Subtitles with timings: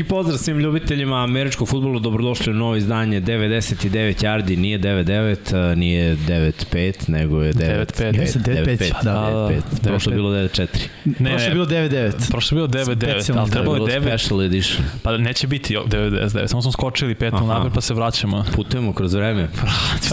[0.00, 6.16] Veliki pozdrav svim ljubiteljima američkog futbola, dobrodošli u novo izdanje 99 yardi, nije 99, nije
[6.16, 8.20] 95, nego je 9 9-5.
[8.20, 9.60] Jeste 9-5, da, da, 9-5.
[9.82, 9.90] da.
[9.90, 10.66] Prošlo je bilo 9-4.
[11.04, 12.30] Ne, Prošlo je bilo 9-9.
[12.30, 14.84] Prošlo je bilo 9-9, Specijalno ali trebalo je 9, Special edition.
[15.02, 17.46] pa neće biti 99, samo smo skočili 5 Aha.
[17.46, 18.44] napred pa se vraćamo.
[18.56, 19.48] Putujemo kroz vreme.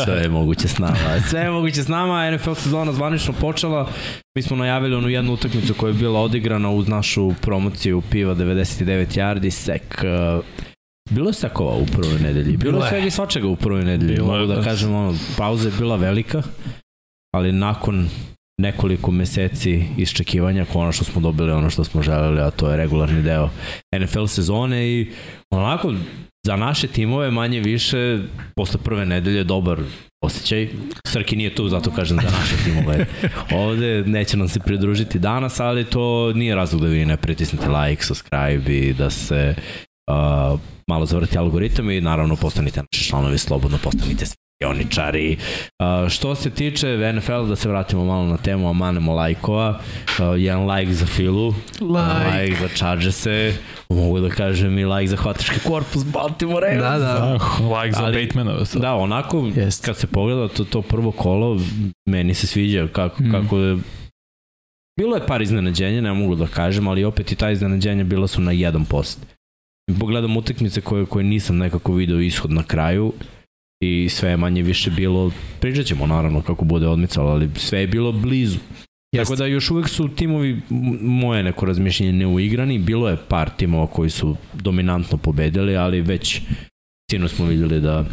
[0.05, 0.97] Sve je moguće s nama.
[1.29, 2.31] Sve je moguće s nama.
[2.31, 3.89] NFL sezona zvanično počela.
[4.37, 9.17] Mi smo najavili onu jednu utakmicu koja je bila odigrana uz našu promociju piva 99
[9.17, 10.03] yardi, sek
[10.37, 10.45] uh,
[11.09, 12.57] Bilo je sekova u prvoj nedelji.
[12.57, 14.15] Bilo Bilo je svega i svačega u prvoj nedelji.
[14.15, 14.61] Bilo Mogu da da.
[14.61, 16.41] kažem, ono, pauza je bila velika,
[17.35, 18.09] ali nakon
[18.61, 23.49] nekoliko meseci iščekivanja konačno smo dobili ono što smo želeli, a to je regularni deo
[23.99, 25.11] NFL sezone i
[25.51, 25.93] onako
[26.47, 28.19] za naše timove manje više
[28.55, 29.79] posle prve nedelje dobar
[30.21, 30.69] osjećaj.
[31.07, 33.05] Srki nije tu, zato kažem za naše timove.
[33.65, 38.03] Ovde neće nam se pridružiti danas, ali to nije razlog da vi ne pritisnete like,
[38.03, 44.25] subscribe i da se uh, malo zavrti algoritam i naravno postanite naši članovi, slobodno postanite
[44.57, 45.37] spioničari.
[45.79, 49.69] Uh, što se tiče NFL, da se vratimo malo na temu, a manemo lajkova.
[49.69, 49.79] Uh,
[50.37, 51.47] jedan like za Filu,
[51.81, 52.41] Like.
[52.41, 53.53] like za Chargers-e,
[53.89, 57.35] mogu da kažem i like za hvatački korpus Baltimore Da, da.
[57.35, 58.57] Ah, like za Ali- Batemana.
[58.75, 59.85] Da, onako, Jest.
[59.85, 61.59] kad se pogleda to, to prvo kolo,
[62.05, 63.27] meni se sviđa kako, Mm.
[63.27, 63.31] mm.
[63.33, 63.77] kako je
[64.99, 68.41] Bilo je par iznenađenja, ne mogu da kažem, ali opet i ta iznenađenja bila su
[68.41, 69.17] na 1%.
[69.99, 73.13] Pogledam utakmice koje, koje nisam nekako video ishod na kraju
[73.79, 77.87] i sve je manje više bilo, pričat ćemo naravno kako bude odmicalo, ali sve je
[77.87, 78.59] bilo blizu.
[79.11, 79.23] Jeste.
[79.23, 80.61] Tako da još uvek su timovi,
[81.01, 82.79] moje neko razmišljenje, neuigrani.
[82.79, 86.41] Bilo je par timova koji su dominantno pobedili, ali već
[87.11, 88.05] sino smo vidjeli da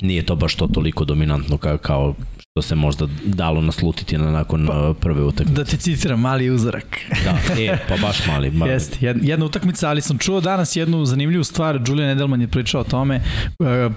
[0.00, 2.14] nije to baš to toliko dominantno kao, kao
[2.50, 5.52] što se možda dalo naslutiti na nakon pa, prve utakmice.
[5.52, 7.00] Da te citiram, mali uzorak.
[7.24, 8.50] Da, e, pa baš mali.
[8.50, 8.72] mali.
[8.72, 12.80] Jeste, jed- jedna utakmica, ali sam čuo danas jednu zanimljivu stvar, Julian Edelman je pričao
[12.80, 13.22] o tome, e,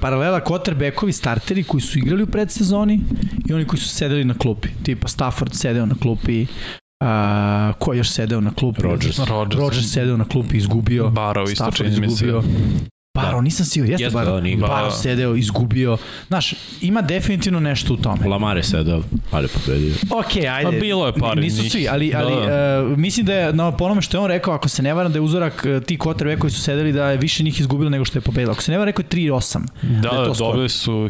[0.02, 3.02] paralela quarterbackovi starteri koji su igrali u predsezoni
[3.50, 6.46] i oni koji su sedeli na klupi, tipa Stafford sedeo na klupi,
[7.04, 8.82] a, ko je još sedeo na klupi?
[8.82, 9.20] Rodgers.
[9.20, 9.60] Rodgers.
[9.62, 11.04] Rodgers sedeo na klupi, izgubio.
[11.06, 12.26] Barrow isto čini mi se.
[13.22, 14.32] Baro, nisam siguran, jeste, Jeste, Baro.
[14.32, 14.58] da, nije.
[14.58, 15.98] Baro sedeo, izgubio.
[16.28, 18.28] Znaš, ima definitivno nešto u tome.
[18.28, 19.94] Lamar je sedao, ali je pobedio.
[20.12, 20.64] Ok, ajde.
[20.64, 22.84] Pa bilo je par Nisu svi, ali, ali Da.
[22.84, 25.18] uh, mislim da je na ponome što je on rekao, ako se ne varam da
[25.18, 28.18] je uzorak uh, ti kotrve koji su sedeli da je više njih izgubilo nego što
[28.18, 28.52] je pobedilo.
[28.52, 29.60] Ako se ne varam, rekao je 3-8.
[29.82, 31.08] Da, Da dobili su uh,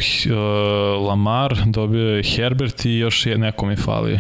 [1.08, 4.20] Lamar, dobio je Herbert i još je neko mi fali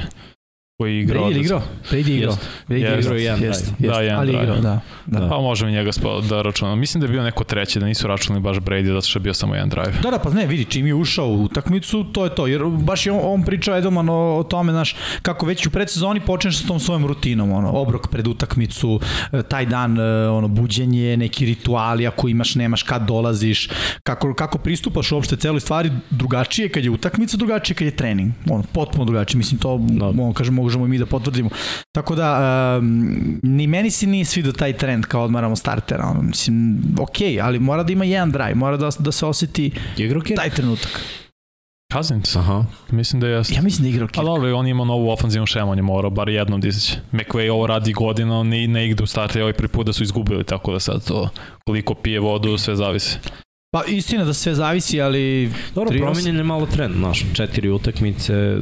[0.79, 1.23] koji je igrao.
[1.23, 1.61] Brady je igrao.
[1.91, 2.37] Brady je igrao.
[2.67, 3.87] Brady je igrao jedan Jeste, drive.
[3.87, 3.87] jeste.
[3.87, 4.43] Da, jedan Ali drive.
[4.43, 4.79] igrao, da.
[5.05, 5.29] da.
[5.29, 5.91] Pa možemo njega
[6.29, 6.75] da računamo.
[6.75, 9.33] Mislim da je bio neko treći, da nisu računali baš Brady, zato što je bio
[9.33, 9.93] samo jedan drive.
[10.03, 12.47] Da, da, pa ne, vidi, čim je ušao u utakmicu, to je to.
[12.47, 16.19] Jer baš je on, on pričao Edelman o, o tome, znaš, kako već u predsezoni
[16.19, 18.99] počneš sa tom svojom rutinom, ono, obrok pred utakmicu,
[19.31, 23.69] e, taj dan, e, ono, buđenje, neki rituali, ako imaš, nemaš, kad dolaziš,
[24.03, 28.31] kako, kako pristupaš uopšte celoj stvari, drugačije kad je utakmica, drugačije kad je trening.
[28.49, 30.07] Ono, potpuno drugačije, mislim, to, Da.
[30.07, 31.49] ono, kažem, možemo i mi da potvrdimo.
[31.91, 32.29] Tako da,
[32.81, 37.59] um, ni meni se nije svidio taj trend kao odmaramo startera, ono, mislim, okej, ali
[37.59, 40.37] mora da ima jedan drive, mora da, da se oseti Igrao Kirk?
[40.39, 41.01] taj trenutak.
[41.93, 42.35] Cousins?
[42.35, 42.65] Aha.
[42.91, 43.53] Mislim da jeste.
[43.55, 44.25] Ja mislim da je igrao Pa Kirk.
[44.25, 46.97] dobro, on ima novu ofenzivnu šemu, on je morao bar jednom da izaće.
[47.11, 50.03] McVay ovo radi godina, on ne, ne igra u startu, ovaj prvi put da su
[50.03, 51.29] izgubili, tako da sad to
[51.65, 53.17] koliko pije vodu, sve zavisi.
[53.71, 55.99] Pa istina da sve zavisi, ali Dobro, 3-8.
[56.01, 58.57] promenjen je malo trend, znaš, četiri utakmice,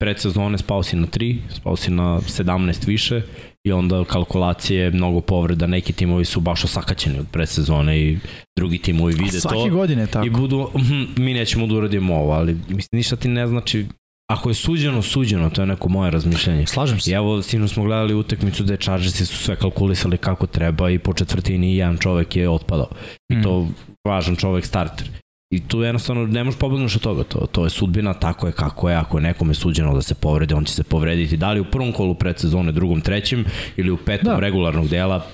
[0.00, 3.22] predsezone spao si na 3, spao si na 17 više
[3.64, 8.18] i onda kalkulacije, mnogo povreda, neki timovi su baš osakaćeni od predsezone i
[8.58, 10.26] drugi timovi vide svake to godine je tako.
[10.26, 13.86] i budu, "Mhm, mi nećemo da uradimo ovo, ali mislim, ništa ti ne znači,
[14.30, 16.66] ako je suđeno, suđeno, to je neko moje razmišljanje.
[16.66, 17.10] Slažem I se.
[17.10, 21.76] evo, sinu smo gledali utakmicu gde Chargersi su sve kalkulisali kako treba i po četvrtini
[21.76, 22.88] jedan čovek je otpadao.
[23.28, 23.42] I Mm.
[23.42, 23.68] to
[24.08, 25.08] važan čovek starter.
[25.50, 27.24] I tu jednostavno ne možeš pobegnuti od toga.
[27.24, 28.96] To, to je sudbina, tako je kako je.
[28.96, 31.36] Ako je nekome suđeno da se povredi, on će se povrediti.
[31.36, 33.44] Da li u prvom kolu predsezone, drugom, trećem
[33.76, 34.40] ili u petom Da.
[34.40, 35.26] regularnog dela.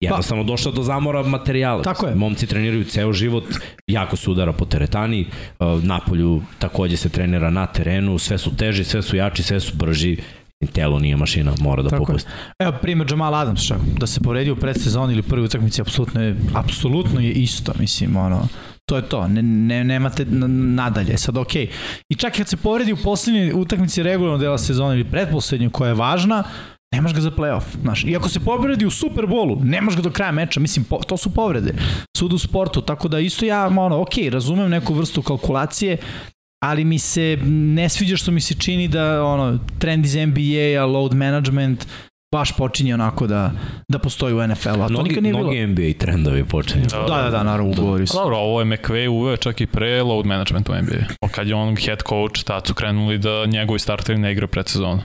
[0.00, 1.82] Jednostavno došlo do zamora materijala.
[1.82, 2.14] Tako je.
[2.14, 3.44] Momci treniraju ceo život,
[3.86, 5.26] jako se udara po teretani,
[5.58, 9.76] uh, napolju takođe se trenira na terenu, sve su teži, sve su jači, sve su
[9.76, 10.16] brži,
[10.72, 12.06] telo nije mašina, mora da Tako je.
[12.06, 12.30] popusti.
[12.58, 17.20] Evo primjer Jamal Adams da se povredio u predsezoni ili prvoj utakmici, apsolutno je, apsolutno
[17.20, 18.48] je isto, mislim, ono,
[18.88, 21.70] to je to, ne, ne, nemate nadalje, sad okej.
[22.08, 25.94] I čak kad se povredi u poslednjoj utakmici regularnog dela sezone ili pretposlednjoj koja je
[25.94, 26.44] važna,
[26.94, 28.04] nemaš ga za playoff, znaš.
[28.04, 31.34] I ako se povredi u Superbolu, nemaš ga do kraja meča, mislim, po, to su
[31.34, 31.74] povrede.
[32.16, 35.96] Sud u sportu, tako da isto ja, ono, okej, razumem neku vrstu kalkulacije,
[36.64, 41.14] ali mi se ne sviđa što mi se čini da ono trend iz NBA-a, load
[41.14, 41.86] management,
[42.34, 43.50] baš počinje onako da,
[43.88, 45.44] da postoji u NFL-u, a to Mnogi, nikad nije bilo.
[45.44, 46.84] mnogi NBA trendovi počinju.
[46.90, 48.16] Da, da, da, naravno, ugovori su.
[48.16, 51.28] Dobro, ovo je McVay uveo čak i pre load management u NBA.
[51.30, 55.02] Kad je on head coach, tad su krenuli da njegovi starteri ne igraju predsezonu.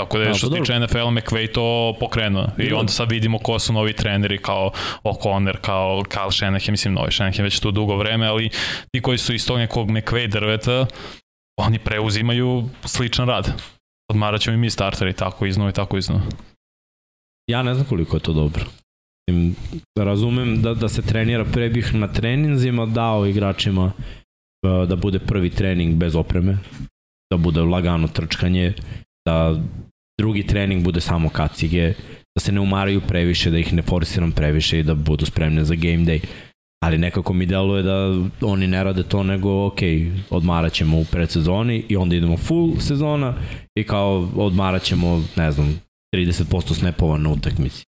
[0.00, 2.46] Tako da je Da, što pa se tiče NFL, McVay to pokrenuo.
[2.58, 4.70] I onda sad vidimo ko su novi treneri kao
[5.04, 8.50] O'Connor, kao Kyle Shanahan, mislim novi Shanahan već tu dugo vreme, ali
[8.92, 10.86] ti koji su iz tog nekog McVay drveta,
[11.60, 13.52] oni preuzimaju sličan rad.
[14.10, 16.22] Odmarat ćemo i mi starteri tako iznova i tako iznova.
[17.50, 18.64] Ja ne znam koliko je to dobro.
[19.98, 25.50] Razumem da, da se trenira, pre bih na treninzima dao igračima uh, da bude prvi
[25.50, 26.58] trening bez opreme,
[27.32, 28.72] da bude lagano trčkanje,
[29.26, 29.62] da
[30.20, 31.94] drugi trening bude samo kacige,
[32.36, 35.74] da se ne umaraju previše, da ih ne forsiram previše i da budu spremne za
[35.74, 36.20] game day.
[36.84, 39.78] Ali nekako mi deluje da oni ne rade to, nego ok,
[40.30, 43.34] odmarat ćemo u predsezoni i onda idemo full sezona
[43.78, 45.80] i kao odmarat ćemo, ne znam,
[46.12, 47.84] 30% snapova na utakmici.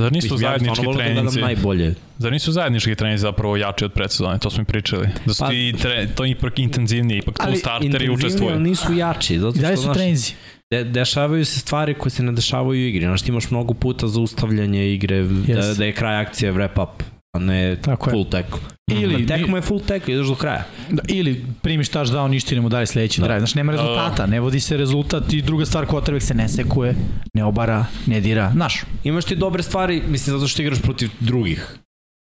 [0.00, 1.94] Zar nisu Mislim, ja zajednički stvarno volao da najbolje.
[2.18, 4.38] Zar nisu zajednički treninzi zapravo jači od predsezone?
[4.38, 5.08] To smo i pričali.
[5.26, 8.60] Da su Pa- ti tre, to je ipak intenzivnije, ipak tu starteri Intenzivnije, ali učestvuju.
[8.60, 9.38] nisu jači.
[9.38, 10.32] Zato što, su znaš, trenzi.
[10.70, 13.04] de, dešavaju se stvari koje se ne dešavaju u igri.
[13.04, 15.76] Znaš, ti imaš mnogo puta za ustavljanje igre, da, Yes.
[15.78, 17.02] da je kraj akcije wrap up,
[17.36, 18.12] a ne Tako je.
[18.12, 18.58] full tackle.
[18.88, 20.64] Ili- tekmo je full tackle, ideš do kraja.
[20.90, 23.26] Da, ili primiš touchdown, ništa idemo dalje sledeći Da.
[23.26, 23.40] drive.
[23.40, 26.94] Znaš, nema rezultata, ne vodi se rezultat i druga stvar, quarterback se ne sekuje,
[27.34, 28.50] ne obara, ne dira.
[28.52, 31.76] Znaš, Imaš ti dobre stvari, mislim, zato što igraš protiv drugih.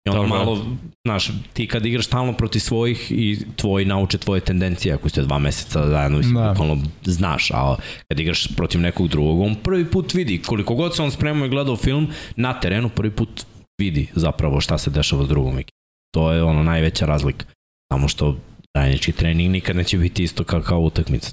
[0.07, 0.39] I onda Dobro.
[0.39, 0.67] malo,
[1.05, 5.39] znaš, ti kad igraš stalno protiv svojih i tvoji nauče tvoje tendencije, ako ste dva
[5.39, 6.49] meseca zajedno, mislim, Da.
[6.49, 7.77] bukvalno znaš, a
[8.09, 11.51] kad igraš protiv nekog drugog, on prvi put vidi, koliko god se on spremao i
[11.51, 13.45] gledao film, na terenu prvi put
[13.83, 15.79] vidi zapravo šta se dešava s drugom ekipom.
[16.15, 17.47] To je ono najveća razlika.
[17.93, 18.37] Samo što
[18.77, 21.31] zajednički trening nikad neće biti isto kao, kao utakmica.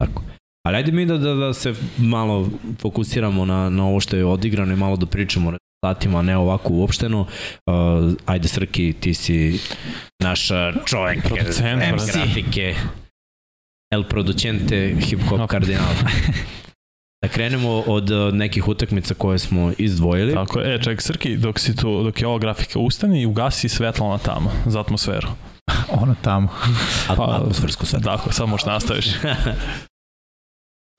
[0.00, 0.22] Tako.
[0.66, 4.72] Ali ajde mi da, da, da se malo fokusiramo na, na ovo što je odigrano
[4.72, 7.20] i malo da pričamo o rezultatima, a ne ovako uopšteno.
[7.20, 9.58] Uh, ajde Srki, ti si
[10.22, 10.48] naš
[10.86, 11.82] čovek Producent,
[12.12, 12.74] grafike,
[13.92, 15.50] El Producente Hip Hop Ok.
[15.50, 15.94] Kardinala.
[17.22, 20.34] Da krenemo od uh, nekih utakmica koje smo izdvojili.
[20.34, 20.74] Tako je.
[20.74, 24.18] E, ček, Srki, dok, si tu, dok je ova grafika, ustani i ugasi svetlo na
[24.18, 25.28] tamo, za atmosferu.
[26.02, 26.48] ono tamo.
[27.08, 27.98] At, Pa, atmosfersko sve.
[27.98, 29.06] Dakle, sad možeš nastaviš.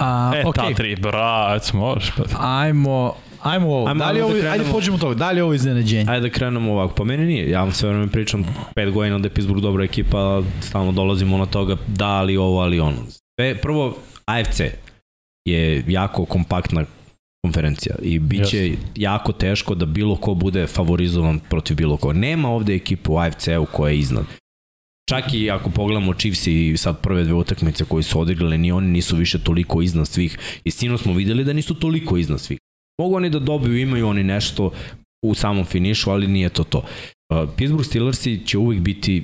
[0.01, 0.53] A, E, okay.
[0.55, 2.11] ta tri, brać, možeš.
[2.11, 2.23] Pa.
[2.59, 3.87] Ajmo, ajmo ovo.
[3.87, 4.71] Ajmo, da li ajmo ovo, da ajde krenemo.
[4.71, 5.15] pođemo od toga.
[5.15, 6.11] Da li ovo iznenađenje?
[6.11, 6.95] Ajde da krenemo ovako.
[6.95, 7.49] Pa meni nije.
[7.49, 8.45] Ja vam sve vreme pričam
[8.75, 12.79] pet godina da je Pittsburgh dobra ekipa, stalno dolazimo na toga da ali ovo, ali
[12.79, 12.97] ono.
[13.39, 14.61] Sve, prvo, AFC
[15.45, 16.85] je jako kompaktna
[17.43, 18.87] konferencija i bit će Jeste.
[18.95, 22.13] jako teško da bilo ko bude favorizovan protiv bilo ko.
[22.13, 24.25] Nema ovde ekipu u AFC-u koja je iznad.
[25.09, 28.87] Čak i ako pogledamo Chiefs i sad prve dve utakmice koje su odigrale, ni oni
[28.87, 30.37] nisu više toliko iznad svih.
[30.63, 32.59] I sino smo videli da nisu toliko iznad svih.
[33.01, 34.71] Mogu oni da dobiju, imaju oni nešto
[35.25, 36.77] u samom finišu, ali nije to to.
[36.77, 39.23] Uh, Pittsburgh Steelersi će uvijek biti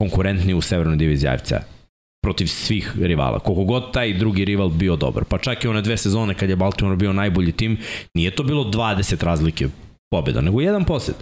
[0.00, 1.79] konkurentni u severnoj diviziji AFC-a
[2.22, 3.38] protiv svih rivala.
[3.38, 5.24] Koliko god taj drugi rival bio dobar.
[5.24, 7.78] Pa čak i one dve sezone kad je Baltimore bio najbolji tim,
[8.14, 9.68] nije to bilo 20 razlike
[10.10, 11.14] pobjeda, nego jedan posed.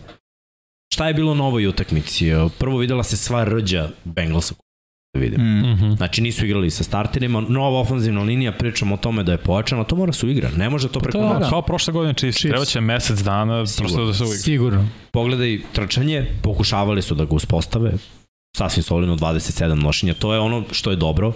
[0.94, 2.26] Šta je bilo na ovoj utakmici?
[2.58, 4.54] Prvo videla se sva rđa Bengalsa
[5.14, 5.40] da vidim.
[5.42, 5.72] Mm.
[5.72, 5.90] Mhm.
[5.92, 9.96] Znači nisu igrali sa starterima, nova ofenzivna linija, pričamo o tome da je pojačana, to
[9.96, 11.40] mora su igra, ne može to preko To, noći.
[11.40, 11.48] da.
[11.48, 12.50] kao prošle godine Chiefs, Chiefs.
[12.52, 13.88] treba će mesec dana Sigurno.
[13.88, 14.40] prosto da se uvijek.
[14.42, 14.88] Sigurno.
[15.12, 17.92] Pogledaj trčanje, pokušavali su da ga uspostave,
[18.58, 21.32] sasvim solidno 27 nošenja, to je ono što je dobro.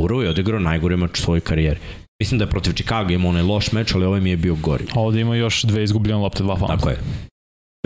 [0.00, 1.80] Burrow je odigrao najgori mač u svojoj karijeri.
[2.22, 4.84] Mislim da je protiv Chicago imao onaj loš meč, ali ovaj mi je bio gori.
[4.94, 6.76] A ovde ima još dve izgubljene lopte, dva fanta.
[6.76, 6.98] Tako je.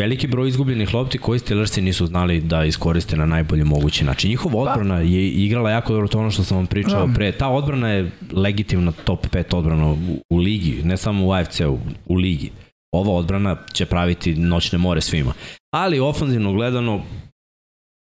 [0.01, 4.31] Veliki broj izgubljenih lopti koji Steelersi nisu znali da iskoriste na najbolji mogući način.
[4.31, 7.15] Njihova odbrana je igrala jako dobro, to ono što sam vam pričao Da.
[7.15, 7.33] pre.
[7.33, 9.97] Ta odbrana je legitimna top 5 odbrana u,
[10.31, 12.51] u ligi, ne samo u AFC-u, u ligi.
[12.93, 15.33] Ova odbrana će praviti noćne more svima.
[15.75, 17.03] Ali ofanzivno gledano,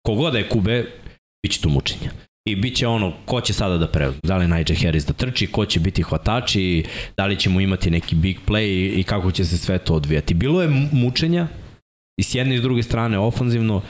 [0.04, 0.86] kogod da je kube,
[1.44, 2.12] bit će tu mučenja.
[2.46, 4.20] I bit će ono, ko će sada da preuzme?
[4.24, 6.84] Da li Najee Harris da trči, ko će biti hvatači,
[7.18, 10.34] da li ćemo imati neki big play i kako će se sve to odvijati.
[10.34, 11.48] Bilo je mu- mučenja
[12.18, 13.82] i s jedne i s druge strane ofanzivno,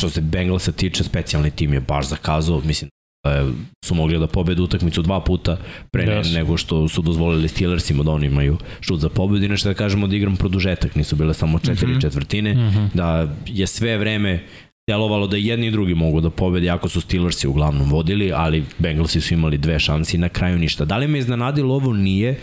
[0.00, 2.90] što se Bengalsa tiče, specijalni tim je baš zakazao, mislim
[3.26, 3.52] je-
[3.84, 5.56] su mogli da pobedu utakmicu dva puta
[5.92, 6.34] pre Yes.
[6.34, 9.44] nego što su dozvolili Steelersima da oni imaju šut za pobedu.
[9.44, 12.00] Inače da kažemo da igram produžetak, nisu bile samo četiri Mhm.
[12.00, 12.86] četvrtine, Mhm.
[12.94, 14.44] da je sve vreme
[14.90, 19.20] delovalo da jedni i drugi mogu da pobede, jako su Steelersi uglavnom vodili, ali Bengalsi
[19.20, 20.84] su imali dve šanse i na kraju ništa.
[20.84, 21.92] Da li me iznenadilo ovo?
[21.92, 22.38] Nije,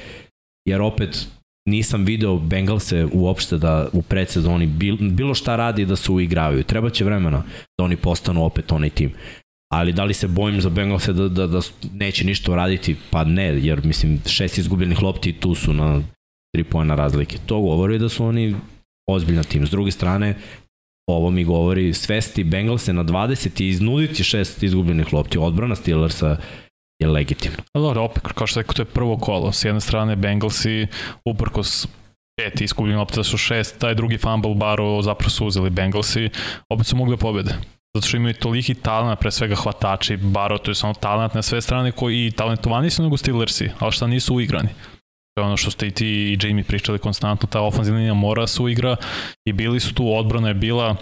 [0.66, 1.28] jer opet
[1.68, 6.64] nisam video Bengalse uopšte da u predsezoni bil, bilo šta radi da se uigravaju.
[6.64, 7.44] Treba će vremena
[7.78, 9.14] da oni postanu opet onaj tim.
[9.74, 11.60] Ali da li se bojim za Bengalse da, da, da
[11.94, 12.96] neće ništa uraditi?
[13.12, 16.02] Pa ne, jer mislim šest izgubljenih lopti tu su na
[16.56, 17.38] tri pojena razlike.
[17.46, 18.56] To govori da su oni
[19.10, 19.68] ozbiljan tim.
[19.68, 20.36] S druge strane,
[21.08, 25.38] ovo mi govori svesti Bengalse na 20 i iznuditi šest izgubljenih lopti.
[25.38, 26.38] Odbrana Steelersa
[27.00, 27.58] je legitimna.
[27.74, 29.52] Ali dobro, opet, kao što rekao, to je prvo kolo.
[29.52, 30.88] S jedne strane, Bengalsi,
[31.26, 31.88] uprkos
[32.38, 36.30] pet iskupljenih lopta su šest, taj drugi fumble baro zapravo su uzeli Bengalsi,
[36.70, 37.56] opet su mogli da pobede.
[37.96, 41.62] Zato što imaju toliki talent, pre svega hvatači, baro, to je samo talent na sve
[41.62, 44.70] strane koji i talentovani su nego Steelersi, ali šta nisu uigrani.
[45.38, 48.48] To je ono što ste i ti i Jamie pričali konstantno, ta ofenzivna linija mora
[48.48, 48.96] se uigra
[49.46, 50.96] i bili su tu, odbrana je bila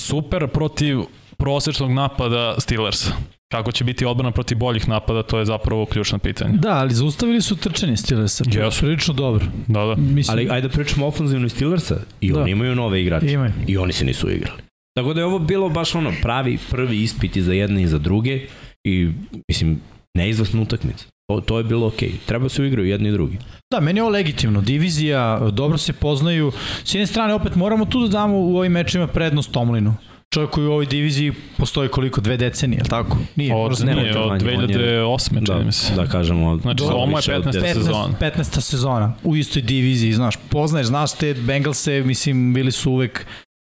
[0.00, 0.98] super protiv
[1.38, 3.12] prosečnog napada Steelersa.
[3.52, 6.58] Kako će biti odbrana protiv boljih napada, to je zapravo ključno pitanje.
[6.58, 8.44] Da, ali zaustavili su trčanje Steelersa.
[8.46, 8.80] Jesu.
[8.80, 9.46] Prilično dobro.
[9.66, 9.94] Da, da.
[9.94, 12.40] Mislim, Ali ajde da pričamo ofenzivno Steelersa i Da.
[12.42, 13.32] oni imaju nove igrače.
[13.32, 13.52] Imaju.
[13.66, 14.60] I oni se nisu igrali.
[14.96, 17.98] Tako da je ovo bilo baš ono pravi prvi ispit i za jedne i za
[17.98, 18.46] druge
[18.84, 19.08] i
[19.48, 19.80] mislim
[20.16, 21.04] neizvesna utakmica.
[21.28, 22.12] To, to je bilo okej.
[22.26, 23.38] Treba se uigraju jedni i drugi.
[23.70, 24.60] Da, meni je ovo legitimno.
[24.60, 26.52] Divizija, dobro se poznaju.
[26.84, 29.94] S jedne strane, opet moramo tu da damo u ovim mečima prednost Tomlinu.
[30.34, 32.20] Čovjek koji u ovoj diviziji postoji koliko?
[32.20, 33.16] Dve decenije, ali tako?
[33.36, 33.54] Nije.
[33.54, 35.28] Od, nije, od manje, on je- 2008.
[35.28, 35.94] čini Da, mi se.
[35.94, 36.56] da kažemo.
[36.56, 37.52] Znači, dobro, ovo je više od 15.
[37.52, 37.72] 10.
[37.74, 38.14] sezona.
[38.20, 38.60] 15.
[38.60, 43.26] sezona u istoj diviziji, znaš, poznaješ, znaš te Bengalse, mislim, bili su uvek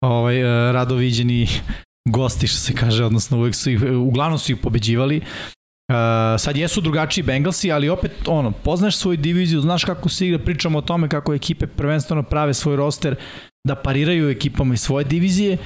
[0.05, 1.49] ovaj, eh, rado viđeni
[2.09, 5.21] gosti, što se kaže, odnosno uvek su ih, uglavnom su ih pobeđivali.
[5.91, 5.97] Uh,
[6.39, 10.79] sad jesu drugačiji Bengalsi, ali opet ono, poznaš svoju diviziju, znaš kako se igra, pričamo
[10.79, 13.17] o tome kako ekipe prvenstveno prave svoj roster
[13.67, 15.57] da pariraju ekipama iz svoje divizije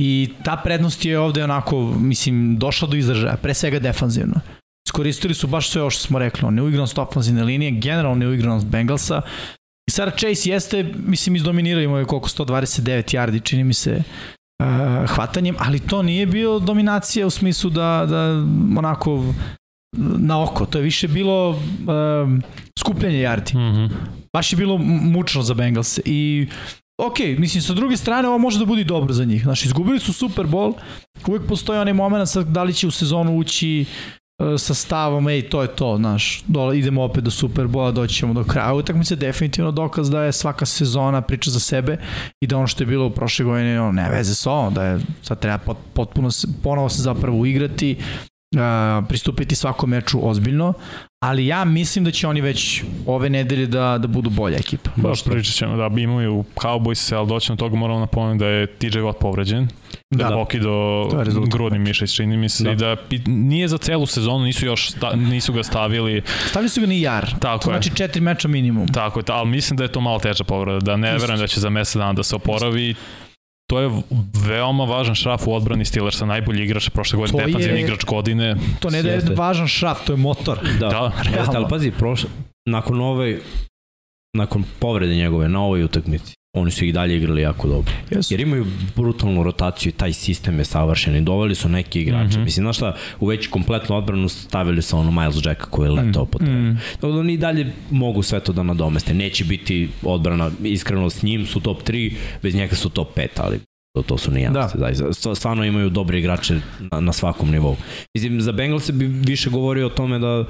[0.00, 4.40] i ta prednost je ovde onako, mislim, došla do izražaja, pre svega defanzivno.
[4.88, 9.22] Iskoristili su baš sve ovo što smo rekli, neuigranost ofenzivne linije, generalno neuigranost Bengalsa.
[9.88, 14.02] I sada Chase jeste, mislim, izdominirao imao je koliko 129 yardi, čini mi se,
[14.62, 18.44] uh, hvatanjem, ali to nije bio dominacija u smislu da, da
[18.78, 19.34] onako
[19.96, 22.42] na oko, to je više bilo um,
[22.78, 23.54] skupljanje yardi.
[23.54, 23.94] Mhm.
[24.32, 26.46] Baš je bilo mučno za Bengals i
[26.98, 29.42] ok, mislim sa druge strane ovo može da bude dobro za njih.
[29.42, 30.74] Znači, izgubili su Super Bowl,
[31.26, 33.84] uvek postoji onaj moment sad da li će u sezonu ući
[34.38, 38.14] e, sa stavom, ej, to je to, znaš, dole, idemo opet do Super Bowla, doći
[38.14, 38.74] ćemo do kraja.
[38.74, 41.98] Utakmica je definitivno dokaz da je svaka sezona priča za sebe
[42.40, 44.84] i da ono što je bilo u prošle godine, ono, ne veze sa ovom, da
[44.84, 47.96] je sad treba pot, potpuno se, ponovo se zapravo uigrati,
[49.02, 50.72] pristupiti svakom meču ozbiljno,
[51.20, 54.90] ali ja mislim da će oni već ove nedelje da, da budu bolja ekipa.
[54.96, 58.86] Baš pričat ćemo, da imaju Cowboys, ali doći na toga moramo napomenuti da je TJ
[58.88, 59.68] Watt povređen,
[60.10, 60.30] da, Da.
[60.30, 60.70] pokido
[61.14, 61.52] rezultat.
[61.52, 62.70] grudni mišić, čini mi se, Da.
[62.70, 66.86] i da nije za celu sezonu, nisu još sta, nisu ga stavili, Stavili su ga
[66.86, 67.30] ni jar.
[67.40, 67.74] Tako to je.
[67.74, 68.88] znači četiri meča minimum.
[68.88, 71.20] tako je, ali mislim da je to malo teža povreda, da ne Isto.
[71.20, 72.94] verujem da će za mesec dana da se oporavi,
[73.68, 73.90] To je
[74.40, 78.56] veoma važan šraf u odbrani Steelersa, najbolji igrač prošle godine, To defanzivni je- igrač godine.
[78.80, 80.58] To ne da je važan šraf, to je motor.
[80.80, 82.30] Da, Da, Jeste, ali pazi, prošle,
[82.66, 83.40] nakon ove,
[84.34, 87.92] nakon povrede njegove na ovoj utakmici, oni su ih dalje igrali jako dobro.
[88.10, 88.34] Jesu.
[88.34, 92.38] Jer imaju brutalnu rotaciju i taj sistem je savršen i doveli su neki igrače.
[92.38, 92.40] Mm.
[92.40, 92.44] -hmm.
[92.44, 96.26] Mislim, znaš šta, u već kompletnu odbranu stavili su ono Miles Jacka koji je letao
[96.26, 96.72] po terenu.
[96.72, 96.78] Mm.
[96.94, 99.14] Tako da oni i dalje mogu sve to da nadomeste.
[99.14, 102.12] Neće biti odbrana, iskreno s njim su top 3,
[102.42, 103.60] bez njega su top 5, ali
[103.94, 104.78] to, to su nijanse.
[104.78, 104.94] Da.
[104.94, 105.34] Zaista.
[105.34, 107.76] Stvarno imaju dobre igrače na, na svakom nivou.
[108.14, 110.44] Mislim, za Bengalse bi više govorio o tome da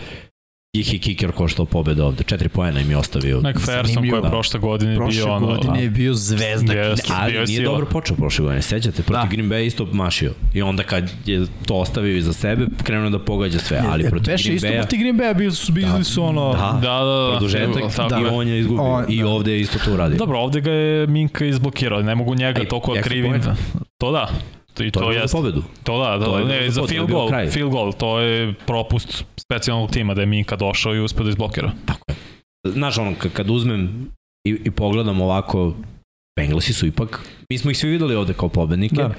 [0.73, 2.23] ih i kicker koštao pobeda ovde.
[2.25, 3.43] Četiri poena im je ostavio.
[3.57, 4.29] Zanimljivo, koji je da.
[4.29, 5.47] prošle godine Prošle bio ono...
[5.47, 6.73] godine je bio zvezda.
[6.73, 7.73] Jeste, Ali bio je nije sila.
[7.73, 9.23] dobro počeo prošle godine, sećate, protiv Da.
[9.23, 9.29] da.
[9.29, 10.33] Green Bay isto mašio.
[10.55, 14.33] I onda kad je to ostavio iza sebe, krenuo da pogađa sve, ali Jer protiv
[14.33, 16.05] Beše Green isto Bay-a protiv Green Bay bili su, bili Da.
[16.05, 16.53] su ono...
[16.53, 16.79] Da.
[16.83, 17.31] Da, da, da.
[17.31, 18.31] produžetak Tako i je.
[18.31, 19.05] on je izgubio.
[19.09, 19.29] I da.
[19.29, 20.19] ovde je isto to uradio.
[20.19, 23.43] Dobro, ovde ga je Minka izblokirao, ne mogu njega Ej, toliko krivim.
[23.99, 24.29] To da.
[24.75, 25.63] To, I to, to, je za pobedu.
[25.83, 27.93] To da, da, To je bilo ne, za za pobedu, field je goal, field goal,
[27.93, 31.73] to je propust specijalnog tima da je Minka došao i uspio da izblokira.
[32.67, 34.09] Znaš, ono, kad, uzmem
[34.49, 35.75] i, i pogledam ovako,
[36.41, 37.21] Bengalsi su ipak,
[37.51, 38.97] mi smo ih svi videli ovde kao pobednike.
[38.97, 39.15] Da.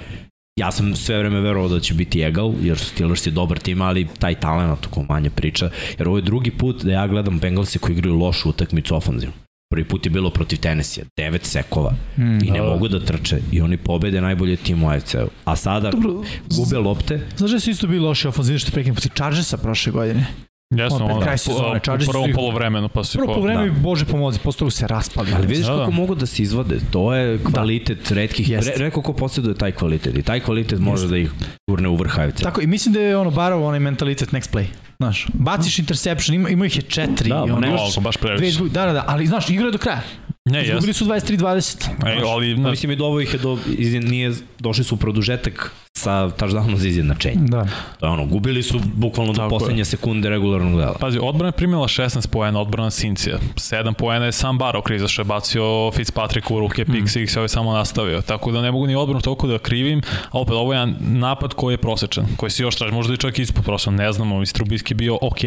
[0.59, 3.81] Ja sam sve vreme verovao da će biti egal, jer su Steelers je dobar tim,
[3.81, 5.69] ali taj talent oko manje priča.
[5.97, 9.35] Jer ovo je drugi put da ja gledam Bengalsi koji igraju lošu utakmicu ofanzivno.
[9.69, 12.37] Prvi put je bilo protiv Tennessee, devet sekova Hmm.
[12.37, 12.69] i ne Da, da.
[12.69, 15.29] mogu da trče i oni pobede najbolje tim u AFC-u.
[15.45, 19.09] A sada Dobro, gube lopte, Znaš da su isto bili loši ofenzivni što prekim protiv
[19.11, 20.25] Chargersa proše godine?
[20.71, 23.41] Jesno, Opet ono, kraj u- sezone, u Chargersi su prvom polovremenu, pa su Prvo po
[23.41, 25.29] vreme, Bože pomozi, posle toga se raspali.
[25.33, 25.89] Ali vidiš Da, kako da.
[25.91, 26.79] mogu da se izvade.
[26.91, 28.49] To je kvalitet redkih.
[28.49, 28.71] Jeste.
[28.71, 30.17] Re, rekao ko posjeduje taj kvalitet.
[30.17, 31.31] I taj kvalitet može da ih
[31.67, 32.11] gurne u vrh.
[32.35, 34.65] Tako, i mislim da je ono barao onaj mentalitet next play.
[34.99, 37.29] Znaš, baciš interception, ima, ima ih je četiri.
[37.29, 38.47] Da, ono, ne još baš dve previše.
[38.47, 40.01] izgubi, da, da, da, ali znaš, igra je do kraja.
[40.45, 40.93] Ne, Izgubili jesno.
[40.95, 41.87] su 23-20.
[42.07, 44.95] Ej, ali, Pa na, mislim i do ovo ih je do, iz- nije, došli su
[44.95, 47.35] u produžetak sa touchdownom za izjednačenje.
[47.47, 47.65] Da.
[47.99, 49.49] To je ono, gubili su bukvalno do Tako je.
[49.49, 50.95] poslednje sekunde regularnog dela.
[50.99, 53.37] Pazi, odbrana je primila 16 poena, odbrana Cincija.
[53.55, 57.49] 7 poena je sam Baro kriza što je bacio Fitzpatrick u ruke, pick six, ovaj
[57.49, 58.21] samo nastavio.
[58.21, 60.01] Tako da ne mogu ni odbranu toliko da krivim,
[60.31, 63.39] a opet ovo je napad koji je prosečan, koji se još traži, možda i čak
[63.39, 65.39] ispod prosječan, ne znamo, mislim, Trubisky je bio ok.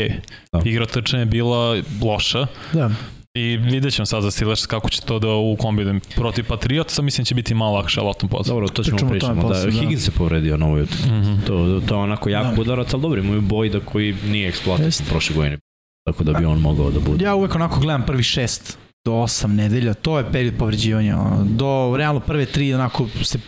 [0.53, 0.61] Da.
[0.65, 2.91] Igra trčanja je bila loša, Da.
[3.35, 6.01] I vidjet ćemo sad za Steelers kako će to da ukombinujem.
[6.01, 8.29] Protiv Patriotsa mislim će biti malo lakše, ali o tom.
[8.47, 9.49] Dobro, to ćemo Pričamo pričamo.
[9.49, 9.71] Da, da.
[9.71, 11.11] Higgins se povredio na ovoj utakmici.
[11.11, 11.47] Mm -hmm.
[11.47, 12.61] To, to je onako jak Da.
[12.61, 15.05] udarac, ali dobro, imaju Bojda koji nije eksploatisan Jeste.
[15.11, 15.59] prošle godine.
[16.07, 17.25] Tako da bi on mogao da bude.
[17.25, 21.19] Ja uvek onako gledam prvi šest do osam nedelja, to je period povređivanja.
[21.45, 23.39] Do realno prve tri onako se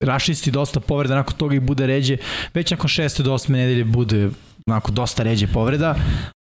[0.00, 2.16] rašisti dosta povreda, nakon toga i bude ređe.
[2.54, 4.30] Već nakon šeste do osme nedelje bude
[4.66, 5.94] onako dosta ređe povreda,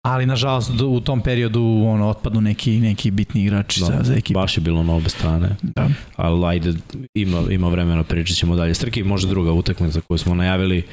[0.06, 4.39] ali nažalost u tom periodu ono otpadnu neki neki bitni igrači Da, za, za ekipu.
[4.39, 5.50] Baš je bilo na obe strane.
[5.62, 5.88] Da.
[6.15, 6.74] Ali ajde,
[7.13, 8.74] ima, ima vremena, pričat ćemo dalje.
[8.74, 10.84] Srki, može druga utakmica koju smo najavili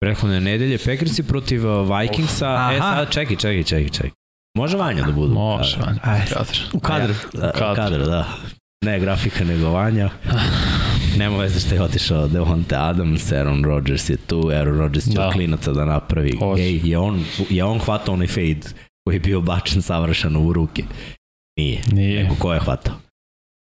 [0.00, 0.78] prethodne nedelje.
[0.78, 2.48] Packersi protiv uh, Vikingsa.
[2.48, 2.72] Aha.
[2.74, 4.10] E sad, čekaj, čekaj, čekaj, čekaj.
[4.56, 5.34] Može Vanja da budu.
[5.34, 6.24] Može, Vanja.
[6.72, 7.14] U kadru.
[7.32, 7.76] Da, Kadar.
[7.76, 8.28] kadar, da.
[8.84, 10.10] Ne grafika, nego Vanja.
[11.16, 15.30] Nema veze što je otišao Devonte Adams, Aaron Rodgers je tu, Aaron Rodgers će Da.
[15.30, 16.32] klinaca da napravi.
[16.58, 18.60] Ej, je on, je on hvatao onaj fade
[19.04, 20.82] koji je bio bačen savršeno u ruke?
[21.58, 21.80] Nije.
[21.92, 22.22] Nije.
[22.22, 22.94] Nego ko je hvatao?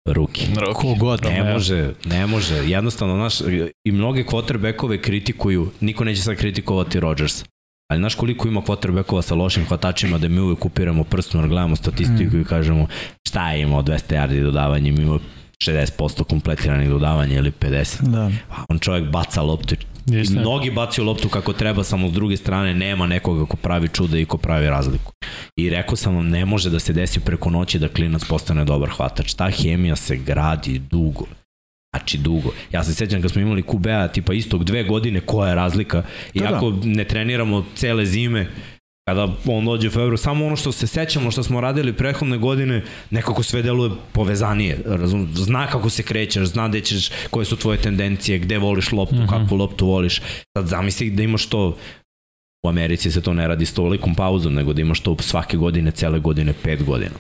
[0.08, 0.42] Ruki.
[0.74, 1.24] Ko god.
[1.24, 2.56] Ne može, ne može.
[2.56, 3.42] Jednostavno, znaš,
[3.86, 7.44] i mnoge quarterbackove kritikuju, niko neće sad kritikovati Rodgers.
[7.92, 12.36] Ali znaš koliko ima quarterbackova sa lošim hvatačima da mi uvek upiramo prstom gledamo statistiku
[12.36, 12.42] Mm.
[12.42, 12.88] i kažemo
[13.28, 15.20] šta je imao 200 yardi dodavanja, imao
[15.58, 18.02] 60% kompletiranih dodavanja ili 50.
[18.02, 18.32] Da.
[18.50, 19.76] Pa on čovjek baca loptu.
[20.12, 20.42] I Istina.
[20.42, 24.26] mnogi bacaju loptu kako treba, samo s druge strane nema nekoga ko pravi čuda i
[24.26, 25.12] ko pravi razliku.
[25.56, 28.90] I rekao sam vam, ne može da se desi preko noći da klinac postane dobar
[28.90, 29.34] hvatač.
[29.34, 31.26] Ta hemija se gradi dugo.
[31.96, 32.52] Znači dugo.
[32.72, 36.04] Ja se sećam kad smo imali QB-a tipa istog dve godine, koja je razlika.
[36.34, 38.48] Da, Iako ne treniramo cele zime,
[39.08, 42.84] kada on dođe u februar, samo ono što se sećamo što smo radili prethodne godine,
[43.10, 47.78] nekako sve deluje povezanije, razum, zna kako se krećeš, zna gde ćeš, koje su tvoje
[47.78, 49.20] tendencije, gde voliš loptu, mm.
[49.20, 49.30] -hmm.
[49.30, 50.22] kakvu loptu voliš.
[50.58, 51.78] Sad zamisli da imaš to
[52.66, 55.92] u Americi se to ne radi s tolikom pauzom, nego da imaš to svake godine,
[55.92, 57.16] cele godine, pet godina.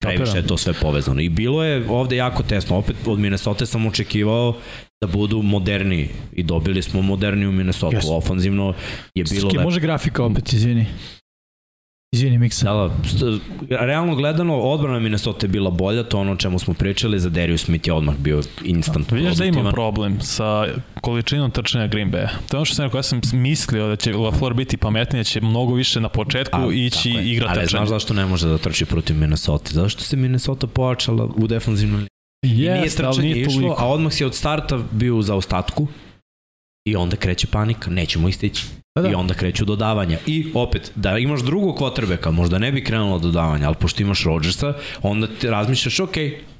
[0.00, 1.20] Previše je to sve povezano.
[1.20, 2.76] I bilo je ovde jako tesno.
[2.76, 4.56] Opet od Minnesota sam očekivao
[5.00, 7.96] da budu moderni i dobili smo moderniju Minnesota.
[7.96, 8.12] Jeste.
[8.12, 8.74] Ofanzivno
[9.14, 9.62] je bilo lepo.
[9.62, 10.86] može grafika opet, izvini.
[12.12, 12.72] Izvini, Miksa.
[12.72, 12.90] Da,
[13.68, 17.30] da, realno gledano, odbrana Minnesota je bila bolja, to ono o čemu smo pričali, za
[17.30, 20.66] Darius Smith je odmah bio instant Vidiš da ima problem sa
[21.00, 22.28] količinom trčanja Green Bay.
[22.48, 25.24] To je ono što sam rekao, ja sam mislio da će LaFleur biti pametniji, da
[25.24, 27.32] će mnogo više na početku A, ići tako je.
[27.32, 27.86] igra Ali trčanja.
[27.86, 29.70] znaš zašto ne može da trči protiv Minnesota?
[29.72, 32.08] Zato što se Minnesota pojačala u defanzivnoj liniji.
[32.42, 33.82] I nije ali trčanje nije išlo, toliko.
[33.82, 35.86] a odmah si od starta bio u zaostatku
[36.90, 38.66] i onda kreće panika, nećemo ih stići.
[38.96, 39.08] Da, da.
[39.10, 40.18] I onda kreću dodavanja.
[40.26, 44.74] I opet, da imaš drugog kvotrbeka, možda ne bi krenulo dodavanja, ali pošto imaš Rodgersa,
[45.02, 46.14] onda ti razmišljaš, ok,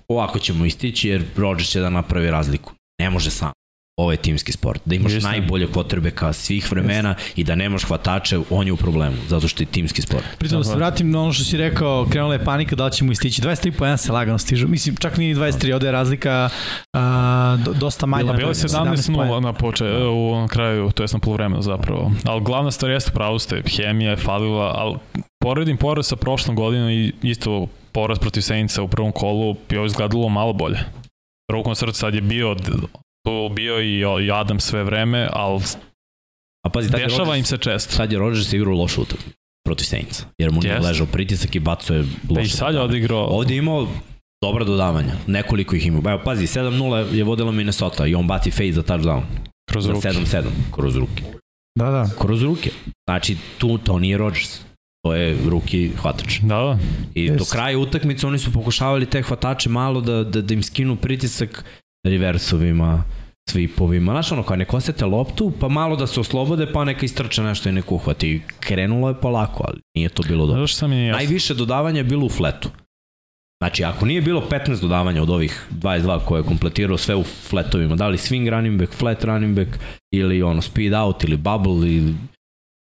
[0.08, 2.72] ovako ćemo istići jer Rodgers će da napravi razliku.
[3.00, 3.59] Ne može sam.
[4.00, 4.82] Ovo je timski sport.
[4.84, 5.28] Da imaš Jeste.
[5.28, 9.66] najbolje kvotrbeka svih vremena i da nemaš hvatače, on je u problemu, zato što je
[9.66, 10.24] timski sport.
[10.38, 13.12] Pritom da se vratim na ono što si rekao, krenula je panika da li ćemo
[13.12, 13.42] istići.
[13.42, 14.68] 23 po 1 se lagano stižu.
[14.68, 16.48] Mislim, čak nije ni 23, ovde je razlika
[16.92, 18.32] a, do, dosta manja.
[18.32, 19.40] Bilo je 17-0 poena.
[19.40, 22.12] na, poče, u na kraju, to je na polovremenu zapravo.
[22.24, 24.96] Ali glavna stvar jeste pravo ste, hemija je falila, ali
[25.44, 29.86] poredim poraz sa prošlom godinom i isto poraz protiv Saintsa u prvom kolu bi ovo
[29.86, 30.78] izgledalo malo bolje.
[31.52, 32.54] Rukom srca sad je bio
[33.26, 35.60] tu bio i, Adam sve vreme, ali
[36.66, 37.92] A pazi, tad je dešava Rodgers- im se često.
[37.92, 39.30] Sad je Rodgers igrao lošu utakmicu
[39.66, 40.86] protiv Saintsa, jer mu nije Jeste.
[40.86, 42.42] ležao pritisak i bacao je loše.
[42.42, 43.88] i sad je odigrao Ovde je imao
[44.44, 46.10] dobra dodavanja, nekoliko ih ima.
[46.10, 49.22] Evo, pazi, 7-0 je vodila Minnesota i on baci fade za touchdown.
[49.70, 50.08] kroz Za ruke.
[50.08, 51.22] 7-7, kroz ruke.
[51.78, 52.10] Da, da.
[52.18, 52.70] Kroz ruke.
[53.08, 54.60] Znači, tu, to nije Rodgers.
[55.04, 56.38] To je ruki hvatač.
[56.38, 56.78] Da, da.
[57.14, 57.52] I do Jeste.
[57.52, 61.64] kraja utakmice oni su pokušavali te hvatače malo da, da, da im skinu pritisak
[62.06, 63.04] reversovima,
[63.50, 64.12] svipovima.
[64.12, 67.68] Znaš ono, kao nek osete loptu, pa malo da se oslobode, pa neka istrče nešto
[67.68, 68.42] i neko uhvati.
[68.60, 70.66] Krenulo je polako, ali nije to bilo dobro.
[70.82, 71.16] Mi nije jasno.
[71.16, 72.68] Najviše dodavanja je bilo u fletu.
[73.62, 77.96] Znači, ako nije bilo 15 dodavanja od ovih 22 koje je kompletirao sve u fletovima,
[77.96, 79.68] da li swing running back, flat running back,
[80.14, 82.14] ili ono speed out, ili bubble, ili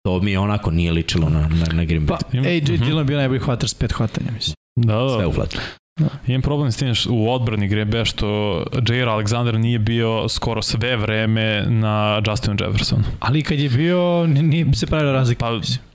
[0.07, 2.09] to mi onako nije ličilo na, na, na Green Bay.
[2.09, 2.19] Pa,
[2.49, 2.85] AJ Mhm.
[2.85, 4.55] Dillon je bio najbolji hvatač s pet hvatanja, mislim.
[4.77, 5.17] Da, da.
[5.17, 5.59] Sve u fletu.
[6.27, 8.57] Imam problem s tim što u odbrani Green Bay što
[8.89, 13.03] Jair Alexander nije bio skoro sve vreme na Justinu Jeffersonu.
[13.21, 15.39] Ali kad je bio, nije se pravila razlika.
[15.39, 15.89] Pa, mislim.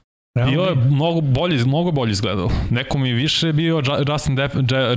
[0.50, 2.50] Bio je mnogo bolje, mnogo bolje izgledao.
[2.70, 4.38] Neko mi više bio Justin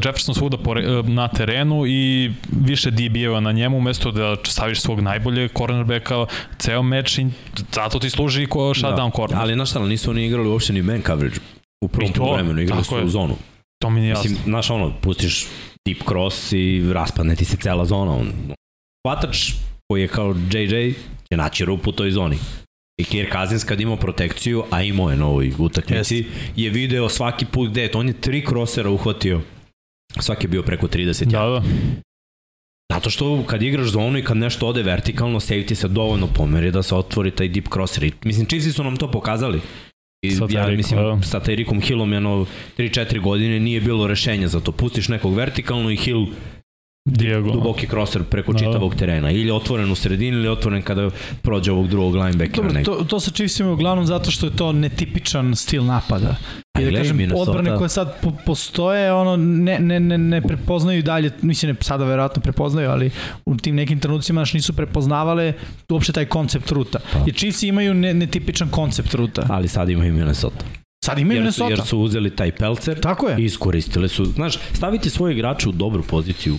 [0.04, 2.32] Jefferson svuda po, na terenu i
[2.64, 6.26] više DB-eva na njemu umesto da staviš svog najbolje cornerbacka
[6.58, 7.26] ceo meč i
[7.72, 9.16] zato ti služi ko shutdown da.
[9.16, 9.38] corner.
[9.38, 11.36] Ali znaš šta, nisu oni igrali uopšte ni man coverage
[11.80, 13.04] u prvom vremenu, igrali su je.
[13.04, 13.36] u zonu.
[13.82, 14.30] To mi nije jasno.
[14.30, 15.46] Mislim, znaš ono, pustiš
[15.86, 18.12] deep cross i raspadne ti se cela zona.
[18.12, 18.32] On,
[19.06, 19.52] hvatač
[19.88, 20.92] koji je kao JJ
[21.28, 22.38] će naći rupu u toj zoni.
[23.00, 26.26] I Kirk Cousins kad imao protekciju, a imao je na ovoj utakmici, yes.
[26.56, 27.98] je video svaki put gde je to.
[27.98, 29.40] On je tri krosera uhvatio.
[30.20, 31.24] Svaki je bio preko 30.
[31.24, 31.62] Da, da.
[32.92, 36.82] Zato što kad igraš zonu i kad nešto ode vertikalno, safety se dovoljno pomeri da
[36.82, 38.04] se otvori taj deep crosser.
[38.04, 39.60] I, mislim, Chiefs su nam to pokazali.
[40.22, 41.22] I sa ja mislim, da.
[41.22, 42.46] sa Tyreekom Hillom jedno
[42.78, 44.72] 3-4 godine nije bilo rešenja za to.
[44.72, 46.26] Pustiš nekog vertikalno i Hill
[47.06, 47.50] Diego.
[47.50, 48.58] duboki crosser preko da.
[48.58, 49.30] čitavog terena.
[49.30, 51.10] Ili otvoren u sredini ili otvoren kada
[51.42, 52.68] prođe ovog drugog linebackera.
[52.68, 56.36] Dobro, to, to sa Chiefsima uglavnom zato što je to netipičan stil napada.
[56.80, 57.50] I da kažem, Minnesota.
[57.50, 62.04] odbrane koje sad po, postoje, ono, ne, ne, ne, ne prepoznaju dalje, mislim, ne, sada
[62.04, 63.10] verovatno prepoznaju, ali
[63.46, 65.52] u tim nekim trenucima naš nisu prepoznavale
[65.90, 66.98] uopšte taj koncept ruta.
[67.12, 67.18] Pa.
[67.26, 69.46] Jer Chiefs imaju ne, netipičan koncept ruta.
[69.48, 70.64] Ali sad imaju Minnesota.
[71.04, 71.82] Sad imaju jer su, Minnesota.
[71.82, 73.36] Jer su uzeli taj pelcer Tako je.
[73.38, 74.24] i iskoristili su.
[74.24, 76.58] Znaš, staviti svoje igrače u dobru poziciju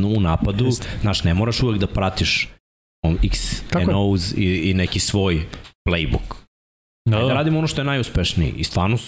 [0.00, 0.88] u napadu, Just.
[1.00, 2.48] znaš, ne moraš uvek da pratiš
[3.04, 5.46] on X and O's i, i neki svoj
[5.88, 6.34] playbook.
[7.08, 7.26] Da, da.
[7.26, 8.52] da radimo ono što je najuspješniji.
[8.56, 8.98] I stvarno,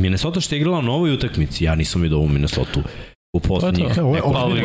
[0.00, 2.80] Minnesota što je igrala na ovoj utakmici, ja nisam vidio ovu Minnesota
[3.36, 3.86] u poslednjih.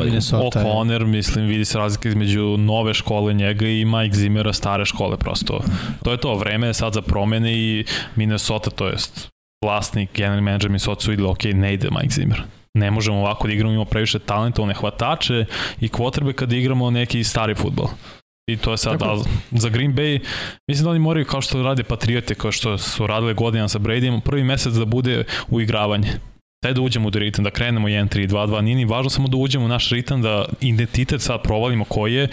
[0.06, 0.60] Minnesota.
[0.60, 5.62] O'Connor, mislim, vidi se razlika između nove škole njega i Mike Zimmera stare škole, prosto.
[6.03, 9.30] To je to, vreme je sad za promene i Minnesota, to jest
[9.65, 12.43] vlasnik, general manager Minnesota su videli, ok, ne ide Mike Zimmer
[12.78, 15.46] ne možemo ovako da igramo, imamo previše talentovne hvatače
[15.82, 17.88] i kvotrbe kad igramo neki stari futbol.
[18.52, 19.18] I to je sad, da,
[19.52, 20.20] za Green Bay,
[20.68, 24.20] mislim da oni moraju kao što rade Patriote, kao što su radile godina sa Bradyjem,
[24.20, 26.10] prvi mesec da bude uigravanje.
[26.63, 29.68] Daj da uđemo u ritam, da krenemo 1-3-2-2, nije ni važno samo da uđemo u
[29.68, 32.28] naš ritam, da identitet sad provalimo koji je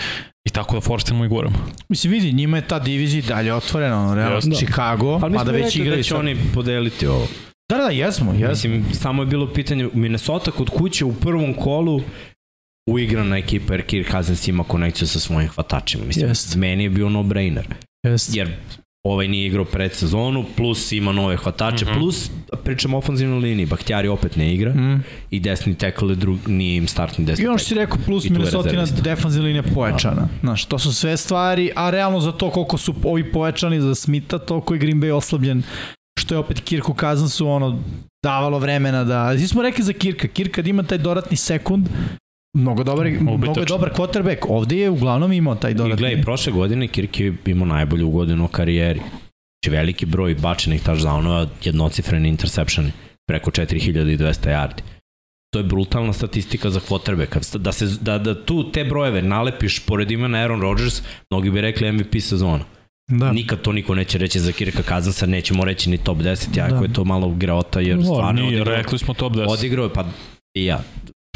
[0.44, 1.56] i tako da forstiramo i guramo.
[1.88, 4.56] Mislim, vidi, njima je ta divizija dalje otvorena, ono, realno, da.
[4.56, 5.96] Chicago, pa da već igraju.
[5.96, 7.26] Da će oni podeliti ovo.
[7.70, 8.48] Da, da, jesmo, jesmo.
[8.48, 12.00] Mislim, samo je bilo pitanje, Minnesota kod kuće u prvom kolu
[12.90, 16.04] uigrana ekipa jer Kirk Cousins ima konekciju sa svojim hvatačima.
[16.04, 16.56] Mislim, Jest.
[16.56, 17.64] meni je bio no-brainer.
[18.02, 18.36] Jest.
[18.36, 18.56] Jer
[19.04, 21.98] ovaj nije igrao pred sezonu, plus ima nove hvatače, mm -hmm.
[21.98, 22.30] plus
[22.64, 25.04] pričam o ofenzivnoj liniji, Bahtjari opet ne igra mm.
[25.30, 28.24] i desni tackle je drug, nije im startni desni I ono što si rekao, plus
[28.24, 30.20] Minnesota defanzivna linija povećana.
[30.20, 30.28] Da.
[30.40, 34.38] Znaš, to su sve stvari, a realno za to koliko su ovi povećani za Smita,
[34.38, 35.62] toliko je Green Bay oslabljen
[36.24, 37.78] što je opet Kirku Kazansu ono
[38.24, 39.38] davalo vremena da...
[39.38, 41.88] Svi smo rekli za Kirka, Kirk kad ima taj dodatni sekund,
[42.56, 44.46] mnogo dobar, mnogo je dobar quarterback.
[44.48, 45.94] Ovde je uglavnom imao taj dodatni.
[45.94, 49.00] I gledaj, prošle godine Kirk je imao najbolju godinu u karijeri.
[49.00, 52.92] Znači veliki broj bačenih touchdownova, jednocifreni interceptioni,
[53.28, 54.82] preko 4200 yardi.
[55.54, 57.58] To je brutalna statistika za quarterbacka.
[57.58, 61.92] Da, se, da, da tu te brojeve nalepiš pored imena Aaron Rodgers, mnogi bi rekli
[61.92, 62.64] MVP sezona.
[63.06, 63.32] Da.
[63.32, 66.82] Nikad to niko neće reći za Kirka Kazansa, nećemo reći ni top 10, jako da.
[66.82, 69.46] je to malo greota, jer no, stvarno nije, odigrao, rekli smo top 10.
[69.48, 70.04] Odigrao je, pa
[70.54, 70.80] i ja,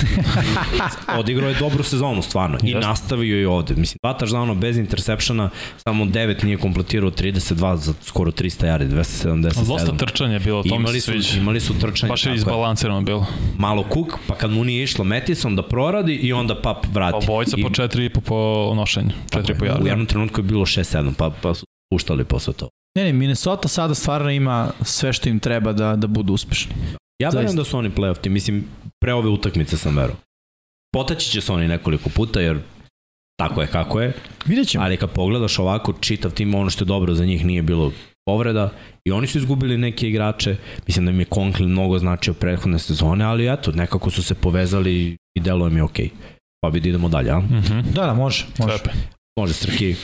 [1.21, 2.59] odigrao je dobru sezonu, stvarno.
[2.63, 3.75] I nastavio je ovde.
[3.77, 9.67] Mislim, dva touchdowna bez intersepšana, samo 9 nije kompletirao 32 za skoro 300 yardi, 277.
[9.67, 12.11] Dosta trčanja je bilo, to imali su, imali su trčanje.
[12.11, 13.27] Baš je izbalansirano bilo.
[13.59, 17.17] Malo kuk, pa kad mu nije išlo Metison da proradi i onda pap vrati.
[17.17, 19.83] Obojca I, po 4,5 po nošenju, 4,5 yardi.
[19.83, 22.69] U jednom trenutku je bilo 6-7, pa, pa su puštali posle to.
[22.97, 26.73] Ne, ne, Minnesota sada stvarno ima sve što im treba da, da budu uspešni.
[27.23, 28.65] Ja verujem da su oni playoff ti, mislim,
[29.01, 30.17] pre ove utakmice sam veruo.
[30.93, 32.59] Potaći će se oni nekoliko puta, jer
[33.41, 34.13] tako je kako je.
[34.47, 34.85] Vidjet ćemo.
[34.85, 37.93] Ali kad pogledaš ovako, čitav tim, ono što je dobro za njih nije bilo
[38.27, 38.73] povreda
[39.05, 40.57] i oni su izgubili neke igrače.
[40.87, 45.17] Mislim da im je Conklin mnogo značio prethodne sezone, ali eto, nekako su se povezali
[45.39, 46.07] i delo im je okej.
[46.07, 46.11] Okay.
[46.61, 47.39] Pa bi da idemo dalje, a?
[47.39, 47.83] Mm -hmm.
[47.83, 48.47] Da, da, može.
[48.59, 48.79] Može,
[49.41, 49.95] može Srki.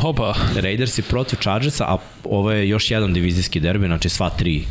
[0.00, 0.34] Hopa.
[0.56, 4.64] Raiders i protiv Chargersa, a ovo je još jedan divizijski derbi, znači sva tri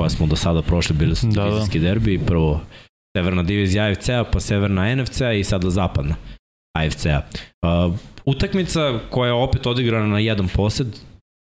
[0.00, 1.88] koja smo do sada prošli bili su da, divizijski da.
[1.88, 2.60] derbi, prvo
[3.16, 6.14] severna divizija AFC-a, pa severna NFC-a i sada zapadna
[6.78, 7.22] AFC-a.
[7.62, 10.86] Uh, utakmica koja je opet odigrana na jedan posed,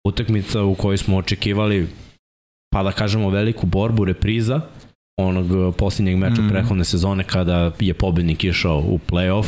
[0.09, 1.89] utakmica u kojoj smo očekivali
[2.75, 4.61] pa da kažemo veliku borbu, repriza
[5.21, 6.49] onog posljednjeg meča mm.
[6.49, 9.47] prethodne sezone kada je pobednik išao u playoff.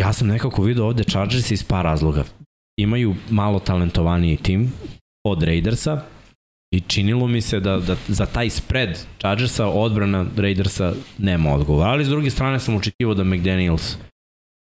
[0.00, 2.24] Ja sam nekako vidio ovde Chargers iz par razloga.
[2.78, 4.72] Imaju malo talentovaniji tim
[5.26, 6.02] od Raidersa,
[6.72, 11.86] I činilo mi se da, da za taj spread Chargersa odbrana Raidersa nema odgovor.
[11.86, 13.96] Ali s druge strane sam očekivao da McDaniels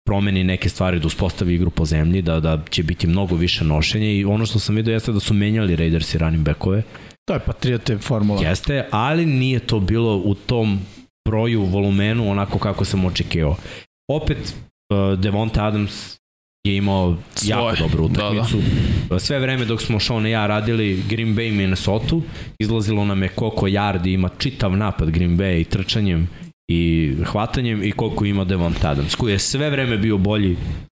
[0.07, 4.11] promeni neke stvari, da uspostavi igru po zemlji, da, da će biti mnogo više nošenja
[4.11, 6.83] i ono što sam vidio jeste da su menjali Raiders i running backove.
[7.25, 8.43] To je Patriote formula.
[8.43, 10.81] Jeste, ali nije to bilo u tom
[11.29, 13.57] broju, volumenu, onako kako sam očekivao.
[14.11, 14.38] Opet,
[14.91, 16.22] uh, Devonte Adams
[16.64, 17.51] je imao Svoje.
[17.51, 18.31] jako dobru Da, da.
[18.31, 18.59] utakmicu.
[19.18, 22.16] Sve vreme dok smo Sean i ja radili Green Bay i Minnesota,
[22.59, 26.29] izlazilo nam je koliko yardi ima čitav napad Green Bay i trčanjem
[26.68, 30.57] i hvatanjem i koliko ima Devonta Adams, koji je sve vreme bio bolji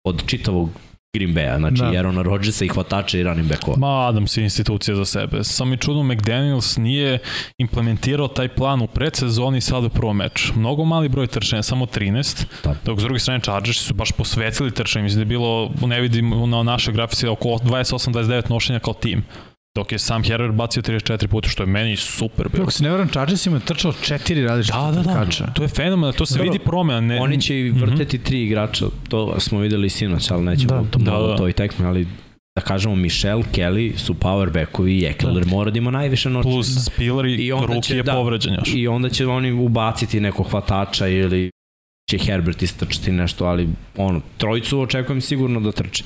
[0.07, 0.71] od čitavog
[1.17, 1.87] Green Bay-a, znači Da.
[1.87, 3.77] Aarona Rodgersa i hvatača i running backova.
[3.79, 5.45] Ma, Adams je institucija za sebe.
[5.45, 7.19] Sam mi čudno, McDaniels nije
[7.59, 10.53] implementirao taj plan u predsezoni i sad u prvom meču.
[10.57, 12.75] Mnogo mali broj trčanja, samo 13, Da.
[12.85, 15.03] dok s druge strane Chargers su baš posvetili trčanje.
[15.03, 19.25] Mislim da je bilo, ne vidim na našoj grafici, oko 28-29 nošenja kao tim.
[19.75, 22.61] Dok je sam Herbert bacio 34 puta, što je meni super bilo.
[22.61, 25.47] Kako se ne varam, Chargers ima trčao četiri različite Da, da, da, trkača.
[25.47, 27.01] to je fenomenalno, to se Dobro, vidi promena.
[27.01, 30.77] Ne, Oni će i vrteti tri igrača, to smo videli sinoć, ali nećemo Da.
[30.77, 31.37] da, to Da, malo da.
[31.37, 32.07] to i tekme, ali
[32.57, 36.43] da kažemo Michel, Kelly su power backovi i Eckler mora da ima najviše noći.
[36.45, 38.13] plus Spiller i, I onda Ruki će- je da.
[38.13, 38.69] povređen još.
[38.75, 41.51] I onda će oni ubaciti nekog hvatača ili
[42.11, 46.05] će Herbert istrčati nešto, ali ono, trojicu očekujem sigurno da trče.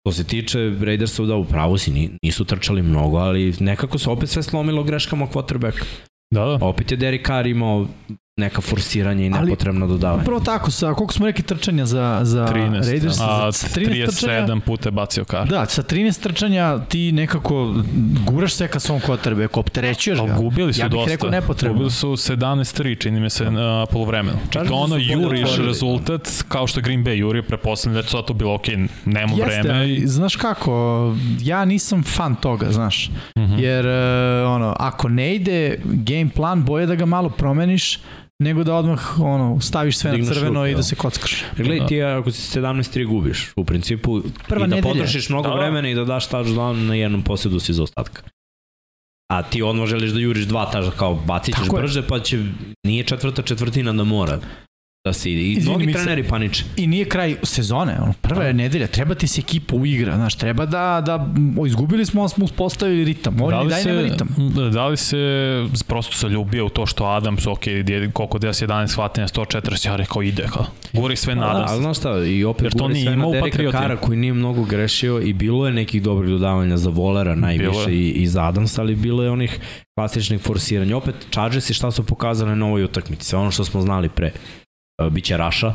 [0.00, 4.28] Što se tiče Raidersa, da, upravo si, ni- nisu trčali mnogo, ali nekako se opet
[4.28, 5.84] sve slomilo greškama quarterbacka.
[6.30, 6.58] Da, da.
[6.60, 7.86] Opet je Derek Carr imao
[8.40, 10.22] neka forsiranja i Ali- nepotrebno dodavanje.
[10.22, 13.16] Upravo tako, sa koliko smo rekli trčanja za, za 13, Raiders?
[13.20, 15.48] a za 13 trčanja, 37 puta je bacio kar.
[15.48, 16.50] Da, sa 13 trčanja
[16.80, 17.74] ti nekako
[18.22, 20.34] guraš se ka svom quarterbacku, opterećuješ Ali ga.
[20.34, 21.10] gubili su Ja bih dosta.
[21.10, 21.74] rekao nepotrebno.
[21.74, 24.38] Gubili su 17-3, čini mi se, na polovremenu.
[24.38, 26.10] I Chargersi to ono juriš rezultat,
[26.48, 28.66] kao što Green Bay jurio, prepostavljam da je to bilo ok,
[29.04, 29.70] nema Jeste, vreme.
[29.70, 33.58] ali I, znaš kako, ja nisam fan toga, znaš, Mhm.
[33.58, 34.00] jer e,
[34.44, 35.50] ono, ako ne ide
[35.84, 37.98] game plan, boje da ga malo promeniš,
[38.40, 40.82] nego da odmah ono, staviš sve Digneš na crveno ruke, i da da.
[40.82, 41.42] se kockaš.
[41.56, 41.86] Jer Gledaj, Da.
[41.86, 44.92] ti ako si 17-3 gubiš, u principu, Prva i da nedelja.
[44.92, 45.60] potrošiš mnogo Da, da.
[45.60, 48.22] vremena i da daš touchdown na jednom posjedu si za ostatka.
[49.32, 52.44] A ti odmah želiš da juriš dva taža, kao bacit ćeš brže, pa će,
[52.86, 54.38] nije četvrta četvrtina da mora
[55.04, 55.40] da se ide.
[55.40, 56.64] I Izvini mnogi mi se- treneri paniče.
[56.76, 60.66] I nije kraj sezone, ono, prva je nedelja, treba ti se ekipa uigra, znaš, treba
[60.66, 64.28] da, da o, izgubili smo, ali smo uspostavili ritam, oni da dalje nema se, ritam.
[64.72, 65.16] da li se
[65.86, 70.22] prosto zaljubio u to što Adams, ok, je- koliko 10, 11 hvatanja, 140, ja rekao
[70.22, 70.66] ide, kao.
[70.92, 71.70] Guri sve na Da, Adams.
[71.70, 73.70] ali znaš šta, i opet Jer to nije sve imao na u Dereka.
[73.72, 78.08] Kara koji nije mnogo grešio i bilo je nekih dobrih dodavanja za Volera najviše i,
[78.08, 79.58] i za Adams, ali bilo je onih
[79.94, 80.96] klasičnih forsiranja.
[80.96, 84.32] Opet, Chargers i šta su pokazali na ovoj utakmici, sve ono što smo znali pre.
[85.00, 85.72] E, Biće Raša,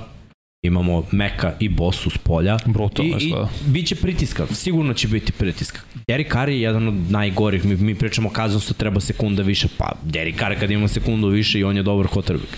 [0.66, 2.58] imamo Meka i Bosu s polja.
[2.66, 3.50] Brutalno I, i izgleda.
[3.66, 5.80] bit će pritiska, sigurno će biti pritiska.
[6.08, 10.40] Derek Carr je jedan od najgorih, mi, mi pričamo Kazansu treba sekunda više, pa Derek
[10.40, 12.56] Carr kad ima sekundu više i on je dobar quarterback.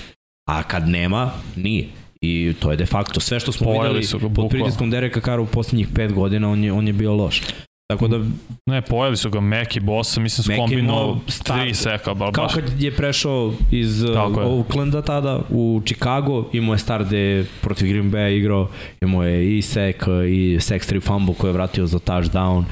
[0.49, 1.87] A kad nema, nije.
[2.21, 5.21] I to je de facto sve što smo Pojeli videli su ga, pod pritiskom Dereka
[5.21, 7.41] Carra u poslednjih pet godina, on je, on je bio loš.
[7.87, 8.19] Tako da,
[8.65, 11.61] Ne, pojeli su ga Mac i Bossa, mislim su kombino imao start.
[11.61, 12.53] tri seka, ba, kao baš.
[12.53, 14.37] kad je prešao iz uh.
[14.37, 18.69] Oaklanda tada u Chicago, imao je start gde je protiv Green Bay igrao,
[19.01, 22.63] imao je i sek, i sex tri fumble koji je vratio za touchdown,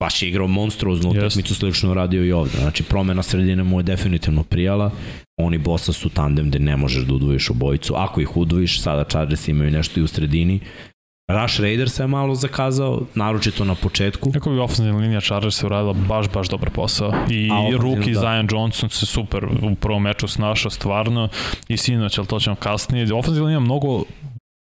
[0.00, 2.58] baš je igrao monstruoznu utakmicu, slično radio i ovde.
[2.58, 4.90] Znači, promena sredine mu je definitivno prijala.
[5.40, 7.94] Oni bossa su tandem gde ne možeš da udvojiš obojicu.
[7.96, 10.60] Ako ih udvojiš, sada Chargers imaju nešto i u sredini.
[11.32, 14.32] Rush Raiders je malo zakazao, naročito na početku.
[14.32, 17.12] Kako bi ofenzivna linija Chargers se uradila baš, baš dobar posao.
[17.30, 18.20] I Rookie da.
[18.20, 21.28] Zion Johnson se super u prvom meču snašao stvarno
[21.68, 23.14] i sinoć, ali to ćemo kasnije.
[23.14, 24.04] Ofenzivna linija mnogo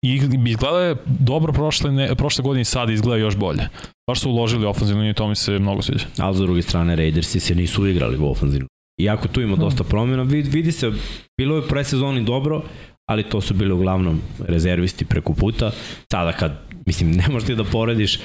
[0.03, 3.69] i izgleda je dobro prošle, ne, prošle godine i sad izgleda još bolje.
[4.11, 6.05] Baš su uložili ofenzivnu liniju, to mi se mnogo sviđa.
[6.19, 8.67] ali s druge strane Raidersi se nisu igrali u ofenzivnu.
[9.01, 10.93] Iako tu ima dosta promjena, vidi, vidi se,
[11.39, 12.63] bilo je u predsezoni dobro,
[13.11, 15.71] ali to su bili uglavnom rezervisti preko puta.
[16.13, 16.53] Sada kad,
[16.87, 18.19] mislim, ne možeš ti da porediš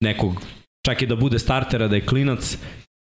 [0.00, 0.42] nekog,
[0.86, 2.58] čak i da bude startera da je klinac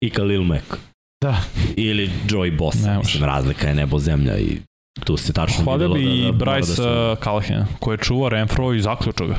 [0.04, 0.76] i Khalil Mack.
[1.22, 1.36] Da.
[1.76, 2.84] Ili Joey Boss.
[2.84, 2.98] Ne.
[2.98, 4.58] Mislim, razlika je nebo zemlja i
[5.04, 6.82] tu se tačno videlo bi da, i da, mora Bryce da se...
[6.82, 9.36] uh, Callahan, koji je čuvao Renfro i zaključao ga.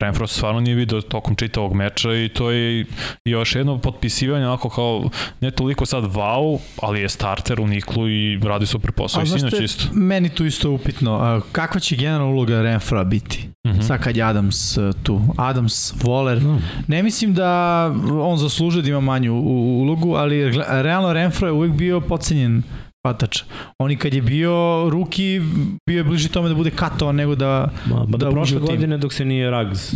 [0.00, 2.84] Renfro se stvarno nije video tokom čitavog meča i to je
[3.24, 8.40] još jedno potpisivanje onako kao ne toliko sad wow, ali je starter u Niklu i
[8.42, 9.20] radi super posao.
[9.20, 9.84] A I znaš sinoć isto.
[9.92, 13.48] meni tu isto upitno, kakva će generalna uloga Renfra biti?
[13.66, 13.80] Mhm.
[13.80, 15.20] Sad kad je Adams uh, tu.
[15.36, 16.42] Adams, Waller.
[16.42, 16.60] No.
[16.86, 17.84] Ne mislim da
[18.22, 22.62] on zaslužuje da ima manju ulogu, ali realno Renfro je uvijek bio pocenjen
[23.06, 23.42] hvatač.
[23.78, 25.40] On i kad je bio ruki,
[25.88, 28.60] bio je bliži tome da bude katovan nego da, Ma, da ba, da, uđe prošle
[28.60, 29.94] godine dok se nije Rags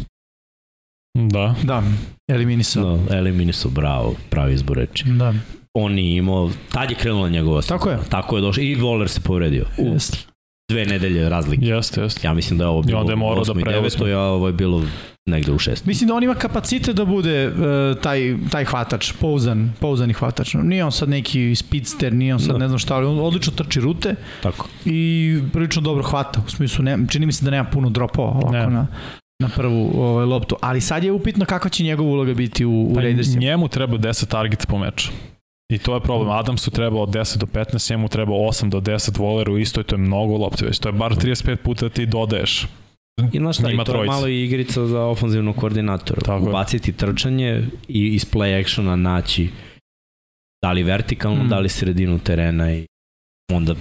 [1.19, 1.55] Da.
[1.63, 1.83] da,
[2.31, 2.83] eliminisao.
[2.83, 5.05] no, eliminisao, bravo, pravi izbor reči.
[5.09, 5.35] Da.
[5.75, 7.99] On nije imao, tad je krenula njegova Tako je.
[8.09, 9.65] Tako je došao i Voler se povredio.
[9.79, 9.97] U
[10.71, 11.67] dve nedelje razlike.
[11.67, 12.27] Jeste, jeste.
[12.27, 13.61] Ja mislim da je ovo bilo onda je morao u da 8.
[13.61, 14.07] i preuzme.
[14.07, 14.15] 9.
[14.15, 14.83] a ovo je bilo
[15.27, 15.87] negde u 6.
[15.87, 17.55] Mislim da on ima kapacitet da bude uh,
[17.97, 18.19] taj,
[18.51, 20.55] taj hvatač, pouzan, pouzani hvatač.
[20.55, 22.59] Nije on sad neki speedster, nije on sad Da.
[22.59, 24.69] ne znam šta, ali on odlično trči rute Tako.
[24.85, 24.99] i
[25.53, 26.43] prilično dobro hvata.
[26.47, 28.67] U smislu, ne, čini mi se da nema puno dropova ovako Ne.
[28.67, 28.87] na,
[29.41, 30.57] na prvu ovaj, loptu.
[30.61, 33.41] Ali sad je upitno kakva će njegova uloga biti u, u Pa Raidersima.
[33.41, 35.11] njemu treba 10 targeta po meču.
[35.73, 36.31] I to je problem.
[36.31, 39.95] Adamsu treba od 10 do 15, njemu treba 8 do 10 voleru isto i to
[39.95, 40.79] je mnogo lopte već.
[40.79, 42.67] To je bar 35 puta da ti dodaješ.
[43.33, 46.21] I znaš šta, i to je malo i igrica za ofanzivnog koordinatora.
[46.21, 46.49] Tako je.
[46.49, 49.49] Ubaciti trčanje i iz play actiona naći
[50.65, 51.49] da li vertikalno, Mm.
[51.49, 52.87] da li sredinu terena i
[53.53, 53.75] onda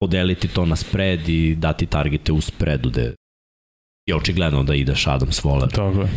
[0.00, 3.14] podeliti to na spread i dati targete u spreadu gde
[4.06, 5.70] je očigledno da ideš Adams Waller.
[5.70, 6.08] Tako je.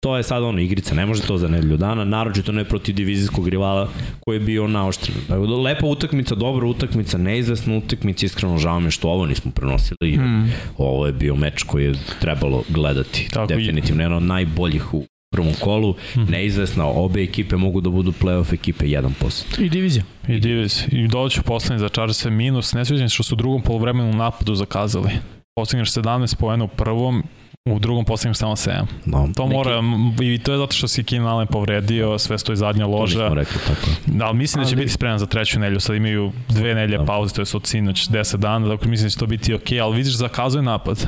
[0.00, 3.48] To je sad ono igrica, ne može to za nedelju dana, naročito ne protiv divizijskog
[3.48, 3.88] rivala
[4.20, 5.16] koji je bio naoštren.
[5.28, 10.16] Da, Lepa utakmica, dobra utakmica, neizvesna utakmica, iskreno žao mi što ovo nismo prenosili.
[10.16, 10.22] Mm.
[10.22, 10.52] Mm.
[10.78, 13.28] Ovo je bio meč koji je trebalo gledati.
[13.30, 13.46] Tako.
[13.46, 15.94] Definitivno, jedan od najboljih u prvom kolu.
[16.16, 16.30] Mhm.
[16.30, 19.62] Neizvesna, obe ekipe mogu da budu playoff ekipe 1%.
[19.62, 20.04] I divizija.
[20.28, 20.84] I Divis.
[20.92, 22.72] I dođu poslednji za Chargers minus.
[22.72, 25.10] Ne sviđam što su u drugom polovremenu napadu zakazali.
[25.56, 27.22] Postigneš 17 poena u prvom,
[27.66, 28.82] u drugom postigneš samo 7.
[29.04, 29.80] No, To mora,
[30.24, 33.18] i to je zato što si Keenan Allen povredio, sve stoji zadnja To loža.
[33.18, 33.90] nismo rekli tako.
[34.08, 35.80] Da, ali mislim da će Ali- biti spreman za treću nedelju.
[35.80, 37.04] Sad imaju dve nedelje Da.
[37.04, 39.96] pauze, to je od sinoć 10 dana, dakle mislim da će to biti okej, ali
[39.96, 41.06] vidiš zakazuje napad.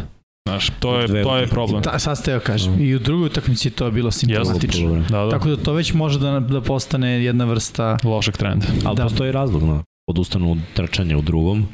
[0.49, 1.83] Znaš, to je, to je problem.
[1.83, 2.73] Ta, sad ste joj kažem.
[2.73, 2.81] Mm.
[2.81, 4.89] I u drugoj utakmici je to bilo simptomatično.
[4.89, 5.03] Dobro.
[5.03, 7.97] Da, da, Tako da to već može da, da postane jedna vrsta...
[8.05, 8.67] lošeg trenda.
[8.77, 8.95] Ali Da.
[8.95, 9.03] da.
[9.03, 9.83] postoji razlog, no.
[10.09, 11.67] odustanu od trčanja u drugom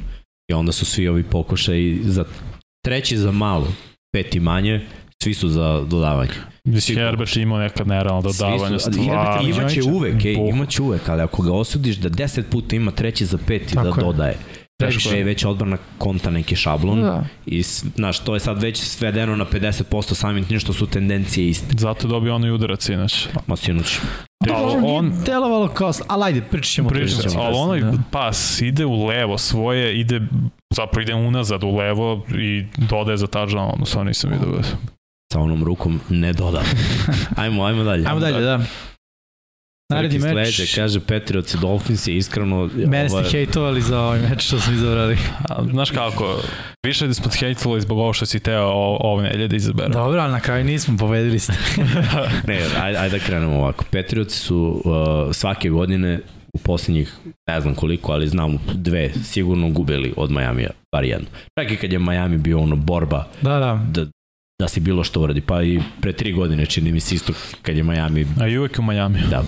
[0.47, 2.25] i onda su svi ovi pokušaj za
[2.83, 3.67] treći za malo,
[4.13, 4.81] peti manje,
[5.23, 6.31] svi su za dodavanje.
[6.63, 9.47] Mislim, Herbert je imao nekad nerealno dodavanje Svi su- stvarno.
[9.49, 13.37] Imaće uvek, ej, imaće uvek, ali ako ga osudiš da 10 puta ima treći za
[13.37, 14.03] peti da Tako je.
[14.03, 14.35] dodaje,
[14.79, 15.23] Teško je.
[15.23, 17.23] već odbrana konta neki šablon Da.
[17.45, 17.61] i
[17.95, 21.75] znaš, to je sad već svedeno na 50% samim tim što su tendencije iste.
[21.77, 23.29] Zato je dobio onaj udarac inače.
[23.47, 23.99] Ma sinoć,
[24.41, 25.91] Ali Dobro, on- nije delovalo kao...
[26.07, 26.89] Ali ajde, pričat ćemo.
[26.89, 27.45] Pričam, kasnije.
[27.45, 27.93] ali onaj Da.
[28.11, 30.21] pas ide u levo svoje, ide
[30.75, 34.61] zapravo ide unazad u levo i dodaje za touchdown, ono stvarno nisam vidio.
[35.33, 36.61] sa onom rukom ne doda.
[37.41, 38.05] ajmo, ajmo dalje.
[38.07, 38.59] Ajmo dalje, da.
[39.93, 40.55] Naredni meč.
[40.55, 42.69] Sleđe, kaže Patriots i Dolphins je iskreno...
[42.75, 45.17] Mene ste ovo je- hejtovali za ovaj meč što smo izabrali.
[45.49, 46.39] A, znaš kako,
[46.85, 48.67] više da smo hejtovali zbog ovo što si teo
[48.99, 49.89] ove nelje da izabere.
[49.89, 51.53] Dobro, ali na kraju nismo, pobedili ste.
[52.47, 53.85] Ne, ajde, ajde da krenemo ovako.
[53.91, 54.93] Patriotsi su uh,
[55.33, 56.19] svake godine
[56.53, 57.13] u posljednjih,
[57.47, 61.27] ne znam koliko, ali znam dve, sigurno gubili od Majamija, bar jedno.
[61.59, 63.85] Čak i kad je Miami bio ono borba Da, da.
[63.91, 64.05] da,
[64.61, 67.77] da se bilo što uradi, pa i pre tri godine čini mi se isto kad
[67.77, 69.19] je Miami, A i uvek u Miami.
[69.29, 69.43] da,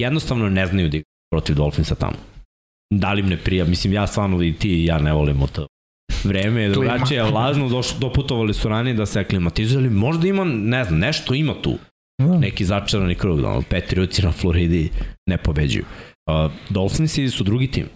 [0.00, 0.98] jednostavno ne znaju da
[1.32, 2.16] protiv Dolphinsa tamo.
[2.94, 5.66] Da li im ne prija, mislim ja stvarno i ti i ja ne volimo to.
[6.24, 10.84] Vreme je drugačije, vlažno, doš, doputovali su ranije da se aklimatizuju, ali možda ima, ne
[10.84, 11.78] znam, nešto ima tu
[12.22, 12.38] da.
[12.38, 14.90] neki začarani krug, da, ono, Patriotsi na Floridi
[15.28, 15.84] ne pobeđuju.
[16.30, 17.88] Uh, Dolphinsi su drugi tim.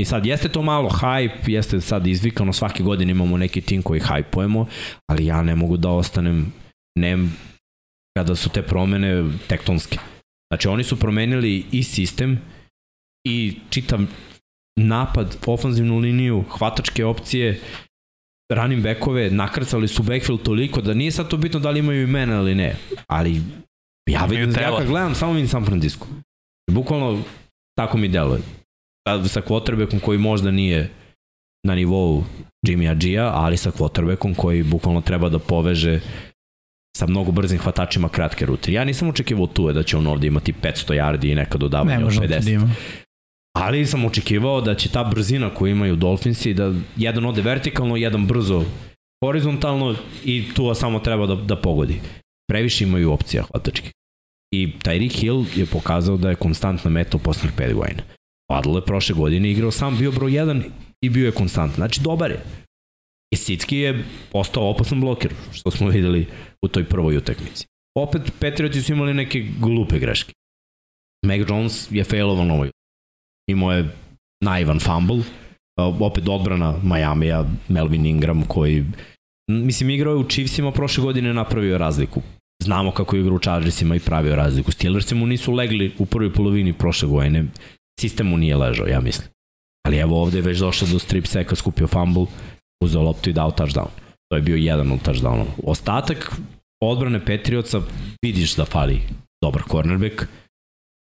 [0.00, 4.00] I sad, jeste to malo hype, jeste sad izvikano, svake godine imamo neki tim koji
[4.00, 4.66] hajpujemo,
[5.10, 6.52] ali ja ne mogu da ostanem
[6.98, 7.36] nem
[8.18, 9.98] kada su te promene tektonske.
[10.52, 12.40] Znači, oni su promenili i sistem
[13.26, 14.00] i čitav
[14.80, 17.60] napad, ofanzivnu liniju, hvatačke opcije,
[18.52, 22.40] running backove, nakrcali su backfield toliko da nije sad to bitno da li imaju imena
[22.40, 23.42] ili ne, ali
[24.10, 24.78] ja vidim, ja tela.
[24.78, 26.06] kad gledam samo vidim San Francisco.
[26.70, 27.22] Bukvalno
[27.74, 28.40] tako mi deluje.
[29.08, 30.90] Sad sa quarterbackom koji možda nije
[31.66, 32.24] na nivou
[32.66, 36.00] Jimmy Agija, ali sa quarterbackom koji bukvalno treba da poveže
[36.96, 38.72] sa mnogo brzim hvatačima kratke rute.
[38.72, 41.96] Ja nisam očekivao tu da će on ovde imati 500 yardi i neka Ne dodavanja
[41.96, 42.58] od možemo 50.
[42.58, 42.68] da.
[43.56, 48.26] Ali sam očekivao da će ta brzina koju imaju Dolphinsi, da jedan ode vertikalno, jedan
[48.26, 48.64] brzo
[49.24, 52.00] horizontalno i tu samo treba da, da pogodi.
[52.48, 53.92] Previše imaju opcija hvatačkih.
[54.54, 58.02] I Tyreek Hill je pokazao da je konstantna meta u poslednjih 5 godina.
[58.48, 60.62] Padlo je prošle godine, igrao sam, bio broj 1
[61.04, 61.76] i bio je konstantno.
[61.76, 62.44] Znači, dobar je.
[63.34, 66.26] I Sitski je postao opasan bloker, što smo videli
[66.62, 67.66] u toj prvoj utakmici.
[67.98, 70.32] Opet, Patrioti su imali neke glupe greške.
[71.26, 72.70] Mac Jones je failoval na ovoj
[73.50, 73.88] imao je
[74.44, 75.22] naivan fumble,
[76.00, 78.84] opet odbrana Majamija, Melvin Ingram koji
[79.50, 82.22] mislim igrao je u Chiefsima prošle godine napravio razliku.
[82.64, 84.72] Znamo kako je igrao u Chargersima i pravio razliku.
[84.72, 87.44] Steelersi mu nisu legli u prvoj polovini prošle godine.
[88.00, 89.28] Sistem mu nije ležao, ja mislim.
[89.86, 92.26] Ali evo ovde je već došao do strip seka, skupio fumble,
[92.84, 93.88] uzeo loptu i dao touchdown.
[94.28, 95.46] To je bio jedan od touchdownova.
[95.64, 96.32] Ostatak
[96.82, 97.80] odbrane Patriotsa
[98.24, 99.00] vidiš da fali
[99.44, 100.24] dobar cornerback.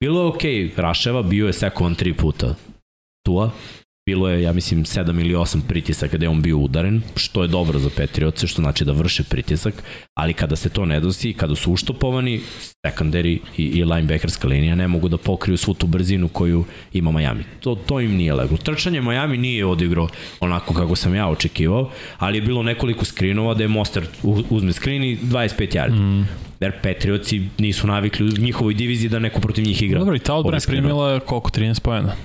[0.03, 2.55] Bilo je okej, okay, Raševa bio je sekovan tri puta.
[3.25, 3.51] Tua,
[4.07, 7.47] bilo je, ja mislim, 7 ili 8 pritisaka gde je on bio udaren, što je
[7.47, 9.83] dobro za Petrioce, što znači da vrše pritisak,
[10.13, 12.39] ali kada se to ne dosi, kada su uštopovani,
[12.85, 17.43] secondary i, i linebackerska linija ne mogu da pokriju svu tu brzinu koju ima Miami.
[17.59, 18.57] To, to im nije leglo.
[18.57, 20.07] Trčanje Miami nije odigrao
[20.39, 24.07] onako kako sam ja očekivao, ali je bilo nekoliko skrinova da je Monster
[24.49, 25.99] uzme skrin i 25 yardi.
[25.99, 29.99] Mm jer Petrioci nisu navikli u njihovoj diviziji da neko protiv njih igra.
[29.99, 32.15] Dobro, i ta odbrana primila koliko, 13 pojena?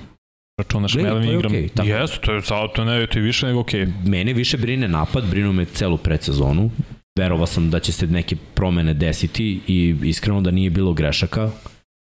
[0.59, 1.53] Računaš Melvin Ingram.
[1.53, 1.89] Okay, tako.
[1.89, 3.87] Jesu, to je sad to ne, to je više nego okej.
[3.87, 4.09] Okay.
[4.09, 6.71] Mene više brine napad, brinu me celu predsezonu.
[7.19, 11.51] Verovao sam da će se neke promene desiti i iskreno da nije bilo grešaka,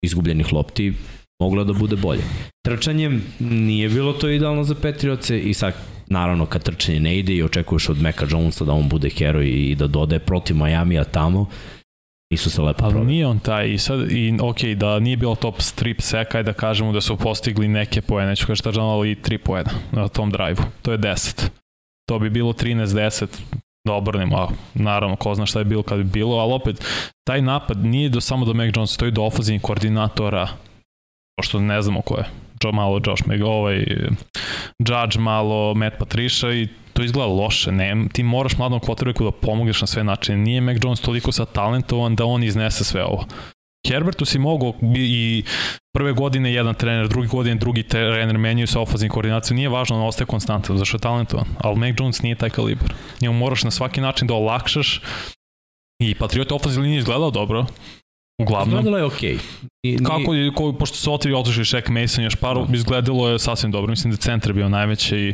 [0.05, 0.93] izgubljenih lopti,
[1.39, 2.21] moglo da bude bolje.
[2.65, 5.73] Trčanjem nije bilo to idealno za Petrioce i sad
[6.07, 9.75] naravno kad trčanje ne ide i očekuješ od Meka Jonesa da on bude heroj i
[9.75, 11.49] da dodaje protiv Majamija tamo,
[12.31, 15.61] nisu se lepo Ali nije on taj i sad, i ok, da nije bilo top
[15.61, 19.71] strip seka da kažemo da su postigli neke poene, neću kaži tažan, ali 3 poena
[19.91, 20.63] na tom drive-u.
[20.81, 21.49] To je 10.
[22.09, 23.27] To bi bilo 13-10
[23.87, 26.85] da obrnemo, a naravno ko zna šta je bilo kad bi bilo, ali opet
[27.27, 30.47] taj napad nije do samo do Mac Jones, to je do ofazivnih koordinatora,
[31.37, 32.25] pošto ne znamo ko je.
[32.63, 33.85] Joe malo Josh Meg, ovaj
[34.79, 36.67] Judge malo Matt Patricia i
[36.97, 37.71] to izgleda loše.
[37.71, 40.37] Ne, ti moraš mladom quarterbacku da pomogneš na sve načine.
[40.37, 43.25] Nije Mac Jones toliko sad talentovan da on iznese sve ovo.
[43.87, 45.43] Herbertu si mogao i
[45.93, 50.07] prve godine jedan trener, drugi godine drugi trener menjaju sa ofaznim koordinacijom, nije važno, on
[50.07, 52.93] ostaje konstantan, zašto je talentovan, ali Mac Jones nije taj kalibar.
[53.21, 55.01] Njemu moraš na svaki način da olakšaš
[55.99, 57.65] i Patriot ofazin linija izgledao dobro,
[58.41, 58.69] Uglavnom.
[58.69, 59.37] Izgledalo je okej.
[59.83, 60.05] Okay.
[60.05, 62.65] Kako je, ko, pošto se otri otišli Shaq Mason još paru, no.
[62.65, 62.77] Da.
[62.77, 63.89] izgledalo je sasvim dobro.
[63.89, 65.33] Mislim da je centar bio najveća i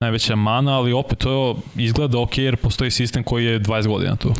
[0.00, 4.16] najveća mana, ali opet to je, izgleda ok jer postoji sistem koji je 20 godina
[4.16, 4.32] tu.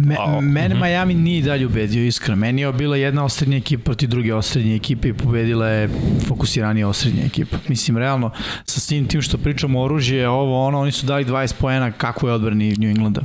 [0.00, 0.82] Me, A, mene uh mhm.
[0.82, 0.88] -huh.
[0.88, 2.40] Miami nije dalje ubedio, iskreno.
[2.40, 5.88] Meni je bila jedna osrednja ekipa proti druge osrednje ekipe i pobedila je
[6.28, 7.56] fokusiranija osrednja ekipa.
[7.68, 8.30] Mislim, realno,
[8.64, 12.28] sa svim tim što pričamo o oružje, ovo, ono, oni su dali 20 pojena kako
[12.28, 13.22] je odbrani New Englanda.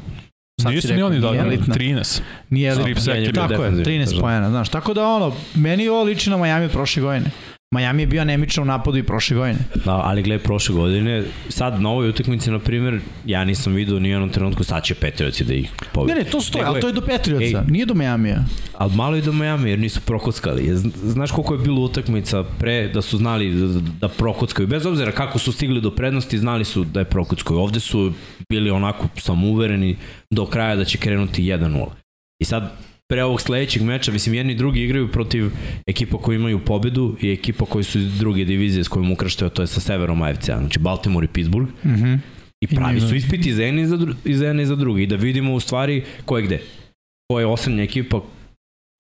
[0.61, 2.21] Sad Nisu ni oni dali, 13.
[2.49, 3.47] Nije elitna.
[3.47, 4.69] Tako je, 13 pojena, znaš.
[4.69, 7.31] Tako da ono, meni ovo liči na Miami prošle godine.
[7.75, 9.59] Miami je bio anemičan u napadu i prošle godine.
[9.85, 14.09] Da, ali gledaj, prošle godine, sad na ovoj utakmici, na primjer, ja nisam vidio ni
[14.09, 16.13] u jednom trenutku, sad će Petrioci da ih pobedi.
[16.13, 18.37] Ne, ne, to stoje, ali to je do Petrioca, ej, nije do Majamija.
[18.77, 20.75] Ali malo i do Majamija, jer nisu prokockali.
[21.03, 25.39] Znaš koliko je bilo utakmica pre da su znali da, da prokockaju, bez obzira kako
[25.39, 27.59] su stigli do prednosti, znali su da je prokockaju.
[27.59, 28.13] Ovde su
[28.49, 29.97] bili onako samouvereni
[30.31, 31.85] do kraja da će krenuti 1-0.
[32.41, 32.71] I sad,
[33.09, 35.51] pre ovog sledećeg meča, mislim, jedni i drugi igraju protiv
[35.87, 39.61] ekipa koji imaju pobedu i ekipa koji su iz druge divizije s kojom ukrštaju, to
[39.61, 41.69] je sa severom AFC-a, znači Baltimore i Pittsburgh.
[41.85, 42.19] Mm -hmm.
[42.61, 44.75] I pravi I su ispiti za jedne i za, dru, i za, jedne i za
[44.75, 45.03] drugi.
[45.03, 46.61] I da vidimo u stvari ko je gde.
[47.31, 48.21] Ko je osrednja ekipa,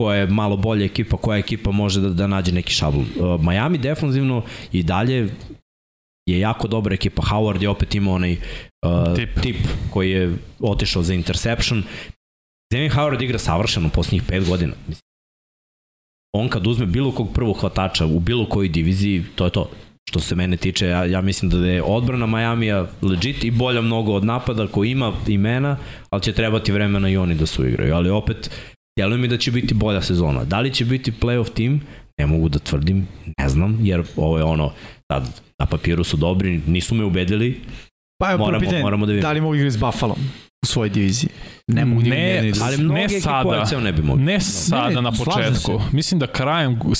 [0.01, 3.05] koja je malo bolja ekipa, koja ekipa može da, da nađe neki šablon.
[3.19, 5.29] Uh, Miami defanzivno i dalje
[6.29, 7.21] je jako dobra ekipa.
[7.21, 8.37] Howard je opet imao onaj
[8.85, 9.41] uh, tip.
[9.41, 9.55] tip
[9.89, 11.83] koji je otišao za interception.
[12.73, 14.73] Xavier Howard igra savršeno u posljednjih 5 godina.
[16.35, 19.69] On kad uzme bilo kog prvog hvatača u bilo kojoj diviziji, to je to.
[20.09, 24.13] Što se mene tiče, ja, ja mislim da je odbrana Majamija legit i bolja mnogo
[24.13, 25.77] od napada koji ima imena,
[26.09, 27.95] ali će trebati vremena i oni da su igraju.
[27.95, 28.51] Ali opet,
[28.97, 30.43] djeluje mi da će biti bolja sezona.
[30.43, 31.81] Da li će biti playoff tim?
[32.19, 33.07] Ne mogu da tvrdim,
[33.37, 34.73] ne znam, jer ovo je ono,
[35.11, 37.61] sad na papiru su dobri, nisu me ubedili,
[38.21, 39.27] Pa je moramo, pitanje, moramo da vidimo.
[39.27, 40.15] Da li mogu igrati s Buffalo
[40.63, 41.29] u svojoj diviziji?
[41.67, 44.23] Ne mogu ne, ne, ali ne sada, ne bi mogli.
[44.23, 45.81] Ne sada ne, ne, na početku.
[45.91, 46.93] Mislim da krajem uh,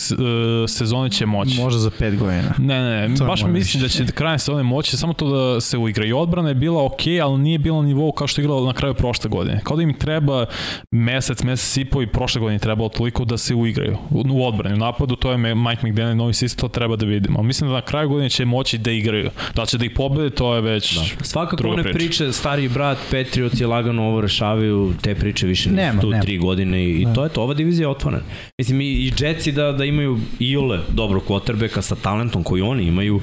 [0.68, 1.56] sezone će moći.
[1.62, 2.54] Možda za pet godina.
[2.58, 6.06] Ne, ne, ne baš mislim da će krajem sezone moći, samo to da se uigra.
[6.06, 8.74] I odbrana je bila ok, ali nije bila na nivou kao što je igrala na
[8.74, 9.62] kraju prošle godine.
[9.64, 10.46] Kao da im treba
[10.92, 13.98] mesec, mesec i po i prošle godine trebalo toliko da se uigraju.
[14.10, 17.40] U odbrani, u napadu, to je Mike McDaniel, novi sistem, to treba da vidimo.
[17.40, 19.30] Ali mislim da na kraju godine će moći da igraju.
[19.56, 21.24] Da će da ih pobede, to je već da.
[21.24, 26.02] Svakako one priče, stari brat, Patriot je lagano ovo rešavaju rešavaju te priče više nema,
[26.02, 26.24] tu nema.
[26.24, 28.24] tri godine i, i to je to, ova divizija je otvorena.
[28.60, 33.22] Mislim, i, i Jetsi da, da imaju Iole dobro quarterbacka sa talentom koji oni imaju,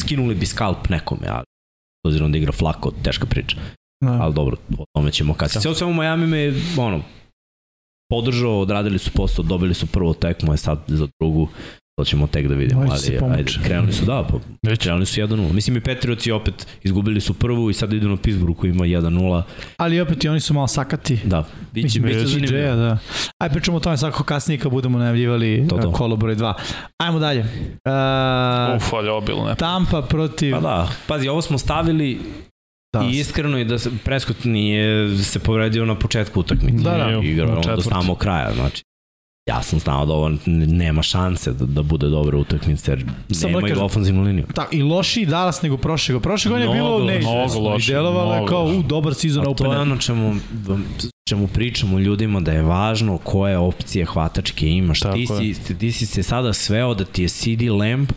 [0.00, 1.44] skinuli bi skalp nekome, ali
[2.06, 3.56] obzirom da igra Flako, teška priča.
[4.04, 4.18] Da.
[4.22, 5.60] Ali dobro, o tome ćemo kasiti.
[5.60, 7.00] Sve u svemu Miami me, ono,
[8.10, 11.48] podržao, odradili su posao, dobili su prvo tekmo, je sad za drugu
[11.98, 14.82] To ćemo tek da vidimo, ali ajde, krenuli su, da, pa, Već.
[14.82, 15.52] krenuli su 1-0.
[15.52, 19.42] Mislim i Petrioci opet izgubili su prvu i sad idu na Pittsburgh koji ima 1-0.
[19.76, 21.18] Ali opet i oni su malo sakati.
[21.24, 22.76] Da, biće, biće zanimljivo.
[22.76, 22.98] Da.
[23.38, 25.92] Ajde, pričamo o tome svako kasnije kad budemo najavljivali to, to.
[25.92, 26.52] kolo broj 2.
[26.98, 27.40] Ajmo dalje.
[27.40, 29.54] Uh, Uf, ali obilne.
[29.54, 30.54] Tampa protiv...
[30.54, 32.18] Pa da, pazi, ovo smo stavili
[32.92, 33.04] Da.
[33.04, 36.84] I iskreno je da se Prescott nije se povredio na početku utakmice.
[36.84, 37.20] Da, da.
[37.22, 38.82] Igrao do samog kraja, znači
[39.46, 40.30] ja sam znao da ovo
[40.66, 44.44] nema šanse da, da bude dobra utakmica, jer Samo da nemaju kažem- ofenzivnu liniju.
[44.54, 46.22] Ta, I lošiji Dallas nego prošle godine.
[46.22, 47.76] Prošle godine je bilo neizvesno.
[47.78, 49.78] I delovalo je kao, u, dobar season A to je opener.
[49.78, 50.34] ono čemu,
[51.28, 55.00] čemu pričamo ljudima da je važno koje opcije hvatačke imaš.
[55.00, 55.54] Tako Ti je.
[55.54, 58.08] si, ti si se sada sveo da ti je CD Lamb,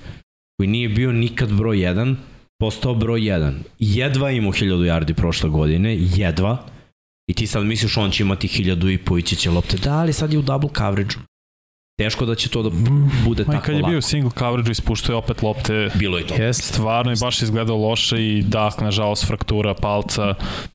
[0.57, 2.15] koji nije bio nikad broj 1,
[2.59, 3.53] postao broj 1.
[3.79, 6.57] Jedva je imao 1000 yardi prošle godine, jedva.
[7.29, 9.77] I ti sad misliš on će imati 1000 i po ići će lopte.
[9.77, 11.15] Da, ali sad je u double coverage
[11.97, 12.69] Teško da će to da
[13.25, 13.89] bude Ma i tako kad je lako.
[13.91, 16.33] bio single coverage ispuštao je opet lopte Bilo je to.
[16.43, 16.63] Jeste.
[16.63, 20.33] stvarno je baš izgledao loše i dak, nažalost, fraktura palca.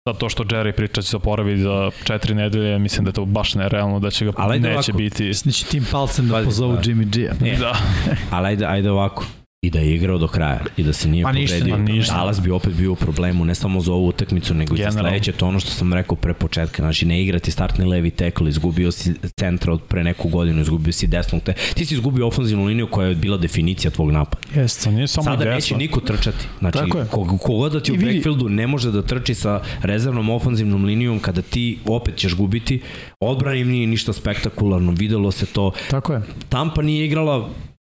[0.08, 3.24] Sad to što Jerry priča će se oporaviti za četiri nedelje, mislim da je to
[3.24, 4.98] baš nerealno, da će ga Ali ajde neće ovako.
[4.98, 5.32] biti.
[5.32, 6.80] Znači tim palcem da pozovu da.
[6.82, 7.48] Jimmy G.
[7.50, 7.78] E, Da.
[8.36, 9.24] Ali ajde, ajde ovako.
[9.64, 11.76] I da je igrao do kraja i da se nije Pa ništa, povredio.
[11.76, 12.14] pa ništa.
[12.14, 15.32] Dallas bi opet bio u problemu, ne samo za ovu utakmicu, nego i za sledeće,
[15.32, 19.14] to ono što sam rekao pre početka, znači ne igrati startni levi tekl, izgubio si
[19.36, 23.08] centra od pre neku godinu, izgubio si desnog te, ti si izgubio ofenzivnu liniju koja
[23.08, 24.42] je bila definicija tvog napada.
[24.54, 24.90] Jeste.
[24.90, 25.76] Nije samo Sada i neće desno.
[25.76, 26.44] niko trčati.
[26.58, 26.78] Znači,
[27.10, 31.18] kog, kogod da ti u vidi- backfieldu ne može da trči sa rezervnom ofanzivnom linijom
[31.18, 32.80] kada ti opet ćeš gubiti.
[33.20, 35.72] Odbrana im nije ništa spektakularno, videlo se to.
[35.90, 36.20] Tako je.
[36.48, 37.48] Tampa nije igrala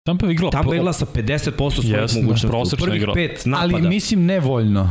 [0.08, 2.46] Tampa je igrala Tampa je igrala sa 50% svojih Jeste, mogućnosti.
[2.46, 3.14] U prosečno prvih igrala.
[3.14, 3.74] pet napada.
[3.76, 4.90] Ali mislim nevoljno.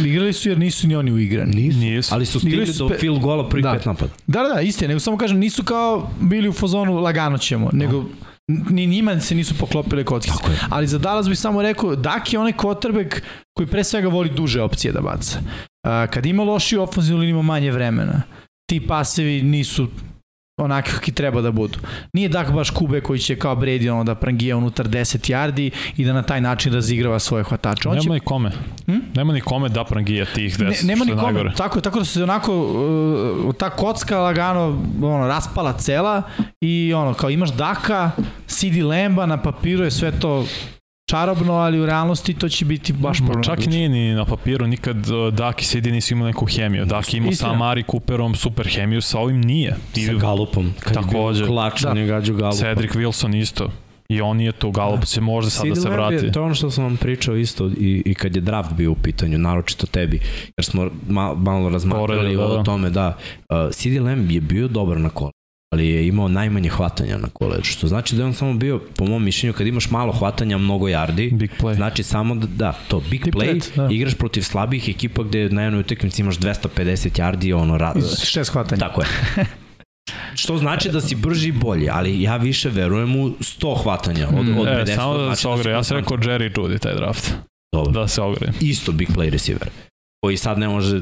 [0.00, 1.54] Igrali su jer nisu ni oni uigrani.
[1.54, 2.14] Nisu, Nisu.
[2.14, 3.72] ali su stigli su do pe- field gola prvih Da.
[3.72, 4.12] pet napada.
[4.26, 8.04] Da, da, da, istina, nego samo kažem, nisu kao bili u fazonu lagano ćemo, nego
[8.48, 10.36] ni njima se nisu poklopile kockice.
[10.36, 10.58] Tako je.
[10.70, 13.20] Ali za Dallas bih samo rekao, Dak je onaj quarterback
[13.54, 15.38] koji pre svega voli duže opcije da baca.
[16.10, 18.22] Kad ima lošiju ofenzivnu liniju, ima manje vremena.
[18.66, 19.88] Ti pasevi nisu
[20.56, 21.78] onakvi kakvi treba da budu.
[22.12, 26.04] Nije Dak baš kube koji će kao Brady ono da prangija unutar 10 yardi i
[26.04, 27.88] da na taj način razigrava svoje hvatače.
[27.88, 28.50] On će Nema ni kome.
[28.86, 28.98] Hm?
[29.14, 31.32] Nema ni kome da prangija tih Ne, 10, nema što je ni kome.
[31.32, 31.54] najgore.
[31.56, 32.62] Tako, tako da se onako
[33.46, 36.22] uh, ta kocka lagano ono, raspala cela
[36.60, 38.10] i ono, kao imaš Daka,
[38.46, 40.46] CD Lemba, na papiru je sve to
[41.14, 43.42] čarobno, ali u realnosti to će biti baš problem.
[43.42, 46.84] Čak i nije ni na papiru, nikad uh, Dak i Sidi nisu imali neku hemiju.
[46.84, 49.76] Dak je imao sa Amari Cooperom super hemiju, sa ovim nije.
[49.94, 50.72] I Sa Galupom.
[50.80, 51.40] Kad Takođe.
[51.40, 51.90] je bio klač, Da.
[51.90, 52.56] on je gađao Galupa.
[52.56, 53.70] Cedric Wilson isto.
[54.08, 56.32] I on je tu, Galup će možda sad da se Lamb je- vrati.
[56.32, 58.96] To je ono što sam vam pričao isto i, i kad je draft bio u
[58.96, 60.20] pitanju, naročito tebi,
[60.56, 62.62] jer smo malo, malo razmatrali Povrede, da, o da.
[62.62, 65.30] tome da uh, CD Lamb je bio dobar na kole
[65.74, 69.06] ali je imao najmanje hvatanja na koleđu, što znači da je on samo bio, po
[69.06, 71.74] mom mišljenju, kad imaš malo hvatanja, mnogo yardi, Big play.
[71.74, 73.94] Znači samo da, da to big Tip play, threat, da.
[73.94, 77.94] igraš protiv slabih ekipa gde na jednoj utakmici imaš 250 yardi, ono, ra,
[78.24, 78.80] šest hvatanja.
[78.80, 79.06] tako je.
[80.34, 84.48] Što znači da si brži i bolji, ali ja više verujem u 100 hvatanja od,
[84.48, 84.90] od 50.
[84.90, 85.70] E, samo da znači se ogre.
[85.70, 87.34] Ja sam rekao Jerry Judy taj draft.
[87.74, 87.92] Dobro.
[87.92, 88.52] Da se ogre.
[88.60, 89.68] Isto big play receiver,
[90.24, 91.00] koji sad ne može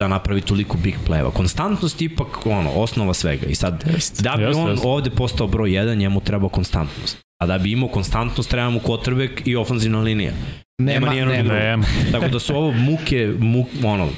[0.00, 1.30] da napravi toliko big play-eva.
[1.30, 3.46] Konstantnost je ipak ono, osnova svega.
[3.46, 4.22] I sad, Jeste.
[4.22, 4.88] da bi Jeste, on jeste.
[4.88, 7.18] ovde postao broj 1, njemu treba konstantnost.
[7.42, 10.32] A da bi imao konstantnost, treba mu quarterback i ofenzivna linija.
[10.78, 11.54] Nema, nema ni jedno ni drugo.
[11.54, 11.84] Nema.
[12.12, 14.08] Tako da su ovo muke, muk, ono,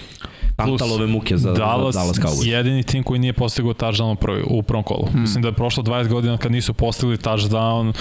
[0.57, 2.47] tantalove muke za, Dallas, za Dallas Cowboys.
[2.47, 5.07] jedini tim koji nije postigao touchdown u, prvoj, u prvom kolu.
[5.07, 5.21] Hmm.
[5.21, 7.93] Mislim da je prošlo 20 godina kad nisu postigli touchdown.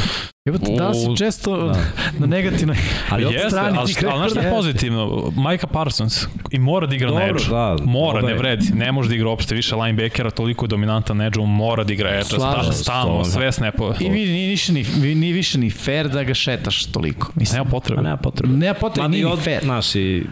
[0.45, 1.73] Evo, da se U- često Da.
[2.19, 2.77] na negativnoj
[3.09, 5.31] Ali od Jeste, strane ali, ali znaš šta je pozitivno?
[5.49, 7.49] Micah Parsons i mora da igra na Dobro, edge.
[7.49, 7.75] da.
[7.81, 8.73] Mora, Ovaj- ne vredi.
[8.73, 12.09] Ne može da igra uopšte više linebackera, toliko je dominantan na edge mora da igra
[12.11, 12.23] edge.
[12.25, 13.95] Slažem Sta, stalno, sve snapove.
[13.99, 17.31] I vidi, nije, više ni, vi- nije više ni fair da ga šetaš toliko.
[17.35, 18.01] Mislim, Nema A potrebe.
[18.01, 18.53] nema potrebe.
[18.53, 19.63] nema potrebe, nije ni od, fair.
[19.63, 20.23] Znaš, i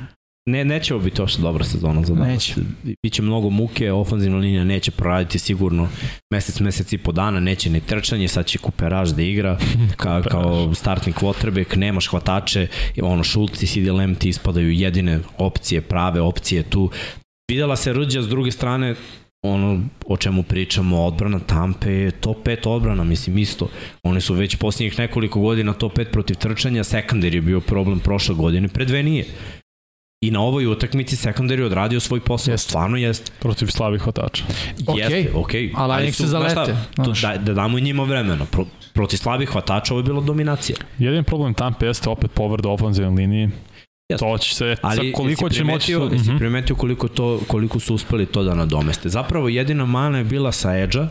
[0.49, 2.29] ne, neće ovo biti ošto dobra sezona za Dallas.
[2.29, 2.55] Neće.
[3.03, 5.87] Biće mnogo muke, ofanzivna linija neće proraditi sigurno
[6.31, 9.57] mesec, mesec i po dana, neće ni trčanje, sad će Kuperaž da igra
[9.97, 12.67] ka, kao startni quarterback, nemaš hvatače,
[13.01, 16.89] ono Schultz i CD Lamb ti ispadaju jedine opcije, prave opcije tu.
[17.51, 18.95] Videla se Rđa s druge strane,
[19.43, 23.69] ono o čemu pričamo, odbrana Tampe je top 5 odbrana, mislim isto.
[24.03, 28.35] Oni su već posljednjih nekoliko godina top 5 protiv trčanja, sekundar je bio problem prošle
[28.35, 29.25] godine, pre dve nije.
[30.21, 32.69] I na ovoj utakmici sekundar je odradio svoj posao, Jeste.
[32.69, 33.31] stvarno jeste.
[33.39, 34.43] Protiv slabih hotača.
[34.87, 35.01] Okej.
[35.01, 35.71] Jeste, okej.
[35.75, 36.65] Ali nek se zalete, šta,
[36.95, 37.21] to, znaš.
[37.21, 38.45] da, da damo i njima vremena.
[38.45, 40.77] Pro, protiv slabih hvatača ovo je bila dominacija.
[40.99, 43.49] Jedin problem Tampa jeste opet povrda ofenzivne linije.
[44.09, 44.25] Jeste.
[44.25, 45.93] To će se, Ali koliko će moći...
[45.93, 46.37] to- jesi Mhm.
[46.37, 49.09] primetio koliko, to, koliko su uspeli to da nadomeste.
[49.09, 51.07] Zapravo jedina mana je bila sa Edge-a,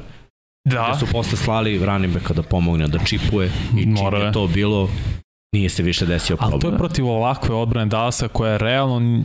[0.65, 4.33] Da, da su posle slali running backa da pomogne, da čipuje i čim je.
[4.33, 4.91] to bilo,
[5.53, 6.53] nije se više desio problem.
[6.53, 9.25] ali to je protiv ovakve odbrane Dallasa koja je realno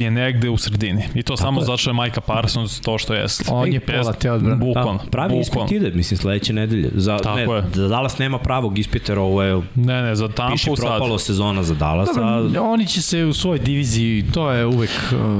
[0.00, 1.02] je negde u sredini.
[1.14, 1.64] I to samo je.
[1.64, 3.44] zato što je Majka Parsons to što jeste.
[3.48, 4.56] On je pola te odbrane.
[4.56, 5.00] Bukvalno.
[5.04, 5.66] Da, pravi bukvalno.
[5.66, 6.90] ispit ide, mislim, sledeće nedelje.
[6.94, 7.62] Za, Tako ne, je.
[7.74, 10.74] da Dallas nema pravog ispitera, ovo je Ne, ne, za Tampu sad.
[10.76, 14.90] propalo sezona za Dallas, a Dobro, oni će se u svojoj diviziji, to je uvek...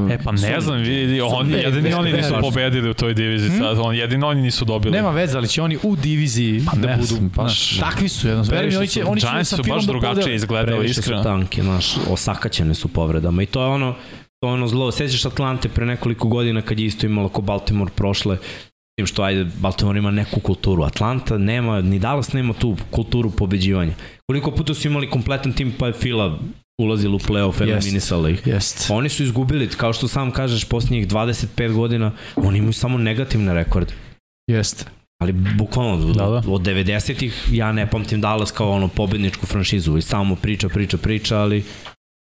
[0.04, 3.14] Uh, E pa ne znam, vidi, oni, Ne, jedini bez oni nisu pobedili u toj
[3.14, 4.92] diviziji sad, on, jedini oni nisu dobili.
[4.92, 7.28] Nema veze, ali će oni u diviziji Pa ne da budu...
[7.36, 8.44] baš- takvi su, jedno.
[8.44, 11.22] Verujem, oni će, oni će Giants su baš da drugačije izgledali, previše iskreno.
[11.22, 13.94] su tanki, znaš, osakaćene su povredama i to je ono,
[14.42, 14.92] ono zlo.
[14.92, 18.38] Sećaš Atlante pre nekoliko godina kad je isto imalo ko Baltimore prošle,
[18.98, 20.82] tim što ajde, Baltimore ima neku kulturu.
[20.82, 23.94] Atlanta nema, ni Dallas nema tu kulturu pobeđivanja.
[24.30, 26.38] Koliko puta su imali kompletan tim pa je Fila
[26.82, 27.60] ulazila u playoff, Jest.
[27.60, 28.46] eliminisala ih.
[28.46, 28.90] Jest.
[28.90, 33.92] Oni su izgubili, kao što sam kažeš, posljednjih 25 godina, oni imaju samo negativne rekorde.
[34.50, 34.90] Jest.
[35.22, 36.42] Ali bukvalno Da, da.
[36.52, 41.38] od 90-ih ja ne pamtim Dallas kao ono pobedničku franšizu i samo priča, priča, priča,
[41.38, 41.64] ali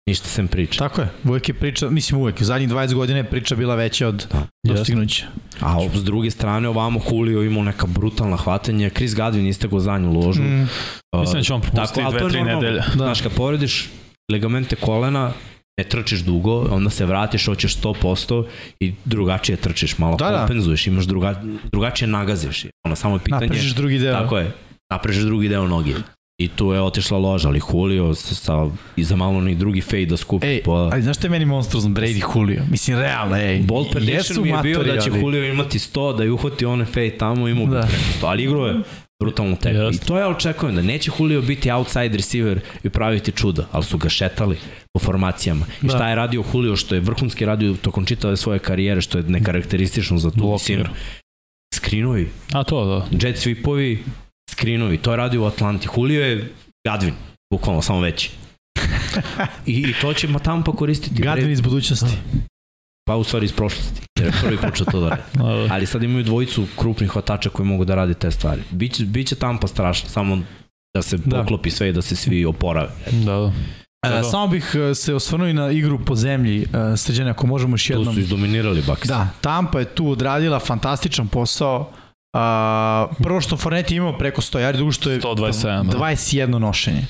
[0.06, 0.78] ništa sem priča.
[0.78, 1.08] Tako je.
[1.24, 4.46] Uvek je priča, mislim uvek, u zadnjih 20 godina je priča bila veća od Da.
[4.64, 5.26] dostignuća.
[5.60, 10.42] A s druge strane ovamo Julio imao neka brutalna hvatanja, Chris Godwin istegao zadnju ložu.
[10.42, 10.68] Mm,
[11.12, 12.60] Uh, Mislim da će on propustiti dve, tri normalno.
[12.60, 12.80] nedelje.
[12.88, 12.92] Da.
[12.94, 13.88] Znaš, kad povrediš
[14.32, 15.32] ligamente kolena,
[15.78, 18.46] ne trčiš dugo, onda se vratiš, hoćeš 100%
[18.80, 20.38] i drugačije trčiš, malo Da, da.
[20.38, 21.42] kompenzuješ, imaš druga,
[21.72, 22.64] drugačije nagaziš.
[22.84, 23.46] Ono, samo je pitanje...
[23.46, 24.12] naprežiš drugi deo.
[24.14, 24.52] Tako je,
[24.90, 25.94] naprežiš drugi deo noge.
[26.42, 28.66] I tu je otišla loža, ali Julio sa, sa
[28.96, 30.72] i za malo ni drugi fade da skupi Ej, po...
[30.72, 31.90] ali znaš što je meni monstruozno?
[31.90, 32.62] Brady Julio.
[32.70, 33.60] Mislim, realno, ej.
[33.60, 36.84] Bold prediction mi je bio da će ali- Julio imati 100, da je uhvati one
[36.84, 37.80] fade tamo, imao bi Da.
[37.80, 38.74] preko 100, ali igro je
[39.22, 39.90] brutalno teko.
[39.92, 43.98] I to ja očekujem, da neće Julio biti outside receiver i praviti čuda, ali su
[43.98, 44.56] ga šetali
[44.92, 45.66] po formacijama.
[45.82, 45.88] I Da.
[45.88, 50.18] šta je radio Julio, što je vrhunski radio tokom čitave svoje karijere, što je nekarakteristično
[50.18, 50.84] za tu visinu.
[51.74, 53.18] Skrinovi, A to, da.
[53.18, 53.98] jet sweepovi,
[54.52, 55.88] skrinovi, to je radio u Atlanti.
[55.96, 56.52] Julio je
[56.86, 57.14] Gadvin,
[57.52, 58.30] bukvalno, samo veći.
[59.66, 61.22] I, I to će Tampa koristiti.
[61.22, 62.16] Gadvin iz budućnosti.
[63.06, 64.00] Pa u stvari iz prošlosti.
[64.18, 65.22] Jer je prvi što to da radi.
[65.34, 65.74] Da, da.
[65.74, 68.62] Ali sad imaju dvojicu krupnih hvatača koji mogu da radi te stvari.
[68.70, 70.38] Biće, biće Tampa strašno, samo
[70.96, 71.40] da se Da.
[71.40, 72.88] poklopi sve i da se svi oporave.
[73.10, 73.52] Da, da.
[74.06, 74.22] E, Da, da.
[74.22, 77.86] samo bih e, se osvrnuo i na igru po zemlji, e, sređene, ako možemo još
[77.86, 78.14] Tu jednom.
[78.14, 79.08] su izdominirali Bucks.
[79.08, 81.92] Da, Tampa je tu odradila fantastičan posao.
[82.34, 85.98] A, prvo što Forneti imao preko 100 yardi, drugo što je 127, da.
[85.98, 87.06] 21 nošenje.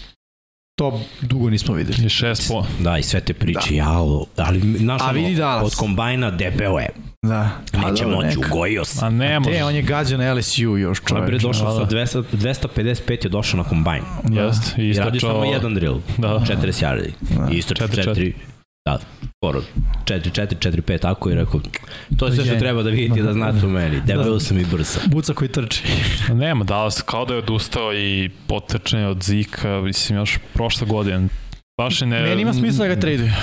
[0.79, 2.07] To dugo nismo videli.
[2.07, 2.65] I šest po...
[2.81, 5.65] Da, i sve te priče, jao, ali znaš, A vidi Dallas.
[5.65, 6.89] od kombajna debeo je,
[7.23, 7.51] Da.
[7.75, 9.05] neće dobro, moći, ugojio se.
[9.05, 9.53] A ne može.
[9.53, 11.43] Te, on je gađao na LSU još Čovjek bre čovječ.
[11.57, 14.03] došao da, sa 200, 255 je došao na kombajn.
[14.31, 14.79] Jest.
[14.79, 15.31] I I radi istračao...
[15.33, 16.29] samo jedan drill, Da.
[16.29, 17.11] 40 yardi.
[17.31, 17.49] Da.
[17.53, 18.05] I isto 4-4.
[18.05, 18.33] 4
[18.85, 18.99] Da,
[19.39, 19.63] skoro
[20.05, 21.61] 4 4 4 5 tako i rekao
[22.19, 24.01] to je sve što treba da vidite da znate u meni.
[24.07, 24.87] Debel sam i brz.
[24.87, 25.03] sam.
[25.07, 25.83] Buca koji trči.
[26.35, 31.29] Nema, Dallas kao da je odustao i potrčanje od Zika, mislim, još prošle godine.
[31.81, 32.07] Baš ne...
[32.23, 33.35] Meni ima smisla da ga traduje.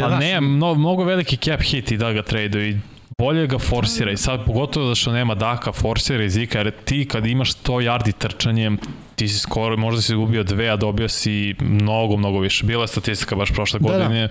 [0.00, 2.76] Pa znaš, ne, mnogo, mnogo veliki cap hit i da ga traduju i
[3.18, 7.08] bolje ga forsira i sad pogotovo da što nema Daka forsira i Zika jer ti
[7.08, 8.78] kad imaš 100 yardi trčanjem
[9.16, 12.66] ti si skoro, možda si izgubio dve, a dobio si mnogo, mnogo više.
[12.66, 14.28] Bila je statistika baš prošle Da, da.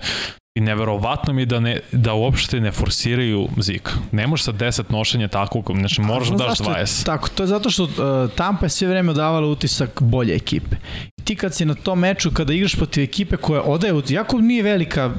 [0.54, 3.92] I neverovatno mi da, ne, da uopšte ne forsiraju Zika.
[4.12, 7.06] Ne možeš sa 10 nošenja tako, znači moraš da daš zašto je 20.
[7.06, 7.90] Tako, to je zato što uh,
[8.36, 10.76] Tampa je sve vreme davala utisak bolje ekipe.
[11.16, 14.62] I ti kad si na tom meču, kada igraš protiv ekipe koja odaje, jako nije
[14.62, 15.14] velika uh,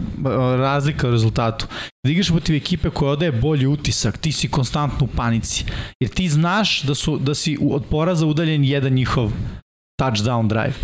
[0.60, 5.16] razlika u rezultatu, kada igraš protiv ekipe koja odaje bolji utisak, ti si konstantno u
[5.16, 5.66] panici.
[6.00, 9.32] Jer ti znaš da, su, da si od poraza udaljen jedan njihov
[10.02, 10.76] touchdown drive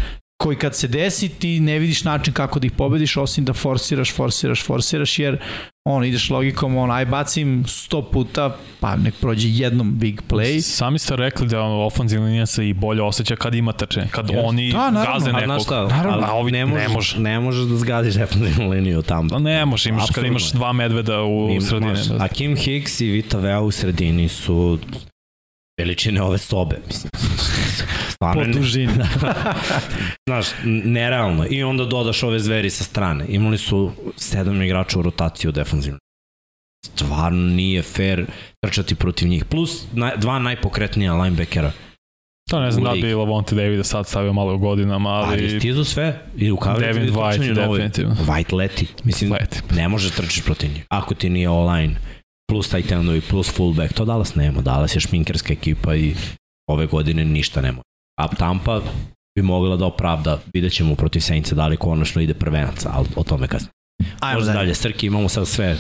[0.42, 4.14] koji kad se desi ti ne vidiš način kako da ih pobediš osim da forsiraš,
[4.14, 5.38] forsiraš, forsiraš jer
[5.86, 11.00] on ideš logikom on aj bacim 100 puta pa nek prođe jednom big play Sami
[11.00, 14.42] ste rekli da ono, ofenzivna linija se i bolje osjeća kad ima trčanje, kad Jeste.
[14.42, 15.14] oni Da, naravno.
[15.14, 15.46] gaze nekog.
[15.46, 17.20] znaš šta, Naravno, a ovi ne, možeš, ne može.
[17.20, 19.30] ne možeš da zgaziš defensivnu liniju tamo.
[19.30, 20.30] Pa ne može, imaš kad Apsolutno.
[20.30, 21.94] imaš dva medveda u sredini.
[22.10, 22.24] Da.
[22.24, 24.80] A Kim Hicks i Vita Vea u sredini su
[25.82, 26.76] veličine ove sobe.
[26.88, 27.12] Mislim.
[28.10, 28.94] Stvarno po dužini.
[30.30, 31.46] Znaš, nerealno.
[31.50, 33.26] I onda dodaš ove zveri sa strane.
[33.30, 36.00] Imali su sedam igrača u rotaciji u defensivnoj.
[36.86, 38.26] Stvarno nije fair
[38.66, 39.46] trčati protiv njih.
[39.46, 39.84] Plus
[40.18, 41.72] dva najpokretnija linebackera.
[42.50, 45.44] To ne znam da bi Lavonte David sad stavio malo u godinama, Ali, ali...
[45.50, 46.20] ali stizu sve.
[46.38, 48.16] I u coverage Devin White, definitivno.
[48.16, 48.88] White leti.
[49.04, 49.62] Mislim, Leti.
[49.76, 50.86] ne možeš trčiš protiv njih.
[50.90, 51.96] Ako ti nije online,
[52.52, 54.62] plus tight endovi, plus fullback, to Dallas nema.
[54.62, 56.16] Dallas je šminkerska ekipa i
[56.70, 57.82] ove godine ništa nema.
[58.20, 58.82] A Tampa
[59.36, 63.24] bi mogla da opravda, vidjet ćemo protiv Saintsa da li konačno ide prvenac, ali o
[63.24, 63.72] tome kasnije.
[64.20, 64.76] Ajmo Možda dalje.
[64.76, 65.78] Srki, imamo sad sve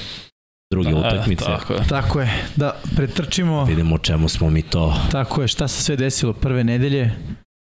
[0.74, 1.44] druge utakmice.
[1.44, 1.80] E, tako je.
[1.90, 4.96] Tako je, da pretrčimo, Vidimo o čemu smo mi to.
[5.12, 7.12] tako je, šta se sve desilo prve nedelje.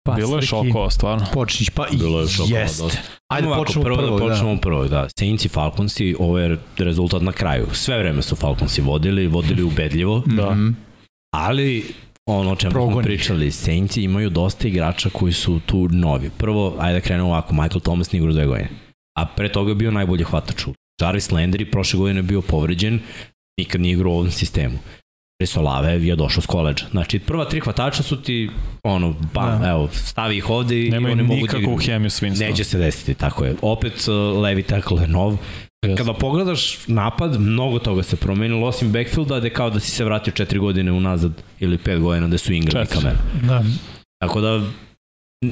[0.06, 1.26] Pa, Bilo je šokova, stvarno.
[1.32, 2.82] Počnić, pa i Bilo je šokova jeste.
[2.82, 2.98] dosta.
[3.28, 4.60] Ajde, Ovako, počnemo prvo, prvo, da počnemo da.
[4.60, 5.08] prvo, da.
[5.18, 7.66] Saints i Falconsi, ovo je rezultat na kraju.
[7.72, 10.50] Sve vreme su Falconsi vodili, vodili ubedljivo, Da.
[10.50, 10.68] Mhm.
[11.34, 11.84] ali
[12.26, 13.02] ono o čemu smo Progoni.
[13.04, 16.30] pričali, Saintsi imaju dosta igrača koji su tu novi.
[16.30, 18.68] Prvo, ajde da krenemo ovako, Michael Thomas nije igrao dve godine,
[19.18, 20.66] a pre toga je bio najbolji hvatač.
[20.66, 23.00] u Jarvis Landry prošle godine je bio povređen,
[23.58, 24.78] nikad nije igrao u ovom sistemu.
[25.38, 26.84] Chris Olave je došao s koleđa.
[26.90, 28.50] Znači, prva tri hvatača su ti,
[28.84, 29.68] ono, bam, Da.
[29.68, 31.78] evo, stavi ih ovde i Nemaju oni mogu da nikakvu igraju.
[31.78, 32.48] hemiju s Winstonom.
[32.48, 33.54] Neće se desiti, tako je.
[33.62, 35.36] Opet uh, levi tackle je nov.
[35.82, 35.96] Jeste.
[35.96, 40.32] Kada pogledaš napad, mnogo toga se promenilo, osim backfielda, gde kao da si se vratio
[40.32, 42.86] četiri godine unazad ili pet godina gde su Ingram i.
[42.86, 43.16] Kamara.
[43.42, 43.64] Da.
[44.20, 44.60] Tako da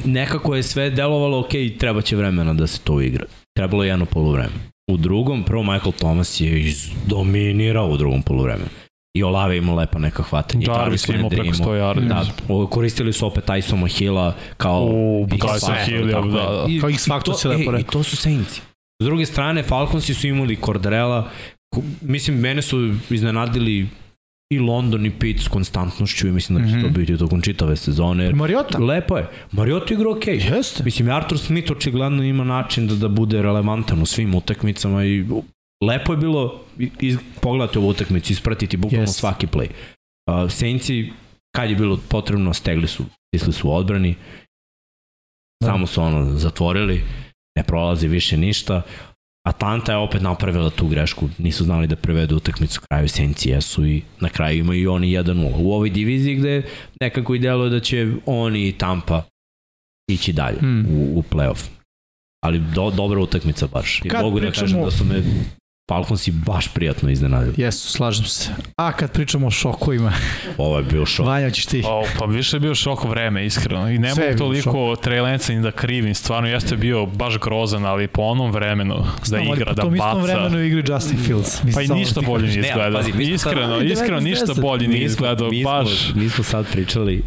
[0.04, 3.24] nekako je sve delovalo, ok, treba će vremena da se to igra.
[3.56, 4.52] Trebalo je jedno polovreme.
[4.90, 8.68] U drugom, prvo Michael Thomas je izdominirao u drugom polovremenu.
[9.14, 10.64] I Olave imao lepa neka hvatanja.
[10.64, 12.08] i Jarvis imao preko 100 yardi.
[12.08, 12.24] Da,
[12.66, 16.22] koristili su opet Tysoma Hilla kao U, Tyson Hill, da, je.
[16.24, 16.66] da.
[16.68, 17.92] I, Kao X i factor to- se lepo e, I rekao.
[17.92, 18.60] to su Saintsi.
[19.02, 21.30] S druge strane, Falconsi su imali Cordarela,
[21.74, 22.76] ko- mislim, mene su
[23.10, 23.88] iznenadili
[24.52, 26.94] i London i Pitt s konstantnošću i mislim da će to Mhm.
[26.94, 28.32] biti tokom čitave sezone.
[28.32, 28.78] Mariota.
[28.78, 29.28] Lepo je.
[29.52, 30.38] Mariota igra okej.
[30.38, 30.56] Okay.
[30.56, 30.84] Jeste.
[30.84, 35.24] Mislim, Arthur Smith očigledno ima način da, da bude relevantan u svim utakmicama i
[35.80, 36.64] lepo je bilo
[37.00, 39.18] iz, pogledati ovu utakmicu, ispratiti bukvalno Jeste.
[39.20, 39.68] svaki play.
[40.26, 41.12] Uh, Saintsi,
[41.56, 44.14] kad je bilo potrebno, stegli su, stisli su u odbrani,
[45.60, 45.66] Da.
[45.66, 47.04] samo su ono zatvorili,
[47.56, 48.82] ne prolazi više ništa.
[49.48, 54.02] Atlanta je opet napravila tu grešku, nisu znali da prevedu utakmicu kraju Saintsi jesu i
[54.20, 55.54] na kraju imaju i oni 1-0.
[55.58, 56.62] U ovoj diviziji gde
[57.00, 59.22] nekako i deluje da će oni i Tampa
[60.10, 60.86] ići dalje Hmm.
[60.90, 61.68] u, u playoff.
[62.44, 64.00] Ali do, dobra utakmica baš.
[64.08, 65.22] Kad mogu da kažem da su me
[65.90, 67.54] Falconsi baš prijatno iznenadili.
[67.56, 68.50] Jesu, slažem se.
[68.76, 70.12] A kad pričamo o šokovima,
[70.58, 71.26] Ovo je bio šok.
[71.26, 71.82] Vanja ćeš ti.
[71.86, 73.90] O, pa više je bio šok vreme, iskreno.
[73.90, 76.14] I ne mogu toliko Trejlenca ni da krivim.
[76.14, 79.82] Stvarno jeste bio baš grozan, ali po onom vremenu da Znam, ali igra, po da
[79.82, 80.22] tom istom baca.
[80.24, 81.62] vremenu igri Justin Fields.
[81.62, 82.92] Mislim, Pa i ništa bolje nije izgledao.
[82.92, 85.50] pazi, smo sad- Iskreno, iskreno ništa bolje nije izgledao.
[85.50, 87.22] mi, smo, Baš, mi smo sad pričali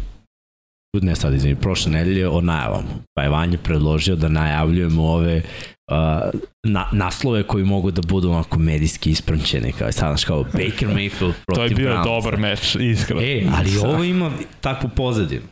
[0.94, 2.88] ne sad, izvini, prošle nedelje o najavama.
[3.14, 5.42] Pa je Vanja predložio da najavljujemo ove
[5.88, 10.88] uh, na, naslove koji mogu da budu onako medijski isprančeni, kao sad, znaš, kao Baker
[10.88, 12.04] Mayfield protiv to je bio Brownsa.
[12.04, 13.22] dobar meč, iskreno.
[13.22, 14.30] E, ali ovo ima
[14.60, 15.42] takvu pozadinu.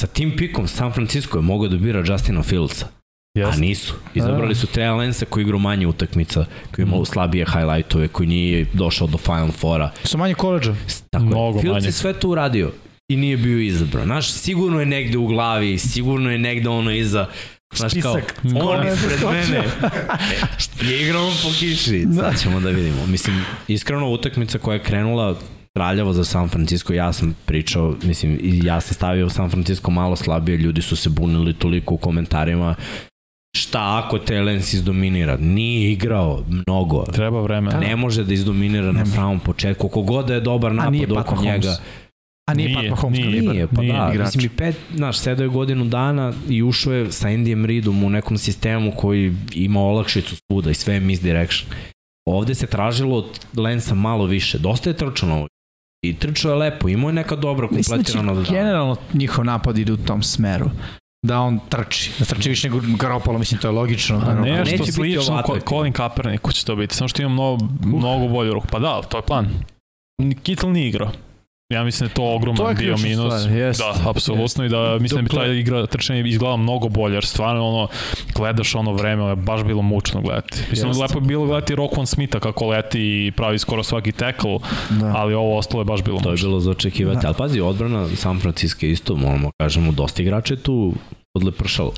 [0.00, 2.86] Sa tim pikom San Francisco je mogao da bira Justina Fieldsa,
[3.36, 3.60] a Jeste.
[3.60, 3.94] nisu.
[4.14, 9.06] Izabrali su Trey Lensa koji igra manje utakmica, koji ima slabije highlightove, koji nije došao
[9.06, 9.90] do Final Fora.
[10.04, 10.74] Su manje koleđa.
[11.10, 11.62] Tako Mnogo je.
[11.62, 11.88] Fields manje.
[11.88, 12.72] je sve to uradio
[13.08, 14.04] i nije bio izabran.
[14.04, 17.26] Znaš, sigurno je negde u glavi, sigurno je negde ono iza
[17.74, 18.40] Znaš kao, Spisak.
[18.62, 19.64] on ne ispred mene
[20.90, 22.06] je igrao on po kiši.
[22.16, 23.06] Sad ćemo da vidimo.
[23.06, 25.34] Mislim, iskreno utakmica koja je krenula
[25.72, 30.16] traljavo za San Francisco, ja sam pričao, mislim, i ja sam stavio San Francisco malo
[30.16, 32.74] slabije, ljudi su se bunili toliko u komentarima
[33.56, 35.36] šta ako Trelens izdominira?
[35.36, 37.04] Nije igrao mnogo.
[37.12, 37.80] Treba vremena.
[37.80, 39.10] Ne može da izdominira na može.
[39.10, 39.88] samom početku.
[39.88, 41.76] Koliko da je dobar napad oko njega.
[42.46, 43.30] A nije, Nije, Pat Mahomes nije.
[43.30, 43.54] kalibar.
[43.54, 44.10] Nije, pa Nije da.
[44.12, 44.26] igrač.
[44.26, 48.10] Mislim, i pet, znaš, sedao je godinu dana i ušao je sa Andyjem Reidom u
[48.10, 51.70] nekom sistemu koji ima olakšicu svuda i sve je misdirection.
[52.26, 53.24] Ovde se tražilo od
[53.56, 54.58] Lensa malo više.
[54.58, 55.46] Dosta je trčao na ovo.
[56.04, 58.58] I trčao je lepo, imao je neka dobra Mislim da će kompletirana dodana.
[58.58, 60.70] generalno njihov napad ide u tom smeru.
[61.26, 62.10] Da on trči.
[62.18, 64.22] Da trči više nego Garoppolo, mislim, to je logično.
[64.26, 65.68] A neće nešto biti slično ovako ko.
[65.68, 68.66] Colin Kaepernick će to biti, samo što ima mnogo, mnogo bolju ruku.
[68.70, 69.48] Pa da, to je plan.
[70.42, 71.10] Kittle nije igrao.
[71.68, 73.34] Ja mislim da je to ogroman To je bio minus.
[73.34, 77.14] stvar, jest, da, apsolutno i da mislim da bi ta igra trčanje izgledala mnogo bolje,
[77.14, 77.88] jer stvarno ono,
[78.34, 80.58] gledaš ono vreme, ono je baš bilo mučno gledati.
[80.70, 81.00] Mislim, Jest.
[81.00, 84.58] lepo je bilo gledati Rockwan Smitha kako leti i pravi skoro svaki tackle,
[84.90, 85.12] Da.
[85.16, 86.48] ali ovo ostalo je baš bilo To je mučno.
[86.48, 87.18] bilo za očekivati.
[87.22, 87.26] Da.
[87.26, 90.94] Ali pazi, odbrana San Francisco je isto, moramo kažemo, dosta igrača je tu
[91.34, 91.92] odlepršalo.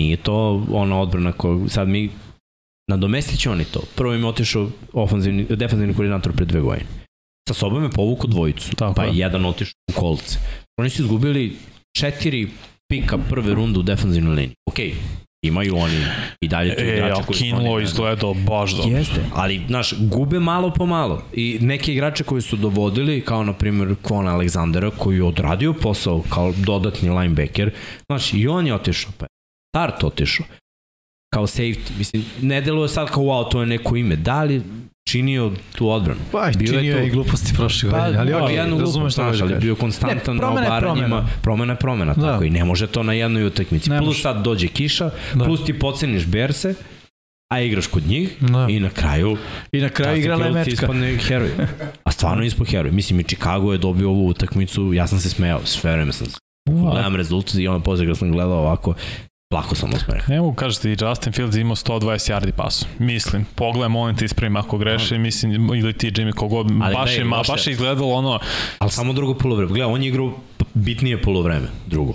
[0.00, 0.34] Nije to
[0.72, 2.10] ona odbrana koja, sad mi
[2.90, 3.80] nadomestit će oni to.
[3.96, 6.86] Prvo im je otišao ofanzivni, defanzivni koordinator pre dve godine.
[7.48, 9.10] Sa sobom je povuku dvojicu, Tako pa je.
[9.10, 10.38] je jedan otišao u kolce.
[10.80, 11.56] Oni su izgubili
[11.96, 12.48] četiri
[12.88, 14.54] pika prve runde u defanzivnoj liniji.
[14.70, 14.94] Okej,
[15.42, 16.04] imaju oni
[16.40, 18.96] i dalje tu E, igrača ali koji su Kinlo izgledao baš dobro.
[18.96, 21.22] Jeste, ali, znaš, gube malo po malo.
[21.32, 26.22] I neke igrače koji su dovodili, kao na primjer Kvon Aleksandera, koji je odradio posao
[26.30, 27.70] kao dodatni linebacker,
[28.06, 29.28] znaš, i on je otišao, pa je
[29.74, 30.46] Tart otišao.
[31.34, 34.16] Kao safety, mislim, ne deluje sad kao wow, to je neko ime.
[34.16, 34.62] Da li
[35.08, 36.20] činio tu odbranu?
[36.32, 38.94] Pa, Bio je činio to- je i gluposti prošle godine, ali da, okej, jednu razumeš
[38.94, 41.06] glupost, šta znaš, hoćeš ali bio konstantan Ne, na promena je obaranjima.
[41.06, 41.28] promena.
[41.42, 42.22] Promena je promena, Da.
[42.22, 43.90] tako i ne može to na jednoj utakmici.
[43.90, 44.20] Ne Plus može.
[44.20, 45.44] sad dođe kiša, Da.
[45.44, 46.74] plus ti poceniš Berse,
[47.48, 48.66] a igraš kod njih Da.
[48.70, 49.36] i na kraju
[49.72, 50.72] I na kraju Justin igra Fields Lemečka.
[50.74, 51.50] ispadne heroj.
[52.04, 52.92] A stvarno ispod heroj.
[52.92, 56.26] Mislim, i Chicago je dobio ovu utakmicu, ja sam se smejao, sve vreme sam.
[56.66, 58.94] Gledam rezultat i ono pozdrav sam gledao ovako,
[59.50, 60.28] plako sam osmeh.
[60.28, 62.00] Ne mogu kažete i Justin Fields imao 120
[62.32, 62.86] yardi pasu.
[62.98, 67.16] Mislim, pogledaj, molim te ispravim ako greši, mislim, ili ti Jimmy kogod, Ali baš, gledaj,
[67.16, 68.38] je, ma, baš je izgledalo ono,
[68.78, 69.68] Ali samo drugo polovreme.
[69.68, 70.32] Gledaj, on je igrao
[70.74, 72.12] bitnije polovreme, drugo.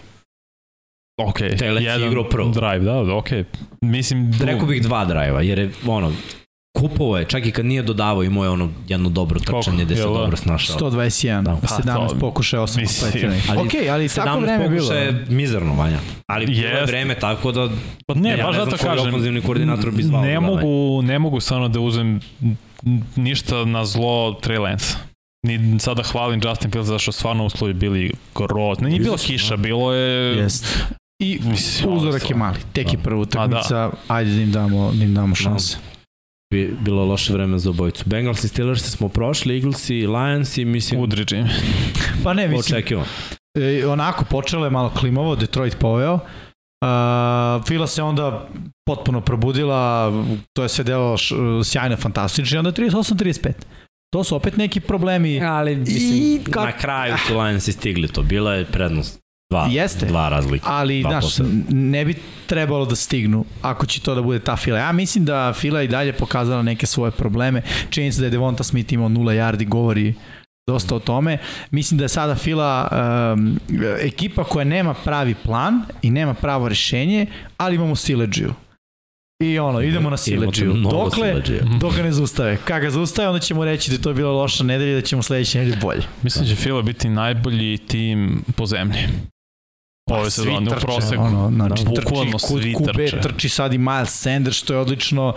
[1.19, 2.49] ok, si jedan igrao prvo.
[2.49, 3.27] drive, da, ok.
[3.81, 6.11] Mislim, dru- Rekao bih dva drajeva, jer je ono,
[6.84, 10.01] kupovo je, čak i kad nije dodavao, imao je ono jedno dobro trčanje gde se
[10.01, 10.07] da?
[10.09, 10.75] dobro snašao.
[10.81, 10.91] 121,
[11.36, 11.51] Da.
[11.51, 11.57] da.
[11.57, 13.49] Pa, 17 to- pokušaja, 8 mislim, kompletiranih.
[13.49, 14.81] ali Ok, ali tako 17 vreme je bilo.
[14.81, 15.97] pokušaja je mizerno, Vanja.
[16.27, 17.69] Ali bilo je vreme tako da
[18.07, 19.07] Pa ne, ja baš ne znam zato kažem.
[19.07, 20.61] ofenzivni koordinator bi zvao Ne da mogu,
[21.01, 22.19] ne mogu stvarno da uzem
[23.15, 24.95] ništa na zlo Trey Lance.
[25.43, 28.89] Ni sada hvalim Justin Fields zato što stvarno uslovi bili grozni.
[28.89, 30.38] Nije bila kiša, bilo je...
[30.38, 30.65] Jest.
[31.19, 32.57] I Mislim, uzorak je mali.
[32.73, 35.77] Tek je prva utakmica, ajde da im damo, da im damo šanse.
[36.54, 38.04] Bi bilo loše vreme za obojicu.
[38.06, 41.49] Bengals i Steelers smo prošli, Eagles i Lions i mislim Udri Jimmy.
[42.24, 43.06] Pa ne, mislim, očekivan.
[43.58, 46.14] e, onako počelo je malo klimavo, Detroit poveo.
[46.14, 46.20] Uh,
[47.68, 48.47] Fila se onda
[48.86, 50.12] potpuno probudila,
[50.54, 51.18] to je sve delo
[51.64, 53.51] sjajno, fantastično i onda 38-35.
[54.14, 55.41] To su opet neki problemi.
[55.41, 58.22] Ali mislim, I kak- na kraju su Lions i stigli to.
[58.22, 59.22] Bila je prednost
[59.54, 60.06] dva, Jeste.
[60.06, 60.66] dva razlike.
[60.70, 64.80] Ali, Dva znaš, ne bi trebalo da stignu ako će to da bude ta fila.
[64.80, 67.62] Ja mislim da fila i dalje pokazala neke svoje probleme.
[67.89, 70.14] Činjenica da je Devonta Smith imao 0 yardi govori
[70.68, 71.38] dosta o tome.
[71.72, 72.88] Mislim da je sada fila
[73.36, 73.60] um,
[73.99, 77.26] ekipa koja nema pravi plan i nema pravo rešenje,
[77.58, 78.54] ali imamo sileđiju.
[79.43, 80.74] I ono, idemo na sileđiju.
[80.74, 81.62] Dokle, siledžija.
[81.80, 82.58] dok ga ne zaustave.
[82.66, 85.22] Kad ga zaustave, onda ćemo reći da je to bila loša nedelja i da ćemo
[85.22, 86.01] sledeće nedelje bolje.
[86.22, 88.99] Mislim da će Fila biti najbolji tim po zemlji.
[90.12, 91.24] Ove Pa, Svi sezone, u proseku.
[91.24, 93.22] Ono, znači, Da, trči, bukvalno kud, svi QB trče.
[93.22, 95.34] trči sad i Miles Sanders, što je odlično,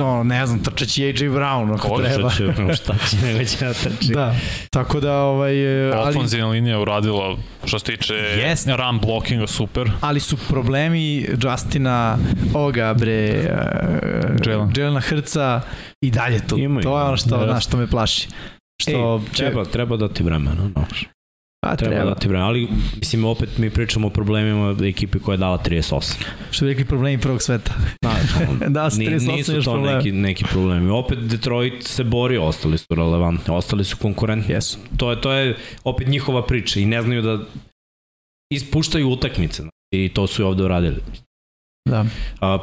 [0.00, 2.30] to, ne znam, trčeći AJ Brown ako Može, treba.
[2.30, 4.12] Će, šta će nego će da trči.
[4.12, 4.34] Da,
[4.70, 8.68] tako da, ovaj, e, ali, Ofenzivna linija uradila što se tiče Jest.
[8.68, 9.90] run blockinga super.
[10.00, 12.18] ali su problemi Justina,
[12.54, 13.42] ovoga bre,
[14.46, 14.72] Jalen.
[14.76, 15.60] Jelena Hrca
[16.04, 16.58] i dalje tu.
[16.58, 17.46] Imaju, to je ono što, da.
[17.46, 18.28] na, što me plaši.
[18.82, 20.84] Što Ej, treba, treba da ti vremena, no.
[21.70, 22.10] Pa, Treba, treba.
[22.10, 26.24] da ti vremena, ali mislim opet mi pričamo o problemima ekipe koja je dala 38.
[26.50, 27.74] Što bi rekli problemi prvog sveta.
[28.68, 29.96] da, su Ni, 38 nisu još to problema.
[29.96, 30.90] neki, neki problemi.
[30.90, 34.54] Opet Detroit se bori, ostali su relevantni, ostali su konkurentni.
[34.54, 34.78] Jesu.
[34.96, 37.38] To je, to je opet njihova priča i ne znaju da
[38.52, 39.62] ispuštaju utakmice.
[39.62, 40.96] znači, I to su i ovde uradili.
[41.88, 42.00] Da.
[42.00, 42.06] Uh,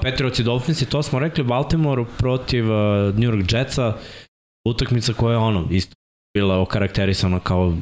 [0.03, 2.77] Patriots i Dolphins i to smo rekli Baltimore protiv uh,
[3.15, 3.97] New York Jetsa
[4.67, 5.95] utakmica koja je ono isto
[6.37, 7.73] bila okarakterisana kao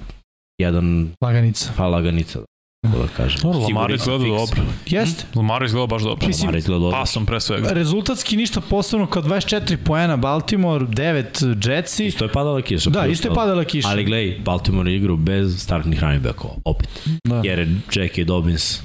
[0.62, 1.72] jedan Laganica.
[1.78, 2.40] pa laganica
[2.86, 3.50] kako da kažem.
[3.50, 4.64] Lamar izgleda dobro.
[4.86, 5.26] Jeste.
[5.36, 6.28] Lamar izgleda baš dobro.
[6.28, 6.98] Mislim, Lamar izgleda dobro.
[6.98, 7.70] Pasom pre svega.
[7.70, 12.06] Rezultatski ništa posebno kao 24 poena Baltimore, 9 Jetsi.
[12.06, 12.90] Isto je padala kiša.
[12.90, 13.88] Da, isto je padala kiša.
[13.88, 16.90] Ali gledaj, Baltimore igru bez startnih running backova, opet.
[17.24, 17.42] da.
[17.44, 18.82] Jer je Jackie Dobbins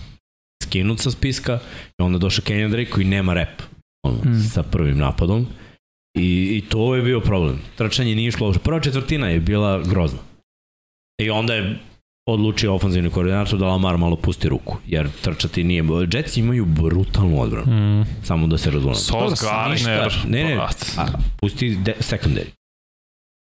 [0.62, 1.59] skinut sa spiska
[1.91, 3.62] i onda došao Kenyon Drake koji nema rep
[4.03, 4.41] ono, Mm.
[4.45, 5.47] sa prvim napadom.
[6.14, 6.22] I,
[6.57, 7.61] I to je bio problem.
[7.77, 8.62] Trčanje nije išlo uopšte.
[8.62, 10.18] Prva četvrtina je bila grozna.
[11.18, 11.78] I onda je
[12.28, 15.84] odlučio ofenzivni koordinator da Lamar malo pusti ruku, jer trčati nije...
[16.12, 18.04] Jetsi imaju brutalnu odbranu, Mm.
[18.22, 18.94] samo da se razumemo.
[18.94, 20.04] Sos Gardner.
[20.04, 20.28] ništa.
[20.28, 20.56] Ne, ne.
[20.96, 21.06] A,
[21.36, 22.46] pusti de, secondary.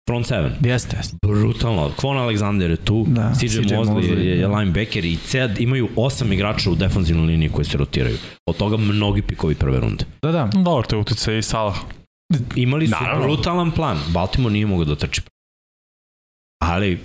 [0.10, 0.52] Front seven.
[0.62, 1.18] Jeste, jeste.
[1.24, 1.92] Brutalno.
[1.92, 4.58] Kvon Alexander je tu, Da, CJ, CJ Mosley, Mosley, je, je da.
[4.58, 8.18] linebacker i ced, imaju osam igrača u defensivnoj liniji koji se rotiraju.
[8.46, 10.06] Od toga mnogi pikovi prve runde.
[10.22, 10.50] Da, da.
[10.54, 11.76] Dobro, to je utjecaj i Salah.
[12.56, 13.24] Imali su Naravno.
[13.26, 13.98] brutalan plan.
[14.08, 15.22] Baltimore nije mogao da trči.
[16.62, 17.00] Ali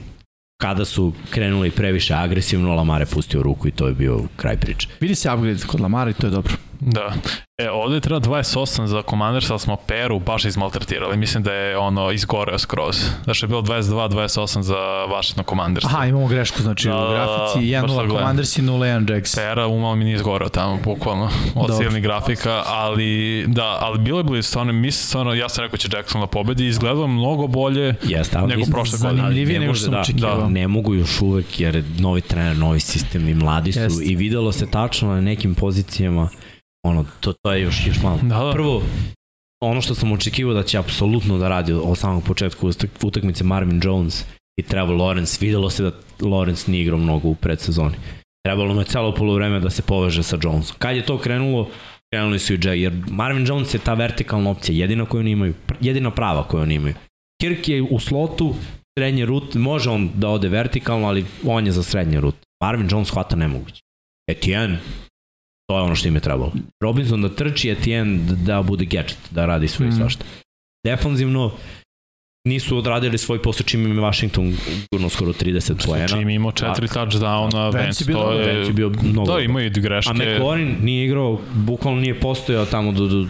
[0.60, 4.88] kada su krenuli previše agresivno, Lamar je pustio ruku i to je bio kraj priče.
[5.00, 6.52] Vidi se upgrade kod Lamara i to je dobro.
[6.80, 7.12] Da.
[7.58, 11.16] E, ovde treba 28 za Commanders, ali smo Peru baš izmaltretirali.
[11.16, 12.96] Mislim da je ono izgoreo skroz.
[13.24, 14.76] Znači je bilo 22-28 za
[15.08, 15.84] Washington Commanders.
[15.84, 18.16] Aha, imamo grešku, znači Da, u da, da, grafici baš sad 1-0 gledam.
[18.16, 19.34] Commanders i 0-1 Jacks.
[19.34, 21.24] Pera umalo mi nije izgoreo tamo, bukvalno,
[21.54, 21.76] od Dobro.
[21.76, 25.88] silnih grafika, ali da, ali bilo je blizu, stvarno, mislim, stvarno, ja sam rekao će
[25.92, 29.22] Jackson da pobedi izgledalo mnogo bolje, Jeste, ali Nego prošle godine.
[29.22, 30.40] Zanimljivije ne nego što sam da, očekivao.
[30.40, 34.04] da, ne mogu još uvek jer novi trener, novi sistem i mladi su Jeste.
[34.04, 36.28] i videlo se tačno na nekim pozicijama
[36.82, 38.18] ono, to, to je još, još malo.
[38.22, 38.52] Da, da.
[38.52, 38.82] Prvo,
[39.62, 43.80] ono što sam očekivao da će apsolutno da radi od samog početka utak- utakmice Marvin
[43.84, 44.24] Jones
[44.60, 47.94] i Trevor Lawrence, videlo se da Lawrence nije igrao mnogo u predsezoni.
[48.44, 50.76] Trebalo mu je celo polovreme da se poveže sa Jonesom.
[50.78, 51.70] Kad je to krenulo,
[52.12, 55.54] krenuli su i Jack, jer Marvin Jones je ta vertikalna opcija, jedina koju oni imaju,
[55.80, 56.94] jedina prava koju oni imaju.
[57.40, 58.54] Kirk je u slotu,
[58.98, 62.34] srednje rut, može on da ode vertikalno, ali on je za srednje rut.
[62.62, 63.80] Marvin Jones hvata nemoguće.
[64.30, 64.78] Etienne,
[65.70, 66.52] to je ono što im je trebalo.
[66.80, 69.92] Robinson da trči, Etienne da, da bude gadget, da radi i Mm.
[69.92, 70.24] svašta.
[70.84, 71.52] Defanzivno,
[72.44, 74.56] nisu odradili svoj posao čim im je Washington
[74.90, 76.08] gurno skoro 30 poena.
[76.08, 78.46] Čim imao četiri touchdowna, Vance Vance, to je...
[78.46, 80.10] Vance je bio mnogo Da, imaju i greške.
[80.10, 83.26] A McLaurin nije igrao, bukvalno nije postojao tamo do, do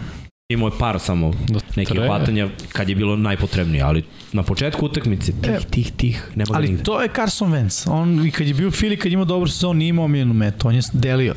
[0.49, 4.85] imao je par samo do nekih tre- hvatanja kad je bilo najpotrebnije, ali na početku
[4.85, 6.83] utakmice tih, E, tih, tih, nema ga Ali nigde.
[6.83, 7.91] to je Carson Wentz.
[7.91, 10.33] On i kad je bio u Fili, kad je imao dobar sezon, nije imao omiljenu
[10.33, 10.67] metu.
[10.67, 11.35] On je delio.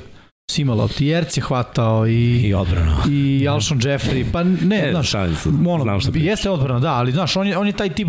[0.51, 1.07] Svima lopti.
[1.07, 2.97] Jerc je hvatao i, I odbrana.
[3.11, 4.24] i Alshon Jeffrey.
[4.32, 6.22] Pa ne, E, znaš, šalim se, ono, znam pričam.
[6.22, 8.09] jeste odbrana, da, ali znaš, on je, on je taj tip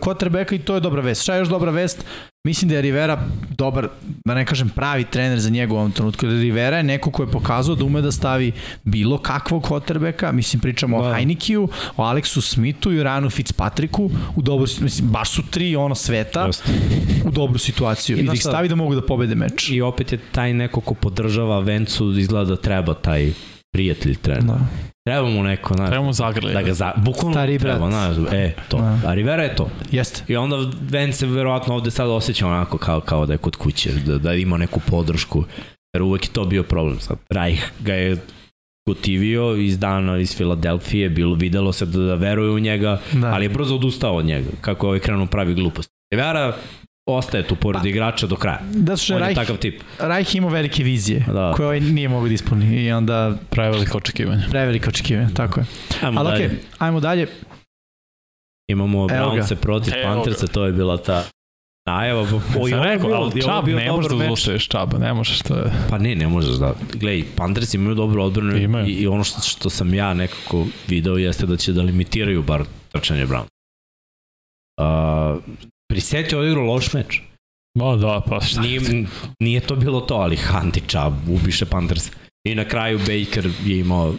[0.00, 1.22] quarterbacka i to je dobra vest.
[1.22, 2.04] Šta je još dobra vest?
[2.46, 3.88] Mislim da je Rivera dobar,
[4.24, 6.26] da ne kažem pravi trener za njega u ovom trenutku.
[6.26, 11.02] Rivera je neko ko je pokazao da ume da stavi bilo kakvog quarterbacka, mislim pričamo
[11.02, 11.08] Da.
[11.08, 15.94] o Heinikiju, o Alexu Smithu i Ranu Fitzpatricku, u dobru, mislim, baš su tri ono
[15.94, 16.72] sveta Jeste.
[17.26, 19.70] u dobru situaciju I i, da ih stavi da mogu da pobede meč.
[19.70, 23.32] I opet je taj neko ko podržava Vencu, izgleda da treba taj
[23.72, 24.44] prijatelj trener.
[24.44, 24.60] Da.
[25.04, 26.54] Treba mu neko, znaš, Trebamo zagrljati.
[26.54, 27.72] da ga za, bukvalno Stari brat.
[27.72, 28.76] treba, znaš, e, to.
[28.76, 29.00] Da.
[29.06, 29.70] A Rivera je to.
[29.90, 30.22] Jeste.
[30.28, 33.90] I onda Vence se verovatno ovde sad osjeća onako kao, kao da je kod kuće,
[33.92, 35.44] da, da ima neku podršku.
[35.94, 37.00] Jer uvek je to bio problem.
[37.00, 38.16] Sad, Reich ga je
[38.88, 43.26] gotivio iz dana iz Filadelfije, bilo, videlo se da, da veruje u njega, Da.
[43.26, 45.90] ali je brzo odustao od njega, kako je ovaj krenuo pravi glupost.
[46.12, 46.56] Rivera
[47.06, 48.60] ostaje tu pored Pa- igrača do kraja.
[48.64, 49.82] Da su On je Reich, takav tip.
[49.98, 51.52] Reich imao velike vizije, Da.
[51.56, 54.42] koje ovaj nije mogu da ispuni i onda Preveliko očekivanje.
[54.50, 55.66] prevelike očekivanja, tako je.
[56.02, 56.46] Ajmo Ali dalje.
[56.46, 57.26] okej, ajmo dalje.
[58.68, 59.06] Imamo.
[59.08, 59.92] Brownce protiv.
[60.02, 61.24] Panthersa, to je bila ta
[61.86, 62.20] najava.
[62.20, 65.72] O, Sam rekao, ali Čab ne možeš da zaustaviš Čaba, ne možeš, to je...
[65.90, 66.74] Pa ne, ne možeš da.
[66.94, 68.86] Glej, Panthers imaju dobru odbranu Imaju.
[68.86, 72.64] i, i ono što, što sam ja nekako video jeste da će da limitiraju bar
[72.92, 73.44] trčanje Brown.
[74.80, 75.42] Uh,
[75.94, 77.20] Priset je odigrao loš meč.
[77.78, 78.60] Ma da, pa šta?
[78.60, 78.80] Nije,
[79.40, 80.36] nije to bilo to, ali
[80.88, 82.10] Chubb ubiše Panthers.
[82.46, 84.14] I na kraju Baker je imao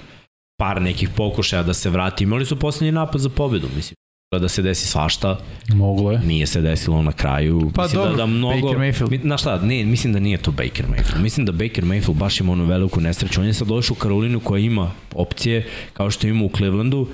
[0.60, 2.24] par nekih pokušaja da se vrati.
[2.24, 3.96] Imali su poslednji napad za pobedu, mislim.
[4.42, 5.40] Da se desi svašta,
[5.74, 6.20] Moglo je.
[6.20, 7.72] nije se desilo na kraju.
[7.76, 9.12] Pa mislim dobro, da, da mnogo, Baker Mayfield.
[9.12, 11.22] Mi, znaš šta, ne, mislim da nije to Baker Mayfield.
[11.22, 13.42] Mislim da Baker Mayfield baš ima onu veliku nesreću.
[13.42, 17.08] On je sad došao u Karolinu koja ima opcije, kao što ima u Clevelandu.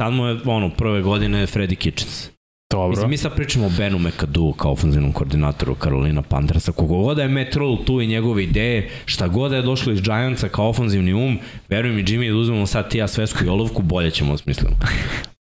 [0.00, 2.28] Tad mu je, ono, prve godine Freddy Kitchens.
[2.72, 2.88] Dobro.
[2.88, 6.72] Mislim, mi sad pričamo o Benu McAdoo kao ofenzivnom koordinatoru Carolina Panthersa.
[6.72, 9.92] Kogo god da je Matt Rule tu i njegove ideje, šta god da je došlo
[9.92, 13.48] iz Giantsa kao ofenzivni um, veruj mi Jimmy, da uzmemo sad ti ja svesku i
[13.48, 14.76] olovku, bolje ćemo smislimo.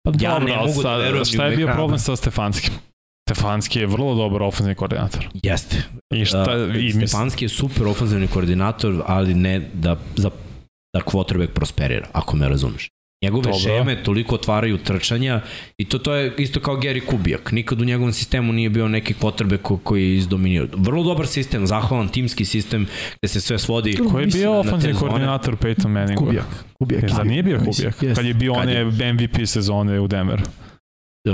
[0.03, 2.73] Pa Ja dobro, ne mogu da sad, verujem šta je bio problem sa Stefanskim?
[3.29, 5.29] Stefanski je vrlo dobar ofenzivni koordinator.
[5.43, 5.83] Jeste.
[6.13, 10.29] I šta, Uh, i mislim, Stefanski je super ofenzivni koordinator, ali ne da, za,
[10.95, 12.89] da quarterback prosperira, ako me razumeš.
[13.21, 13.59] Njegove Dobro.
[13.59, 15.41] šeme toliko otvaraju trčanja
[15.77, 17.51] i to, to je isto kao Gary Kubijak.
[17.51, 20.67] Nikad u njegovom sistemu nije bio neki quarterback ko, koji je izdominirao.
[20.73, 23.97] Vrlo dobar sistem, zahvalan timski sistem gde se sve svodi.
[24.03, 26.25] ko je bio ofenzivni koordinator Peyton Manningu?
[26.25, 26.45] Kubijak.
[26.73, 27.09] Kubijak.
[27.09, 27.77] Zar nije bio Kubijak?
[27.95, 28.13] jeste.
[28.13, 30.43] Kad je bio one je- MVP sezone u Denveru.
[31.25, 31.33] Uh,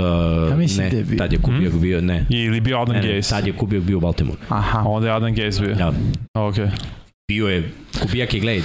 [0.50, 1.18] Ja mislim ne, da je bio.
[1.18, 1.80] tad je Kubijak Hmm?
[1.80, 2.26] bio, ne.
[2.30, 3.30] Ili bio Adam Ne, ne, Gase.
[3.30, 4.38] tad je Kubijak bio u Baltimore.
[4.48, 4.78] Aha.
[4.80, 5.70] Onda je Adam Gase bio.
[5.70, 5.92] Ja,
[6.36, 6.54] Ok.
[7.28, 7.70] bio je,
[8.00, 8.62] Kubijak je, gledaj,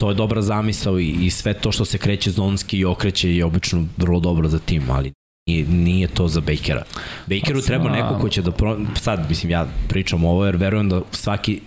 [0.00, 3.44] to je dobra zamisao i, i sve to što se kreće zonski i okreće je
[3.44, 5.12] obično vrlo dobro za tim, ali
[5.48, 6.82] nije, nije to za Bakera.
[7.26, 10.88] Bakeru Pa treba neko ko će da, pro, sad, mislim, ja pričam ovo jer verujem
[10.88, 11.60] da svaki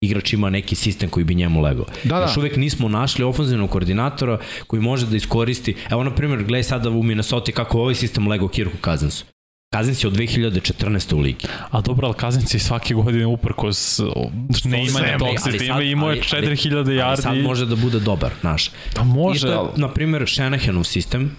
[0.00, 1.84] igrač ima neki sistem koji bi njemu legao.
[2.04, 2.22] Da, da.
[2.22, 6.90] Još uvek nismo našli ofenzivnog koordinatora koji može da iskoristi, evo na primjer, gledaj sada
[6.90, 9.24] u Minnesota kako ovaj sistem legao Kirku Kazansu.
[9.74, 11.14] Kazins je od 2014.
[11.14, 11.46] u ligi.
[11.70, 13.98] A dobro, ali Kazinci svake godine uprkos
[14.64, 17.42] ne imanja svemu, tog sistema sad- imao je ali- ali- 4000 Ali sad yardi.
[17.42, 18.70] može da bude dobar, znaš.
[18.94, 19.80] Pa može, Isto, ali...
[19.80, 21.36] na primjer, Shanahanov sistem,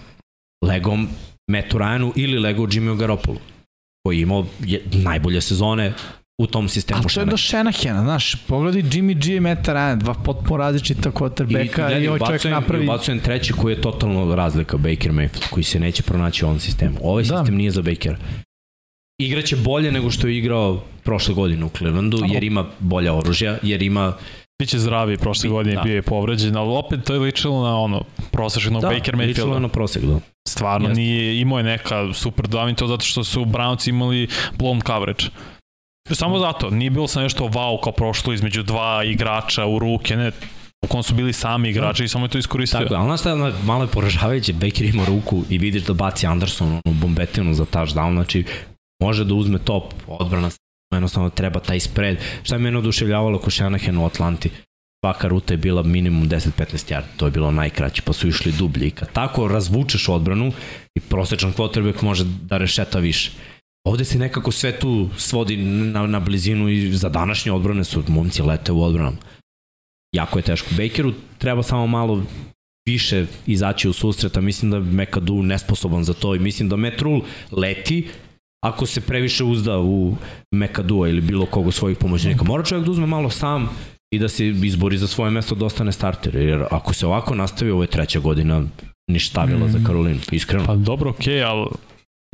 [0.66, 1.08] legom
[1.50, 3.38] Mattu Ryanu ili lego Jimmy Garoppolo,
[4.04, 5.92] koji je imao je, najbolje sezone
[6.38, 9.98] u tom sistemu Ali to je do Shanahana, znaš, pogledaj Jimmy G i Matt Ryan,
[9.98, 12.84] dva potpuno različita quarterbacka i, ovaj čovjek napravi...
[12.84, 16.96] Ubacujem treći koji je totalno razlika, Baker Mayfield, koji se neće pronaći u ovom sistemu.
[17.02, 17.38] Ovaj Da.
[17.38, 18.16] sistem nije za Bakera.
[19.18, 23.82] Igraće bolje nego što je igrao prošle godine u Clevelandu, jer ima bolja oružja, jer
[23.82, 24.12] ima
[24.58, 25.82] Biće zdravi, prošle godine da.
[25.82, 29.34] bio je povređen, ali opet to je ličilo na ono, prosječnog da, Baker ličilo je
[29.34, 29.58] Mayfielda.
[29.58, 30.20] na prosek, da.
[30.48, 31.00] Stvarno Jeste.
[31.00, 34.28] nije, imao je neka super davin to zato što su Browns imali
[34.58, 35.24] blown coverage.
[36.10, 40.32] Samo zato, nije bilo sa nešto wow kao prošlo između dva igrača u ruke, ne,
[40.84, 42.80] u kom su bili sami igrači i samo je to iskoristio.
[42.80, 46.26] Tako, ali znaš šta je malo je poražavajuće, Baker ima ruku i vidiš da baci
[46.26, 48.44] Anderson onu bombetinu za touchdown, znači
[49.02, 50.50] može da uzme top odbrana,
[50.94, 52.16] jednostavno treba taj spread.
[52.42, 54.50] Šta je mene oduševljavalo ko Shanahan u Atlanti?
[55.04, 58.86] Svaka ruta je bila minimum 10-15 yardi, to je bilo najkraće, pa su išli dublje.
[58.86, 60.52] I kad tako razvučeš odbranu
[60.94, 63.30] i prosečan quarterback može da rešeta više.
[63.86, 68.42] Ovde se nekako sve tu svodi na, na blizinu i za današnje odbrane su momci
[68.42, 69.16] lete u odbranama.
[70.12, 70.68] Jako je teško.
[70.70, 72.22] Bakeru treba samo malo
[72.88, 76.76] više izaći u susret, a mislim da je McAdoo nesposoban za to i mislim da
[76.76, 77.20] Matt Rule
[77.52, 78.08] leti
[78.64, 80.16] ako se previše uzda u
[80.54, 82.44] McAdoo ili bilo koga svojih pomoćnika.
[82.44, 83.68] Mora čovjek da uzme malo sam
[84.14, 87.70] i da se izbori za svoje mesto da ostane starter, jer ako se ovako nastavi,
[87.70, 88.62] ovo je treća godina
[89.10, 89.70] ništavila mm.
[89.70, 90.66] za Karolinu, iskreno.
[90.66, 91.66] Pa dobro, okej, okay, ali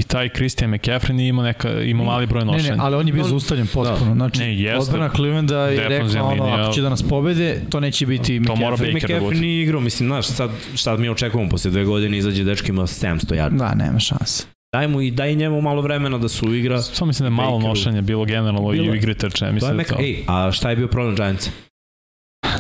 [0.03, 2.71] i taj Christian McCaffrey nije imao, neka, imao mali broj nošenja.
[2.71, 4.09] Ne, ne, ali on je bio zaustavljen potpuno.
[4.09, 4.15] da.
[4.15, 4.79] Znači, Ne, jeste.
[4.79, 6.63] odbrana Clevelanda je rekla ono, linija.
[6.63, 8.93] ako će da nas pobede, to neće biti To mora McCaffrey.
[8.93, 9.41] Baker da McCaffrey bude.
[9.41, 13.17] nije igrao, mislim, znaš, sad šta mi očekujemo posle dve godine izađe dečki ima 700
[13.35, 13.59] yardi.
[13.59, 14.45] Da, nema šanse.
[14.73, 16.83] Daj mu i daj njemu malo vremena da se uigra.
[16.83, 17.69] Samo mislim da je malo Bakeru.
[17.69, 18.99] nošenja bilo generalno i Bilo u je.
[18.99, 19.39] igri trče.
[19.39, 19.97] To je Mislim da to.
[20.01, 21.51] Ej, a šta je bio problem Giantsa?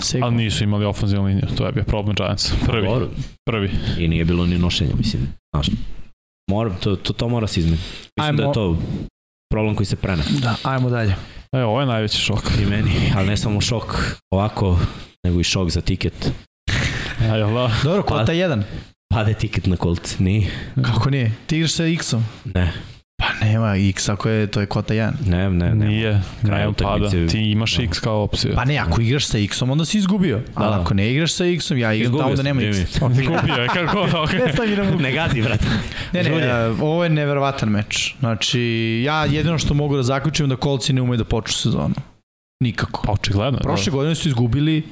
[0.01, 0.26] Sigurno.
[0.26, 2.53] Ali nisu imali ofenzivnu liniju, to je bio problem Giants.
[2.66, 2.88] Prvi,
[3.45, 3.70] prvi.
[3.99, 5.22] I nije bilo ni nošenja, mislim.
[5.51, 5.66] Znaš,
[6.51, 7.84] mora, to, to, to mora se izmeniti.
[8.18, 8.51] Mislim da Ajmo.
[8.51, 8.76] je to
[9.53, 10.22] problem koji se prene.
[10.43, 11.16] Da, ajmo dalje.
[11.53, 12.51] E, ovo je najveći šok.
[12.62, 14.78] I meni, ali ne samo šok ovako,
[15.24, 16.32] nego i šok za tiket.
[17.20, 17.70] Jel da?
[17.84, 18.62] Dobro, kota 1.
[19.14, 20.51] Pade tiket na Colt, nije.
[20.82, 21.32] Kako nije?
[21.47, 22.24] Ti igraš sa X-om?
[22.45, 22.72] Ne,
[23.22, 25.10] Pa nema X, ako je, to je kota 1.
[25.26, 25.74] ne, ne.
[25.74, 25.86] ne.
[25.86, 26.94] Nije, Kraj ne pada.
[26.96, 27.82] utakmice- Ti imaš Da.
[27.82, 28.52] X kao opciju.
[28.54, 30.40] Pa ne, ako igraš sa X-om, onda si izgubio.
[30.54, 30.80] Ali Da.
[30.80, 32.62] ako ne igraš sa X-om, ja igram tamo da nema.
[32.62, 32.78] X.
[33.12, 33.98] Izgubio je, kako?
[34.22, 34.46] Okay.
[34.46, 34.98] Ne stavi na muku.
[34.98, 35.64] Ne gazi, brate.
[36.12, 36.54] Ne, ne, Žulje.
[36.66, 38.14] ovo je neverovatan meč.
[38.20, 38.60] Znači,
[39.04, 41.94] ja jedino što mogu da zaključim da kolci ne umeju da počnu sezonu.
[42.60, 43.02] Nikako.
[43.06, 43.58] Pa očigledno.
[43.58, 44.82] Prošle godine su izgubili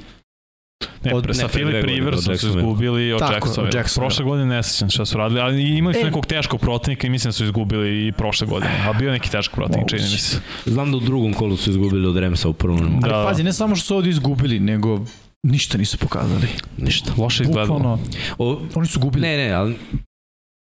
[1.03, 3.71] Ne, Od- pre, sa Philip od Riversom su izgubili od Tako, od Jacksonville.
[3.75, 4.07] Jacksonville.
[4.07, 6.03] Prošle godine ne sećam šta su radili, ali imali su E.
[6.03, 8.85] nekog teškog protivnika i mislim da su izgubili i prošle godine.
[8.85, 10.39] A bio neki teški protivnik, čini mi se.
[10.65, 12.79] Znam da u drugom kolu su izgubili od Remsa u prvom.
[13.03, 13.25] Ali Da.
[13.27, 14.99] pazi, ne samo što su ovdje izgubili, nego
[15.43, 16.47] ništa nisu pokazali.
[16.77, 17.11] Ništa.
[17.17, 17.67] Loše izgledalo.
[17.73, 17.99] Bukvalno,
[18.37, 19.21] O, oni su gubili.
[19.21, 19.75] ne, ne, ali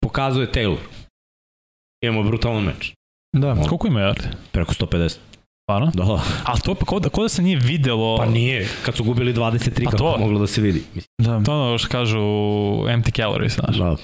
[0.02, 0.76] pokazuje Taylor.
[2.02, 2.92] Imamo brutalan meč.
[3.36, 3.54] Da.
[3.58, 4.26] Koliko ima yardi?
[4.52, 5.16] Preko 150.
[5.66, 5.90] Stvarno?
[5.94, 6.20] Da.
[6.44, 8.16] Ali to pa kao da, kao da se nije videlo...
[8.16, 8.68] Pa nije.
[8.84, 10.16] Kad su gubili 23, Pa kako to.
[10.18, 10.82] moglo da se vidi.
[10.94, 11.42] Mislim, Da.
[11.42, 12.18] To ono što kažu
[12.86, 13.76] empty calories, znaš.
[13.76, 13.96] da.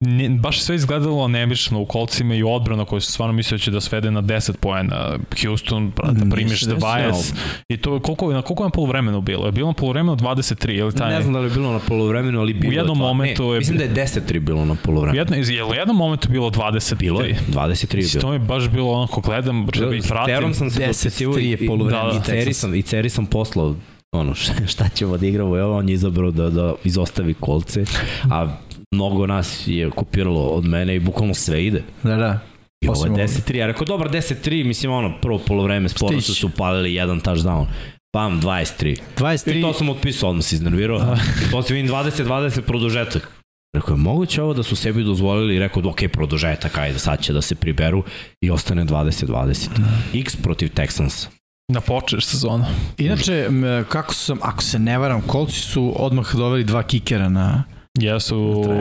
[0.00, 3.62] Nije, baš je sve izgledalo nebično u kolcima i odbrana koji su stvarno mislili da
[3.62, 5.18] će da svede na 10 poena.
[5.42, 6.90] Houston, Nije primiš se desilo.
[6.90, 7.34] 20.
[7.68, 9.46] I to je koliko, na koliko je polovremenu bilo?
[9.46, 11.10] Je bilo na polovremenu 23 ili taj...
[11.10, 13.48] Ne znam da li je bilo na polovremenu, ali bilo je jednom dva- momentu ne,
[13.48, 15.18] je- Mislim da je 10-3 bilo na U polovremenu.
[15.18, 16.94] jedno, je u jednom momentu bilo 23?
[16.96, 18.20] Bilo je, 23 je bilo.
[18.20, 20.34] To je baš bilo onako gledam, da ih S vratim.
[20.34, 23.10] Terom sam se 10-3 dopisivao i, je i, da, za i, Ceri sam, i Ceri
[23.10, 23.74] sam poslao
[24.12, 27.84] ono, šta, šta ćemo da igramo, evo on je izabrao da, da izostavi kolce,
[28.30, 28.48] a
[28.94, 31.82] mnogo nas je kopiralo od mene i bukvalno sve ide.
[32.02, 32.38] Da, da.
[32.80, 36.46] I ovo je Osim 10-3, ja rekao, dobar 10-3, mislim ono, prvo polovreme sporno su
[36.46, 37.66] upalili jedan touchdown.
[38.12, 38.92] Pam, 23.
[38.92, 41.16] I to 23, sam otpisao, odmah se iznervirao.
[41.46, 43.30] I to se vidim 20-20 produžetak.
[43.76, 47.32] Rekao, je moguće ovo da su sebi dozvolili i rekao, ok, produžetak, ajde, sad će
[47.32, 48.04] da se priberu
[48.40, 49.68] i ostane 20-20.
[50.14, 51.26] X protiv Texans.
[51.72, 52.64] Da počneš sezonu.
[52.98, 53.48] inače,
[53.88, 57.64] kako sam, ako se ne varam, kolci su odmah doveli dva kikera na
[57.98, 58.36] Jesu,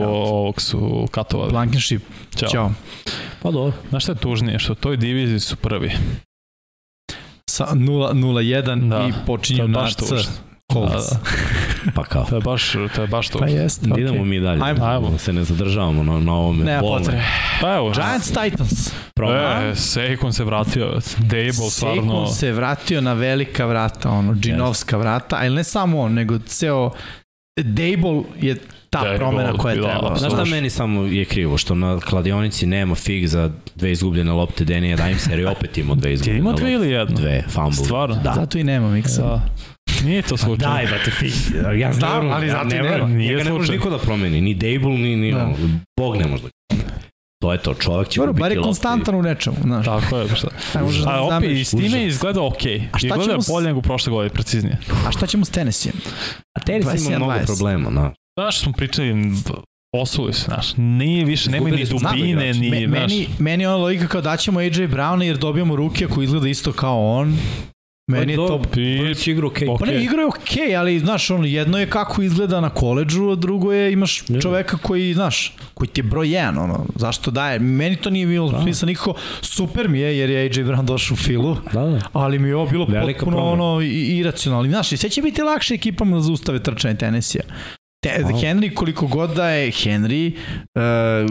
[0.07, 1.51] ovog su katovali.
[1.51, 2.01] Blankenship.
[2.35, 2.49] Ćao.
[2.49, 2.71] Ćao.
[3.41, 3.73] Pa dobro.
[3.89, 4.59] Znaš šta je tužnije?
[4.59, 5.91] Što u toj diviziji su prvi.
[7.49, 10.05] Sa 0-0-1 Da, i To počinju na baš C.
[10.73, 11.09] Colts.
[11.11, 11.19] Da,
[11.95, 12.25] Pa kao.
[12.29, 13.47] To je baš, to je baš tužno.
[13.47, 13.85] Pa jeste.
[13.85, 14.01] Okay.
[14.01, 14.61] Idemo mi dalje.
[14.63, 14.85] Ajmo.
[14.85, 15.09] Ajmo.
[15.09, 16.79] Da se ne zadržavamo na, na ovome.
[16.81, 17.23] Bolne potrebe.
[17.61, 18.93] Pa evo, Giants Titans.
[19.15, 19.61] Proba.
[19.63, 20.99] E, Seikon se vratio.
[21.17, 22.13] Dable stvarno...
[22.13, 26.91] Saquon se vratio na velika vrata, ono, džinovska vrata, ali ne samo on, nego ceo
[27.63, 28.55] Dable je
[28.89, 30.17] ta Dable, promena koja je da, trebala.
[30.17, 31.57] Znaš šta meni samo je krivo?
[31.57, 35.95] Što na kladionici nema fig za dve izgubljene lopte Denija Dimesa, jer je opet imao
[35.95, 36.63] dve izgubljene ima lopte.
[36.63, 37.15] dve ili jedno?
[37.15, 37.73] Dve, fumble.
[37.75, 38.15] Stvarno?
[38.15, 38.33] Da.
[38.33, 39.21] Zato i nema miksa.
[39.21, 39.41] Da.
[40.03, 40.67] Nije to slučaj.
[40.69, 41.31] Daj, brate, fig.
[41.75, 42.89] Ja Znam, znam, ali ja zato nema.
[42.89, 43.11] moram.
[43.11, 44.41] Nije Njega ne može niko da promeni.
[44.41, 45.49] Ni Dable, ni, ni Da.
[45.97, 46.49] Bog ne može da
[47.41, 49.85] To je to, čovek će Dobro, bar je konstantan u nečemu, znaš.
[49.85, 50.47] Tako je, pa šta.
[50.73, 50.83] Da A
[51.21, 51.59] opet, zameriš.
[51.59, 52.83] i s time izgleda okej.
[52.91, 54.77] A šta Izgleda ćemo s- bolje nego prošle godine, preciznije.
[55.07, 55.91] A šta ćemo s Tennessee?
[56.53, 57.17] A Teris ima 21-20.
[57.17, 58.11] mnogo problema, na.
[58.39, 59.15] Znaš, smo pričali,
[59.91, 63.77] posuli se, znaš, nije više, nema ni dubine, ni, Me, znaš, meni, meni je ona
[63.77, 67.37] logika kao daćemo AJ Browna jer dobijamo ruke koji izgleda isto kao on.
[68.11, 68.61] Meni je to...
[68.65, 69.67] I, Prvi će igru okej.
[69.67, 69.79] Ok.
[69.79, 73.29] Pa ne, igra je okej, okay, ali znaš, ono, jedno je kako izgleda na koleđžu,
[73.29, 74.41] a drugo je imaš Ja.
[74.41, 77.59] čoveka koji, znaš, koji ti je broj jedan, ono, zašto daje?
[77.59, 78.61] Meni to nije bilo Da.
[78.61, 81.99] smisla nikako, super mi je jer je AJ Brown došao u filu, Da, da.
[82.13, 83.63] ali mi je ovo bilo Velika potpuno promena.
[83.63, 84.69] ono iracionalno.
[84.69, 87.41] Znaš, i sve će biti lakše ekipama da zaustave trčanje Tennessee.
[88.01, 88.27] Te, A.
[88.27, 90.33] Henry, koliko god da je Henry,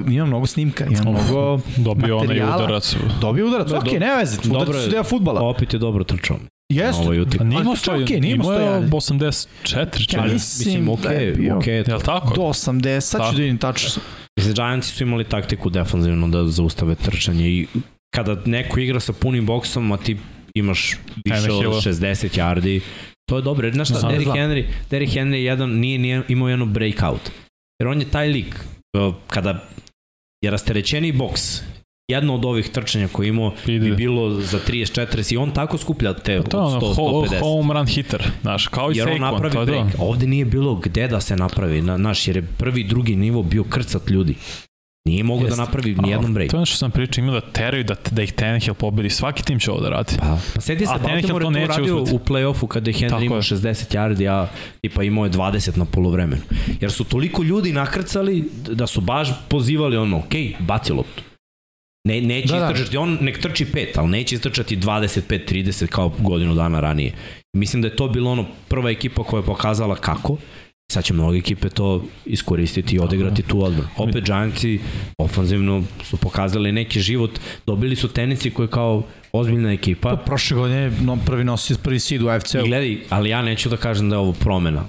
[0.00, 2.56] uh, ima mnogo snimka, ima mnogo dobio onaj materijala.
[2.56, 2.96] udarac.
[3.20, 4.82] dobio udarac, Da, ok, do- nema veze, udarac je.
[4.82, 5.40] su deo futbala.
[5.40, 6.36] Opet je dobro trčao.
[6.70, 7.44] Jeste, A utakmici.
[7.44, 8.88] nije imao to je stoji, okej, nije imao imao je 101.
[8.90, 11.74] 84, Ja mislim da okej, bio- okej.
[11.76, 12.34] Je li tako?
[12.34, 14.02] do 80, sad ću da vidim tačno.
[14.36, 17.66] Mislim, Giantsi su imali taktiku defanzivno da zaustave trčanje i
[18.10, 20.16] kada neko igra sa punim boksom, a ti
[20.54, 21.80] imaš više od Tannehilla.
[21.82, 22.80] 60 yardi,
[23.28, 24.30] To je dobro, jer znaš šta, Derrick.
[24.30, 27.30] Henry, Derrick Henry je jedan, nije, nije imao jednu breakout.
[27.80, 28.64] Jer on je taj lik,
[29.26, 29.64] kada
[30.44, 31.60] je rasterećeni boks,
[32.10, 33.78] jedno od ovih trčanja koje je imao Ide.
[33.90, 37.40] bi bilo za 30-40 i on tako skuplja te To je ono, 100-150.
[37.40, 39.96] home run hitter, znaš, kao i Jer on Saquon, napravi to je break.
[39.96, 40.02] to.
[40.02, 43.64] Ovde nije bilo gde da se napravi, na, naš, jer je prvi drugi nivo bio
[43.64, 44.34] krcat ljudi.
[45.08, 46.50] Nije mogao da napravi ni jednom break.
[46.50, 49.10] To je ono što sam pričao, ima da teraju da, da ih Tannehill pobedi.
[49.10, 50.14] Svaki tim će ovo da radi.
[50.18, 52.16] Pa, pa sedi se, Baltimore to to neće radio uspeti.
[52.16, 53.42] u play-offu kada je Henry Tako imao je.
[53.42, 54.48] 60 yardi, a
[54.80, 56.42] tipa imao je 20 na polovremenu.
[56.80, 61.22] Jer su toliko ljudi nakrcali da su baš pozivali ono, ok, baci loptu.
[62.08, 62.72] Ne, neće Da, da, da.
[62.72, 67.12] istrčati, on nek trči 5, ali neće istrčati 25-30 kao godinu dana ranije.
[67.56, 70.36] Mislim da je to bilo ono prva ekipa koja je pokazala kako.
[70.92, 73.88] Sad će mnoge ekipe to iskoristiti i odigrati tu odbranu.
[73.96, 74.80] Opet Giantsi
[75.18, 77.38] ofanzivno su pokazali neki život.
[77.66, 79.02] Dobili su tenisi koji kao
[79.32, 80.08] ozbiljna ekipa.
[80.08, 82.58] Pa prošle godine no, prvi nosi prvi seed u AFC-u.
[82.58, 84.84] I gledaj, ali ja neću da kažem da je ovo promena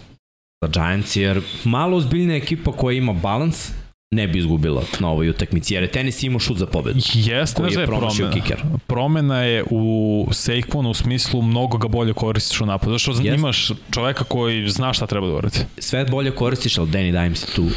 [0.61, 3.71] za Giants, jer malo ozbiljna ekipa koja ima balans
[4.11, 6.99] ne bi izgubila na ovoj utakmici, jer je tenis imao šut za pobedu.
[7.13, 8.31] Jeste, Koji je je promena.
[8.33, 8.63] kiker.
[8.87, 9.83] Promena je u
[10.29, 12.91] Saquonu u smislu mnogo ga bolje koristiš u napadu.
[12.91, 13.27] Zašto Jeste.
[13.29, 15.59] imaš čoveka koji zna šta treba da uradi.
[15.77, 17.67] Sve bolje koristiš, ali Danny Dimes tu.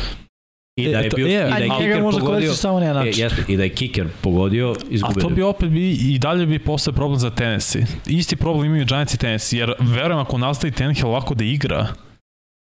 [0.76, 2.86] I da je to- bio, je, i da je A kiker pogodio, koristiš samo na
[2.86, 3.12] e, način.
[3.16, 5.20] jeste, i da je kiker pogodio, A izgubili.
[5.22, 7.86] to bi opet bi i dalje bi postao problem za Tennessee.
[8.06, 11.86] Isti problem imaju Giants i Tennessee, jer verujem ako nastavi Tannehill ovako da igra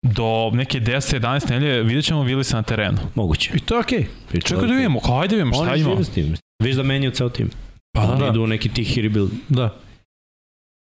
[0.05, 1.21] do neke 10-11
[1.51, 2.99] nelje, vidjet ćemo Willisa na terenu.
[3.15, 3.51] Moguće.
[3.55, 4.07] I to je okej.
[4.29, 6.05] Priča Čekaj da vidimo, kao ajde vidimo šta Oni ima.
[6.05, 6.35] s tim.
[6.63, 7.51] Viš da menjaju ceo tim.
[7.93, 8.27] Pa da, Oni da.
[8.27, 9.75] idu neki tihi rebuild, Da.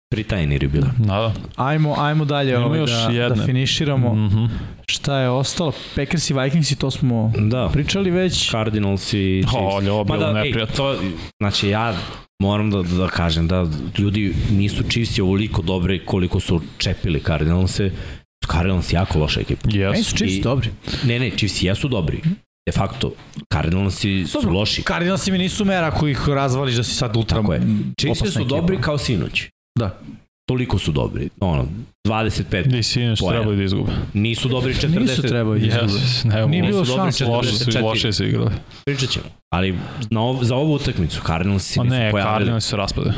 [0.10, 0.86] pritajni rebuild.
[0.98, 1.34] Da, da.
[1.58, 3.46] Ajmo, ajmo dalje Ima ovaj, još da, da jedne.
[3.46, 4.14] finiširamo.
[4.16, 4.46] Mhm.
[4.88, 5.72] Šta je ostalo?
[5.96, 7.70] Packers i Vikings i to smo Da.
[7.74, 8.52] pričali već.
[8.52, 9.54] Cardinals i Chiefs.
[9.88, 10.76] O, ovo Pa bilo da, ej, neprijatno.
[10.76, 10.96] to,
[11.40, 11.96] znači ja
[12.40, 13.66] moram da, da kažem da
[13.98, 17.92] ljudi nisu Chiefs ovoliko dobri koliko su čepili Cardinalse.
[18.52, 19.68] Cardinals je jako loša ekipa.
[19.68, 20.04] Meni Yes.
[20.04, 20.70] su Chiefs I- dobri.
[21.04, 22.22] Ne, ne, Chiefs jesu dobri.
[22.68, 23.14] De facto,
[23.54, 24.82] Cardinalsi su Dobro, loši.
[24.84, 27.62] Cardinalsi mi nisu mera ako ih razvališ da si sad ultra Tako je.
[28.00, 29.44] Chiefs su dobri kao sinoć.
[29.80, 30.00] Da.
[30.48, 31.30] Toliko su dobri.
[31.40, 31.68] Ono,
[32.08, 32.76] 25.
[32.76, 33.40] I svi nešto Poena.
[33.40, 33.92] trebali da izgube.
[34.14, 35.00] Nisu dobri 40.
[35.00, 35.94] Nisu trebali da izgube.
[35.94, 36.26] Yes.
[36.26, 36.92] Ne, Nije bilo su.
[36.92, 37.28] 40.
[37.28, 37.84] Loše su, 44.
[37.84, 38.52] loše su igrali.
[38.86, 39.26] Pričat ćemo.
[39.54, 39.76] Ali
[40.10, 42.36] na ov, za ovu utakmicu Cardinals se A nisu ne, pojavili.
[42.36, 43.12] Cardinals se raspade.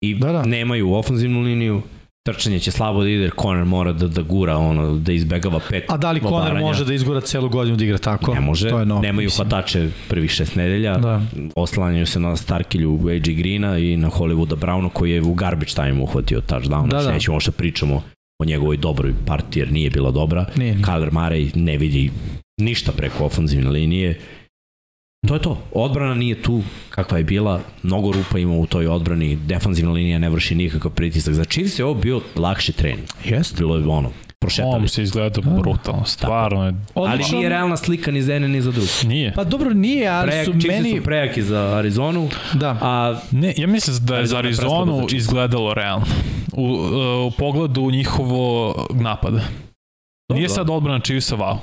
[0.00, 0.42] I Da, da.
[0.42, 1.82] nemaju ofenzivnu liniju.
[2.24, 5.96] Trčanje će slabo da ide, Conor mora da, da gura, ono, da izbegava pet A
[5.96, 6.60] da li Conor obaranja.
[6.60, 8.34] može da izgura celu godinu da igra tako?
[8.34, 9.48] Ne može, To je no, nemaju mislim.
[9.48, 11.22] hvatače prvih šest nedelja, Da.
[11.56, 16.02] oslanjaju se na Starkilju AJ Greena i na Hollywooda Browna koji je u garbage time
[16.02, 17.02] uhvatio touchdown, Da, da, da.
[17.02, 17.12] da.
[17.12, 18.02] nećemo što pričamo
[18.38, 20.46] o njegovoj dobroj partiji jer nije bila dobra.
[20.56, 20.84] Nije, nije.
[20.84, 22.10] Kyler Murray ne vidi
[22.60, 24.18] ništa preko ofenzivne linije.
[25.28, 25.58] To je to.
[25.72, 27.60] Odbrana nije tu kakva je bila.
[27.82, 29.36] Mnogo rupa ima u toj odbrani.
[29.36, 31.34] Defanzivna linija ne vrši nikakav pritisak.
[31.34, 33.06] Za Chiefs je ovo bio lakši trening.
[33.24, 33.56] Jeste.
[33.58, 34.94] Bilo je ono, prošetali su.
[34.94, 36.74] se izgleda brutalno, stvarno je.
[36.94, 38.88] Ali nije realna slika ni za jedne ni za druge.
[39.04, 39.32] Nije.
[39.34, 40.96] Pa dobro, nije, ali Prejak, su Chiefs meni...
[40.98, 42.78] su prejaki za Arizonu, Da.
[42.80, 45.24] a Ne, ja mislim da je za Arizona Arizonu za Chiefs.
[45.24, 46.06] izgledalo realno.
[46.52, 49.40] U, uh, u pogledu njihovo napada.
[50.28, 51.56] Nije sad odbrana Chiefsa wow.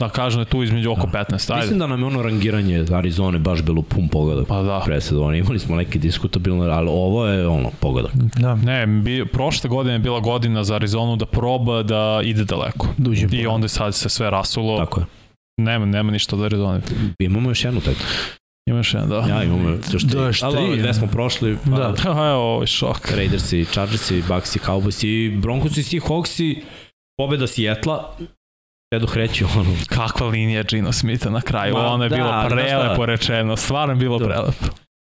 [0.00, 1.52] Da kažem da je tu između oko 15.
[1.52, 1.60] Ajde.
[1.60, 4.46] mislim da nam je ono rangiranje Arizone baš bilo pun pogodak.
[4.46, 4.82] Pa da.
[4.84, 8.12] Pre sezone imali smo neke diskutabilne, ali ovo je ono pogodak.
[8.14, 8.54] Da.
[8.54, 12.88] Ne, bi, prošle godine je bila godina za Arizonu da proba da ide daleko.
[12.96, 14.78] Da uđe I onda je sad se sve rasulo.
[14.78, 15.06] Tako je.
[15.60, 16.80] Nema, nema ništa od Arizone.
[17.18, 17.96] Imamo još jednu tek.
[18.68, 19.26] Ima još jedan, da.
[19.28, 20.18] Ja imamo još tri.
[20.18, 20.78] Da, još Ali tri, ovo, ja.
[20.78, 21.56] Gde smo prošli?
[21.64, 21.94] Pa, Da.
[22.30, 23.10] Evo, ovo je šok.
[23.16, 26.56] Raidersi, Chargersi, Bucksi, Cowboysi, Broncosi, Seahawksi,
[27.16, 28.14] pobeda Sijetla.
[28.92, 31.74] Edo Hreći, ono, Kakva linija Gino Smitha na kraju.
[31.74, 33.56] Ma, ono je da, bilo prelepo rečeno.
[33.56, 34.24] Stvarno je bilo Da.
[34.24, 34.66] prelepo.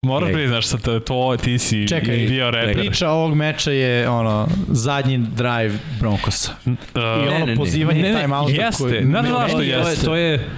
[0.05, 0.33] Moram Ej.
[0.33, 2.75] priznaš sa to, to ti si Čekaj, bio reper.
[2.75, 6.51] Priča ovog meča je ono zadnji drive Broncosa.
[6.65, 7.55] Uh, I ono ne, ne.
[7.55, 8.83] pozivanje Ne, ne, time outa jeste.
[8.83, 9.01] koje...
[9.01, 10.05] Ne, ne, meni- zašto to je, jeste.
[10.05, 10.49] to je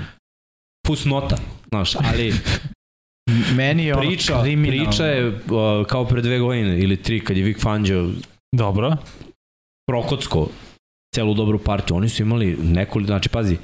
[0.88, 1.38] fusnota,
[1.70, 2.34] znaš, ali
[3.56, 4.86] Meni je ono priča, kriminalno.
[4.86, 5.34] priča je uh,
[5.88, 8.10] kao pre dve godine ili tri, kad je Vic Fangio
[8.56, 8.96] Dobro.
[9.88, 10.48] prokocko
[11.15, 13.57] celu dobru partiju, oni su imali nekoliko, znači pazi,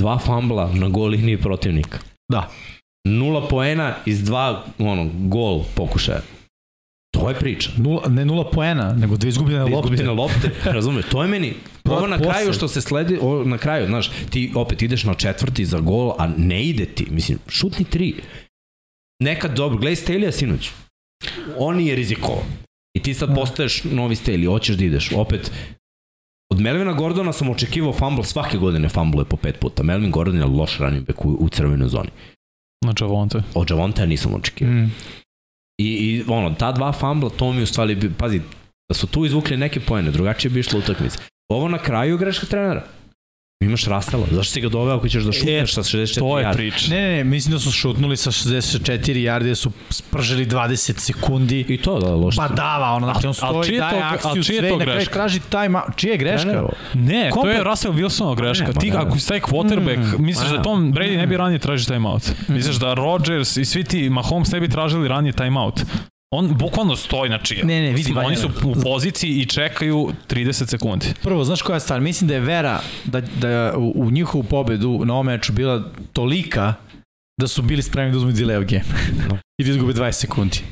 [0.00, 1.98] dva fambla na gol liniji protivnika.
[2.32, 2.50] Da.
[3.08, 6.20] Nula poena iz dva, ono, gol pokušaja.
[7.14, 7.70] To je priča.
[7.76, 9.76] Nula, ne nula poena, nego dve izgubljene lopte.
[9.76, 11.04] Izgubljene lopte, razumeš?
[11.10, 11.54] To je meni
[11.84, 12.32] ovo na Posle.
[12.32, 16.12] kraju što se sledi, ovo na kraju, znaš, ti opet ideš na četvrti za gol,
[16.18, 18.14] a ne ide ti, mislim, šutni tri.
[19.22, 20.70] Nekad dobro, gledaj Stelija sinoć.
[21.58, 22.42] On je rizikovao.
[22.96, 23.34] I ti sad Da.
[23.34, 25.12] postaješ novi Steli, hoćeš da ideš.
[25.16, 25.50] Opet,
[26.50, 29.82] od Melvina Gordona sam očekivao fumble, svake godine fumble po pet puta.
[29.82, 32.10] Melvin Gordon je loš running back u, u crvenoj zoni.
[32.84, 33.42] Na Javonte.
[33.54, 34.74] Od Javonta nisam očekivao.
[34.74, 34.92] Mm.
[35.78, 38.40] I, I ono, ta dva fambla, to mi u stvari, pazi,
[38.90, 41.18] Da su tu izvukli neke pojene, drugačije bi išla utakmica.
[41.48, 42.84] Ovo na kraju je greška trenera.
[43.60, 46.90] Imaš Rastela, zašto si ga doveo ako ćeš da šutneš sa 64 To je priča.
[46.90, 51.66] Ne, ne, ne, mislim da su šutnuli sa 64 yardi, da su spržili 20 sekundi.
[51.68, 52.36] I to da, loše.
[52.38, 55.78] Badava, ono, znači on stoji, daje to- a akciju, sve, to na kraju traži time
[55.78, 55.96] out.
[55.96, 56.42] Čije je greška?
[56.42, 56.72] Trenerovo.
[56.94, 58.64] Ne, to Komplet- je Russell Wilsonova greška.
[58.64, 58.96] Ma ne, Ti ne.
[58.96, 60.62] ako si taj quarterback, Mm, misliš da ne.
[60.62, 62.22] Tom Brady ne bi ranije tražio timeout.
[62.48, 65.80] Misliš da Rodgers i svi ti Mahomes ne bi tražili ranije timeout.
[66.34, 71.06] On bukvalno stoji, znači, Ne, ne, vidi, oni su u poziciji i čekaju 30 sekundi.
[71.22, 72.00] Prvo, znaš koja je stvar?
[72.00, 76.74] Mislim da je vera da, da u, u njihovu pobedu na ovom meču bila tolika
[77.40, 78.84] da su bili spremni da uzmu delay of game.
[79.28, 79.38] No.
[79.58, 80.62] I da izgube 20 sekundi.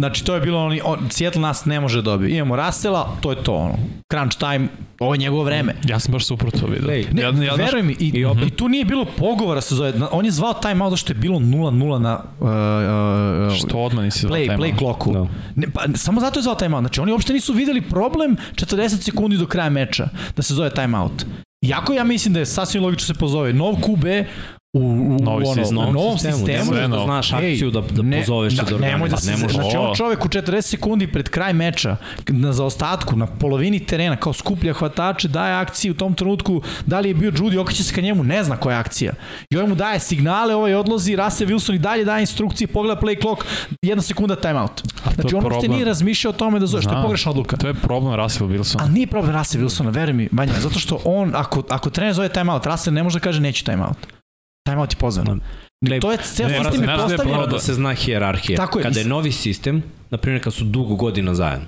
[0.00, 2.34] Znači, to je bilo oni, on, Seattle nas ne može dobiti.
[2.34, 3.74] Imamo Rastela, to je to, ono.
[4.12, 4.68] Crunch time,
[5.00, 5.74] ovo je njegovo vreme.
[5.88, 6.88] Ja sam baš suprotno vidio.
[6.88, 9.92] Lej, Ne, ja, ja, veruj mi, i, i, i tu nije bilo pogovora se zove.
[10.12, 14.20] On je zvao time out zašto je bilo 0-0 na uh, uh, Što odmah nisi
[14.20, 14.60] zvao play, timeout?
[14.60, 15.12] play clocku.
[15.12, 15.26] Da.
[15.54, 16.82] Ne, pa, samo zato je zvao time out.
[16.82, 20.98] Znači oni uopšte nisu videli problem 40 sekundi do kraja meča da se zove time
[20.98, 21.24] out.
[21.66, 24.24] Iako ja mislim da je sasvim logično da se pozove nov QB
[24.72, 25.78] u, u, Novi ono, sistem.
[25.78, 26.46] u novom sistemu.
[26.46, 27.04] Ne Ne možeš Sve da novo.
[27.04, 29.52] znaš Ej, akciju da, da pozoveš da, da nemoj da se, Ne možeš.
[29.56, 31.96] znači on čovek u 40 sekundi pred kraj meča
[32.28, 37.08] na zaostatku, na polovini terena kao skuplja hvatače, daje akciju u tom trenutku, da li
[37.08, 39.12] je bio Judy, okreće se ka njemu, ne zna koja je akcija.
[39.50, 43.20] I ovaj mu daje signale, ovaj odlazi, Russell Wilson i dalje daje instrukcije, pogleda play
[43.20, 43.44] clock,
[43.82, 44.82] jedna sekunda timeout.
[45.04, 47.56] to Znači on uopšte nije razmišljao o tome da zove, što je pogrešna odluka.
[47.56, 48.76] To je problem Russell Wilson.
[48.80, 52.28] Ali nije problem Russell Wilsona, veruj mi, Vanja, zato što on, ako, ako trener zove
[52.28, 54.19] timeout, Russell ne može da kaže neću timeout.
[54.64, 55.40] Timeout je pozvan.
[55.80, 58.56] Ne, To je, ceo ne, sistem je znaš da je da se zna hijerarhija.
[58.56, 61.66] Tako je, Kada je mislim- novi sistem, na primjer kad su dugo godina zajedno,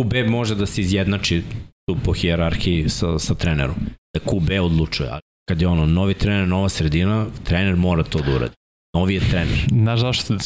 [0.00, 1.42] QB može da se izjednači
[1.86, 3.76] tu po hijerarhiji sa, sa trenerom.
[4.14, 5.08] Da QB odlučuje.
[5.08, 8.54] Ali kad je ono novi trener, nova sredina, trener mora to da uradi.
[8.96, 9.66] Novi je trener.
[9.70, 10.34] Znaš zašto?
[10.34, 10.40] Uh,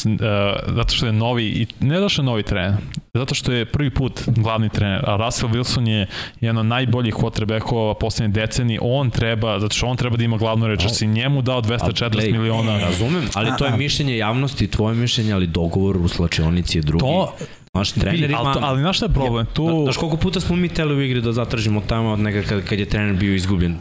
[0.66, 2.74] zato što je novi, i ne zato što je novi trener,
[3.14, 6.06] zato što je prvi put glavni trener, a Russell Wilson je
[6.40, 10.66] jedan od najboljih quarterbackova poslednje decenije, on treba, zato što on treba da ima glavnu
[10.66, 12.78] reč, jer si njemu dao 240 glej, miliona.
[12.78, 17.01] Razumem, ali to je mišljenje javnosti, tvoje mišljenje, ali dogovor u slačionici je drugi.
[17.01, 17.35] To,
[17.74, 18.39] Naš trener ima...
[18.40, 19.47] ali, ali znaš šta je problem?
[19.55, 22.64] Tu, Znaš koliko puta smo mi teli u igri da zatražimo tamo od nekada kad,
[22.64, 23.78] kad je trener bio izgubljen.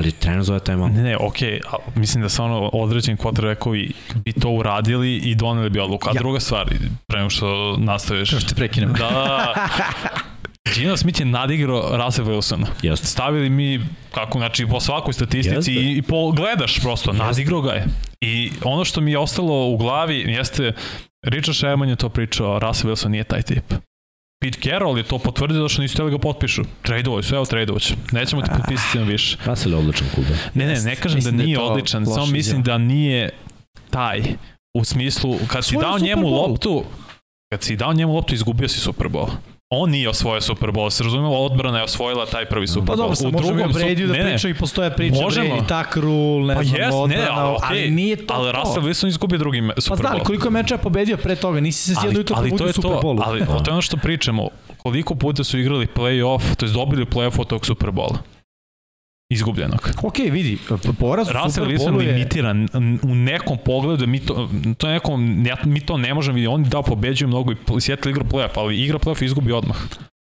[0.00, 0.88] Ali trener zove taj malo.
[0.88, 3.92] Ne, ne, okej, okay, mislim da se ono određeni quarterbackovi
[4.24, 6.08] bi to uradili i doneli bi odluku.
[6.08, 6.18] A Ja.
[6.18, 6.64] druga stvar,
[7.06, 8.28] pre nego što nastaviš.
[8.28, 8.92] Što te prekinem.
[8.92, 9.54] Da,
[10.74, 12.66] Gino Smith je nadigrao Russell Wilsona.
[12.82, 13.06] Jeste.
[13.06, 13.80] Stavili mi,
[14.14, 15.72] kako, znači, po svakoj statistici Jeste.
[15.72, 17.86] i, i po, gledaš prosto, nadigrao ga je.
[18.20, 20.72] I ono što mi je ostalo u glavi jeste,
[21.22, 23.64] Richard Sherman je to pričao, Russell Wilson nije taj tip.
[24.40, 26.62] Pete Carroll je to potvrdio da što nisu htjeli ga potpišu.
[26.82, 27.94] Tradeovoj su, evo tradeovaće.
[28.12, 29.36] Nećemo ti potpisati na više.
[29.44, 30.28] Russell je odličan kuda.
[30.54, 33.30] Ne, ne, ne kažem da Mislim da je nije to odličan, samo mislim da nije
[33.90, 34.22] taj.
[34.74, 36.84] U smislu, kad si dao njemu loptu,
[37.52, 39.30] kad si dao njemu loptu, izgubio si Super Bowl.
[39.72, 42.96] On nije osvojio Super Bowl, se razumelo, odbrana je osvojila taj prvi Super Pa Bowl.
[42.96, 45.54] dobro, sam možemo Brady da priča i postoje priča Možemo.
[45.56, 48.52] Brady, tak rule, ne Pa znam, jes, odbrana, ne, ali, okay, ali nije to ali.
[48.52, 50.24] Russell Wilson izgubio drugi Pa Super zna, ali Bowl.
[50.26, 52.82] koliko je meča pobedio pre toga, nisi se sjedno jutro ali to probudio je u
[52.82, 53.22] Super to, Bowlu.
[53.24, 54.48] ali to je ono što pričamo.
[54.76, 58.16] Koliko puta su igrali play-off, to je dobili play-off od tog Super Bowla.
[59.32, 59.90] Izgubljenog.
[60.02, 60.58] Ok, vidi,
[60.98, 62.12] poraz u Russell Super Wilson Bowlu je...
[62.12, 62.68] limitiran
[63.02, 66.64] u nekom pogledu, mi to, to je nekom, ja, mi to ne možemo vidjeti, on
[66.64, 69.76] da pobeđuje mnogo i Seattle igra playoff, ali igra playoff izgubi odmah.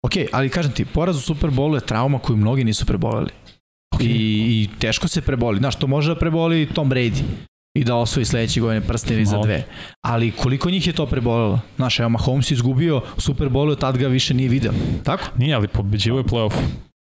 [0.06, 3.30] Ok, ali kažem ti, poraz u Super Bowlu je trauma koju mnogi nisu preboleli.
[3.96, 4.02] Ok.
[4.02, 5.58] I, I teško se preboli.
[5.58, 7.22] Znaš, to može da preboli Tom Brady
[7.78, 9.66] i da osvoji sledeće godine prsten ili za dve.
[10.06, 11.60] Ali koliko njih je to prebolelo?
[11.76, 14.72] Znaš, evo Mahomes izgubio u Super Bowlu, tad ga više nije video.
[15.04, 15.24] Tako?
[15.38, 16.54] Nije, ali pobeđivo je playoff.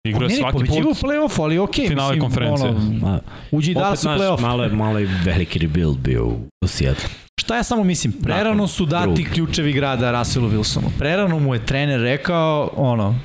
[0.05, 1.03] Igra je ne, svaki pobeđivo u put.
[1.03, 1.75] play-offu, ali ok.
[1.75, 2.71] Finale mislim, konferencije.
[2.71, 3.21] Ono, Ma,
[3.51, 4.41] uđi i da su play-off.
[4.41, 7.09] malo je, malo je veliki rebuild bio u, Seattle.
[7.41, 9.33] Šta ja samo mislim, prerano su dati drugog.
[9.35, 10.89] ključevi grada Russellu Wilsonu.
[10.99, 13.19] Prerano mu je trener rekao, ono,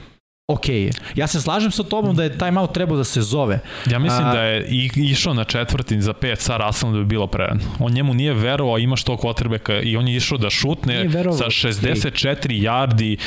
[0.47, 0.91] ok je.
[1.15, 3.59] Ja se slažem sa tobom da je timeout trebao da se zove.
[3.85, 7.05] Ja mislim A- da je i, išao na četvrtin za pet sa Russellom da bi
[7.05, 7.59] bilo prerano.
[7.79, 12.35] On njemu nije verovao, ima što quarterbacka i on je išao da šutne sa 64
[12.61, 13.17] yardi,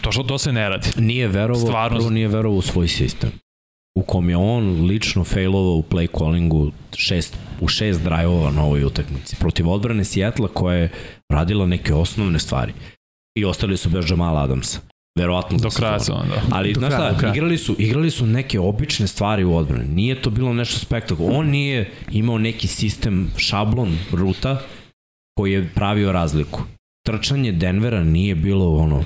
[0.00, 0.88] to, što to se ne radi.
[0.96, 1.98] Nije verovao, Stvarno.
[1.98, 3.32] prvo nije verovao u svoj sistem
[3.96, 8.84] u kom je on lično failovao u play callingu šest, u šest drajvova na ovoj
[8.84, 9.36] utakmici.
[9.36, 10.90] Protiv odbrane Sijetla koja je
[11.32, 12.72] radila neke osnovne stvari.
[13.38, 14.78] I ostali su bez Jamala Adamsa.
[15.18, 16.42] Verovatno Do za kraja se onda.
[16.52, 19.88] Ali, Do znaš kraja, šta, igrali su, igrali su neke obične stvari u odbrani.
[19.88, 21.38] Nije to bilo nešto spektakularno.
[21.38, 24.60] On nije imao neki sistem, šablon, ruta,
[25.38, 26.62] koji je pravio razliku.
[27.06, 29.04] Trčanje Denvera nije bilo ono,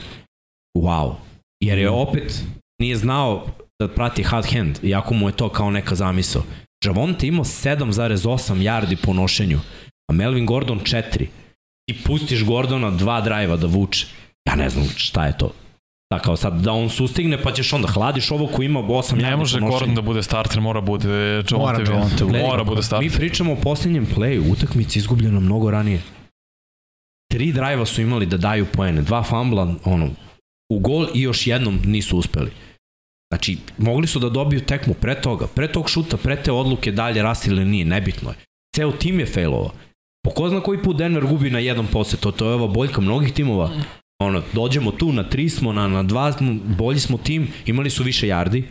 [0.78, 1.14] wow.
[1.62, 2.44] Jer je opet
[2.80, 3.46] nije znao
[3.80, 6.42] da prati hot hand, iako mu je to kao neka zamisao.
[6.84, 9.58] Javonte imao 7,8 yardi po nošenju,
[10.10, 11.26] a Melvin Gordon 4.
[11.90, 14.06] I pustiš Gordona dva drajva da vuče.
[14.48, 15.52] Ja ne znam šta je to.
[16.12, 19.36] Da, kao sad, da on sustigne, pa ćeš onda hladiš ovo ko ima 8 Ne
[19.36, 22.24] može Gordon da bude starter, mora bude Javonte Mora Javonte.
[22.24, 23.12] Mora bude Mi starter.
[23.16, 26.02] pričamo o posljednjem playu, utakmici izgubljena mnogo ranije.
[27.32, 30.08] Tri drajva su imali da daju poene, dva fambla, ono,
[30.70, 32.50] u gol i još jednom nisu uspeli.
[33.32, 37.22] Znači, mogli su da dobiju tekmu pre toga, pre tog šuta, pre te odluke dalje
[37.22, 38.36] rasti ili nije, nebitno je.
[38.76, 39.70] Ceo tim je failovao.
[40.24, 43.00] Po ko zna koji put Denver gubi na jedan posjet, to, to je ova boljka
[43.00, 43.70] mnogih timova.
[44.22, 48.02] Ono, dođemo tu, na tri smo, na, na dva smo, bolji smo tim, imali su
[48.02, 48.64] više jardi,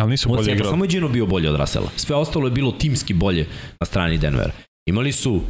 [0.00, 0.70] Ali nisu bolje igrali.
[0.70, 1.90] samo je Gino bio bolji od Russella.
[1.96, 3.46] Sve ostalo je bilo timski bolje
[3.80, 4.52] na strani Denvera.
[4.88, 5.40] Imali su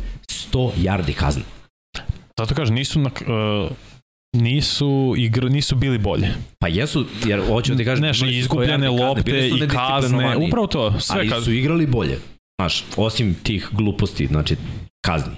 [0.53, 1.43] 100 yardi kazne.
[2.39, 3.71] Zato kažem, nisu na, uh,
[4.37, 6.29] nisu igr, nisu bili bolje.
[6.59, 7.99] Pa jesu, jer hoću da ti kažem...
[7.99, 11.45] Znaš, imali i su 100 izgubljene lopte i kazne, upravo to, sve ali kazne.
[11.45, 12.19] su igrali bolje.
[12.61, 14.57] Znaš, osim tih gluposti, znači
[15.07, 15.35] kazni.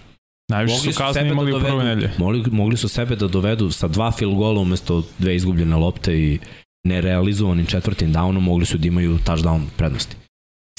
[0.51, 2.11] Najviše Mogli su sebe imali da u prvoj dovedu- nedelji.
[2.19, 6.39] Mogli, mogli su sebe da dovedu sa dva field gola umesto dve izgubljene lopte i
[6.87, 10.17] nerealizovanim četvrtim downom mogli su da imaju touchdown prednosti.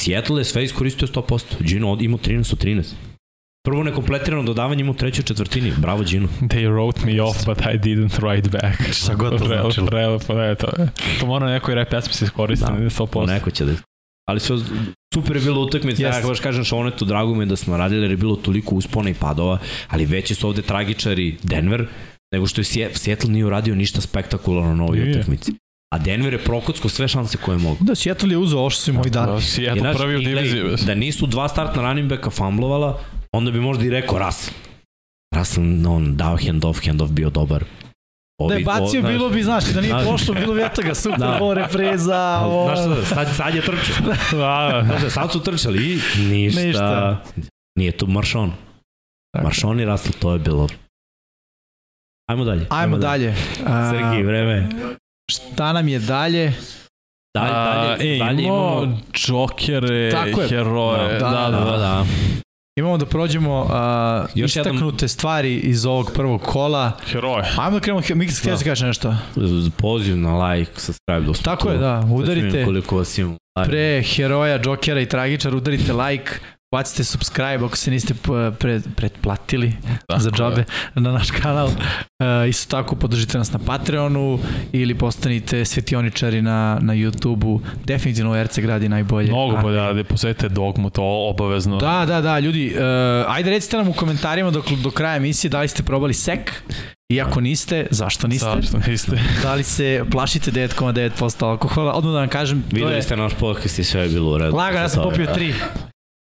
[0.02, 1.42] Seattle je sve iskoristio 100%.
[1.60, 2.84] Gino imao 13 od 13.
[3.64, 5.74] Prvo nekompletirano dodavanje imao u trećoj četvrtini.
[5.78, 6.28] Bravo Gino.
[6.42, 8.94] They wrote me off, but I didn't write back.
[8.94, 9.90] Šta god to Rel- značilo.
[9.90, 10.68] Relepo, da je to.
[11.20, 12.78] To mora na nekoj rap pesmi se iskoristiti, Da.
[12.80, 12.90] da.
[12.90, 13.28] 100%.
[13.28, 13.74] Neko će da
[14.30, 14.58] Ali sve,
[15.14, 16.22] super je bilo utakmica, Jeste.
[16.22, 19.10] ja baš kažem Šonetu, drago mi je da smo radili jer je bilo toliko uspona
[19.10, 19.58] i padova,
[19.88, 21.88] ali veći su ovde tragičari Denver,
[22.34, 25.54] nego što je Seattle nije uradio ništa spektakularno na ovoj utakmici.
[25.96, 27.78] A Denver je prokocko sve šanse koje mogu.
[27.84, 29.32] Da, Seattle je uzeo ovo što su im ovih dana.
[29.32, 30.64] Da, si eto znaš, prvi u diviziji.
[30.86, 33.00] Da nisu dva startna running backa fumblovala,
[33.34, 34.58] onda bi možda i rekao Russell.
[35.36, 37.64] Russell, on, dao hand-off, hand-off bio dobar.
[38.40, 40.04] Da je Ovi- bacio, o, znaš, bilo bi, znaš, da nije Znaš.
[40.04, 41.38] prošlo, bilo bi eto ga, super, Da.
[41.42, 42.76] ovo repreza, ovo...
[42.76, 43.96] Znaš šta, sad, sad je trčao.
[44.32, 44.84] Da, da.
[44.98, 46.62] Znaš, sad su trčali i ništa.
[46.62, 47.24] Ništa.
[47.76, 48.52] Nije tu Maršon.
[49.32, 49.44] Tako.
[49.44, 50.68] Maršon i Russell, to je bilo.
[52.30, 52.66] Ajmo dalje.
[52.70, 53.36] Ajmo dalje.
[53.66, 54.70] A, Sergij, vreme.
[55.32, 56.54] Šta nam je dalje?
[57.36, 58.98] Dalje, A, dalje, e, dalje imamo imamo...
[59.14, 60.48] Džokere, Tako je.
[60.48, 61.20] heroje.
[61.20, 62.06] Da, Da, da, Da, da.
[62.80, 62.86] Da.
[62.86, 66.92] Imamo da prođemo uh, Još istaknute stvari iz ovog prvog kola.
[67.06, 67.44] Heroje.
[67.58, 68.58] Ajmo da krenemo, Mikis, htio Da.
[68.58, 69.16] si kažeš nešto?
[69.78, 71.44] Poziv na like, subscribe, dosta.
[71.56, 73.36] Tako je, da, udarite Koliko vas ima.
[73.66, 76.32] pre heroja, džokera i tragičara, udarite like,
[76.72, 78.30] bacite subscribe ako se niste p-
[78.60, 79.74] pre, pretplatili
[80.08, 80.34] Tako za je.
[80.34, 80.64] džabe
[80.96, 81.66] na naš kanal.
[81.66, 81.74] Uh,
[82.50, 84.40] isto tako podržite nas na Patreonu
[84.72, 87.62] ili postanite svetioničari na, na YouTube-u.
[87.86, 89.28] Definitivno RC gradi najbolje.
[89.28, 91.78] Mnogo A- bolje da posetite dogmu, to obavezno.
[91.78, 92.82] Da, da, da, ljudi, uh,
[93.28, 96.52] ajde recite nam u komentarima do, do kraja emisije da li ste probali sek,
[97.10, 98.46] i ako niste, zašto niste?
[98.62, 99.20] Zašto niste?
[99.44, 101.94] Da li se plašite 9,9% alkohola?
[101.94, 104.38] Odmah da vam kažem, to Videli je ste naš podcast i sve je bilo u
[104.38, 104.56] redu.
[104.56, 105.54] lagano, ja sam je- popio tri.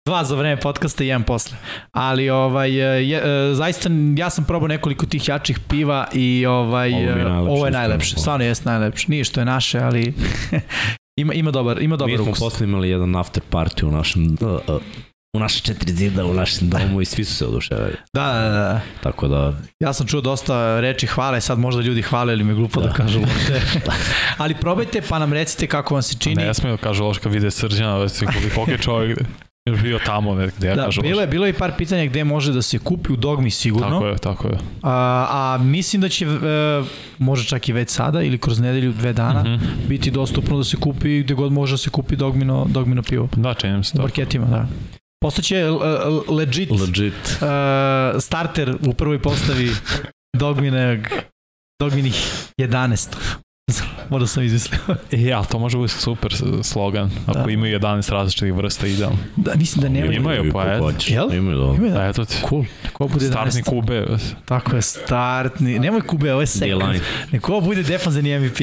[0.06, 1.56] Dva za vreme podcasta i jedan posle.
[1.92, 3.22] Ali ovaj, je, je,
[3.54, 7.50] zaista ja sam probao nekoliko tih jačih piva i ovaj, Ovo mi je ovo, najlepše
[7.50, 8.16] ovo je najlepše.
[8.16, 9.06] Stvarno jeste najlepše.
[9.08, 10.14] Nije što je naše, ali
[11.22, 12.38] ima, ima dobar, ima Mi dobar smo ukus.
[12.38, 14.82] posle imali jedan after party u našem uh, uh,
[15.36, 17.96] u naše četiri zida, u našem domu i svi su se oduševili.
[18.14, 18.80] Da, da, da.
[19.02, 22.54] Tako da, Ja sam čuo dosta reči hvale, sad možda ljudi hvale ili mi je
[22.54, 22.92] glupo da, Da.
[22.92, 23.60] kažu loše.
[24.38, 26.34] Ali probajte pa nam recite kako vam se čini.
[26.34, 29.18] Ne smiju da kažu loš kad vide srđana, već koliko je čovjek
[29.72, 32.24] bio tamo, ne, gde ja Da, kažu bilo je, bilo je i par pitanja gde
[32.24, 33.88] može da se kupi u dogmi sigurno.
[33.88, 34.58] Tako je, tako je.
[34.82, 36.28] A, a mislim da će, e,
[37.18, 39.64] može čak i već sada ili kroz nedelju, dve dana, Mhm.
[39.88, 43.28] biti dostupno da se kupi gde god može da se kupi dogmino, dogmino pivo.
[43.36, 44.02] Da, čini mi se U to.
[44.02, 44.66] marketima, da.
[45.20, 45.80] Postaće uh,
[46.30, 47.38] legit uh, legit.
[48.20, 49.70] starter u prvoj postavi
[50.38, 50.98] dogminog,
[51.80, 52.14] dogminih
[52.58, 53.16] 11.
[54.10, 54.78] Možda sam izmislio.
[55.12, 57.10] E, ali to može biti super slogan.
[57.26, 57.50] Ako Da.
[57.50, 59.18] imaju 11 različitih vrsta, idealno.
[59.36, 60.12] Da, mislim da nema.
[60.12, 60.82] Imaju, pa eto.
[60.82, 61.10] hoćeš.
[61.10, 61.32] Jel?
[61.32, 61.64] Imaju da.
[61.76, 62.06] Ima Da, da.
[62.06, 62.36] eto ti.
[62.48, 62.64] Cool.
[62.92, 63.64] Ko bude Startni 11?
[63.64, 64.06] kube.
[64.44, 65.78] Tako je, startni.
[65.78, 66.80] Nemoj kube, ovo je second.
[66.80, 67.00] D-line.
[67.32, 68.58] Neko bude defanzivni MVP.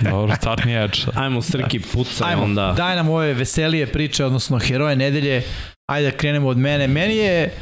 [0.10, 0.98] Dobro, startni edge.
[1.14, 2.74] Ajmo Srki pucaj Ajmo, onda.
[2.76, 5.42] daj nam ove veselije priče, odnosno heroje nedelje.
[5.86, 6.86] Ajde da krenemo od mene.
[6.88, 7.52] Meni je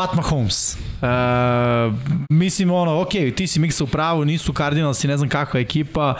[0.00, 0.76] Pat Mahomes.
[0.76, 1.94] Uh,
[2.30, 6.14] mislim ono, ok, ti si miksa u pravu, nisu Cardinalsi, ne znam kakva ekipa,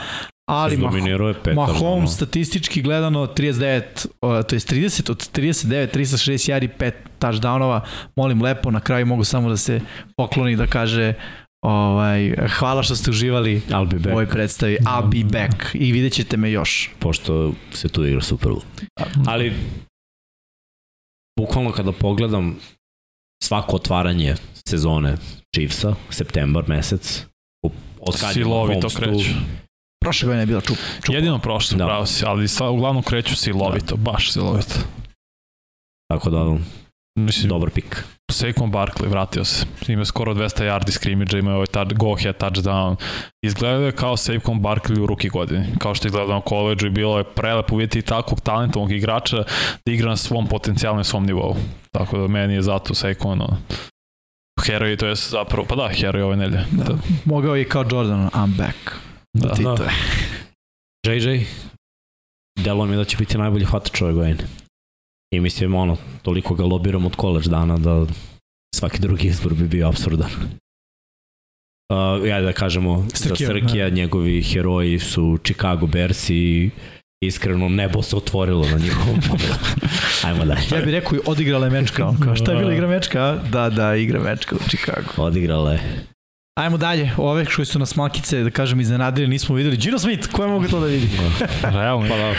[0.49, 1.55] ali Mah Dominirao je Petar.
[1.55, 7.81] Mahomes statistički gledano 39, o, to je 30 od 39, 360 jari, 5 touchdownova.
[8.15, 9.81] Molim lepo, na kraju mogu samo da se
[10.17, 11.13] pokloni da kaže
[11.65, 14.77] ovaj, hvala što ste uživali I'll be back, ovoj predstavi.
[14.77, 16.91] I'll be back i vidjet ćete me još.
[16.99, 18.51] pošto se tu igra Super.
[19.27, 19.53] Ali,
[21.39, 22.55] bukvalno kada pogledam
[23.43, 24.35] svako otvaranje
[24.69, 25.17] sezone
[25.55, 27.25] Chiefsa, septembar mesec,
[27.63, 29.29] u- od kad je Silovito kreću.
[30.01, 30.77] Prošle godine je bila čup.
[31.05, 31.15] čup.
[31.15, 31.85] Jedino prošlo, Da.
[31.85, 34.75] pravo si, ali sa, uglavnom kreću silovito, baš silovito.
[36.09, 36.57] Tako da,
[37.17, 38.03] Mislim, dobar pik.
[38.31, 39.65] Saquon Barkley, vratio se.
[39.87, 42.95] Ima skoro 200 yardi scrimmage, ima ovaj touch, go ahead touchdown.
[43.45, 45.65] Izgleda je kao Saquon Barkley u ruki godini.
[45.79, 49.43] Kao što izgleda na koleđu i bilo je prelepo uvjeti takvog talentovog igrača
[49.85, 51.55] da igra na svom potencijalnom svom nivou.
[51.91, 53.57] Tako da meni je zato Saquon ono,
[54.65, 56.65] heroj, to je zapravo, pa da, heroj ove nelje.
[56.71, 56.83] Da.
[56.83, 56.97] da.
[57.25, 58.77] Mogao je kao Jordan, I'm back.
[59.33, 59.75] Da, da.
[59.75, 59.91] da.
[61.11, 61.45] JJ,
[62.59, 64.37] delo mi da će biti najbolji hvatač ove godine.
[65.31, 68.05] I mislim, ono, toliko ga lobiram od koleđ dana da
[68.75, 70.31] svaki drugi izbor bi bio absurdan.
[71.89, 73.95] Uh, ja da kažemo, Srkija, za Srkija, da.
[73.95, 76.69] njegovi heroji su Chicago Bears i
[77.21, 79.19] iskreno nebo se otvorilo na njihovom
[80.25, 80.61] Ajmo dalje.
[80.71, 82.13] Ja bih rekao i odigrala je mečka.
[82.23, 83.39] Kao, šta je bila igra mečka?
[83.51, 85.07] Da, da, igra mečka u Chicago.
[85.17, 86.05] Odigrala je.
[86.59, 89.77] Ajmo dalje, ove koji su nas malkice, da kažem, iznenadili, nismo videli.
[89.77, 91.07] Gino Smith, ko je mogu to da vidi?
[91.77, 92.09] Realno.
[92.09, 92.33] Pa da.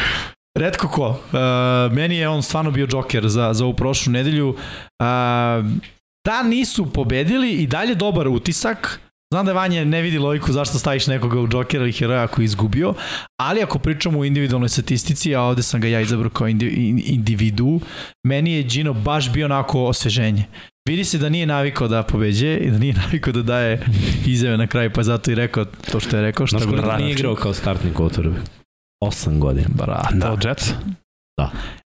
[0.58, 1.08] Redko ko.
[1.08, 4.48] Uh, meni je on stvarno bio džoker za, za ovu prošlu nedelju.
[4.48, 4.56] Uh,
[6.26, 9.00] da nisu pobedili i dalje dobar utisak.
[9.32, 12.40] Znam da je Vanja ne vidi logiku zašto staviš nekoga u džokera ili heroja ako
[12.40, 12.94] je izgubio,
[13.40, 17.80] ali ako pričamo o individualnoj statistici, a ovde sam ga ja izabrao kao individu,
[18.26, 20.44] meni je Gino baš bio onako osveženje.
[20.88, 23.86] Vidi se da nije navikao da pobeđe i da nije navikao da daje
[24.26, 26.46] izjave na kraju, pa zato i rekao to što je rekao.
[26.46, 28.57] Što Znaš da nije igrao kao startni quarterback?
[29.04, 29.68] 8 godina.
[29.74, 30.14] Brate.
[30.14, 30.36] Da.
[30.48, 30.70] Jets?
[31.40, 31.50] Da.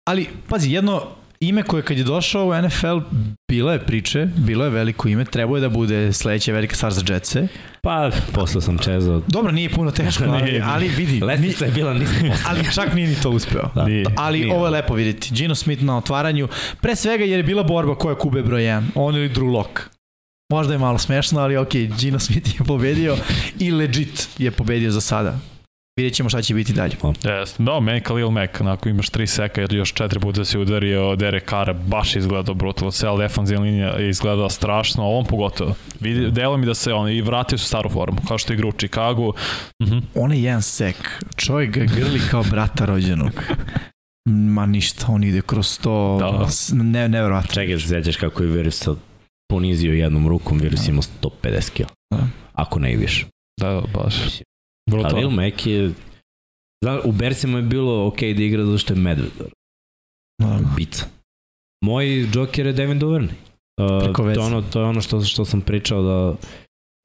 [0.10, 1.02] Ali, pazi, jedno
[1.42, 3.00] ime koje kad je došao u NFL,
[3.52, 7.14] bilo je priče, bilo je veliko ime, trebao je da bude sledeća velika stvar za
[7.14, 7.48] Jetse.
[7.82, 9.22] Pa, posle sam čezao.
[9.28, 11.22] Dobro, nije puno teško, ali, ali vidi.
[11.22, 12.44] Lesnica je bila nisam posle.
[12.48, 13.70] Ali čak nije ni to uspeo.
[13.76, 13.86] Da.
[13.86, 14.56] Nije, ali nije.
[14.56, 15.34] ovo je lepo vidjeti.
[15.34, 16.48] Gino Smith na otvaranju,
[16.82, 19.80] pre svega jer je bila borba koja kube broj 1, on ili Drew Lock.
[20.52, 23.18] Možda je malo smešno, ali ok, Gino Smith je pobedio
[23.60, 25.40] i legit je pobedio za sada.
[25.98, 26.96] Vidjet ćemo šta će biti dalje.
[27.02, 27.64] Yes.
[27.64, 31.50] Da, meni Khalil Mack, onako imaš tri seka jer još četiri puta se udario Derek
[31.50, 35.76] Carr, baš izgledao brutalno, cela defensivna linija je izgledala strašno, on pogotovo.
[36.00, 38.68] Vidi, delo mi da se on i vratio se u staru formu, kao što igra
[38.68, 39.28] u Chicagu.
[39.28, 39.36] Uh
[39.88, 39.96] mhm.
[39.96, 40.02] -huh.
[40.16, 43.44] On je jedan sek, čovjek ga grli kao brata rođenog.
[44.30, 46.48] Ma ništa, on ide kroz to, da.
[46.84, 47.54] ne, nevjerovatno.
[47.54, 48.88] Čekaj, se sećaš kako je Virus
[49.50, 50.92] ponizio jednom rukom, Virus da.
[50.92, 51.84] ima 150 kg.
[52.12, 52.28] Da.
[52.54, 53.26] Ako ne i više.
[53.60, 54.10] Da, da,
[54.92, 55.12] Brutal.
[55.12, 55.92] Khalil Mack je...
[56.84, 59.32] Zna, u Bersima je bilo ok da igra zato što je medved.
[60.42, 60.60] Da.
[60.76, 61.06] Bica.
[61.86, 63.40] Moj džoker je Devin Duvernay.
[63.82, 66.36] Uh, to, je ono, to je ono što, što sam pričao da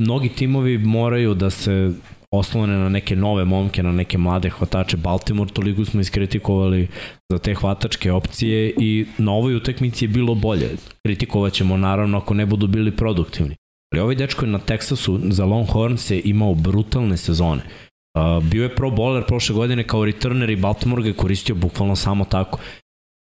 [0.03, 1.93] mnogi timovi moraju da se
[2.31, 4.97] oslone na neke nove momke, na neke mlade hvatače.
[4.97, 6.89] Baltimore toliko smo iskritikovali
[7.33, 10.71] za te hvatačke opcije i na ovoj utakmici je bilo bolje.
[11.07, 13.57] Kritikovat ćemo naravno ako ne budu bili produktivni.
[13.93, 17.63] Ali ovaj dečko je na Texasu za Longhorns je imao brutalne sezone.
[17.63, 21.97] Uh, bio je pro bowler prošle godine kao returner i Baltimore ga je koristio bukvalno
[21.97, 22.59] samo tako.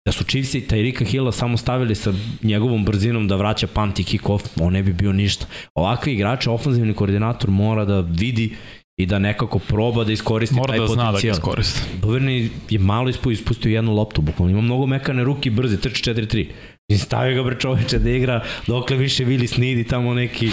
[0.07, 2.13] Da su Chiefs i Tyrika Hilla samo stavili sa
[2.43, 5.47] njegovom brzinom da vraća punt i kick off, on ne bi bio ništa.
[5.75, 8.57] Ovakvi igrači, ofenzivni koordinator mora da vidi
[8.97, 11.07] i da nekako proba da iskoristi Mora taj da potencijal.
[11.07, 11.81] Mora da zna da ga iskoristi.
[12.01, 14.53] Duverni je malo ispustio jednu loptu, bukvalno.
[14.53, 16.47] Ima mnogo mekane ruke i brze, trči 4-3.
[16.89, 20.51] I stavio ga bre čoveče da igra dokle više Vili Snidi tamo neki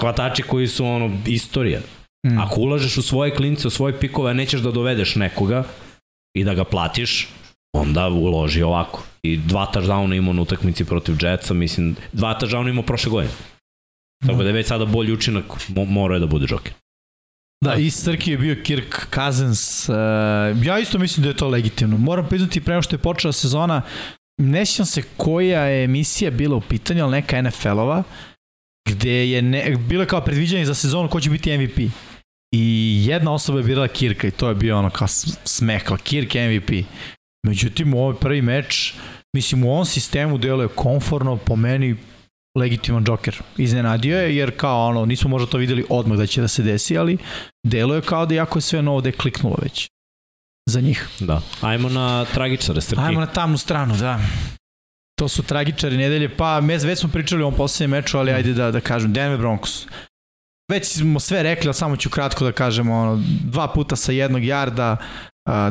[0.00, 1.80] hvatači koji su ono istorija.
[2.26, 2.38] Mm.
[2.38, 5.64] Ako ulažeš u svoje klince, u svoje pikove, a nećeš da dovedeš nekoga
[6.36, 7.28] i da ga platiš,
[7.76, 9.02] onda uloži ovako.
[9.22, 13.34] I dva touchdowna imao na utakmici protiv Jetsa, mislim, dva touchdowna imao prošle godine.
[14.26, 16.72] Tako da je već sada bolji učinak, mora je da bude Joker.
[17.64, 19.88] Da, i Srki je bio Kirk Cousins.
[19.88, 19.94] Uh,
[20.64, 21.96] ja isto mislim da je to legitimno.
[21.96, 23.82] Moram priznati, prema što je počela sezona,
[24.38, 28.02] ne sjećam se koja je emisija bila u pitanju, ali neka NFL-ova,
[28.88, 31.78] gde je ne, bilo kao predviđanje za sezonu ko će biti MVP.
[32.54, 35.08] I jedna osoba je birala Kirka i to je bio ono kao
[35.44, 36.86] smeh, kao Kirk MVP.
[37.46, 38.94] Međutim, u ovaj prvi meč,
[39.36, 41.96] mislim, u ovom sistemu deluje konforno, po meni
[42.58, 43.42] legitiman Joker.
[43.56, 46.98] Iznenadio je, jer kao ono, nismo možda to videli odmah da će da se desi,
[46.98, 47.18] ali
[47.66, 49.88] deluje kao da jako je sve novo da je kliknulo već
[50.68, 51.08] za njih.
[51.20, 51.40] Da.
[51.60, 53.02] Ajmo na tragičare, Srki.
[53.02, 54.20] Ajmo na tamnu stranu, da.
[55.18, 58.52] To su tragičari nedelje, pa mes, već smo pričali o ovom poslednjem meču, ali ajde
[58.52, 59.86] da, da kažem, Denver Broncos.
[60.70, 64.44] Već smo sve rekli, ali samo ću kratko da kažemo, ono, dva puta sa jednog
[64.44, 64.96] jarda,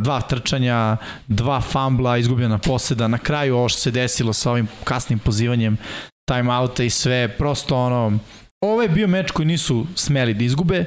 [0.01, 0.97] dva trčanja,
[1.27, 5.77] dva fambla, izgubljena poseda, na kraju ovo što se desilo sa ovim kasnim pozivanjem
[6.27, 8.19] timeouta i sve, prosto ono,
[8.61, 10.85] ovo je bio meč koji nisu smeli da izgube,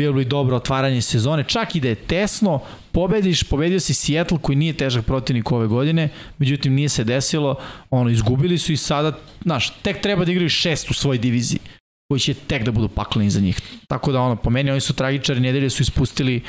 [0.00, 2.60] bilo bi dobro otvaranje sezone, čak i da je tesno,
[2.92, 6.08] pobediš, pobedio si Seattle koji nije težak protivnik ove godine,
[6.38, 7.56] međutim nije se desilo,
[7.90, 9.12] ono, izgubili su i sada,
[9.44, 11.60] znaš, tek treba da igraju šest u svojoj diviziji
[12.08, 13.60] koji će tek da budu pakleni za njih.
[13.88, 16.42] Tako da ono, po meni oni su tragičari, nedelje su ispustili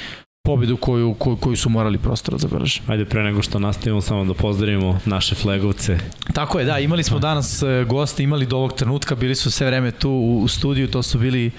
[0.48, 2.82] pobedu koju, koju, koju su morali prosto da zabeleže.
[2.88, 5.99] Ajde, pre nego što nastavimo, samo da pozdravimo naše flegovce.
[6.34, 9.68] Tako je, da, imali smo danas e, goste, imali do ovog trenutka, bili su sve
[9.68, 11.53] vreme tu u, u studiju, to su bili uh,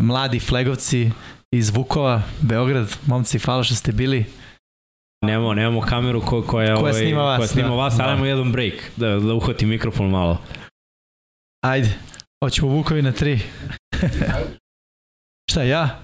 [0.00, 1.10] mladi flegovci
[1.50, 2.96] iz Vukova, Beograd.
[3.06, 4.24] Momci, hvala što ste bili.
[5.24, 7.74] Nemamo, nemamo kameru ko, koja, Koja ovaj, snima vas, koja snima da.
[7.74, 8.12] vas, ali Da.
[8.12, 10.42] imamo jedan break, da, da uhvati mikrofon malo.
[11.64, 11.94] Ajde,
[12.44, 13.40] hoćemo Vukovi na tri.
[15.50, 16.00] Šta, ja?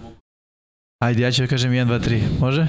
[1.03, 2.41] Ajde, ja ću da kažem 1, 2, 3.
[2.41, 2.67] Može?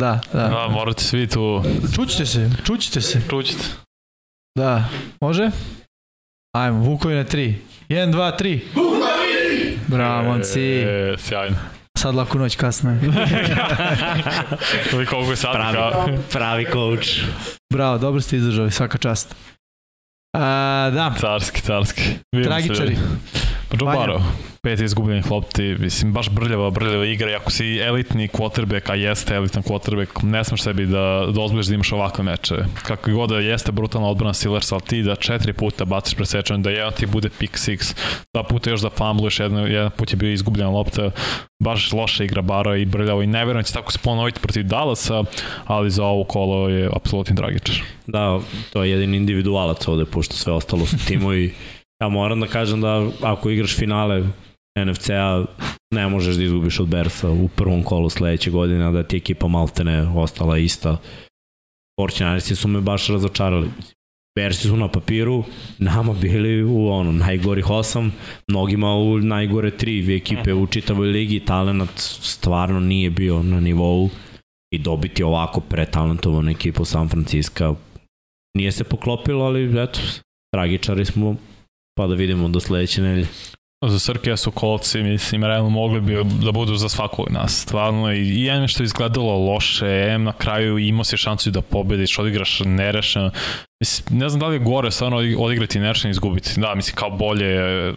[0.00, 0.48] Da, da.
[0.48, 1.62] Da, morate svi tu
[1.94, 3.22] Čućite se, čućite se.
[3.30, 3.64] čućite.
[4.58, 4.84] Da,
[5.20, 5.50] može?
[6.56, 7.54] Ajmo, Vukovi na tri.
[7.88, 8.60] 1, 2, 3.
[8.74, 9.78] Vukovi!
[9.86, 10.60] Bravo, momci.
[10.60, 11.56] E, sjajno.
[11.98, 13.00] Sad laku noć kasno je.
[14.92, 15.52] Ili koliko je sad?
[15.52, 15.76] Pravi.
[15.76, 17.08] Kao, Pravi coach.
[17.72, 19.34] Bravo, dobro ste izdržali, svaka čast.
[20.36, 22.02] A, da, carski, carski.
[22.32, 22.96] Vidimo tragičari.
[23.68, 23.76] Pa.
[23.76, 24.20] Burrow,
[24.66, 27.30] pet izgubljenih lopti, mislim, baš brljava, brljava igra.
[27.30, 31.74] I ako si elitni quarterback, a jeste elitan quarterback, ne smeš sebi da dozvoliš da
[31.74, 32.54] imaš ovakve meče.
[32.86, 36.70] Kako god da jeste brutalna odbrana Steelers, ali ti da četiri puta baciš presečan, da
[36.70, 37.94] jedan ti bude pick six,
[38.34, 41.10] dva puta još da fumbluješ, jedan, jedan put je bio izgubljena lopta,
[41.62, 44.64] baš loša igra Bara i brljava i ne verujem da će tako se ponoviti protiv
[44.64, 45.24] Dallasa,
[45.64, 47.76] ali za ovo kolo je apsolutni tragičar.
[48.06, 48.40] Da,
[48.72, 51.54] to je jedin individualac ovde, pošto sve ostalo su timovi.
[52.00, 54.22] Ja moram da kažem da ako igraš finale
[54.84, 55.44] NFC-a,
[55.94, 60.08] ne možeš da izgubiš od Bersa u prvom kolu sledeće godine, da ti ekipa maltene
[60.08, 60.96] ostala ista.
[62.00, 63.70] Fortunarisi su me baš razočarali.
[64.36, 65.44] Bersi su na papiru,
[65.78, 68.12] nama bili u ono, najgorih osam,
[68.48, 74.10] mnogima u najgore tri ekipe u čitavoj ligi, talenat stvarno nije bio na nivou
[74.74, 77.76] i dobiti ovako pretalentovanu ekipu San Francisco
[78.56, 80.00] nije se poklopilo, ali eto,
[80.54, 81.36] tragičari smo,
[81.98, 83.26] pa da vidimo do sledeće nedelje.
[83.84, 87.60] Za Srkija su kolci, mislim, realno mogli bi da budu za svakog od nas.
[87.62, 91.60] Stvarno, i, i M što je izgledalo loše, M na kraju imao si šansu da
[91.60, 93.30] pobediš, odigraš nerešeno.
[93.82, 96.60] Mislim, ne znam da li je gore stvarno odi- odigrati nerešeno i izgubiti.
[96.60, 97.94] Da, mislim, kao bolje je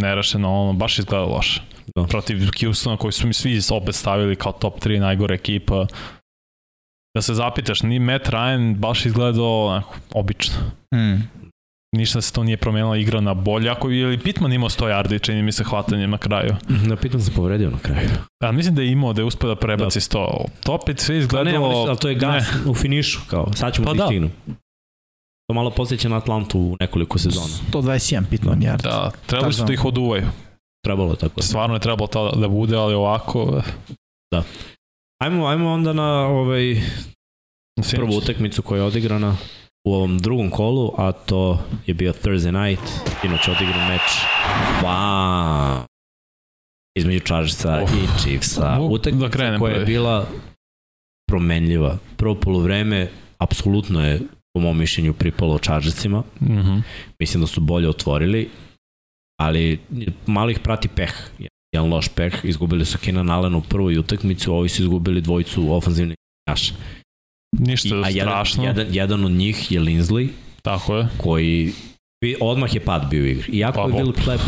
[0.00, 1.62] nerešeno, ono, baš izgleda loše.
[1.96, 2.04] Da.
[2.06, 5.86] Protiv Houstona koji su mi svi opet stavili kao top 3 najgore ekipa.
[7.16, 10.54] Da se zapitaš, ni Matt Ryan baš izgledao onako, obično
[10.94, 11.30] Hmm.
[11.96, 13.70] Ništa se to nije promenilo igra na bolje.
[13.70, 16.56] Ako je li Pitman imao 100 yardi, čini mi se hvatanjem na kraju.
[16.68, 18.08] Na pitan se povredio na kraju.
[18.42, 20.44] Ja, mislim da je imao, da je uspio da prebaci 100.
[20.64, 21.68] To opet sve Pa izgledalo...
[21.68, 22.70] ne, ali, ali to je gas ne.
[22.70, 24.02] u finišu, kao, sad ćemo Pa pa da.
[24.02, 24.30] da stignu.
[25.48, 27.46] To malo posjeća na Atlantu u nekoliko sezona.
[27.72, 28.82] 121 Pitman yard.
[28.82, 30.26] Da, trebali su da ih oduvaju.
[30.84, 31.42] Trebalo je tako.
[31.42, 33.62] Stvarno je trebalo to da bude, ali ovako...
[35.22, 36.74] Ajmo, ajmo onda na ovaj,
[37.82, 37.94] sinoć.
[37.94, 39.36] prvu utakmicu koja je odigrana
[39.88, 42.84] u ovom drugom kolu, a to je bio Thursday night,
[43.20, 44.02] sinoć odigran meč.
[44.82, 45.84] Wow!
[46.98, 47.90] Između Chargersa Uf.
[47.92, 48.78] i Chiefsa.
[48.80, 49.86] Uf, da Utakmica krenem koja je prvi.
[49.86, 50.26] bila
[51.30, 51.98] promenljiva.
[52.16, 53.08] Prvo polovreme
[53.38, 54.20] apsolutno je
[54.54, 56.22] po mom mišljenju pripalo Chargersima.
[56.40, 56.78] Mhm.
[57.18, 58.48] Mislim da su bolje otvorili,
[59.40, 59.80] ali
[60.26, 61.12] malo ih prati peh.
[61.72, 62.34] Jedan loš peh.
[62.42, 66.16] Izgubili su Keenan Allen u prvoj utakmici, ovi su izgubili dvojicu ofanzivnih
[66.48, 66.74] naša.
[67.58, 68.64] Ništa a jedan, strašno.
[68.64, 70.28] jedan, jedan od njih je Linsley,
[70.62, 71.08] Tako je.
[71.16, 71.72] koji
[72.40, 73.52] odmah je pad bio u igri.
[73.52, 74.24] Iako Pa, je Will bok.
[74.24, 74.42] Clapp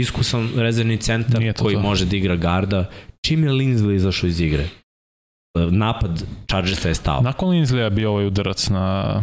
[0.00, 1.80] iskusan rezervni centar to koji to.
[1.80, 2.90] može da igra garda,
[3.26, 7.20] čim je Linsley izašao iz igre, e, napad Chargersa je stao.
[7.20, 9.22] Nakon Linsley je bio ovaj udarac na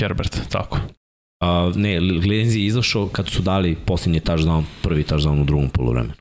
[0.00, 0.78] Herbert, tako.
[1.42, 6.14] A, ne, Lindsay je izašao kad su dali posljednji touchdown, prvi touchdown u drugom polovremenu.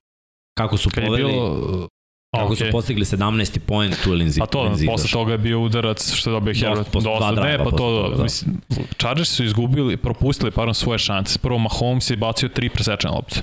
[0.58, 1.88] Kako su poveli, bilo...
[2.36, 2.66] kako okay.
[2.66, 3.60] su postigli 17.
[3.60, 4.40] point, tu je Lindsay.
[4.40, 6.92] Pa to, Lindsay posle toga je bio udarac što je dobio Dosta, Herbert.
[6.92, 8.24] posle dva Dosta, ne, pa to, toga, da.
[8.24, 8.62] mislim,
[8.98, 11.40] Chargers su izgubili, propustili pardon, svoje šanse.
[11.40, 13.42] Prvo Mahomes je bacio tri presečene lopte.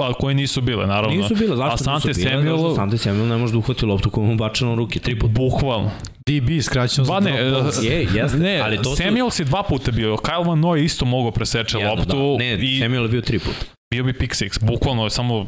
[0.00, 1.16] Ali koje nisu bile, naravno.
[1.16, 2.30] Nisu bile, zašto A nisu bile?
[2.30, 5.18] Samuel- Zašto Sante Samuel ne može da uhvati loptu koju mu bačeno u ruke, tri
[5.18, 5.32] puta.
[5.32, 5.90] Bukvalno.
[6.26, 7.78] DB skraćeno za Ba ne, drop balls.
[7.78, 8.96] e, Je, jeste, ne, ali to su...
[8.96, 10.16] Samuels je dva puta bio.
[10.16, 12.44] Kyle Van Noy isto mogao preseče Jedno, loptu Da.
[12.44, 13.64] Ne, i Samuel je bio tri puta.
[13.94, 14.64] bio bi pick six.
[14.64, 15.46] Bukvalno je samo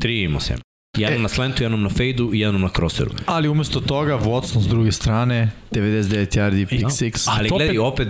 [0.00, 0.60] Tri imao Samuel.
[0.98, 1.22] Jednom E.
[1.22, 3.10] na slentu, jednom na fejdu i jednom na crosseru.
[3.26, 6.88] Ali umesto toga, Watson s druge strane, 99 yardi, pick Ja.
[6.88, 7.28] 6.
[7.38, 8.08] Ali gledaj, opet,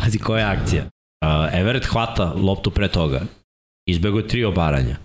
[0.00, 0.82] pazi koja je akcija.
[0.84, 3.22] Uh, Everett hvata loptu pre toga.
[3.88, 4.96] Izbego je tri obaranja.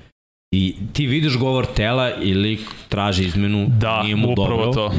[0.56, 4.94] I ti vidiš govor tela i lik traži izmenu, da, nije mu upravo dobro, to.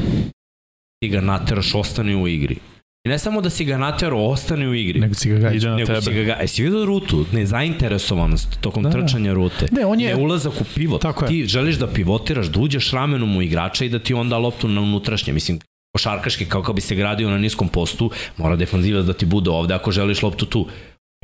[1.03, 2.57] ti ga nateraš, ostane u igri.
[3.03, 4.99] I ne samo da si ga naterao, ostane u igri.
[4.99, 5.69] Nego si ga gađa.
[5.69, 6.23] Na nego si tebe.
[6.23, 9.67] ga, ga, jesi vidio rutu, nezainteresovanost tokom Da, da, trčanja rute.
[9.71, 10.15] Ne, on je...
[10.15, 11.01] Ne ulazak u pivot.
[11.01, 11.29] Tako je.
[11.29, 14.81] Ti želiš da pivotiraš, da uđeš ramenom u igrača i da ti onda loptu na
[14.81, 15.33] unutrašnje.
[15.33, 15.59] Mislim,
[15.97, 19.73] košarkaški, kao kao bi se gradio na niskom postu, mora defanzivac da ti bude ovde
[19.73, 20.67] ako želiš loptu tu.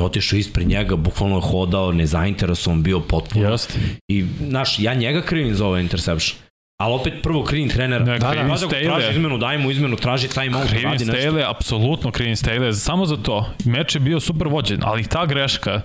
[0.01, 3.49] Otišao ispred njega, bukvalno je hodao, nezainteresovan, bio potpuno.
[3.49, 3.73] Jeste.
[4.07, 6.46] I, znaš, ja njega krivim za ovaj interception.
[6.77, 8.05] Ali opet prvo krivim trenera.
[8.05, 8.85] Ne, da, krivim da, Staley.
[8.85, 11.21] traži izmenu, daj mu izmenu, traži time out, Krivin radi nešto.
[11.21, 13.49] Staley, apsolutno Krivin Staley, samo za to.
[13.65, 15.81] Meč je bio super vođen, ali ta greška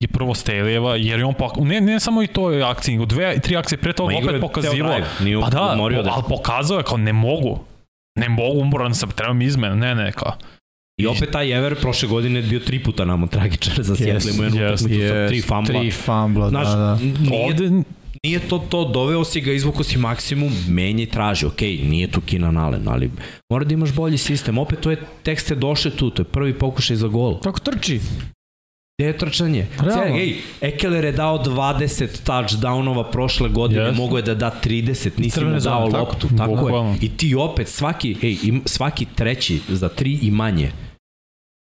[0.00, 1.56] je prvo Staleyeva, jer je on pok...
[1.56, 4.72] ne, ne samo i to je akcije, u dve, tri akcije pre toga opet pokazivo.
[5.18, 7.58] drive, Pa da, umorio da- ali pokazao je kao ne mogu.
[8.18, 10.32] Ne mogu, umoran sam, trebam izmena, ne, ne, kao.
[11.00, 14.44] I opet taj Ever prošle godine je bio tri puta nama tragičar za Seattle, imao
[14.44, 15.80] jednu jest, utakmicu sa Yes, tri fambla.
[15.80, 16.94] Tri fambla, Znaš, da, da.
[17.20, 17.82] nije, Ovde,
[18.22, 22.20] nije to to, doveo si ga, izvuko si maksimum, menja i traži, ok, nije tu
[22.20, 23.10] Keenan Allen, ali
[23.50, 26.54] mora da imaš bolji sistem, opet to je, tek ste došli tu, to je prvi
[26.54, 27.40] pokušaj za gol.
[27.40, 28.00] Kako trči?
[28.98, 29.66] Gde je trčanje?
[29.76, 29.92] Realno.
[29.94, 31.82] Cijel, ej, Ekeler je dao 20
[32.24, 33.96] touchdownova prošle godine, Yes.
[33.96, 34.84] mogo je da da 30,
[35.16, 36.04] nisi Crvene mu dao zone, tako.
[36.04, 36.90] loptu, tako, Bukvalno.
[36.90, 36.98] je.
[37.00, 40.70] I ti opet, svaki, ej, im, svaki treći za tri i manje,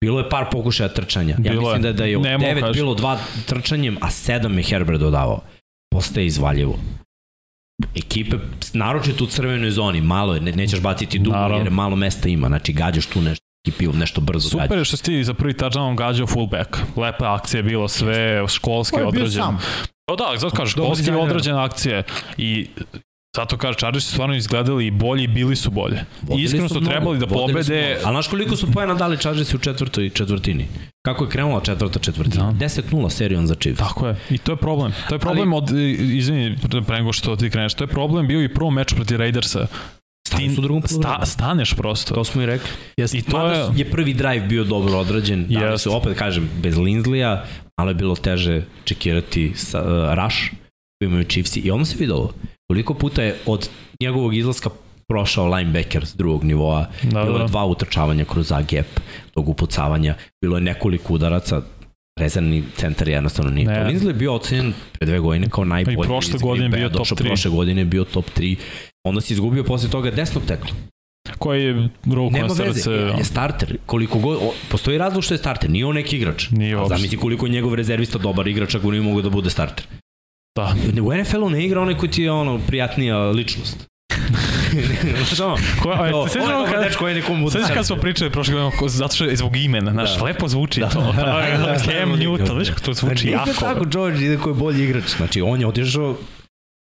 [0.02, 1.36] Bilo je par pokušaja trčanja.
[1.36, 1.82] Ja Bilo mislim je.
[1.84, 2.74] da, da je od devet kažem.
[2.74, 5.42] bilo dva trčanjem, a sedam je Herbert dodavao.
[5.94, 6.80] Postaje izvaljivo.
[7.96, 8.38] Ekipe,
[8.74, 11.58] naročito u crvenoj zoni, malo je, ne, nećeš baciti dugo Naravno.
[11.58, 14.80] jer malo mesta ima, znači gađaš tu nešto, ekipi nešto brzo super gađaš.
[14.80, 16.78] je što si ti za prvi touchdown gađao fullback.
[16.98, 19.46] Lepa akcija je bilo, sve školski On je bio odrađeno.
[19.46, 19.58] sam.
[20.06, 21.30] Pa da, zato kažeš, školski dizajnirano.
[21.30, 22.04] odrađene akcije
[22.38, 22.68] i
[23.36, 26.06] zato kažeš, Chargers su stvarno izgledali i bolji bili su bolje.
[26.22, 27.98] Vodili Iskreno su mnogo, trebali da su pobede.
[28.04, 30.68] A znaš koliko su pojena dali Chargersi u četvrtoj četvrtini?
[31.06, 32.52] Kako je krenula četvrta četvrtina?
[32.52, 32.66] Da.
[32.66, 33.80] 10-0 serijom za Chiefs.
[33.80, 34.16] Tako je.
[34.30, 34.94] I to je problem.
[35.10, 35.70] To je problem od,
[36.00, 36.58] izvini,
[36.88, 39.68] pre nego što ti kreneš, to je problem bio i prvo meč protiv Raidersa.
[40.56, 42.14] Su u drugom sta, staneš prosto.
[42.14, 42.70] To smo i rekli.
[42.98, 43.18] Jeste.
[43.18, 43.66] I to je...
[43.76, 45.46] je prvi drive bio dobro odrađen.
[45.50, 45.84] Da li Jest.
[45.84, 47.46] su, opet kažem, bez Linzlija,
[47.78, 50.63] malo je bilo teže čekirati sa, uh, rush
[51.04, 51.60] koji imaju Chiefsi.
[51.60, 52.34] I ono se videlo.
[52.68, 53.70] Koliko puta je od
[54.02, 54.70] njegovog izlaska
[55.08, 56.88] prošao linebacker s drugog nivoa.
[57.04, 57.44] Da, bilo da.
[57.44, 58.88] je dva utrčavanja kroz A gap,
[59.34, 60.16] tog upucavanja.
[60.42, 61.62] Bilo je nekoliko udaraca
[62.20, 63.76] rezervni centar jednostavno nije Ne.
[63.76, 63.90] to.
[63.92, 65.96] Linzley je bio ocenjen pre dve godine kao najbolji.
[65.96, 67.28] I prošle godine bio top došao tri.
[67.28, 68.56] Prošle godine je bio top 3.
[69.08, 70.72] Onda si izgubio posle toga desnog tekla.
[71.40, 71.74] Koji je
[72.06, 72.92] Nema na veze, srce.
[72.92, 73.78] je, je starter.
[73.86, 76.50] Koliko god, o, postoji razlog što je starter, nije on neki igrač.
[76.52, 76.98] Nije uopšte.
[76.98, 79.86] Zamisli koliko je njegov rezervista dobar igrač ako nije mogu da bude starter.
[80.56, 80.76] Da.
[81.02, 83.78] U NFL-u ne igra onaj koji ti je ono prijatnija ličnost.
[85.18, 87.52] Znaš ono, Ko, a, to, se on je sećamo dobar kad, dečko, ajde kom bude
[87.52, 87.86] Sveći kad starter.
[87.86, 90.24] smo pričali prošle godine, zato što je zbog imena, znaš, Da.
[90.24, 90.90] lepo zvuči Da.
[90.90, 91.14] to.
[91.18, 91.78] Da.
[91.80, 93.50] Cam Newton, znaš kako to zvuči Znači, jako.
[93.50, 95.04] ide tako George ide koji je bolji igrač.
[95.18, 96.16] Znači, on je otišao,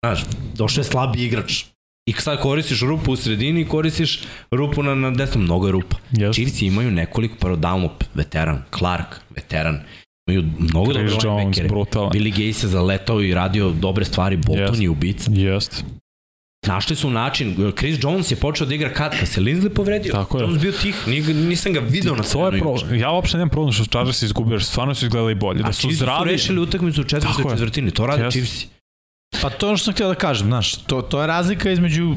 [0.06, 0.20] znaš,
[0.56, 1.64] došao je slabi igrač.
[2.06, 4.20] I sad koristiš rupu u sredini i koristiš
[4.52, 5.44] rupu na, na desnom.
[5.44, 5.96] Mnogo je rupa.
[6.12, 6.34] Yes.
[6.34, 9.80] Chiefs imaju nekoliko, prvo Dalmop, veteran, Clark, veteran.
[10.32, 11.68] Imaju mnogo Chris dobro Jones, linebackere.
[11.68, 12.10] brutalan.
[12.12, 14.82] Billy Gay se zaletao i radio dobre stvari, Bolton Jest.
[14.82, 15.32] je ubica.
[15.32, 15.84] Jest.
[16.68, 20.12] Našli su način, Chris Jones je počeo da igra kad, kad se Linsley povredio.
[20.12, 20.42] Tako je.
[20.44, 22.76] Jones bio tih, nisam ga video na To je pro...
[22.96, 25.62] Ja uopšte nemam problem što su Chargers izgubili, jer stvarno su izgledali bolje.
[25.64, 26.32] Da A su Chiefs su zdravi.
[26.32, 28.40] rešili utakmicu u četvrtoj četvrtini, to rade Jeste.
[28.40, 28.66] Chiefs.
[29.42, 32.16] Pa to je ono što sam htio da kažem, znaš, to, to je razlika između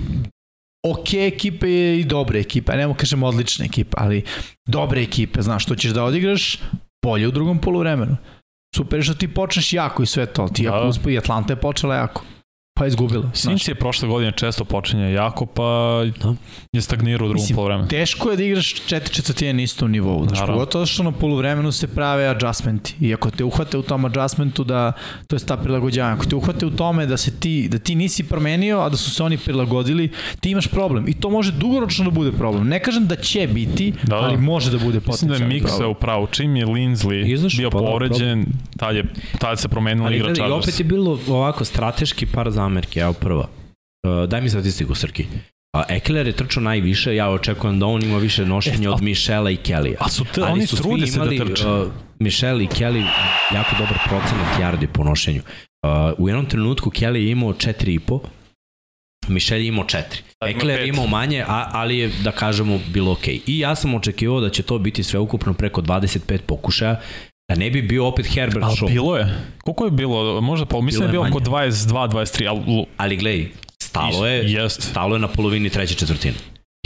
[0.84, 4.22] ok ekipe i dobre ekipe, nemo kažem odlične ekipe, ali
[4.66, 6.59] dobre ekipe, znaš, što ćeš da odigraš
[7.03, 8.16] bolje u drugom poluvremenu.
[8.77, 10.69] Super je što ti počneš jako i sve to, ti Da.
[10.69, 12.24] jako uspo i Atlanta je počela jako,
[12.74, 13.31] pa je izgubila.
[13.35, 15.62] Sinci je prošle godine često počinje jako, pa
[16.19, 16.35] Da.
[16.73, 17.89] je stagnirao u drugom Mislim, polovremenu.
[17.89, 20.55] Teško je da igraš četiri četvrtine na istom nivou, znaš, Naravno.
[20.55, 24.93] pogotovo što na poluvremenu se prave adjustmenti i ako te uhvate u tom adjustmentu da,
[25.27, 28.23] to je ta prilagođavanja, ako te uhvate u tome da se ti, da ti nisi
[28.24, 32.11] promenio, a da su se oni prilagodili, ti imaš problem i to može dugoročno da
[32.11, 32.69] bude problem.
[32.69, 35.55] Ne kažem da će biti, Da, da, ali može da bude Mislim da je potencijalni
[35.55, 35.90] Miksa problem.
[35.90, 36.27] u pravu.
[36.27, 38.47] Čim je Linsley Izašao, bio pa povređen,
[38.77, 39.05] tad, je,
[39.39, 40.65] tad se promenila Ali igra gledaj, i Chargers.
[40.65, 43.48] opet je bilo ovako strateški par zamerke, evo prva.
[44.06, 45.26] Uh, daj mi statistiku, Srki.
[45.76, 49.51] A Eckler je trčao najviše, ja očekujem da on ima više nošenja E, od Mišela
[49.51, 49.97] i Kellya.
[49.98, 51.66] A su te, Ali oni su trude se da trče.
[51.66, 53.06] Uh, Michel i Kelly
[53.55, 55.43] jako dobar procenat yardi po nošenju.
[55.43, 58.20] Uh, u jednom trenutku Kelly je imao 4,5,
[59.28, 59.89] Michel je imao 4.
[59.93, 63.40] Sad ima Ekler je imao manje, a, ali je, da kažemo, bilo okej.
[63.47, 67.01] I ja sam očekivao da će to biti sveukupno preko 25 pokušaja,
[67.48, 68.86] da ne bi bio opet Herbert Ali show.
[68.89, 69.35] bilo je.
[69.64, 70.40] Koliko je bilo?
[70.40, 71.70] Možda pa, mislim Bilo da je bilo oko manje.
[71.70, 73.48] 22, 23, ali Ali gledaj,
[73.82, 74.82] stalo je, Jest.
[74.82, 76.35] stalo je na polovini treće četvrtine.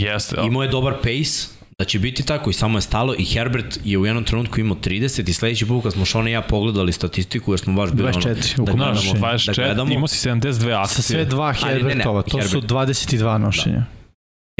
[0.01, 0.35] jeste.
[0.45, 1.47] Imao je dobar pace,
[1.79, 4.77] da će biti tako i samo je stalo i Herbert je u jednom trenutku imao
[4.77, 8.09] 30 i sledeći put kad smo Šone i ja pogledali statistiku jer smo baš bili
[8.09, 8.19] 24
[8.57, 10.41] ono, ukupno da gledamo, da 24, gledamo imao si 72
[10.73, 10.87] akcije.
[10.87, 12.71] Sa sve dva Ali Herbertova, to su Herbert.
[12.71, 13.85] 22 nošenja.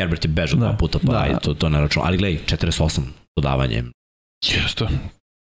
[0.01, 1.19] Herbert je bežao Da, dva puta pa da.
[1.19, 2.03] ajde, to, to ne račun.
[2.05, 3.01] Ali gledaj, 48
[3.37, 3.83] dodavanje,
[4.45, 4.85] Jeste.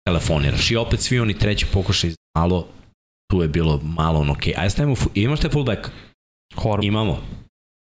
[0.09, 2.67] Telefoniraš i opet svi oni treći pokušaj malo,
[3.31, 4.53] tu je bilo malo ono okej.
[4.53, 4.59] Okay.
[4.61, 5.91] Ajde stavimo, imaš te fullback?
[6.57, 6.89] Horrible.
[6.89, 7.23] Imamo.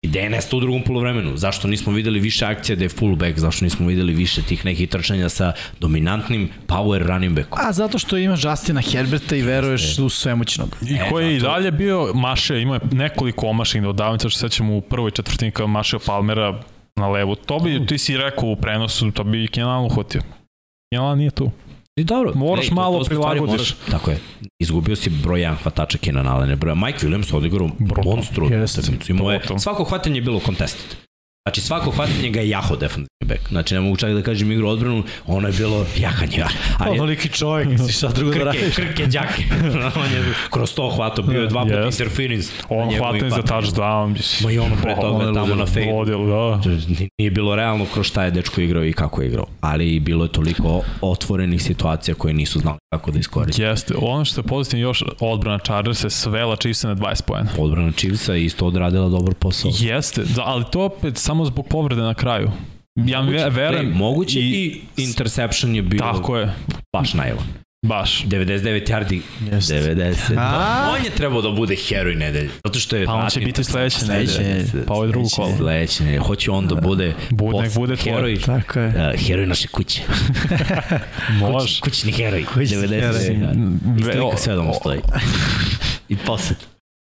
[0.06, 1.38] I je nestao u drugom polovremenu?
[1.38, 3.38] Zašto nismo videli više akcija da je fullback?
[3.38, 7.60] Zašto nismo videli više tih nekih trčanja sa dominantnim power running backom?
[7.62, 10.78] A zato što imaš Justina Herberta i veruješ u svemoćnog.
[10.82, 14.50] I E, koji je i dalje bio mašio, imao je nekoliko omašnih dodavnica, što se
[14.50, 16.60] sećam u prvoj četvrtini kao mašio Palmera
[16.96, 17.36] na levu.
[17.36, 20.22] To bi, ti si rekao u prenosu, to bi Kenan uhvatio.
[20.94, 21.52] Kenan nije tu.
[21.96, 22.32] I dobro.
[22.36, 23.52] Moraš Ej, malo prilagodiš.
[23.52, 24.20] moraš- Tako je.
[24.60, 26.60] Izgubio si broj 1 hvatača Kenan Allen.
[26.60, 26.76] Broj.
[26.76, 27.70] Mike Williams odigrao
[28.06, 29.12] monstru utakmicu.
[29.12, 30.96] Imao je, svako hvatanje je bilo contested.
[31.46, 33.50] Znači svako hvatanje ga je jaho defensivni back.
[33.50, 36.44] Znači ne mogu čak da kažem igru odbranu, ono je bilo jahanje.
[36.80, 38.76] A je, Onoliki čovjek, misliš šta drugo da krke, radiš.
[38.76, 39.44] krke, džake.
[40.02, 42.02] on je kroz to hvato, bio je dva puta Yes.
[42.02, 42.52] interference.
[42.70, 44.08] On hvatanje za touchdown.
[44.08, 44.48] mislim.
[44.48, 45.92] Ma i ono pre toga je tamo na fade.
[45.92, 46.72] Ludilo, da.
[47.18, 49.46] Nije bilo realno kroz šta je dečko igrao i kako je igrao.
[49.62, 53.64] Ali bilo je toliko otvorenih situacija koje nisu znali kako da iskoriste.
[53.64, 57.50] Jeste, ono što je pozitivno još odbrana Chargers je svela Chiefs na 20 pojena.
[57.58, 59.72] Odbrana Chiefsa je isto odradila dobar posao.
[59.76, 62.52] Jeste, da, ali to opet samo zbog povrede na kraju.
[62.98, 63.88] Ja Moguće, ve- verujem.
[63.88, 66.54] ej, moguće i, i- interception je bio Tako je,
[66.94, 67.46] baš naivan.
[67.86, 68.24] baš.
[68.24, 69.22] 99 yardi,
[69.52, 69.74] Jeste.
[69.76, 70.36] 90.
[70.38, 70.90] A?
[70.92, 72.50] On je trebao da bude heroj nedelje.
[72.66, 73.06] Zato što je...
[73.06, 74.86] Pa on će biti sledeće Sledeće nedelje.
[74.88, 75.58] Pa ovo je drugo Sledeće kolo.
[75.60, 76.20] Sledeće nedelje.
[76.20, 77.14] Hoće on da bude...
[77.32, 78.14] Bude, nek post- bude tvoj.
[78.14, 78.38] heroj.
[78.38, 78.88] Tako je.
[78.88, 80.02] Uh, heroj naše kuće.
[81.42, 81.58] Može.
[81.60, 82.46] Kuć, kućni heroj.
[82.46, 82.90] Kućni 90.
[82.90, 83.54] heroj.
[84.00, 85.00] I Ve- slika sve da mu stoji.
[86.10, 86.56] I posle.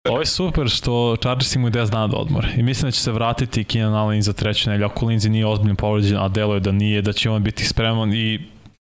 [0.10, 2.48] Ovo je super što Chargers imaju 10 dana do odmora.
[2.58, 4.86] I mislim da će se vratiti Keenan Allen za treću nedelju.
[4.86, 8.14] Ako Lindsay nije ozbiljno povređen, a delo je da nije, da će on biti spreman
[8.14, 8.40] i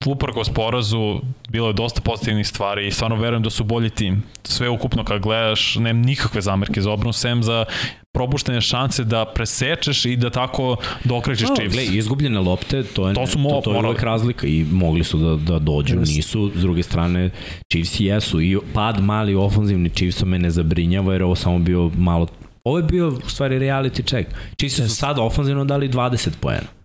[0.05, 1.19] uprkos porazu
[1.49, 4.23] bilo je dosta pozitivnih stvari i stvarno verujem da su bolji tim.
[4.43, 7.65] Sve ukupno kad gledaš, nemam nikakve zamerke za obranu, sem za
[8.11, 11.73] propuštene šanse da presečeš i da tako dokrećeš No, Chiefs.
[11.73, 13.87] gle, izgubljene lopte, to je, To su to, mo- to je morali.
[13.87, 16.15] uvek razlika i mogli su da, da dođu, Jeste.
[16.15, 17.29] nisu, s druge strane
[17.69, 21.91] Chiefs jesu i pad mali ofanzivni Chiefsa me ne zabrinjava jer je ovo samo bio
[21.97, 22.27] malo
[22.63, 24.29] Ovo je bio u stvari reality check.
[24.57, 26.80] Chiefs su sada ofanzivno dali 20 poena.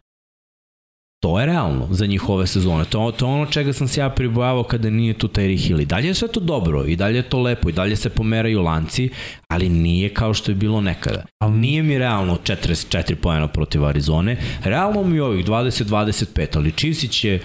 [1.27, 2.85] To je realno za njih ove sezone.
[2.85, 5.81] To, to je ono čega sam se ja pribojavao kada nije tu Tyreek Hill.
[5.81, 8.63] I dalje je sve to dobro, i dalje je to lepo, i dalje se pomeraju
[8.63, 9.11] lanci,
[9.49, 11.25] ali nije kao što je bilo nekada.
[11.39, 17.11] Ali Nije mi realno 44 pojena protiv Arizone, realno mi je ovih 20-25, ali Chiefs
[17.11, 17.41] će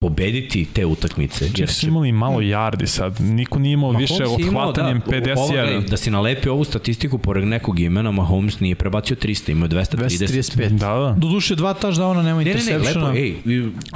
[0.00, 1.48] pobediti te utakmice.
[1.56, 3.20] jer su će- imali malo yardi sad.
[3.20, 5.38] Niko nije imao više Mahomes imao, odhvatanjem da, 51.
[5.38, 9.64] ovo, gledaj, da si nalepio ovu statistiku pored nekog imena, Mahomes nije prebacio 300, imao
[9.64, 10.18] je 230.
[10.18, 10.68] 235.
[10.70, 11.14] Da, da.
[11.18, 13.06] Doduše dva touchdowna, nema Ne, ne, ne, interceptiona.
[13.06, 13.34] lepo, ej.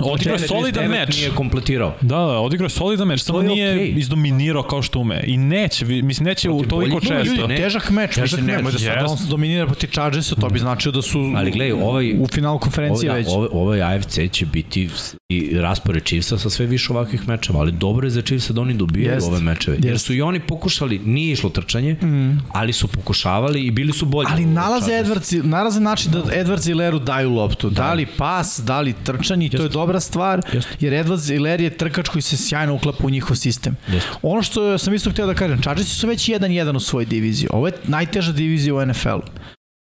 [0.04, 1.16] Odigrao je 49 solidan meč.
[1.16, 1.94] Nije kompletirao.
[2.00, 3.94] Da, da, odigrao je solidan meč, samo je nije okej.
[3.96, 5.24] izdominirao kao što ume.
[5.26, 7.34] I neće, mislim, neće u toliko boljih često.
[7.34, 7.56] ljudi, ne.
[7.56, 11.02] Težak meč, Težak mislim, nemoj da sad on dominira proti Chargersa, to bi značilo da
[11.02, 13.26] su Ali gledaj, ovaj- u finalu konferencije već.
[13.26, 14.88] da, ovaj, ovaj AFC će biti
[15.28, 18.74] i raspored Chiefsa sa sve više ovakvih mečeva, ali dobro je za Chiefsa da oni
[18.74, 19.28] dobijaju Jest.
[19.28, 19.76] ove mečeve.
[19.76, 20.06] Jer Jest.
[20.06, 22.38] su i oni pokušali, nije išlo trčanje, Mm.
[22.48, 24.28] ali su pokušavali i bili su bolji.
[24.32, 24.90] Ali nalaze.
[24.94, 27.70] Edwards, nalaze način da Edwards i Leru daju loptu.
[27.70, 30.70] Da li pas, da li trčanje, i to je dobra stvar, Jeste.
[30.80, 33.76] jer Edwards i Ler je trkač koji se sjajno uklapa u njihov sistem.
[33.88, 34.08] Jeste.
[34.22, 37.48] Ono što sam isto htio da kažem, Chargersi su već 1-1 u svojoj diviziji.
[37.52, 39.22] Ovo je najteža divizija u NFL-u.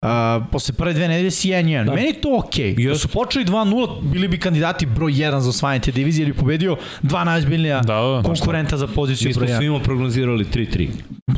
[0.02, 0.08] Uh,
[0.50, 1.84] posle prve dve nedelje si 1-1.
[1.84, 1.94] Da.
[1.94, 2.74] Meni je to okej.
[2.74, 2.88] Okay.
[2.88, 6.38] Da su počeli 2-0, bili bi kandidati broj 1 za osvajanje te divizije ili bi
[6.38, 8.22] pobedio dva najozbiljnija Da, da.
[8.24, 9.58] konkurenta za poziciju Mi smo broj 1.
[9.58, 10.88] svima prognozirali 3-3.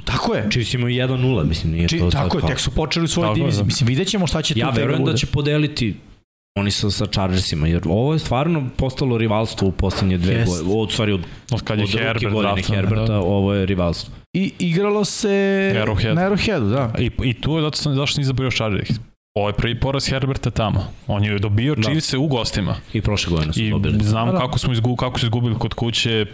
[0.04, 0.46] Tako je.
[0.50, 3.28] Chiefs imaju 1-0, mislim, nije Či, to sad tako je, tek su počeli u svojoj
[3.28, 3.62] Tako je, diviziji.
[3.62, 3.66] da.
[3.66, 5.12] Mislim, vidjet ćemo šta će Ja tu tek verujem bude.
[5.12, 5.94] da će podeliti
[6.54, 10.52] oni sa, sa Chargersima, jer ovo je stvarno postalo rivalstvo u poslednje dve Jest.
[10.52, 11.20] godine, od stvari od,
[11.52, 13.20] Od kad je od ruke Herbert godine draftan, Herberta, da.
[13.20, 14.14] ovo je rivalstvo.
[14.32, 15.28] I igralo se
[15.76, 16.14] Arrowhead.
[16.14, 16.92] na Arrowheadu, da.
[16.98, 18.90] I, I tu je zato sam zašto nisam zabrio Chargers.
[19.34, 20.86] Ovo je prvi poraz Herberta tamo.
[21.06, 21.82] On je dobio Da.
[21.82, 22.76] Chiefs u gostima.
[22.92, 24.04] I prošle godine su I dobili.
[24.04, 24.38] znamo Da, da.
[24.38, 26.26] kako smo izgubili, kako su izgubili kod kuće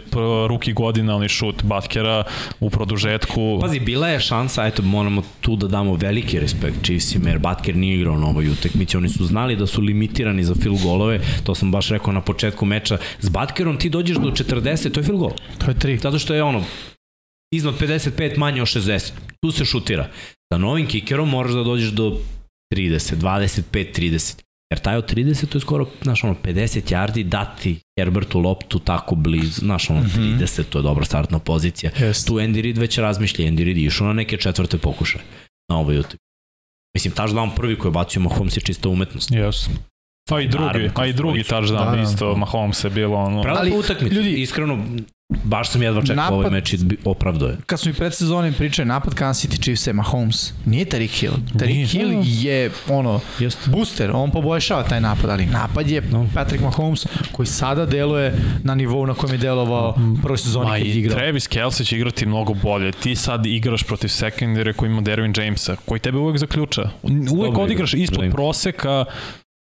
[0.47, 2.23] ruki godina, onaj šut Batkera
[2.59, 3.57] u produžetku.
[3.61, 7.95] Pazi, bila je šansa, eto, moramo tu da damo veliki respekt Chiefsima, jer Butker nije
[7.95, 11.71] igrao na ovoj utekmici, oni su znali da su limitirani za field golove, to sam
[11.71, 15.33] baš rekao na početku meča, s Butkerom ti dođeš do 40, to je field goal,
[15.57, 15.97] To je tri.
[15.97, 16.63] zato što je ono,
[17.51, 20.07] iznad 55 manje od 60, tu se šutira.
[20.53, 22.17] Sa novim kikerom moraš da dođeš do
[22.71, 23.61] 30, 25,
[23.93, 24.41] 30.
[24.71, 29.15] Jer taj od 30 to je skoro, znaš, ono, 50 yardi dati Herbertu loptu tako
[29.15, 30.21] blizu, znaš, ono, Mhm.
[30.39, 31.91] 30, to je dobra startna pozicija.
[31.99, 32.27] Jest.
[32.27, 35.23] Tu Andy Reid već razmišlja, Andy Reid je išao na neke četvrte pokušaje
[35.69, 36.23] na ovoj utakmici.
[36.95, 39.29] Mislim, touchdown prvi koji je bacio Mahomes je čista umetnost.
[39.31, 39.69] Yes.
[40.31, 42.01] A i drugi, Naravno, a i drugi touchdown Da, da.
[42.01, 43.41] isto, Mahomes je bilo ono...
[43.41, 44.85] Prelepa Ali, utakmica, ljudi, iskreno,
[45.43, 47.57] baš sam jedva čekao Napad- ovaj meč i opravdao je.
[47.65, 50.53] kad smo i pred sezonom pričali, napad Kansas City Chiefs je Mahomes.
[50.65, 51.33] Nije Tariq Hill.
[51.53, 51.85] Tariq Nije.
[51.85, 53.69] Hill je ono, Jeste.
[53.69, 56.27] booster, on poboljšava taj napad, ali napad je No.
[56.33, 58.33] Patrick Mahomes koji sada deluje
[58.63, 61.17] na nivou na kojem je delovao prvoj sezoni Ma kad je igrao.
[61.17, 62.91] Travis Kelce će igrati mnogo bolje.
[62.93, 66.89] Ti sad igraš protiv secondary koji ima Derwin Jamesa, koji tebe uvek zaključa.
[67.03, 68.33] Uvek Dobro odigraš igra, ispod James.
[68.33, 69.05] proseka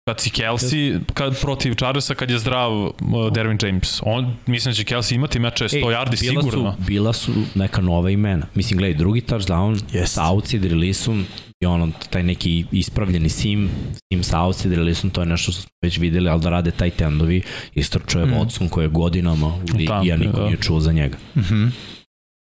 [0.09, 2.91] kad si Kelsey, kad protiv Chargersa kad je zdrav uh,
[3.31, 3.99] Derwin James.
[4.03, 6.71] On, mislim da će Kelsey imati meče 100 yardi bila sigurno.
[6.71, 8.45] Su, bila su neka nova imena.
[8.55, 10.13] Mislim, gledaj, drugi touchdown Jest.
[10.13, 11.25] sa outside releaseom
[11.61, 13.69] i ono, taj neki ispravljeni sim,
[14.13, 16.89] sim sa outside releaseom, to je nešto što smo već videli, ali da rade taj
[16.89, 17.41] tendovi,
[17.75, 18.29] istrčuje Mm.
[18.29, 18.33] mm.
[18.33, 20.45] Watson koji je godinama u ligi, Tampa, a niko da.
[20.45, 21.17] nije čuo za njega.
[21.37, 21.65] Mhm.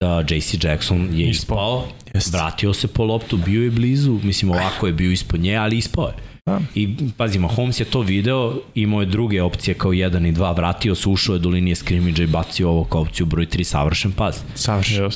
[0.03, 1.31] Da, JC Jackson je Ispao.
[1.31, 1.85] ispao,
[2.15, 2.33] Jest.
[2.33, 6.07] vratio se po loptu, bio je blizu, mislim ovako je bio ispod nje, ali ispao
[6.09, 6.15] je.
[6.51, 6.61] Da.
[6.75, 10.95] I pazi, Mahomes je to video, imao je druge opcije kao 1 i 2, vratio
[10.95, 14.43] se, ušao je do linije skrimidža i bacio ovo kao opciju broj 3, savršen pas.
[14.55, 15.11] Savršen.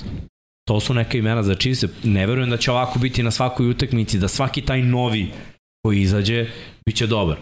[0.68, 1.84] To su neka imena za Chiefs.
[2.02, 5.30] Ne verujem da će ovako biti na svakoj utakmici, da svaki taj novi
[5.84, 6.46] koji izađe,
[6.86, 7.36] bit će dobar.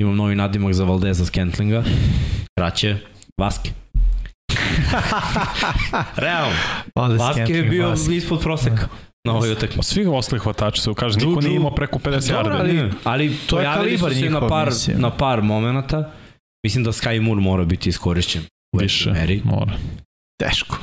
[0.00, 1.84] Imam novi nadimak za Valdeza Scantlinga.
[2.58, 2.96] Kraće,
[3.40, 3.70] Vaske.
[6.16, 6.56] Realno,
[7.18, 8.16] Vaske je bio Vaske.
[8.16, 8.88] ispod proseka
[9.28, 9.94] na ovoj utakmici.
[9.94, 12.60] Svi ostali hvatači su, kaže, niko nije imao preko 50 Dobro, yardi.
[12.60, 15.00] ali, ali To je pojavili su kalibar se na par, mislim.
[15.00, 16.12] na par momenta.
[16.66, 18.42] Mislim da Sky Moore mora biti iskorišćen
[18.76, 19.42] u Više, meri.
[19.44, 19.72] mora.
[20.40, 20.78] Teško.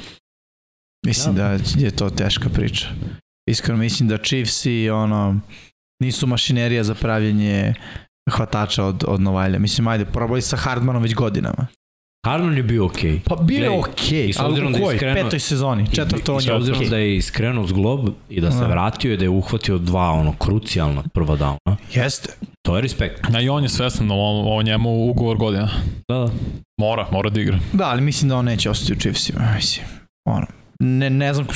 [1.05, 1.57] Mislim da.
[1.77, 2.87] je to teška priča.
[3.49, 5.39] Iskreno mislim da Chiefs i ono
[6.01, 7.73] nisu mašinerija za pravljenje
[8.31, 9.59] hvatača od, od Novalja.
[9.59, 11.67] Mislim, ajde, probali sa Hardmanom već godinama.
[12.25, 13.11] Harman je bio okej.
[13.11, 13.19] Okay.
[13.19, 14.95] Pa bio je okej, i s ali obzirom u da je kojoj?
[14.95, 16.89] iskreno- Petoj sezoni, četvrto on I s je obzirom okej.
[16.89, 17.99] da je iskrenuo zglob
[18.29, 18.67] i da se Da.
[18.67, 21.75] vratio i da je uhvatio dva ono krucijalna prva downa.
[21.93, 22.29] Jeste.
[22.61, 23.25] To je respekt.
[23.35, 25.69] A i on je svestan da o, o njemu ugovor godina.
[26.07, 26.29] Da, da.
[26.77, 27.59] Mora, mora da igra.
[27.73, 29.85] Da, ali mislim da on neće ostati u Chiefsima, mislim.
[30.27, 30.45] Ono,
[30.79, 31.47] ne, ne znam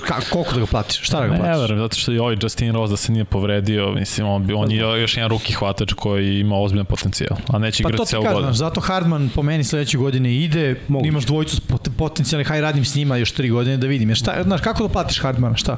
[0.00, 1.60] ka, koliko da ga platiš, šta da ga Ne platiš.
[1.60, 4.70] verujem, zato što i ovaj Justin Rose da se nije povredio, mislim, on, bi, on
[4.70, 8.10] je još jedan ruki hvatač koji ima ozbiljan potencijal, a neće Pa to igrati ti
[8.10, 8.40] ceo godinu.
[8.40, 11.08] znaš, zato Hardman po meni sledeće godine ide, Moguće.
[11.08, 11.60] imaš dvojicu
[11.98, 14.08] potencijalnih, haj radim s njima još tri godine da vidim.
[14.08, 15.76] Jer šta, znaš, kako da platiš Hardmana, šta?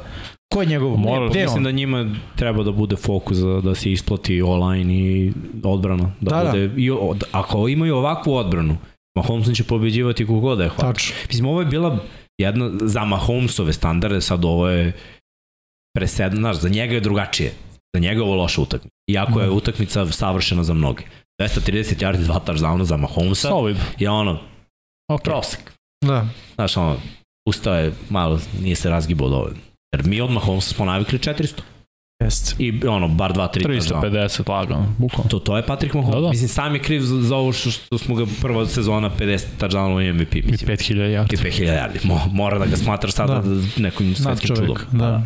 [0.54, 0.90] Ko je njegov?
[0.90, 1.64] Mora- gde je Mislim on?
[1.64, 2.06] da njima
[2.36, 5.32] treba da bude fokus da, da se isplati online i
[5.64, 6.12] odbrana.
[6.20, 6.50] Da, Da, da.
[6.50, 8.76] bude, I, od, ako imaju ovakvu odbranu,
[9.14, 10.86] Mahomes će pobeđivati kogod da je hvata.
[10.86, 11.16] Tačno.
[11.28, 11.98] Mislim, ovo je bila
[12.38, 14.92] jedna za Mahomesove standarde, sad ovo je
[15.94, 17.52] presedno, znaš, za njega je drugačije.
[17.94, 18.94] Za njega je ovo loša utakmica.
[19.10, 19.52] Iako je Da.
[19.52, 21.04] utakmica savršena za mnoge.
[21.40, 23.76] 230 yardi, dva touchdowna za Mahomesa Solid.
[23.98, 24.40] je ono,
[25.10, 25.22] Ok.
[25.22, 25.72] prosek.
[26.04, 26.26] Da.
[26.54, 26.96] Znaš, ono,
[27.48, 29.56] ustao je malo, nije se razgibao dovoljno.
[29.94, 31.60] Jer mi od Mahomesa smo navikli 400.
[32.20, 32.54] Jeste.
[32.58, 34.00] I ono, bar 2-3 touchdowna.
[34.02, 35.30] 350 lagano, bukvalno.
[35.30, 36.14] To, to je Patrick Mahomes.
[36.14, 36.28] Da, da.
[36.28, 40.02] Mislim, sam je kriv za, za ovo što, što smo ga prva sezona 50 touchdownova
[40.02, 40.34] i MVP.
[40.36, 41.36] I Mislim, 5000 i yardi.
[41.38, 42.04] 5000 yardi.
[42.04, 43.40] Mo, mora da ga smatraš sada Da.
[43.44, 43.62] da.
[43.76, 44.76] nekim svetskim čudom.
[44.92, 45.22] da.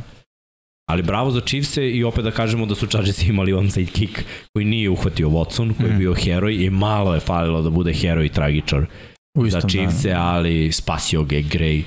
[0.91, 4.19] Ali bravo za Chiefse i opet da kažemo da su Chargersi imali onside kick
[4.53, 5.99] koji nije uhvatio Watson, koji je Mhm.
[5.99, 8.87] bio heroj i malo je falilo da bude heroj i tragičar
[9.39, 10.21] U za Chiefse, danu.
[10.23, 11.83] ali spasio ga je Gray.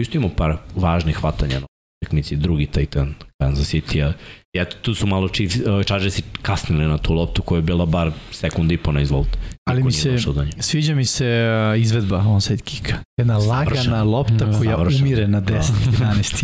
[0.00, 1.66] Isto imao par važnih hvatanja na
[2.02, 4.12] utakmici, drugi Titan Kansas City-a.
[4.54, 8.10] Eto, tu su malo Chiefs, uh, Chargersi kasnili na tu loptu koja je bila bar
[8.30, 9.28] sekund i po na izvolt.
[9.64, 10.16] Ali mi se,
[10.58, 11.26] sviđa mi se
[11.74, 12.94] uh, izvedba onside kicka.
[13.16, 14.04] Jedna lagana Savršeno.
[14.04, 14.58] lopta Da.
[14.58, 15.04] koja Savršeno.
[15.04, 15.54] umire na Da.
[15.54, 15.62] 10-11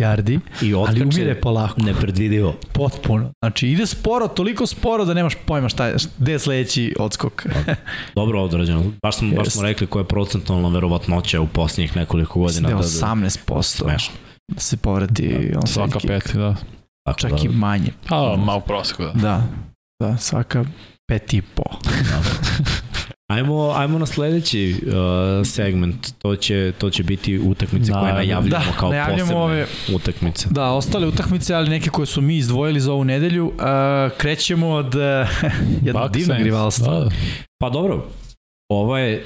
[0.01, 1.81] yardi, I ali umire polako.
[1.81, 2.55] nepredvidivo.
[2.73, 3.31] Potpuno.
[3.41, 7.45] Znači ide sporo, toliko sporo da nemaš pojma šta je, gde je sledeći odskok.
[8.15, 8.83] Dobro odrađeno.
[9.03, 12.79] Baš smo, baš smo rekli koja je procentualna verovatnoća u posljednjih nekoliko Mislim godina.
[12.79, 13.15] da je Da, da,
[13.55, 14.13] 18% smešno.
[14.47, 16.07] da se povrati onside Svaka kick.
[16.07, 16.55] peti, da.
[17.07, 17.91] Tako Čak da, i manje.
[18.09, 19.11] A, malo prosjeku, da.
[19.13, 19.43] Da,
[20.01, 20.65] da, svaka
[21.07, 21.63] pet i po.
[23.33, 26.07] Ajmo, ajmo na sledeći uh, segment.
[26.17, 30.47] To će, to će biti utakmice koje Da, najavljamo da, kao najavljamo posebne ove- utakmice.
[30.51, 33.45] Da, ostale utakmice, ali neke koje su mi izdvojili za ovu nedelju.
[33.47, 33.53] Uh,
[34.17, 35.01] krećemo od uh,
[35.85, 36.93] jednog divnog rivalstva.
[36.93, 37.09] Da, da.
[37.59, 38.05] Pa dobro,
[38.71, 39.25] ovo je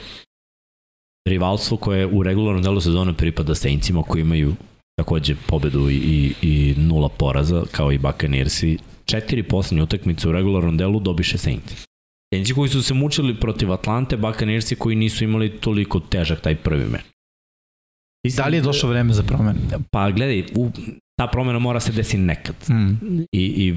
[1.27, 4.55] rivalstvo koje u regularnom delu sezone pripada Saintsima koji imaju
[5.02, 8.78] takođe pobedu i, i, i nula poraza kao i Buccaneersi.
[9.06, 11.88] Četiri poslednje utakmice u regularnom delu dobiše Saints.
[12.34, 16.86] Saintsi koji su se mučili protiv Atlante, Buccaneersi koji nisu imali toliko težak taj prvi
[16.86, 17.02] meč.
[18.38, 19.60] Da li je došlo vreme za promenu?
[19.91, 20.69] Pa gledaj, u,
[21.19, 22.56] ta promena mora se desiti nekad.
[22.69, 23.22] Mm.
[23.32, 23.76] I, i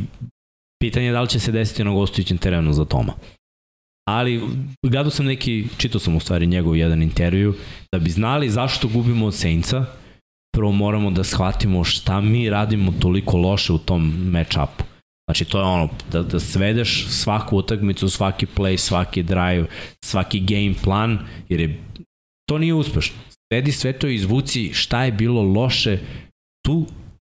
[0.82, 3.14] pitanje je da li će se desiti na gostujućem terenu za Toma.
[4.08, 4.40] Ali
[4.82, 7.54] gledao sam neki, čitao sam u stvari njegov jedan intervju,
[7.92, 9.86] da bi znali zašto gubimo od Saintsa,
[10.54, 14.84] prvo moramo da shvatimo šta mi radimo toliko loše u tom match-upu.
[15.28, 19.66] Znači to je ono, da, da svedeš svaku utakmicu, svaki play, svaki drive,
[20.04, 21.18] svaki game plan,
[21.48, 21.82] jer je,
[22.48, 23.16] to nije uspešno.
[23.52, 25.98] Svedi sve to i izvuci šta je bilo loše
[26.66, 26.86] tu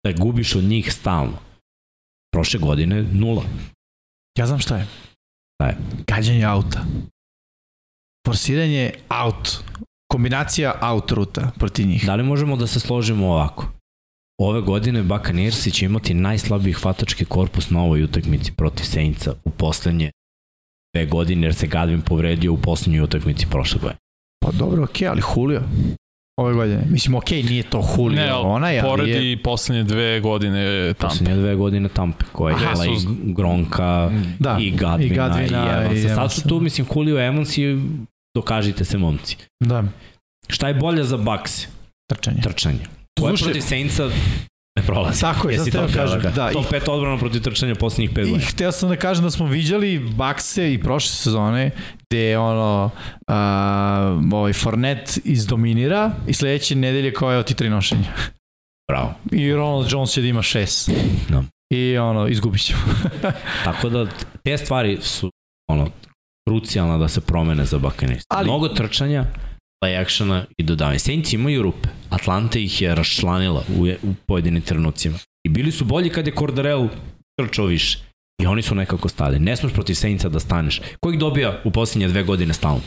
[0.07, 1.39] da gubiš od njih stalno.
[2.33, 3.45] Prošle godine nula.
[4.39, 4.87] Ja znam šta je.
[5.55, 5.77] Šta je?
[6.07, 6.85] Gađanje auta.
[8.27, 9.65] Forsiranje out.
[10.11, 12.07] Kombinacija out ruta protiv njih.
[12.07, 13.67] Da li možemo da se složimo ovako?
[14.41, 20.11] Ove godine Buccaneersi će imati najslabiji hvatački korpus na ovoj utakmici protiv Saintsa u poslednje
[20.95, 23.99] dve godine, jer se Gadvin povredio u poslednjoj utakmici prošle godine.
[24.45, 25.63] Pa dobro, okej, ali Julio
[26.39, 26.83] ove godine.
[26.91, 29.43] Mislim, okej, nije to Julio, Ne, ali onaj, ali poredi je...
[29.43, 31.11] poslednje dve godine tamo.
[31.11, 35.67] Poslednje dve godine Tampe, koja je Aha, imala i Gronka, Da, i Gadvina, i, Gadvina,
[35.67, 36.13] i Evansa.
[36.13, 37.79] i Sad su tu, mislim, Julio Evans i
[38.37, 39.37] dokažite se momci.
[39.61, 39.85] Da,
[40.49, 41.67] Šta je bolje za Bucks?
[42.11, 42.41] trčanje.
[42.43, 42.79] Trčanje.
[43.21, 44.11] Ko je protiv Saintsa
[44.79, 45.21] ne prolazi.
[45.21, 46.23] Tako je, sad Jesi ste to kažem.
[46.35, 48.47] Da, Top i, 5 odbrana protiv trčanja poslednjih 5 I godina.
[48.47, 51.71] hteo sam da kažem da smo viđali bakse i prošle sezone
[52.01, 52.91] gde je ono
[53.29, 58.09] a, ovaj Fornet izdominira i sledeće nedelje kao je ti tri nošenja.
[58.91, 59.15] Bravo.
[59.33, 60.91] I Ronald Jones će da ima šest.
[61.29, 61.43] Da.
[61.71, 62.81] I ono, izgubit ćemo.
[63.65, 64.07] Tako da
[64.45, 65.31] te stvari su
[65.71, 65.91] ono
[66.51, 68.25] krucijalna da se promene za Buccaneers.
[68.29, 68.45] Ali-.
[68.45, 69.25] Mnogo trčanja,
[69.85, 70.99] play actiona i dodavanja.
[70.99, 71.89] Saints imaju rupe.
[72.11, 75.19] Atlanta ih je raščlanila u, u pojedinim trenucima.
[75.47, 76.89] I bili su bolji kad je Cordarel
[77.41, 77.99] trčao više.
[78.43, 79.39] I oni su nekako stali.
[79.39, 80.81] Ne smeš protiv Saintsa da staneš.
[81.01, 82.81] Ko ih dobija u posljednje dve godine stalno?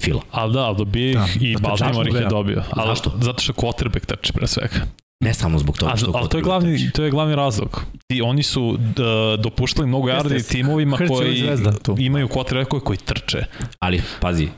[0.00, 0.22] Fila.
[0.30, 2.62] Ali da, ali dobije Da, ih i zato Baltimore ih je dobio.
[2.70, 3.12] Ali, Zašto?
[3.20, 4.86] Zato što quarterback trči pre svega.
[5.22, 7.84] Ne samo zbog toga A, što ali to je glavni, to je glavni razlog.
[8.06, 9.02] Ti, oni su d,
[9.42, 11.96] dopuštali mnogo yardi timovima koji zvezda tu.
[11.98, 13.44] imaju quarterback koji, koji trče.
[13.78, 14.48] Ali, pazi,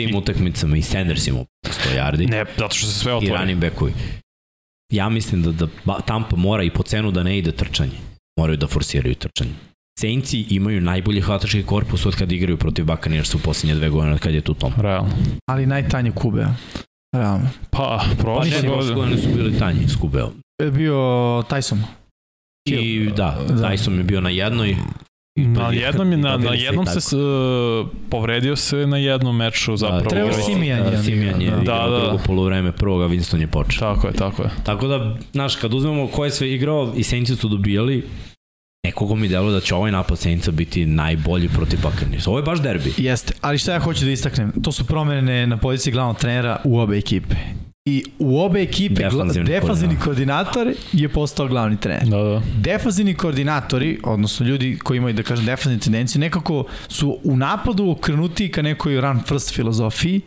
[0.00, 2.30] tim utakmicama i Sanders ima 100 yardi.
[2.30, 3.34] Ne, zato što se sve i otvori.
[3.38, 3.92] running backovi.
[4.92, 7.98] Ja mislim da, da Tampa mora i po cenu da ne ide trčanje.
[8.38, 9.54] Moraju da forsiraju trčanje.
[10.00, 14.20] Saintsi imaju najbolji hvatački korpus od kad igraju protiv Buccaneersa u posljednje dve godine od
[14.20, 14.72] kad je tu Tom.
[14.76, 15.10] Realno.
[15.46, 16.46] Ali najtanje kube.
[17.14, 17.48] Realno.
[17.70, 18.94] Pa, Pa prošle ne, prošle godine.
[18.96, 20.30] godine su bili tanji s Kubeo.
[20.62, 20.94] Je bio
[21.42, 21.78] Tyson.
[22.66, 23.54] I da, Da.
[23.54, 24.76] Tyson je bio na jednoj.
[25.36, 27.20] Na jednom, je, na, na se jednom se s- uh,
[28.10, 30.02] povredio se na jednom meču zapravo.
[30.02, 31.56] Trevor Trevor Simeon je Simeon je da.
[31.56, 32.00] Da, da.
[32.00, 33.80] drugo polovreme prvoga, Winston je počeo.
[33.80, 34.50] Tako je, tako je.
[34.64, 38.04] Tako da, znaš, kad uzmemo ko je sve igrao i Saintsi su dobijali,
[38.84, 42.26] nekogo mi delo da će ovaj napad Saintsa biti najbolji protiv Buccaneers.
[42.26, 42.92] Ovo je baš derbi.
[42.96, 44.52] Jeste, ali šta ja hoću da istaknem?
[44.62, 47.34] To su promene na poziciji glavnog trenera u obe ekipe.
[47.86, 52.06] I u obe ekipe Defanzivni defanzivni koordinator je postao glavni trener.
[52.08, 52.42] Da, da.
[52.60, 58.48] Defanzivni koordinatori, odnosno ljudi koji imaju, da kažem, defanzivne tendencije, nekako su u napadu okrenuti
[58.50, 60.20] ka nekoj run first filozofiji,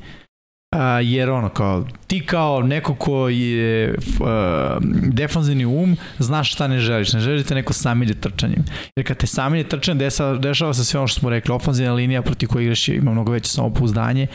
[0.77, 3.95] a, jer ono kao, ti kao neko ko je
[4.25, 4.77] a,
[5.11, 8.65] defanzivni um, znaš šta ne želiš, ne želite neko samilje trčanjem.
[8.95, 12.21] Jer kad te samilje trčanjem, desa, dešava se sve ono što smo rekli, ofanzivna linija
[12.21, 14.27] protiv koje igraš ima mnogo veće samopouzdanje,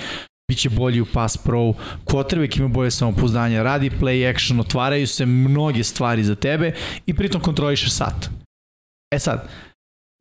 [0.50, 1.74] biće bolji u pass pro,
[2.04, 6.72] quarterback ima bolje samopouzdanje, radi play action, otvaraju se mnoge stvari za tebe
[7.06, 8.30] i pritom kontrolišeš sat.
[9.14, 9.48] E sad,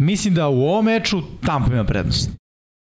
[0.02, 2.30] mislim da u ovom meču Tampa ima prednost.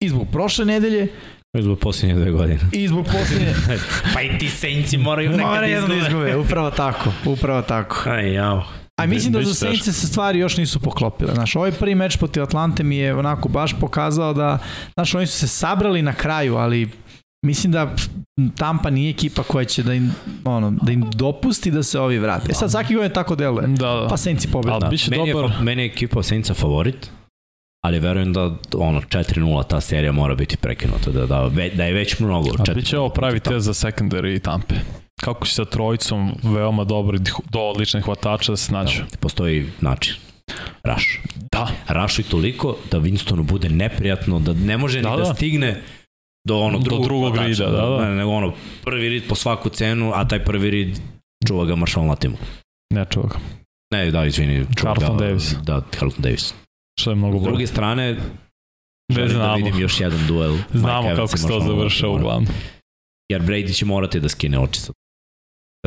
[0.02, 1.09] I zbog prošle nedelje,
[1.56, 2.60] Zbog posljednje dve godine.
[2.72, 3.54] i zbog posljednje...
[4.14, 5.98] pa i ti Saintsi moraju nekad Mora da izgube.
[5.98, 8.10] izgube, upravo tako, upravo tako.
[8.10, 8.64] Aj, jao.
[9.00, 9.66] A mislim da za teško.
[9.66, 11.34] Saints se stvari još nisu poklopile.
[11.34, 14.58] Znaš, ovaj prvi meč protiv Atlante mi je onako baš pokazao da,
[14.94, 16.90] znaš, oni su se sabrali na kraju, ali
[17.46, 17.94] mislim da
[18.56, 20.12] Tampa nije ekipa koja će da im,
[20.44, 22.46] ono, da im dopusti da se ovi vrate.
[22.50, 23.66] E sad, svaki godin tako deluje.
[23.66, 24.08] Da, da.
[24.08, 24.16] Pa
[24.52, 24.72] pobeda.
[24.72, 25.50] Ali Da, biće meni, dobar.
[25.50, 27.10] je, meni je ekipa Saintsa favorit,
[27.84, 32.18] ali verujem da ono 4-0 ta serija mora biti prekinuta, da, da, da je već
[32.20, 32.48] mnogo.
[32.50, 34.74] A 4-0 biće ovo pravi test za secondary i tampe.
[35.20, 38.98] Kako će sa trojicom veoma dobrih, do odličnih hvatača da se nađu.
[38.98, 39.16] Tampe.
[39.16, 40.14] Postoji način.
[40.82, 41.20] Raš.
[41.52, 45.34] Da, Rašuj toliko da Winstonu bude neprijatno, da ne može Da, ni da, da.
[45.34, 45.80] stigne
[46.48, 48.05] do ono Do drugog, drugog hvatača, rida, da, da.
[48.09, 48.52] Ne, nego ono
[48.84, 50.98] prvi rid po svaku cenu, a taj prvi rid
[51.48, 52.36] čuva ga Marshall Latimu.
[52.94, 53.36] ne čuva ga.
[53.92, 54.66] Ne, da, izvini.
[54.76, 55.55] čuva Carlton ga, Davis.
[55.62, 56.55] Da, Carlton Davis.
[56.98, 57.50] Što je mnogo S bolje.
[57.50, 58.18] druge strane, Ne
[59.10, 59.56] želim da znamo.
[59.56, 60.56] vidim još jedan duel.
[60.72, 61.88] Znamo Mike kako se to Latimora.
[62.10, 62.46] uglavnom.
[63.28, 64.92] Jer Brady će morati da skine oči sa,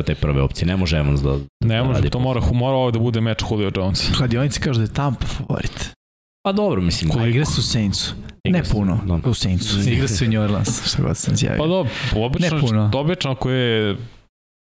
[0.00, 0.66] sa te prve opcije.
[0.66, 1.38] Ne može Evans da...
[1.60, 4.10] Ne može, radi to mora, mora ovo da bude meč Julio Jones.
[4.16, 5.90] Kladionici kažu da je Tampa favorit.
[6.42, 7.20] Pa dobro, mislim.
[7.20, 8.14] A igre su u Saintsu.
[8.44, 9.00] Ne puno.
[9.06, 9.30] da.
[9.30, 9.90] U Saintsu.
[9.90, 11.58] Igre su u New Orleans, što god sam zjavio.
[11.58, 12.90] Pa dobro, obično, Ne puno.
[12.94, 13.96] obično ako je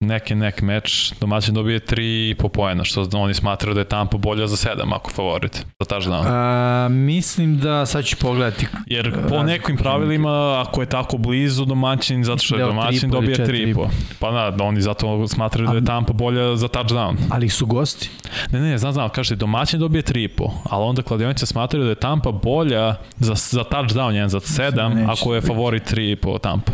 [0.06, 4.56] neki nek meč, domaćin dobije 3,5 poena, što oni smatraju da je Tampa bolja za
[4.56, 6.24] 7 ako favorit za touchdown.
[6.26, 12.24] A, mislim da, sad ću pogledati, Jer po nekim pravilima, ako je tako blizu domaćin,
[12.24, 13.74] zato što je domaćin 3,5 ili dobije 4,5.
[13.74, 13.89] 3,5.
[14.20, 17.16] Pa da, da oni zato smatraju da je Tampa bolja za touchdown.
[17.31, 18.10] ali su gosti.
[18.51, 22.31] Ne, ne, znam, znam, kažete, domaćin dobije 3,5, ali onda kladionice smatraju da je Tampa
[22.31, 26.72] bolja za, za touchdown, jedan za 7, neće ako je favorit 3,5 Tampa.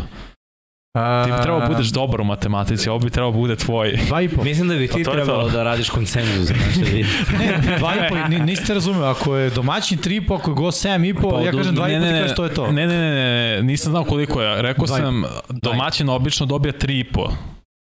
[0.93, 3.99] A, Ti bi trebao budeš dobar u matematici, ovo bi trebao bude tvoj.
[4.07, 4.43] Dva i po.
[4.43, 5.49] Mislim da bi ti Pa to je trebalo to.
[5.49, 7.05] da radiš konsenzus za naše vidje.
[7.39, 11.29] Ne, dva i po, ni- niste razumeo, ako je domaćin 3,5, ako je gost 7,5,
[11.31, 12.67] Pa ja kažem 2,5, ti kažeš to je to.
[12.67, 14.61] Ne, ne, ne, ne, nisam znao koliko je.
[14.61, 15.05] Rekao Dva i po.
[15.05, 17.29] sam, domaćin obično dobija 3,5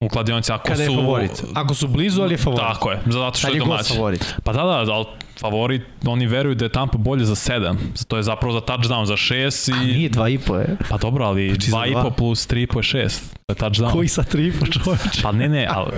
[0.01, 0.95] u kladionici ako Kada je su...
[0.97, 1.43] favorit.
[1.55, 2.65] Ako su blizu, ali je favorit.
[2.65, 3.97] Tako je, zato što Kad je je domaćin.
[3.97, 4.35] favorit.
[4.45, 5.05] Pa da, da, ali
[5.41, 7.77] favorit, oni veruju da je Tampa bolje za 7.
[8.09, 9.87] To je zapravo za touchdown za 6 A i...
[9.87, 10.77] nije 2,5 je.
[10.91, 12.11] Pa dobro, ali Znači za 2,5 dva.
[12.11, 13.21] plus 3,5 je 6.
[13.47, 13.93] To je touchdown.
[13.93, 15.23] Koji sa 3,5 čoveče?
[15.23, 15.91] Pa ne, ne, ali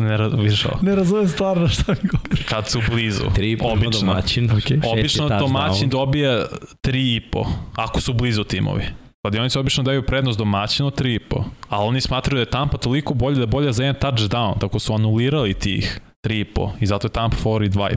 [0.00, 0.78] ne ra- vidiš ovo.
[0.82, 2.42] Ne razumem stvarno šta mi govori.
[2.44, 3.24] Kad su blizu.
[3.34, 4.00] Tri puta Obično.
[4.00, 4.48] domaćin.
[4.48, 4.92] Okay.
[4.92, 6.44] Obično domaćin dobije
[6.82, 7.44] 3,5
[7.76, 8.84] ako su blizu timovi.
[9.22, 13.40] Kladionici obično daju prednost domaćinu 3,5, ali oni smatraju da je Tampa toliko bolje da
[13.40, 17.72] je bolje za jedan touchdown, tako su anulirali tih 3,5 i zato je Tampa favorit
[17.72, 17.96] 2,5.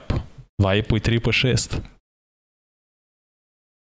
[0.59, 1.75] 2,5 i 3,5 je 6.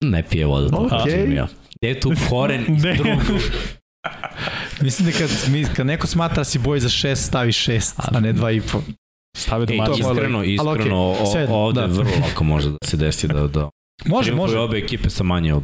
[0.01, 0.69] Ne pije vodu.
[0.69, 0.97] to Okej.
[0.99, 1.47] kažem ja.
[1.75, 2.93] Gde je tu koren iz Ne.
[2.93, 3.19] drugog?
[4.81, 8.33] Mislim da kad, mi, kad neko smatra si boj za 6, stavi 6, a ne
[8.33, 8.79] 2,5.
[9.37, 10.03] Stavi Ej, domaćin.
[10.03, 11.87] malo- iskreno, ali iskreno, okej, sve, o, ovde da.
[11.87, 13.69] vrlo lako može da se desi da, da
[14.05, 14.57] Može, može.
[14.59, 15.63] obe ekipe sa manje od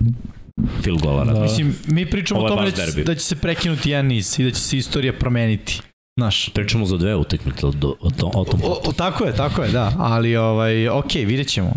[0.82, 1.26] field gola.
[1.26, 1.34] Da.
[1.34, 1.42] Da.
[1.42, 4.44] Mislim, mi pričamo Ovo o tome da će, da će se prekinuti jedan niz i
[4.44, 5.82] da će se istorija promeniti.
[6.20, 7.70] Znaš, Pričamo za dve utakmice o,
[8.02, 8.60] o, tom, o tom.
[8.64, 9.94] o, o, tako je, tako je, da.
[10.00, 11.74] Ali, ovaj, ok, vidjet ćemo.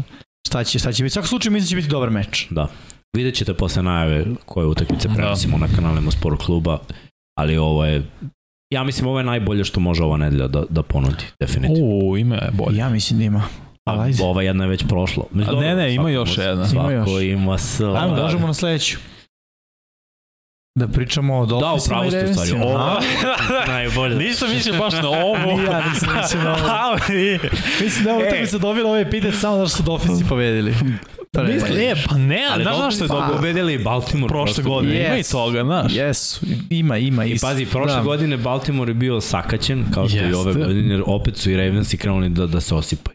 [0.48, 1.10] Šta će, šta će biti.
[1.10, 2.46] U svakom slučaju mislim da će biti dobar meč.
[2.50, 2.68] Da.
[3.16, 6.78] Vidjet ćete posle najave koje utakmice prenosimo na kanalima Sport kluba,
[7.38, 8.02] ali ovo je
[8.74, 11.90] Ja mislim ovo je najbolje što može ova nedelja da, da ponudi, definitivno.
[11.90, 12.76] U, ime je bolje.
[12.76, 13.42] Ja mislim da ima.
[13.84, 14.22] Ali ajde.
[14.24, 15.24] Ova jedna je već prošla.
[15.32, 16.66] Mislim, A ne, ne, ima još jedna.
[16.66, 17.22] Svako Ima još.
[17.22, 17.98] ima sve.
[17.98, 18.22] Ajmo, da.
[18.22, 18.98] možemo na sledeću.
[20.76, 22.52] Da pričamo o Da, Dolphinsima pravu i ste u stvari.
[22.54, 23.00] Ovo
[23.68, 24.16] najbolje.
[24.16, 25.36] Nisam mislio baš na ovo.
[25.56, 26.68] Ni ja nisam mislio na ovo.
[26.70, 27.38] Ali,
[27.80, 28.28] Mislim da je ovo E.
[28.28, 30.74] utakmica dobila ovaj epitet samo zato što su Dolphinsi pobedili.
[31.34, 31.82] Ne Misli, valja.
[31.82, 33.36] e, pa ne, Ali znaš zašto je dobro dobro?
[33.36, 35.32] pobedili Baltimore Prošle godine, ima i Yes.
[35.32, 35.92] toga, znaš.
[35.92, 37.24] Jesu, ima, ima.
[37.24, 38.02] I pazi, prošle da.
[38.02, 41.96] godine Baltimore je bio sakaćen, kao što i ove godine, jer opet su i Ravensi
[41.96, 43.14] krenuli da, da se osipaju.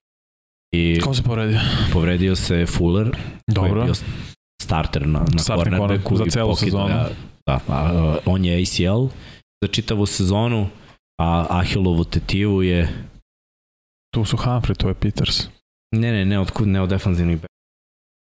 [0.74, 1.60] I Ko se povredio?
[1.94, 3.84] povredio se Fuller, koji je Dobro.
[3.84, 3.94] bio
[4.62, 5.78] starter na, na cornerbacku.
[6.00, 6.88] corner za i celu sezonu.
[6.88, 7.10] ga.
[7.48, 9.06] Da, a, on je ACL
[9.64, 10.68] za čitavu sezonu,
[11.22, 12.90] a Ahilovu tetivu je
[14.14, 15.48] Tu su Humphrey, tu je Peters.
[15.96, 17.52] Ne, ne, ne od, ne od defanzivnih back.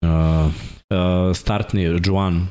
[0.05, 2.49] Uh, uh, startni Juan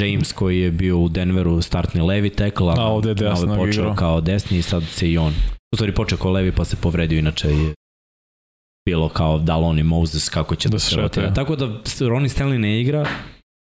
[0.00, 3.82] James koji je bio u Denveru startni levi tackle, A, ovde je malo desnog počeo
[3.82, 3.94] igrao.
[3.94, 5.32] kao desni i sad se i on.
[5.72, 7.74] U stvari počeo kao levi pa se povredio, inače je
[8.88, 11.34] bilo kao Dalon i Moses kako će da, Da se rotira.
[11.34, 11.66] Tako da
[12.08, 13.06] Ronnie Stanley ne igra,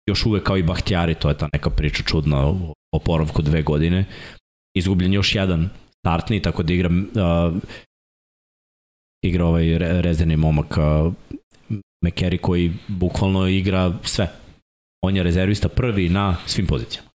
[0.08, 4.04] još uvek kao i Bahtjari, to je ta neka priča čudna o oporavku dve godine.
[4.74, 5.68] Izgubljen još jedan
[5.98, 7.56] startni, tako da igra uh,
[9.22, 11.12] igra ovaj re- rezervni momak uh,
[12.04, 14.28] McCary koji bukvalno igra sve.
[15.04, 17.08] On je rezervista prvi na svim pozicijama.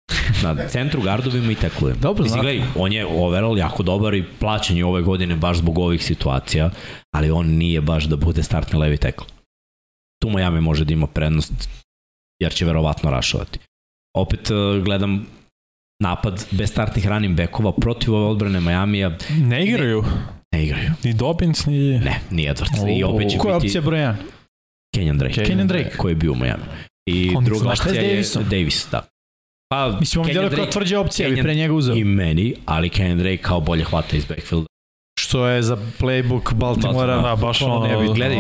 [0.42, 2.00] Na centru, gardovima i teklujima.
[2.08, 5.78] Dobro, Mislim, gledaj, on je overall jako dobar i plaćen je ove godine baš zbog
[5.78, 6.70] ovih situacija,
[7.14, 9.24] ali on nije baš da bude startni levi tekl.
[10.22, 11.52] Tu Miami može da ima prednost,
[12.40, 13.58] jer će verovatno rašovati.
[14.16, 15.26] Opet uh, gledam
[16.02, 20.04] napad bez startnih running backova protiv ove odbrane Majamija Ne igraju.
[20.54, 20.90] ne igraju.
[21.04, 21.98] Ni Dobbins, ni...
[21.98, 22.98] Ne, ni Edwards.
[22.98, 24.14] I O, opet će Koja je biti opcija broj 1?
[24.96, 25.44] Kenyon Drake.
[25.44, 25.96] Kenyon Drake.
[25.96, 26.62] Koji je bio u Miami.
[27.06, 28.44] I On druga opcija je Davisom?
[28.44, 29.06] Davis, da.
[29.68, 31.94] Pa, Mislim, on djeluje kao opcija, bi Kenyon- pre njega uzeo.
[31.96, 34.66] I meni, ali Kenyon Drake kao bolje hvata iz backfielda.
[35.20, 37.16] Što je za playbook Baltimora.
[37.16, 37.86] Da, baš ono...
[37.86, 38.14] nebitno.
[38.14, 38.38] Gledaj.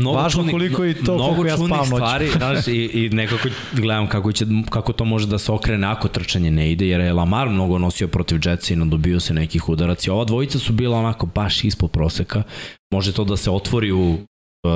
[0.00, 3.48] Mnogo Važno čudnih- koliko i to, mnogo koliko ja spavam stvari, znaš, i, i nekako
[3.72, 7.12] gledam kako, će, kako to može da se okrene ako trčanje ne ide, jer je
[7.12, 10.12] Lamar mnogo nosio protiv Jetsa i nadobio se nekih udaraca.
[10.12, 12.42] Ova dvojica su bila onako baš ispod proseka.
[12.92, 14.18] Može to da se otvori u uh,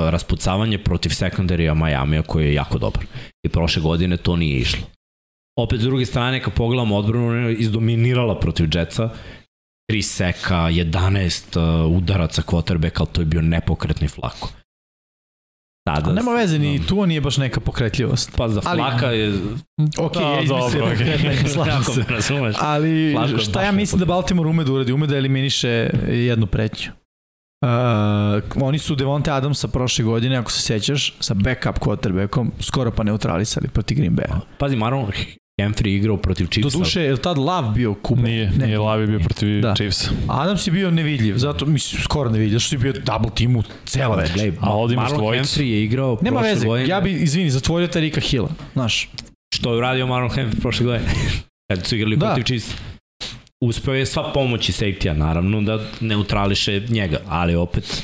[0.09, 3.05] raspucavanje protiv sekundarija Majamija koji je jako dobar.
[3.43, 4.85] I prošle godine to nije išlo.
[5.59, 9.09] Opet s druge strane, kad pogledamo odbranu, ona je izdominirala protiv Jetsa,
[9.91, 14.49] 3 seka, 11 uh, udaraca quarterbacka, ali to je bio nepokretni flako.
[15.85, 18.31] Tada, A nema veze, ni tu nije baš neka pokretljivost.
[18.37, 19.33] Pa za Ali- flaka je...
[19.97, 21.99] Ok, Da, ja izmislio dobro, pokretanje, slažem se.
[21.99, 22.55] me razumeš.
[22.59, 24.93] Ali Flako je šta ja mislim da Baltimore ume da uradi?
[24.93, 25.67] Ume da eliminiše
[26.07, 26.91] jednu pretnju.
[27.61, 27.69] Uh,
[28.57, 33.67] oni su Devonte Adamsa prošle godine, ako se sećaš, sa backup quarterbackom, skoro pa neutralisali
[33.67, 34.39] protiv Green Bay.
[34.57, 35.05] Pazi, Maron
[35.57, 36.77] Humphrey igrao protiv Do Chiefsa.
[36.77, 38.21] duše, je li tad Lav bio kuba?
[38.21, 38.65] Nije, Ne.
[38.65, 39.73] nije Lavi bio protiv Da.
[39.73, 40.07] Chiefs.
[40.29, 44.33] Adams je bio nevidljiv, zato mislim skoro nevidljiv, što je bio double teamu cela večer.
[44.33, 45.43] Gledaj, A ovdje imaš Marlon dvojicu.
[45.51, 46.87] Humphrey je igrao Nema prošle veze, godine.
[46.87, 49.09] ja bi, izvini, zatvorio Tarika Hilla, znaš.
[49.55, 51.09] Što je uradio Marlon Humphrey prošle godine?
[51.69, 52.25] Kad su igrali Da.
[52.25, 52.73] protiv Chiefsa.
[53.61, 58.03] Uspeo je sva pomoći safety-a, naravno, da neutrališe njega, ali opet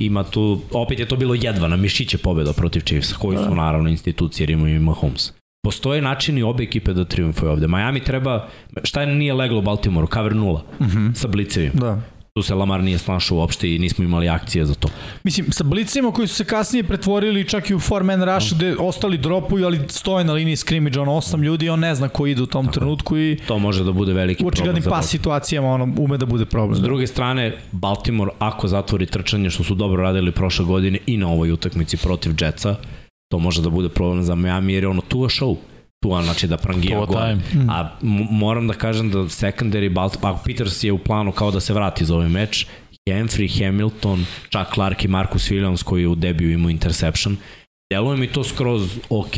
[0.00, 3.54] ima tu, opet je to bilo jedva na mišiće pobeda protiv Chiefsa, koji su Da.
[3.54, 5.32] naravno institucije jer imaju Mahomes.
[5.64, 7.68] Postoje načini obe ekipe da triumfuju ovde.
[7.68, 8.48] Miami treba,
[8.82, 10.06] šta nije leglo u Baltimoru?
[10.14, 11.14] Cover nula Uh -huh.
[11.14, 11.80] sa blicevima.
[11.80, 12.00] Da.
[12.36, 14.88] Tu se Lamar nije snašao uopšte i nismo imali akcije za to.
[15.24, 18.76] Mislim, sa blicima koji su se kasnije pretvorili čak i u four man rush gde
[18.78, 22.42] ostali dropuju, ali stoje na liniji scrimmage, ono osam ljudi, on ne zna ko ide
[22.42, 22.78] u tom Tako.
[22.78, 26.18] trenutku i To može da bude veliki u očiglednim problem za pas situacijama ono, ume
[26.18, 26.74] da bude problem.
[26.74, 31.28] S druge strane, Baltimore, ako zatvori trčanje, što su dobro radili prošle godine i na
[31.28, 32.76] ovoj utakmici protiv Jetsa,
[33.34, 35.56] to može da bude problem za Miami, jer je ono tu show
[36.02, 37.34] tu, znači da prangija To gol.
[37.34, 37.70] Mm.
[37.70, 37.96] A
[38.30, 42.04] moram da kažem da secondary Baltimore, pa Peters je u planu kao da se vrati
[42.04, 42.66] za ovaj meč,
[43.08, 47.36] Henry, Hamilton, čak Clark i Marcus Williams koji u debiju imao interception.
[47.92, 49.34] Deluje mi to skroz ok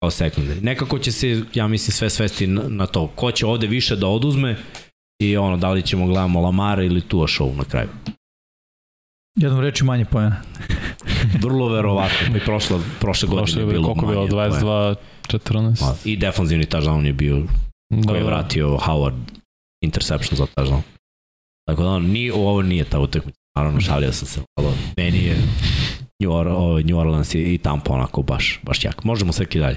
[0.00, 0.62] kao secondary.
[0.62, 3.06] Nekako će se, ja mislim, sve svesti na, na to.
[3.06, 4.56] Ko će ovde više da oduzme
[5.22, 7.88] i ono, da li ćemo gledamo Lamara ili Tua show na kraju.
[9.36, 10.42] Jednom reči manje pojena.
[11.42, 12.16] Vrlo verovatno.
[12.30, 14.60] Pa i prošle, prošle godine Prošle je bilo koliko je bilo, manje poena.
[14.60, 14.94] 22,
[15.28, 15.80] 14.
[15.80, 17.42] Ma, I defanzivni touchdown je bio
[17.90, 18.28] Da, koji je da.
[18.30, 19.18] vratio Howard
[19.84, 20.82] interception za touchdown.
[21.68, 23.38] Tako da on, nije, ovo nije ta utakmica.
[23.56, 24.40] Naravno, šalio sam se.
[24.58, 25.36] Ali meni je
[26.20, 26.46] New, Or,
[26.84, 29.04] New Orleans i, i Tampa onako baš, baš jak.
[29.04, 29.76] Možemo sve dalje.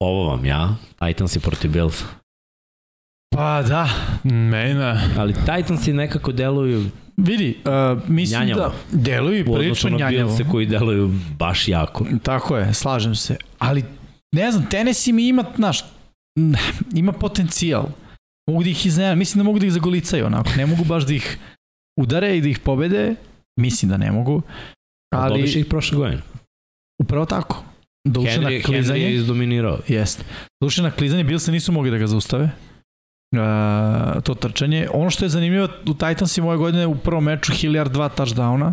[0.00, 2.02] Ovo vam ja, Titans i protiv Bills.
[3.30, 3.88] Pa da,
[4.24, 5.14] Meni ne.
[5.18, 6.84] Ali Titansi nekako deluju
[7.18, 8.60] vidi, uh, mislim Njanjavo.
[8.60, 10.28] da deluju u prilično njanjavo.
[10.28, 12.06] Billse koji deluju baš jako.
[12.22, 13.36] Tako je, slažem se.
[13.58, 13.84] Ali,
[14.32, 15.84] ne znam, Tennessee mi ima, znaš,
[16.94, 17.86] ima potencijal.
[18.50, 20.50] Mogu da ih iznenam, mislim da mogu da ih zagolicaju onako.
[20.56, 21.38] Ne mogu baš da ih
[22.00, 23.14] udare i da ih pobede.
[23.60, 24.42] Mislim da ne mogu.
[25.14, 25.38] Ali...
[25.38, 26.22] Dobiš ih prošle godine.
[27.02, 27.64] upravo tako.
[28.08, 29.00] Doduše na Henry, Henry klizanje.
[29.00, 29.78] je izdominirao.
[29.88, 30.24] Jeste.
[30.62, 32.50] Doduše na klizanje bil se nisu mogli da ga zaustave.
[33.32, 34.88] Uh, to trčanje.
[34.94, 38.72] Ono što je zanimljivo u Titansima ove godine u prvom meču Hilliard dva touchdowna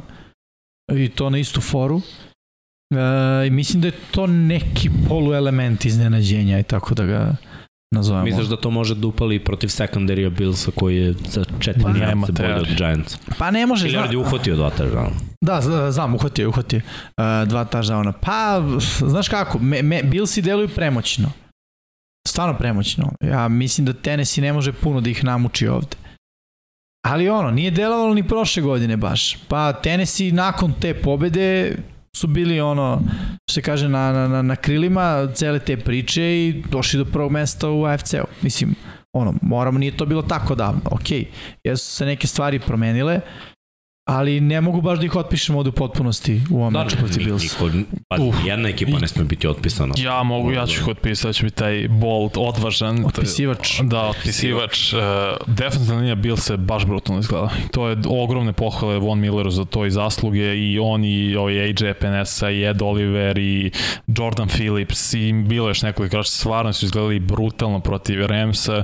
[0.93, 1.95] i to na istu foru.
[1.95, 7.35] Uh, I mislim da je to neki poluelement iznenađenja i tako da ga
[7.95, 8.25] nazovemo.
[8.25, 12.05] Misliš da to može da upali protiv secondarya Billsa koji je za četiri Pa, nema
[12.05, 12.67] nijanse bolje od.
[12.77, 13.17] Giants?
[13.37, 15.11] Pa ne može, Hilliard je uhvatio dva touchdowna.
[15.41, 16.83] da, zna- znam, uhvatio je, uhvatio je.
[16.83, 18.13] Uh, dva touchdowna.
[18.21, 18.61] Pa,
[19.07, 21.31] znaš kako, me, me, Billsi deluju premoćno.
[22.35, 23.11] Stvarno premoćno.
[23.21, 25.97] Ja mislim da Tennessee ne može puno da ih namuči ovde.
[27.05, 29.37] Ali ono, nije delovalo ni prošle godine baš.
[29.47, 31.77] Pa Tennessee nakon te pobede
[32.17, 33.01] su bili ono,
[33.49, 37.69] što se kaže, na, na, na, krilima cele te priče i došli do prvog mesta
[37.69, 38.27] u AFC-u.
[38.41, 38.75] Mislim,
[39.13, 40.81] ono, moramo, nije to bilo tako davno.
[40.85, 41.11] Ok,
[41.63, 43.19] jesu se neke stvari promenile,
[44.05, 47.25] ali ne mogu baš da ih otpišem ovde u potpunosti u ovom meču protiv ni-
[47.25, 47.43] Bills.
[47.43, 47.69] niko,
[48.07, 48.35] pa Uf.
[48.45, 49.93] jedna ekipa ne sme biti otpisana.
[49.97, 53.05] Ja mogu, ja ću ih otpisati, da će biti taj bold, odvažan.
[53.05, 53.79] Otpisivač.
[53.81, 54.93] Da, otpisivač.
[54.93, 54.99] Uh,
[55.47, 57.49] defensivna linija Bill se baš brutalno izgleda.
[57.71, 61.93] To je ogromne pohvale Von Milleru za to i zasluge i on i ovaj AJ
[61.99, 63.71] Penesa i Ed Oliver i
[64.07, 68.83] Jordan Phillips i bilo je još nekoliko igrača stvarno su izgledali brutalno protiv Ramsa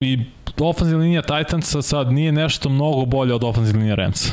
[0.00, 0.18] i
[0.60, 4.32] ofenzivna linija Titansa sad nije nešto mnogo bolje od ofenzivne linije Ramsa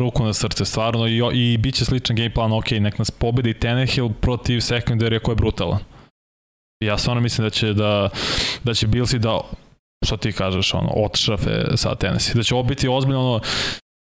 [0.00, 3.54] ruku na srce stvarno i, i bit će sličan game plan, ok, nek nas pobedi
[3.54, 5.78] Tannehill protiv sekundarija koji je brutalan.
[6.84, 8.10] Ja stvarno mislim da će da,
[8.64, 9.40] da će Billsi da
[10.06, 12.34] što ti kažeš, ono, otšrafe sa Tennessee.
[12.34, 13.40] Da će ovo biti ozbiljno, ono,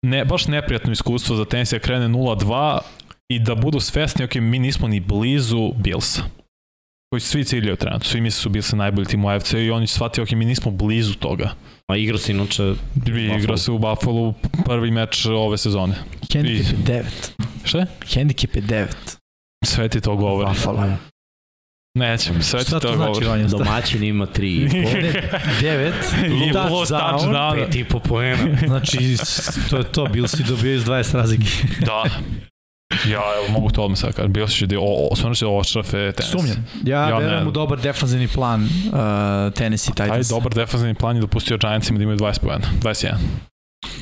[0.05, 2.79] ne, baš neprijatno iskustvo za Tennessee da krene 0-2
[3.31, 6.21] i da budu svesni, ok, mi nismo ni blizu Billsa
[7.09, 10.23] koji svi ciljaju trenutno, svi misle su Billsa najbolji tim u AFC i oni shvatio,
[10.23, 11.49] ok, mi nismo blizu toga.
[11.91, 13.57] A igra se inače I igra Buffalo.
[13.57, 14.33] se u Buffalo
[14.65, 15.95] prvi meč ove sezone.
[16.33, 17.03] Handicap je 9.
[17.63, 17.85] Šta?
[18.13, 18.87] Handicap je 9.
[19.65, 20.49] Sve ti to govori.
[20.49, 20.83] Buffalo.
[21.97, 23.25] Nećem, sve ti Šta to to znači, govori.
[23.25, 23.47] Vanja?
[23.47, 25.23] domaćin ima 3,5.
[25.61, 26.49] 9.
[26.49, 27.67] I plus touchdown.
[27.71, 28.57] 5,5 poena.
[28.67, 28.97] Znači,
[29.69, 31.49] to je to, Bills i dobijaju iz 20 razlike.
[31.85, 32.03] Da.
[33.05, 34.33] Ja, evo, mogu to odmah sad kažem.
[34.33, 36.31] Bio si da o, o, stvarno će oštrafe tenis.
[36.31, 36.65] Sumnjam.
[36.85, 38.69] Ja, Ja verujem u dobar defanzivni plan uh,
[39.53, 40.29] Tennessee Taj Titans.
[40.29, 42.65] dobar defensivni plan je dopustio Giantsima da imaju 20 pojena.
[42.81, 43.13] 21.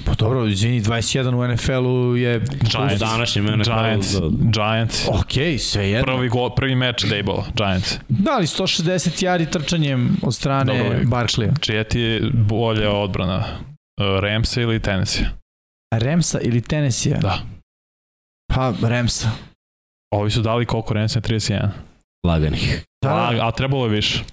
[0.05, 2.37] Pa dobro, izvini, 21 u NFL-u je...
[2.95, 4.07] U današnjem NFL Giants.
[4.07, 5.07] za- Giants.
[5.07, 6.05] Ok, sve jedno.
[6.05, 7.95] Prvi, go, prvi meč Dayball, Giants.
[8.09, 8.83] Da, ali 160
[9.25, 11.51] yardi trčanjem od strane Dobro, Barkleya.
[11.59, 13.37] Čija ti je bolja odbrana?
[13.37, 15.25] Uh, Ramsa ili Tennessee?
[15.93, 17.13] Remsa ili Tennessee?
[17.13, 17.39] Da.
[18.55, 19.29] Pa, Remsa.
[20.13, 21.69] Ovi su dali koliko Ramsa 31.
[22.27, 22.83] laganih.
[23.03, 24.23] Da, A, a trebalo je više.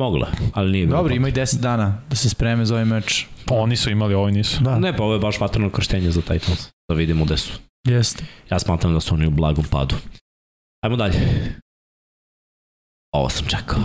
[0.00, 0.96] Mogla, ali nije bilo.
[0.96, 1.16] Dobro, potrebe.
[1.16, 3.26] ima i 10 dana da se spreme za ovaj meč.
[3.50, 4.64] Oni su imali, ovi nisu.
[4.64, 6.68] Da, Ne, pa ovo je baš vatreno krštenje za Titans.
[6.88, 7.52] Da vidimo gde su.
[7.88, 8.24] jeste.
[8.50, 9.94] Ja smatram da su oni u blagom padu.
[10.84, 11.18] Ajmo dalje.
[13.12, 13.78] Ovo sam čekao.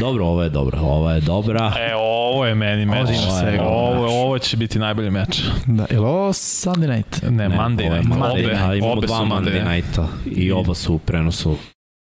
[0.00, 0.78] Dobro, ovo je dobro.
[0.80, 1.72] Ovo je dobra.
[1.78, 3.08] E, ovo je meni meč.
[3.28, 3.60] Ovo je.
[3.60, 5.40] Ovo, ovo će biti najbolji meč.
[5.66, 7.22] Da, je li ovo Sunday night?
[7.22, 8.14] Ne, Monday ovo je night.
[8.16, 8.76] Monday Obe, night.
[8.76, 11.56] Imamo obe dva su Monday Monday nighta i oba su u prenosu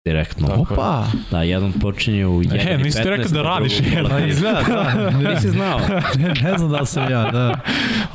[0.05, 0.47] direktno.
[0.47, 0.79] Tako je.
[0.79, 4.11] Opa, Da, jedan počinje u 1 E, nisi ti rekao da radiš jedan.
[4.11, 5.09] pa izgleda, da.
[5.33, 5.79] Nisi znao.
[6.17, 7.55] ne, ne znam da li sam ja, da.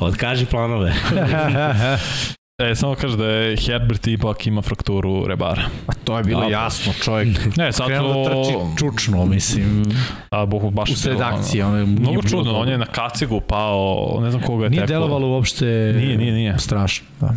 [0.00, 0.92] Otkaži planove.
[2.60, 5.62] E, samo kaže da je Herbert ipak ima frakturu rebara.
[5.86, 7.38] A to je bilo Da, jasno, čovjek.
[7.56, 8.74] Ne, sad Krenuo da trči to...
[8.78, 9.84] čučno, mislim,
[10.30, 11.64] A, bohu, baš u akcije.
[11.64, 14.94] Ono, Mnogo čudno, on je na kacigu pao, ne znam koga je Nije teklo.
[14.94, 15.64] delovalo uopšte
[15.96, 16.58] Nije, nije, nije.
[16.58, 17.06] strašno.
[17.20, 17.34] Da.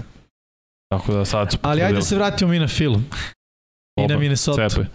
[0.92, 3.06] Tako da sad su Ali ajde se vratimo mi na film.
[4.02, 4.70] I na Minnesota.
[4.70, 4.86] cepuj.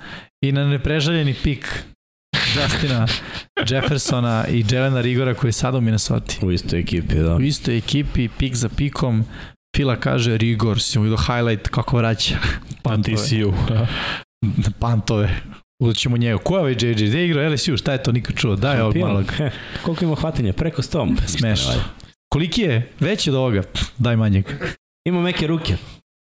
[0.44, 1.84] I na neprežaljeni pik
[2.56, 3.06] Justina
[3.68, 6.34] Jeffersona i Jelena Rigora koji je sada u Minnesota.
[6.42, 7.34] U istoj ekipi, da.
[7.34, 9.24] U istoj ekipi, pik za pikom,
[9.77, 13.16] Fila kaže Rigor, si mu vidio highlight kako vraća Na pantove.
[13.16, 13.53] TCU.
[14.81, 15.31] pantove.
[15.82, 16.39] Uzet ćemo njega.
[16.39, 16.93] Ko je ovaj JJ?
[16.95, 17.77] Gde je igrao LSU?
[17.77, 18.57] Šta je to nikad čuo?
[18.57, 19.32] Daj ovog malog.
[19.85, 20.53] Koliko ima hvatanja?
[20.53, 21.16] Preko 100.
[21.27, 21.73] Smešno.
[22.32, 22.93] Koliki je?
[23.01, 23.62] Veći od ovoga?
[23.99, 24.45] Daj manjeg.
[25.05, 25.77] Ima meke ruke.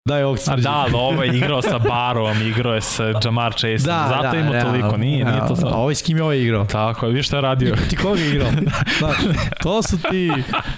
[0.08, 0.62] Daj ovog A srđa.
[0.62, 3.78] da, ali ovo je igrao sa Barom, igrao je sa Jamar Chase.
[3.78, 4.70] Zato ima realno.
[4.70, 5.72] toliko, nije, nije to A sad.
[5.72, 6.64] ovaj s kim je ovaj igrao?
[6.64, 7.76] Tako je, vidiš šta je radio.
[7.90, 8.50] Ti koga je igrao?
[8.98, 9.16] Znaš,
[9.62, 10.32] to su ti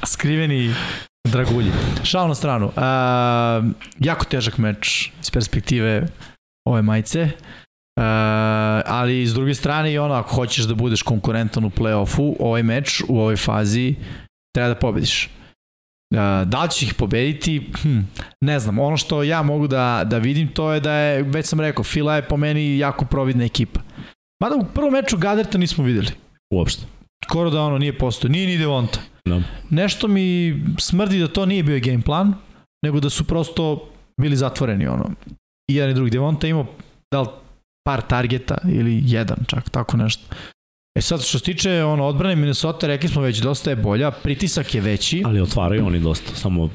[0.07, 0.75] skriveni
[1.27, 1.70] dragulji.
[2.05, 2.70] Šal na stranu.
[2.77, 3.62] A,
[3.98, 6.07] jako težak meč iz perspektive
[6.69, 7.31] ove majice.
[7.97, 8.03] Uh,
[8.86, 13.03] ali s druge strane i ono, ako hoćeš da budeš konkurentan u play-offu, ovaj meč
[13.09, 13.94] u ovoj fazi
[14.55, 15.31] treba da pobediš.
[16.15, 17.70] Uh, da li ćeš ih pobediti?
[17.82, 17.98] Hm,
[18.40, 18.78] ne znam.
[18.78, 22.16] Ono što ja mogu da, da vidim to je da je, već sam rekao, Fila
[22.16, 23.81] je po meni jako providna ekipa.
[24.43, 26.11] Mada u prvom meču Gaderta nismo videli
[26.55, 26.82] Uopšte.
[27.24, 29.01] skoro da ono nije postoje, nije ni Devonta.
[29.27, 29.43] Da.
[29.70, 32.35] Nešto mi smrdi da to nije bio game plan,
[32.85, 33.89] nego da su prosto
[34.20, 35.11] bili zatvoreni ono.
[35.70, 36.11] I jedan i drugi.
[36.11, 36.66] Devonta imao
[37.12, 37.28] da li
[37.86, 40.23] par targeta ili jedan čak, tako nešto.
[40.98, 44.74] E sad što se tiče ono, odbrane Minnesota, rekli smo već dosta je bolja, pritisak
[44.74, 45.23] je veći.
[45.27, 46.70] Ali otvaraju oni dosta, samo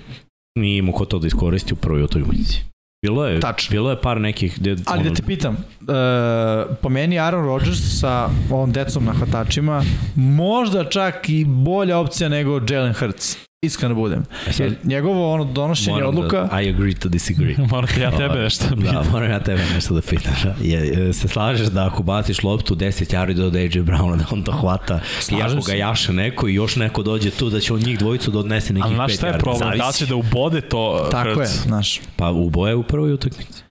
[0.59, 2.70] nije imao ko to da iskoristi u prvoj utakmici.
[3.01, 3.71] Bilo je, Tačno.
[3.71, 8.29] bilo je par nekih gde, Ali da te pitam, uh, po meni Aaron Rodgers sa
[8.51, 9.83] ovom decom na hvatačima
[10.15, 13.37] možda čak i bolja opcija nego Jalen Hurts.
[13.63, 14.25] Iskreno budem.
[14.47, 16.41] E Jer njegovo ono donošenje moram odluka...
[16.43, 17.55] Da, I agree to disagree.
[17.71, 19.05] Morate ja tebe nešto Da, pitam.
[19.11, 20.33] moram ja tebe nešto da pitam.
[20.43, 20.55] Da.
[20.61, 24.43] Je, je, se slažeš da ako baciš loptu 10 yardi do AJ Browna da on
[24.43, 27.73] to hvata i Slažem ako ga jaše neko i još neko dođe tu da će
[27.73, 29.69] on njih dvojicu da odnese nekih Ali 5 znaš šta je problem?
[29.69, 29.99] Da Zavisi.
[29.99, 31.61] će da ubode to Tako je, Hurts?
[31.61, 32.01] znaš.
[32.15, 33.63] Pa uboje u prvoj utakmici.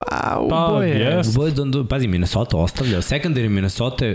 [0.00, 0.88] Pa, Pa, uboje.
[0.90, 1.28] jes.
[1.28, 2.98] Uboje, do, do, pazi, Minnesota ostavlja.
[2.98, 4.12] Secondary Minnesota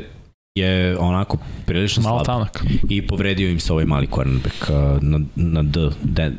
[0.58, 2.26] je onako prilično Malo slab.
[2.26, 2.66] tanak.
[2.90, 5.90] I povredio im se ovaj mali cornerback uh, na, na D.
[6.04, 6.32] De,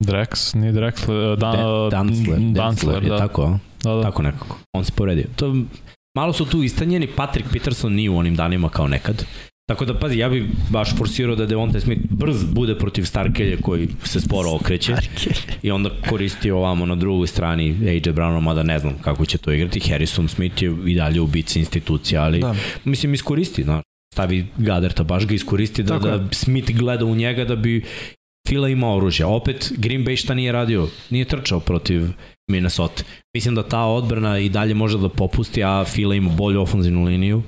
[0.00, 3.18] Drex, nije Drex, uh, Dan, de, je da.
[3.18, 4.02] tako, da, da.
[4.02, 4.58] Tako nekako.
[4.72, 5.24] On se povredio.
[5.36, 5.54] To,
[6.16, 9.24] malo su tu istanjeni, Patrick Peterson nije u onim danima kao nekad.
[9.68, 13.88] Tako da, pazi, ja bih baš forsirao da Devonta Smith brz bude protiv Starkelje koji
[14.04, 14.92] se sporo okreće
[15.62, 19.52] i onda koristi ovamo na drugoj strani AJ Brown, mada ne znam kako će to
[19.52, 19.90] igrati.
[19.90, 22.54] Harrison Smith je i dalje ubica institucija, ali Da.
[22.84, 23.82] mislim iskoristi, znaš,
[24.14, 27.84] stavi Gaderta, baš ga iskoristi da, Tako da Smith gleda u njega da bi
[28.48, 29.26] Fila ima oružje.
[29.26, 30.88] Opet, Green Bay šta nije radio?
[31.10, 32.08] Nije trčao protiv
[32.50, 33.02] Minnesota.
[33.34, 37.42] Mislim da ta odbrana i dalje može da popusti, a Fila ima bolju ofenzivnu liniju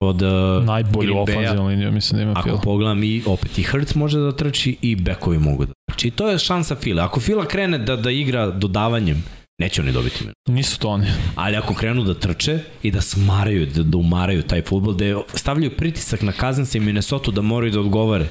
[0.00, 2.58] od uh, Najbolju ofenzivnu liniju, mislim da ima Ako Phil.
[2.58, 6.08] pogledam i opet i Hertz može da trči i bekovi mogu da trči.
[6.08, 7.04] I to je šansa Fila.
[7.04, 9.24] Ako Fila krene da, da igra dodavanjem,
[9.58, 10.34] neće oni dobiti minut.
[10.48, 11.06] Nisu to oni.
[11.34, 15.16] Ali ako krenu da trče i da smaraju, da, da umaraju taj futbol, da je-
[15.34, 18.26] stavljaju pritisak na Kazansa i Minnesota da moraju da odgovore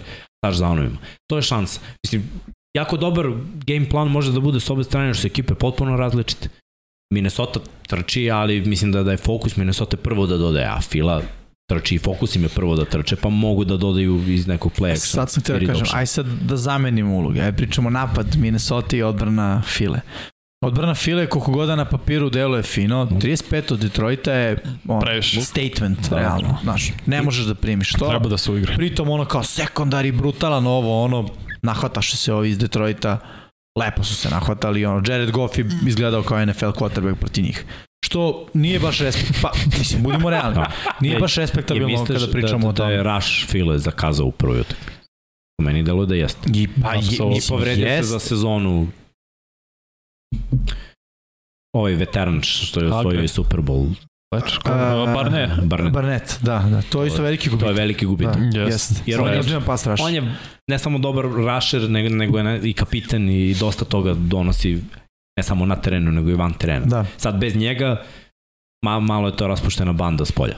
[0.46, 0.98] touchdownovima.
[1.28, 1.80] To je šansa.
[2.06, 2.24] Mislim,
[2.74, 3.26] jako dobar
[3.68, 6.50] game plan može da bude s obe strane, što su ekipe potpuno različite.
[7.14, 11.22] Minnesota trči, ali mislim da, da je fokus Minnesota prvo da dodaje, a Fila
[11.70, 14.92] trči i fokus im je prvo da trče, pa mogu da dodaju iz nekog play
[14.92, 15.08] action.
[15.12, 17.42] Sad sam htio da kažem, aj sad da zamenimo uloge.
[17.42, 20.00] Aj pričamo napad Minnesota i odbrana File.
[20.66, 24.58] Odbrana File, koliko god da na papiru deluje fino, 35 od Detroita je
[24.88, 25.42] on, Previše.
[25.42, 26.16] statement, Da.
[26.18, 26.58] realno.
[26.64, 28.10] Znaš, ne možeš da primiš to.
[28.10, 28.76] Treba da se uigra.
[28.76, 31.30] Pritom ono kao sekundari, brutalan ovo, ono,
[31.62, 33.20] nahvataše se ovi iz Detroita,
[33.80, 37.66] lepo su se nahvatali, ono, Jared Goff je izgledao kao NFL quarterback protiv njih.
[38.06, 40.72] Što nije baš respekt, pa, mislim, budimo realni, Da.
[41.02, 42.94] nije Je- baš respektabilno kada pričamo da, o da, da tome.
[42.94, 44.92] je Rush File zakazao u prvoj utakmici?
[45.60, 46.50] U meni delo da jeste.
[46.54, 47.38] I, pa, je, Apsolutno.
[47.38, 48.10] I povredio se jest.
[48.10, 48.88] za sezonu
[51.74, 53.94] ovaj veteran što je osvojio i Super Bowl.
[54.36, 55.50] Leč, A, bar ne.
[55.64, 55.94] Barnett.
[55.94, 57.78] Barnett, da, da, to je isto veliki To je gubitak.
[57.78, 58.38] veliki gubitak.
[58.54, 58.92] Da, Jest.
[58.92, 59.08] jest.
[59.08, 59.88] Jer on on je- je pas.
[60.00, 60.36] On je
[60.68, 64.82] ne samo dobar rusher, nego, nego je i kapiten i dosta toga donosi
[65.38, 66.86] ne samo na terenu, nego i van terena.
[66.86, 67.06] Da.
[67.18, 68.04] Sad bez njega
[68.86, 70.56] ma, malo je to raspuštena banda s polja.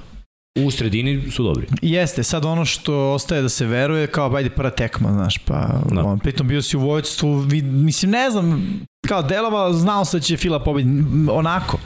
[0.65, 1.67] U sredini su dobri.
[1.81, 6.03] Jeste, sad ono što ostaje da se veruje, kao bajde prva tekma, znaš, pa Da.
[6.03, 10.21] on, pritom bio si u vojstvu, vid, mislim, ne znam, kao delova, znao se da
[10.21, 11.79] će Fila pobedi, m, onako,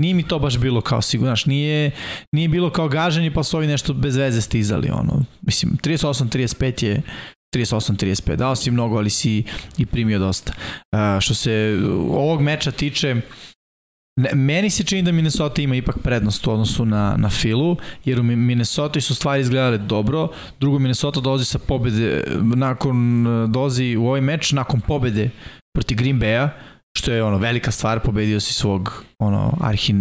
[0.00, 1.90] nije mi to baš bilo kao sigurno, znaš, nije,
[2.32, 7.02] nije bilo kao gaženje pa su ovi nešto bez veze stizali, ono, mislim, 38-35 je
[7.56, 9.42] 38-35, dao si mnogo, ali si
[9.78, 10.52] i primio dosta.
[10.92, 11.78] Uh, što se
[12.10, 13.20] ovog meča tiče,
[14.20, 18.20] Ne, meni se čini da Minnesota ima ipak prednost u odnosu na, na Filu, jer
[18.20, 20.28] u Minnesota su stvari izgledale dobro,
[20.60, 22.24] drugo Minnesota dolazi sa pobede,
[22.54, 25.30] nakon dozi u ovaj meč, nakon pobede
[25.74, 26.48] proti Green Bay-a,
[26.98, 29.92] što je ono velika stvar, pobedio si svog ono arhi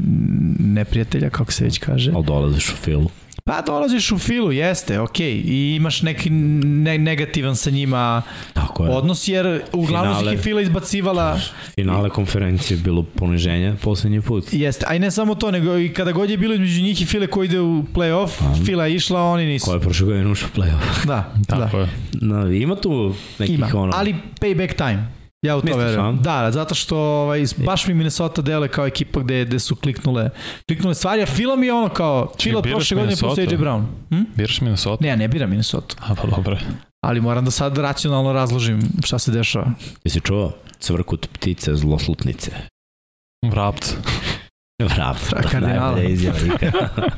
[0.60, 2.12] neprijatelja, kako se već kaže.
[2.16, 3.10] Ali dolaziš u Filu.
[3.46, 8.22] Pa dolaziš u filu, jeste, ok, i imaš neki ne, negativan sa njima
[8.54, 8.90] Tako je.
[8.92, 10.34] odnos, jer uglavnom Finale.
[10.34, 11.40] ih fila izbacivala,
[11.76, 14.46] Finale konferencije je bilo poniženje poslednji put.
[14.52, 17.06] jeste, a i ne samo to, nego i kada god je bilo između njih i
[17.06, 18.66] file koji ide u playoff, Pa.
[18.66, 19.66] fila je išla, oni nisu.
[19.66, 21.06] Ko je prošle godine ušao u play-off?
[21.06, 21.84] Da, Tako da.
[21.84, 21.90] je.
[22.14, 23.92] No, ima tu nekih Ima, ono...
[23.96, 25.08] ali payback time.
[25.46, 26.06] Ja u to Misliš, verujem.
[26.06, 26.12] a?
[26.12, 30.30] Da, zato što ovaj, baš mi Minnesota dele kao ekipa gde, gde su kliknule,
[30.68, 33.48] kliknule stvari, a Fila mi je ono kao, Fila od prošle godine posle AJ?
[33.58, 33.84] Brown.
[34.10, 34.22] Hm?
[34.36, 35.02] Biraš Minnesota?
[35.04, 36.58] Ne, ja ne biram Minnesota, A pa dobro.
[37.06, 39.72] ali moram da sad racionalno razložim šta se dešava.
[40.04, 40.52] Ti si čuo?
[40.80, 42.52] Cvrkut ptice, zloslutnice.
[43.50, 43.94] Vrapc.
[44.96, 45.30] Vrapc.
[45.52, 45.92] Kardinala.
[45.92, 46.90] Najbolja izjava ikada.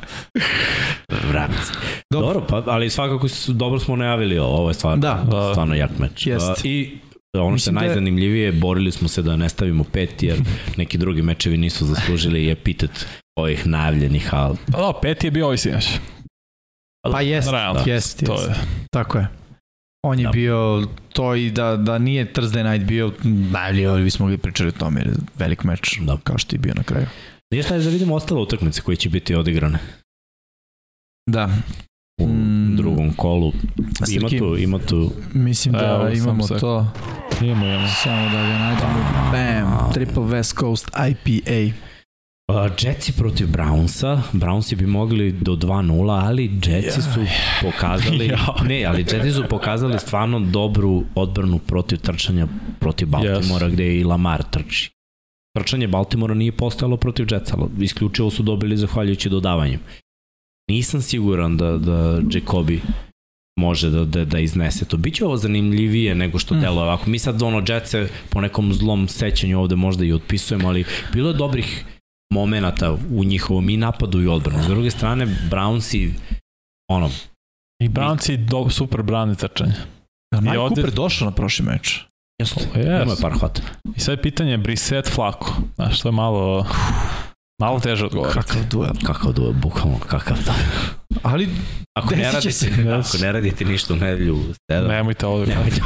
[1.10, 1.48] Dobro.
[2.10, 5.24] Dobro, pa, ali svakako dobro smo najavili ovo, ovo je stvarno, Da.
[5.30, 5.50] Da.
[5.50, 6.26] stvarno jak meč.
[6.26, 6.64] Jest.
[6.64, 6.98] I
[7.34, 10.38] ono što je Mislim da je- najzanimljivije, borili smo se da ne stavimo pet, jer
[10.76, 13.06] neki drugi mečevi nisu zaslužili epitet
[13.36, 15.88] ovih najavljenih, ali Pa da, peti je bio ovaj sinoć.
[17.02, 17.82] Pa jest, Realno.
[17.86, 18.48] jest, To jest.
[18.48, 18.54] je.
[18.90, 19.28] Tako je.
[20.02, 20.30] On je Da.
[20.30, 23.12] bio to i da, da nije Thursday night bio
[23.52, 26.18] najbolji, vi smo mogli pričali o tome, jer je velik meč, Da.
[26.24, 27.06] kao što je bio na kraju.
[27.52, 29.78] nije šta je da vidimo ostale utakmice koje će biti odigrane
[31.26, 31.48] Da,
[32.20, 32.76] u Mm.
[32.76, 33.52] drugom kolu.
[34.10, 36.86] Ima tu, ima tu mislim da Evo, imamo to.
[37.42, 37.88] Imamo, imamo.
[37.88, 39.04] Samo da ga nađemo.
[39.32, 41.74] Bam, Triple West Coast IPA.
[42.52, 44.20] Uh, Jetsi protiv Brownsa.
[44.32, 47.20] Brownsi bi mogli do 2-0, ali Jetsi su
[47.62, 48.30] pokazali...
[48.68, 52.46] Ne, ali Jetsi su pokazali stvarno dobru odbranu protiv trčanja
[52.78, 53.72] protiv Baltimora, Yes.
[53.72, 54.90] gde i Lamar trči.
[55.58, 59.80] Trčanje Baltimora nije postojalo protiv Jetsa, ali isključivo su dobili zahvaljujući dodavanjem.
[60.70, 62.80] Nisam siguran da, da Jacobi
[63.58, 64.96] može da, da, da iznese to.
[64.96, 66.60] Biće ovo zanimljivije nego što Mm.
[66.60, 67.10] delo ovako.
[67.10, 71.36] Mi sad ono Jetse po nekom zlom sećanju ovde možda i otpisujemo, ali bilo je
[71.36, 71.84] dobrih
[72.30, 74.62] momenata u njihovom i napadu i odbranu.
[74.62, 76.10] S druge strane, Brownsi
[76.88, 77.10] ono,
[77.82, 79.74] I Brownci do, super brane trčanje.
[80.34, 82.00] Da, Mike ovde- Cooper došao na prošli meč.
[82.38, 83.02] Pa Yes.
[83.02, 83.62] ima je par hvata.
[83.96, 85.54] I sad je pitanje Brissett Flako.
[85.74, 86.66] Znaš, to je malo...
[87.60, 88.34] Malo teže odgovoriti.
[88.36, 88.90] Kakav duel.
[89.04, 90.54] Kakav duel, bukvalno, kakav da.
[91.22, 91.48] Ali
[91.94, 92.66] Ako ne, radite, se.
[93.00, 94.38] ako ne radite ništa u nedelju,
[94.70, 95.80] sedam, Nemojte ovo nemojte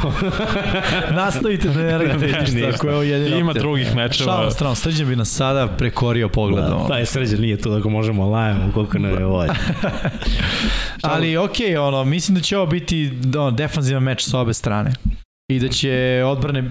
[1.15, 2.55] nastavite da ne radite Ne, ništa.
[2.55, 2.69] ništa.
[2.69, 3.61] Ako je ovo jedina Ima opcija.
[3.61, 4.31] drugih mečeva.
[4.33, 6.87] Šalno strano, Srđan bi nas sada prekorio pogledom.
[6.87, 9.51] Da, je sređen nije tu da ga možemo lajemo koliko nam je volje.
[11.01, 14.91] Ali okej, okay, ono, mislim da će ovo biti ono, defanzivan meč sa obe strane.
[15.51, 16.69] I da će odbrane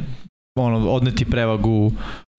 [0.59, 1.93] ono, odneti prevagu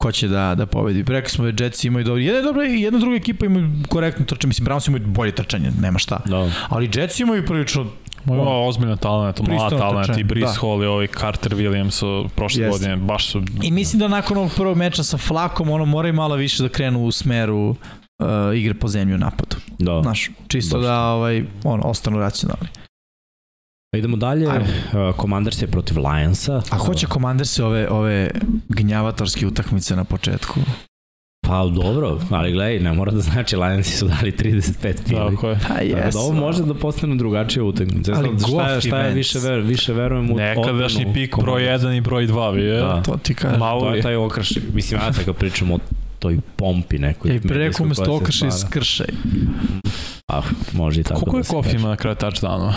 [0.04, 1.04] ko će da, da pobedi.
[1.08, 2.22] Rekli smo da Jetsi imaju dobro.
[2.22, 4.48] Jedna, dobra, jedna druga ekipa imaju korektno trčanje.
[4.48, 6.20] Mislim, Browns imaju bolje trčanje, nema šta.
[6.26, 6.52] Da.
[6.70, 7.86] Ali Jetsi imaju prilično
[8.28, 10.54] Ima ozbiljno talent, Pristojno talent i Brice da.
[10.62, 12.72] Hall i ovaj Carter Williams prošle Jeste.
[12.72, 16.36] godine baš su I mislim da nakon ovog prvog meča sa Flakom ono moraju malo
[16.36, 17.76] više da krenu u smeru uh,
[18.56, 19.56] igre po zemlju napadu.
[19.80, 20.02] da.
[20.02, 22.68] Znaš, čisto Baš da ovaj, ono, ostanu racionalni.
[23.94, 24.48] Pa idemo dalje.
[24.48, 24.66] Ajmo.
[25.10, 26.62] Uh, Commanders je protiv Lionsa.
[26.70, 28.30] A hoće komandar se ove, ove
[28.70, 30.60] gnjavatorske utakmice na početku?
[31.48, 35.20] Pa dobro, ali gledaj, ne mora da znači Lionsi su dali 35 pili.
[35.30, 35.56] tako je.
[35.56, 36.18] Pa Tako jesu.
[36.18, 38.14] da ovo može da postane drugačija utakmica.
[38.16, 41.62] Ali Ali šta, je, šta je više, ver, više verujem u Nekadašnji odbranu pik broj
[41.62, 41.88] Commandersa.
[41.88, 42.82] 1 i broj 2 bio je.
[42.82, 43.02] Da.
[43.02, 43.60] To ti kažem.
[43.60, 45.80] Malo To je taj okrš, mislim, ja sad kad pričam o
[46.20, 47.32] toj pompi nekoj.
[47.32, 49.08] Ja i pre rekao umesto medijskoj koja okrši se iz kršaj.
[50.28, 50.42] Ah,
[50.74, 51.78] može i tako Koliko da je se Kofi kaže.
[51.78, 52.74] ima na kraju touchdownova?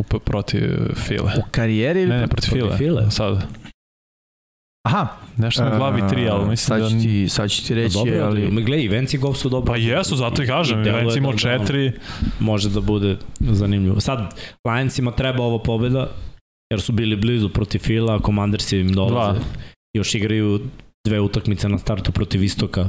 [0.00, 0.60] Up protiv
[0.94, 1.32] File.
[1.38, 2.10] U karijeri ili...
[2.10, 2.78] Ne, ne, protiv protiv File.
[2.78, 3.10] File?
[3.10, 3.46] Sad.
[4.86, 5.08] Aha.
[5.36, 7.02] Nešto na glavi 3, ali mislim sad da...
[7.02, 8.44] ti, sad ću ti reći, Dobro, ali...
[8.46, 8.62] ali...
[8.64, 9.72] Gledaj, Venci Golf su dobro.
[9.72, 10.80] Pa jesu, zato i kažem.
[10.80, 11.92] I deluje Već imao da- da- 4.
[12.40, 14.00] Može da bude zanimljivo.
[14.00, 14.34] Sad,
[14.68, 16.08] Lionsima treba ovo pobeda,
[16.72, 19.38] jer su bili blizu protiv Fila, a Commandersi im dolaze.
[19.38, 19.48] Dva.
[19.96, 20.60] Još igraju
[21.06, 22.88] dve utakmice na startu protiv Istoka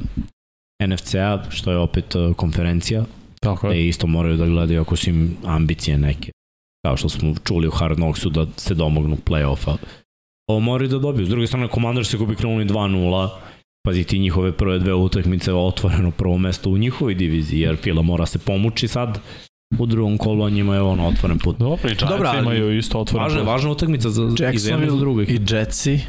[0.87, 3.03] NFC-a, što je opet uh, konferencija.
[3.41, 3.87] Tako Da je.
[3.87, 6.31] isto moraju da gledaju ako su im ambicije neke.
[6.85, 9.75] Kao što smo čuli u Hard Knocksu da se domognu play-offa.
[10.47, 11.25] Ovo moraju da dobiju.
[11.25, 13.29] S druge strane, Commanders se bi krenuli 2-0.
[13.85, 18.25] Pazi ti njihove prve dve utakmice otvoreno prvo mesto u njihovoj diviziji, jer Fila mora
[18.25, 19.19] se pomuči sad
[19.79, 21.57] u drugom kolu, a njima je ono otvoren put.
[21.57, 23.23] Dobro, i Giants Dobro, ali imaju isto otvoren.
[23.23, 23.47] Važna put.
[23.47, 25.99] važna utakmica za, i za jednu i za Jacksonville i Jetsi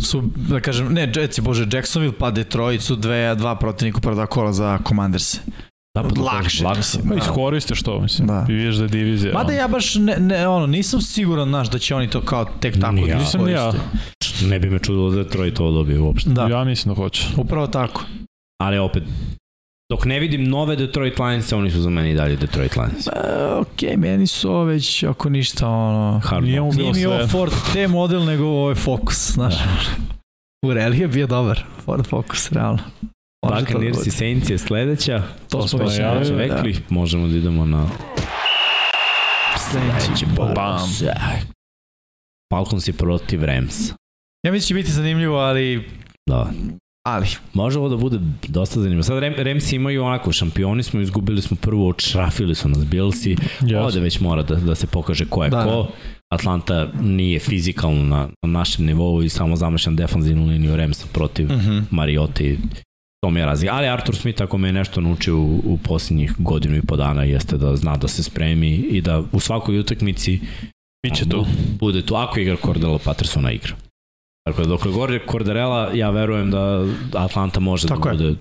[0.00, 4.52] su, da kažem, ne, Jetsi, bože, Jacksonville pa Detroit su dve, dva protivnika prva kola
[4.52, 5.40] za Commanders.
[5.94, 6.98] Da, pa to Lakše, lakše.
[7.02, 7.14] Da.
[7.14, 8.28] iskoristiš to, mislim.
[8.28, 8.34] Da.
[8.34, 8.52] Da.
[8.52, 9.32] I vidiš da je divizija.
[9.32, 9.56] Mada ono.
[9.58, 12.92] ja baš ne, ne, ono, nisam siguran, znaš, da će oni to kao tek tako
[12.92, 13.14] Ni ja.
[13.14, 13.68] da Nisam ni ja.
[13.68, 14.46] iskoriste.
[14.48, 16.30] Ne bi me čudilo da Detroit ovo dobije uopšte.
[16.30, 17.26] Da, Ja mislim da hoće.
[17.36, 18.04] upravo tako.
[18.62, 19.02] Ali opet,
[19.92, 23.06] dok ne vidim nove Detroit Lions, oni su za mene i dalje Detroit Lions.
[23.06, 23.10] E,
[23.60, 26.20] ok, meni su ovo već, ako ništa, ono...
[26.24, 26.98] Hard Nije mu knocks.
[26.98, 27.28] bilo Nije mi.
[27.30, 29.54] Ford T model, nego ovo je Focus, znaš.
[30.66, 32.78] U Rally je bio dobar, Ford Focus, realno.
[33.48, 34.10] To da Buccaneers i bude.
[34.10, 35.22] Saints je sledeća.
[35.50, 36.54] To smo smo već najavili, da.
[36.54, 37.88] Rekli, možemo da idemo na
[39.70, 40.88] Sledeći Bam.
[42.54, 43.90] Falcons i protiv Rams.
[44.46, 45.88] Ja mislim da će biti zanimljivo, ali...
[46.28, 46.50] Da.
[47.06, 48.18] Ali, Može ovo da bude
[48.48, 49.02] dosta zanimljivo.
[49.02, 53.36] Sad Ram, Rams imaju onako, šampioni smo, izgubili smo prvo, odšrafili su nas Billsi.
[53.60, 53.84] Yes.
[53.84, 55.88] Ovde već mora da, da se pokaže ko je Da, da, ko.
[56.32, 61.60] Atlanta nije fizikalno na, na našem nivou i samo zamašan defanzivnu liniju Ramsa protiv mm
[61.60, 61.82] -hmm.
[61.90, 62.58] Mariota i
[63.24, 63.74] to mi je razlika.
[63.74, 67.22] Ali Artur Smith ako me je nešto naučio u, u posljednjih godinu i po dana
[67.24, 70.40] jeste da zna da se spremi i da u svakoj utakmici
[71.02, 71.44] Biće tu.
[71.78, 72.14] bude tu.
[72.16, 73.74] Ako igra Cordero Pattersona igra.
[74.46, 76.84] Tako da dok je gore Corderella, ja verujem da
[77.14, 78.16] Atlanta može Tako da je.
[78.18, 78.36] bude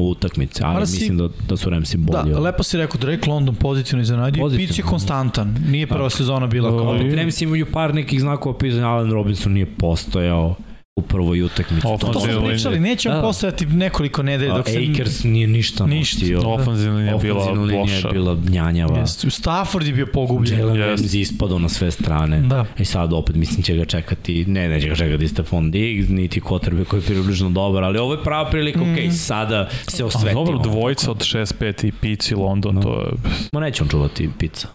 [0.00, 2.32] u utakmici, ali Mada si- mislim da, da su Ramsi bolji.
[2.32, 4.42] Da, lepo si rekao, Drake London pozitivno iznenadio.
[4.42, 4.68] Pozitivno.
[4.68, 5.56] Pić je konstantan.
[5.68, 6.10] Nije prva Da.
[6.10, 6.88] sezona bila kao...
[6.88, 10.54] Ali- Ramsi imaju par nekih znakova pitanja, Allen Robinson nije postojao
[10.96, 11.82] u prvoj utakmici.
[11.82, 13.22] To- To smo pričali, neće on Da.
[13.22, 14.78] postojati nekoliko nedelja dok se...
[14.92, 16.18] Akers nije ništa Ništa.
[16.20, 16.40] nosio.
[16.44, 18.08] Ofenzivna linija je bila Ofenzivna linija loša.
[18.08, 18.98] je bila gnjanjava.
[18.98, 19.30] Jeste.
[19.30, 20.58] Stafford je bio pogubljen.
[20.58, 21.04] Jalen Jest.
[21.04, 22.40] Ramsey ispadao na sve strane.
[22.40, 22.64] Da.
[22.78, 26.84] I sad opet mislim će ga čekati, ne, neće ga čekati Stefan Diggs, niti Kotrbe
[26.84, 28.92] koji je približno dobar, ali ovo je prava prilika, Mhm.
[28.92, 30.44] ok, sada se A osvetimo.
[30.44, 32.82] dobro, dvojica od 6-5 i Pici London, No.
[32.82, 33.08] to je...
[33.52, 34.66] Ma neće on čuvati pizza.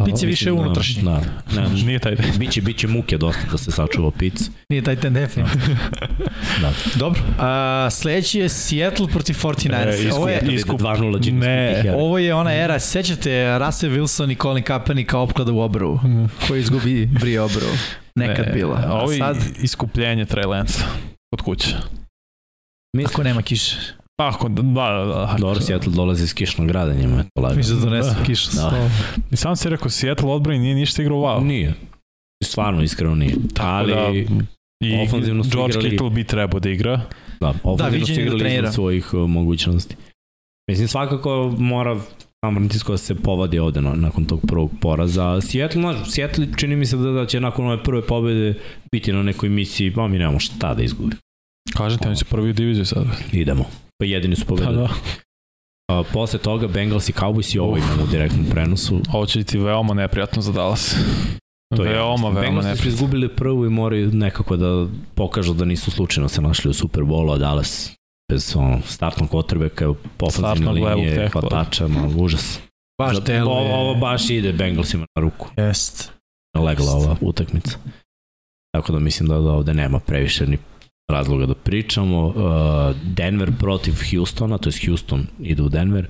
[0.00, 1.02] Je Mislim više da- unutrašnji.
[1.02, 1.20] Da,
[1.52, 4.44] ne, Nije taj biće, biće muke dosta da se sačuva pizza.
[4.68, 5.76] Nije taj ten definitivno.
[6.60, 6.72] Da.
[6.96, 7.20] Dobro.
[7.38, 10.08] A, sledeći je Seattle protiv 49ers.
[10.08, 14.32] E, ovo, je, iskup- Iskup 2-0 Jimmy Ne, ovo je ona era, sećate Russell Wilson
[14.32, 16.00] i Colin Kaepernick kao opklada u obrovu,
[16.48, 17.72] koji izgubi Bri obrovu.
[18.14, 18.82] Nekad Ne, bila.
[18.86, 20.78] A Ovo je sad, iskupljenje Trey Lance
[21.30, 21.74] kod kuće.
[22.96, 23.76] Mislim, ako nema kiše.
[24.20, 25.36] Tako, da, da, da.
[25.38, 27.56] Dobro, Seattle dolazi iz kišnog grada, njima je to lagano.
[27.56, 28.24] Mislim da donese Da.
[28.24, 28.50] kišu.
[28.52, 28.62] Da.
[28.62, 28.90] Da.
[29.30, 31.44] I sam si rekao, Seattle odbrani nije ništa igrao wow.
[31.44, 31.74] Nije.
[32.44, 33.34] Stvarno, iskreno nije.
[33.54, 34.44] Tako Ali, da,
[34.86, 37.00] I ofanzivno su George igrali- Kittle bi trebao da igra.
[37.40, 39.96] da, ofenzivno viđenje su da igrali iznad svojih uh, mogućnosti.
[40.70, 42.00] Mislim, svakako mora
[42.44, 45.40] San Francisco da se povadi ovde na, nakon tog prvog poraza.
[45.40, 48.54] Seattle, znaš, Seattle čini mi se da, da će nakon ove prve pobede
[48.92, 51.20] biti na nekoj misiji, pa mi nemamo šta da izgubimo.
[51.76, 53.04] Kažem ti, oni su prvi u diviziji sad.
[53.32, 53.64] Idemo.
[54.00, 54.76] Pa jedini su Da, pobedili.
[54.76, 54.88] da.
[55.88, 59.00] A, posle toga Bengals i Cowboys i ovo imamo u direktnom prenosu.
[59.12, 60.94] Ovo će biti veoma neprijatno za Dallas.
[61.76, 62.30] To je veoma, jasno.
[62.30, 62.88] veoma Bengalsi su neprijatno.
[62.94, 67.38] izgubili prvu i moraju nekako da pokažu da nisu slučajno se našli u Superbolu, a
[67.38, 67.92] Dallas
[68.32, 69.88] bez ono, startnog kvotrbeka,
[70.20, 72.60] ofenzivne linije, hvatača, ma, užas.
[72.98, 73.56] Baš Za- deluje.
[73.56, 75.48] Ovo, ovo baš ide Bengalsima na ruku.
[75.56, 76.12] Jest.
[76.58, 77.78] Legla ova utakmica.
[78.74, 80.58] Tako da mislim da, da ovde nema previše ni
[81.10, 82.26] razloga da pričamo.
[82.26, 82.34] Uh,
[83.04, 86.08] Denver protiv Houstona, to je Houston ide u Denver.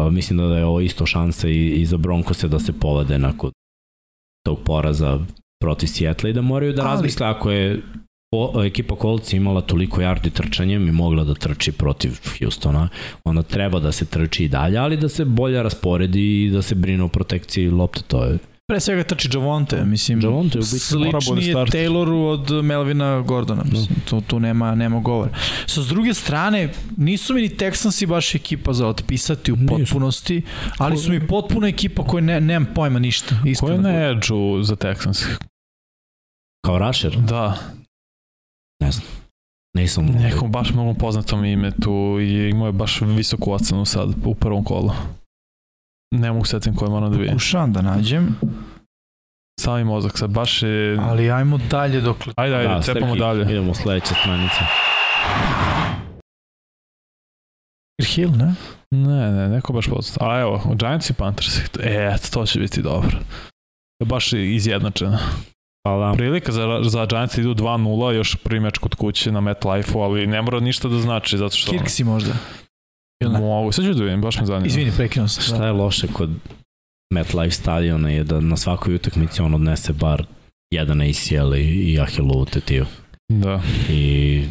[0.00, 3.50] Uh, mislim da je ovo isto šansa i, i za Broncose da se povade nakon
[4.46, 5.20] tog poraza
[5.62, 7.82] protiv Seattle i da moraju da Ali- razmisle ako je
[8.34, 12.88] o, ekipa Colts imala toliko yardi trčanjem i mogla da trči protiv Houstona,
[13.24, 16.74] onda treba da se trči i dalje, ali da se bolje rasporedi i da se
[16.74, 18.38] brine o protekciji lopte, to je
[18.72, 20.20] Pre svega trči Javonte, mislim.
[20.20, 21.74] Javonte u biti Slični je start.
[21.74, 25.30] Tayloru od Melvina Gordona, mislim, tu, tu nema, nema govora.
[25.66, 30.42] Sa s druge strane, nisu mi ni Texansi baš ekipa za otpisati u potpunosti,
[30.78, 33.34] ali su mi potpuno ekipa koja ne, nemam pojma ništa.
[33.60, 35.24] Ko je na edge-u za Texans?
[36.64, 37.58] kao Rusher, Da,
[38.82, 39.06] ne znam.
[39.76, 40.06] Nisam.
[40.06, 44.64] nekom baš mnogo poznatom ime tu i imao je baš visoku ocenu sad u prvom
[44.64, 44.92] kolu.
[46.10, 47.32] Ne mogu setim koje moram da vidim.
[47.32, 48.36] Pokušavam da nađem,
[49.60, 50.98] Sami mozak sad, baš je...
[51.00, 52.16] ali ajmo dalje dok...
[52.36, 53.42] Ajde, ajde, Da, cepamo Srki, dalje.
[53.42, 54.64] Idemo sledeća stranica.
[58.06, 58.54] Hill, ne?
[58.90, 60.18] Ne, ne, neko baš poznat.
[60.20, 61.58] A evo, Giants i Panthers.
[61.80, 63.18] E, to će biti dobro.
[64.04, 65.18] Baš izjednačeno.
[65.84, 70.26] Da, Prilika za, za Giants idu 2-0, još prvi meč kod kuće na MetLife-u, ali
[70.26, 71.70] ne mora ništa da znači, zato što...
[71.70, 72.32] Kirk si možda.
[73.22, 73.40] Ili ne?
[73.40, 74.66] Mogu, sad ću da vidim, baš me zanima.
[74.66, 75.42] Izvini, prekinuo sam.
[75.42, 76.30] šta je loše kod
[77.14, 80.26] MetLife stadiona je da na svakoj utakmici on odnese bar
[80.70, 82.86] jedan ACL i, i Ahilovu tetiju.
[83.32, 83.62] Da.
[83.90, 84.44] I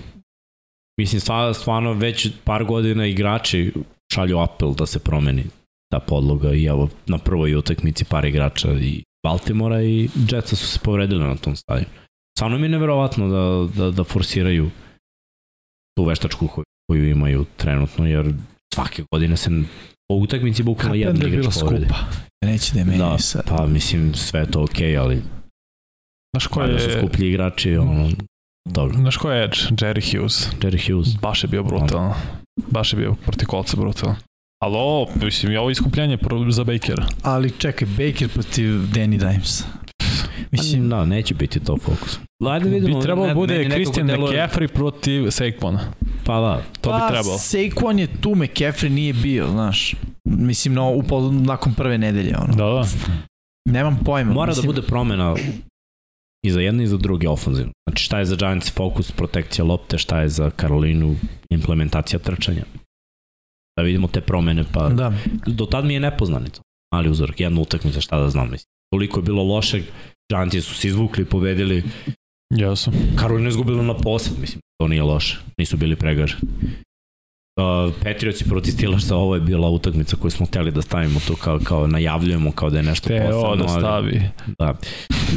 [1.00, 3.74] mislim stvarno, stvarno već par godina igrači
[4.14, 5.44] šalju apel da se promeni
[5.92, 10.80] ta podloga i evo na prvoj utakmici par igrača i Baltimora i Jetsa su se
[10.84, 11.94] povredili na tom stadionu.
[12.38, 14.70] Stvarno mi je neverovatno da, da, da forsiraju
[15.98, 18.34] tu veštačku koju, koju imaju trenutno, jer
[18.74, 19.50] svake godine se
[20.10, 21.86] po utakmici bukvalno jedan da je igrač povredi.
[21.86, 22.00] skupa.
[22.46, 23.44] Neće da je meni Da, sad.
[23.50, 25.22] pa mislim sve je to okej, okay, ali
[26.36, 28.10] Znaš ko valjda su je, skuplji igrači, ono,
[28.70, 28.98] dobro.
[28.98, 29.58] znaš ko je Edge?
[29.58, 30.50] Jerry Hughes.
[30.62, 31.16] Jerry Hughes.
[31.22, 32.14] Baš je bio brutalan.
[32.72, 34.16] Baš je bio protiv kolca brutalan.
[34.64, 36.18] Ali ovo, mislim, je ovo iskupljenje
[36.50, 37.06] za Bakera.
[37.24, 39.64] Ali čekaj, Baker protiv Danny Dimes.
[40.51, 42.19] Mislim, da, neće biti to fokus.
[42.45, 42.98] Ajde vidimo.
[42.98, 45.80] Bi trebalo ne- bude Christian McCaffrey protiv Saquona.
[46.26, 47.38] Pa da, To bi pa, trebalo.
[47.38, 49.95] Saquon je tu, McCaffrey nije bio, znaš.
[50.26, 52.53] Mislim, no, upal, nakon prve nedelje, ono.
[52.53, 52.85] Da, da.
[53.69, 54.34] Nemam pojma.
[54.34, 55.35] Mora da mislim, bude promena
[56.45, 57.72] i za jedne i za druge ofenzivno.
[57.90, 61.16] Znači šta je za Giants fokus, protekcija lopte, šta je za Karolinu
[61.50, 62.64] implementacija trčanja.
[63.77, 65.14] Da vidimo te promene, pa Da.
[65.48, 66.61] do tad mi je nepoznanica.
[66.95, 68.67] Mali uzorak, jedna utakmica, šta da znam, mislim.
[68.93, 69.84] Toliko je bilo lošeg,
[70.32, 71.84] Giantsi su se izvukli, pobedili,
[72.50, 72.92] Jesu.
[73.16, 76.42] Karolina izgubila na posad, mislim, to nije loše, nisu bili pregaženi.
[77.58, 81.60] Uh, Patriotsi protiv Steelersa, ovo je bila utakmica koju smo hteli da stavimo to kao,
[81.64, 83.50] kao najavljujemo kao da je nešto Te, posebno.
[83.50, 84.22] o, da ali- stavi.
[84.60, 84.74] Da.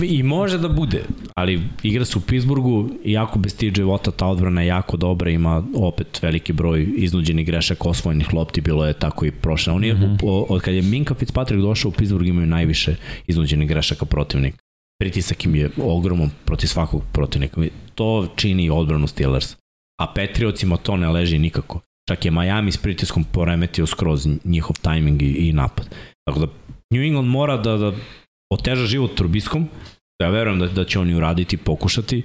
[0.02, 1.02] I može da bude,
[1.36, 5.64] ali igra se u Pittsburghu, iako bez TJ Vota ta odbrana je jako dobra, ima
[5.74, 9.72] opet veliki broj iznuđenih grešaka, osvojenih lopti, bilo je tako i prošle.
[9.72, 9.96] Oni, mm.
[9.96, 10.44] -hmm.
[10.48, 12.96] od kad je Minka Fitzpatrick došao u Pittsburgh imaju najviše
[13.26, 14.58] iznuđenih grešaka protivnika.
[15.00, 17.60] Pritisak im je ogroman protiv svakog protivnika.
[17.94, 19.56] To čini odbranu Steelers.
[20.00, 21.80] A Patriotsima to ne leži nikako.
[22.08, 25.94] Čak je Miami s pritiskom poremetio skroz njihov tajming i, i napad.
[26.28, 26.46] Tako da
[26.90, 27.92] New England mora da, da
[28.52, 29.68] oteža život Trubiskom,
[30.22, 32.22] ja verujem da, da će oni uraditi, pokušati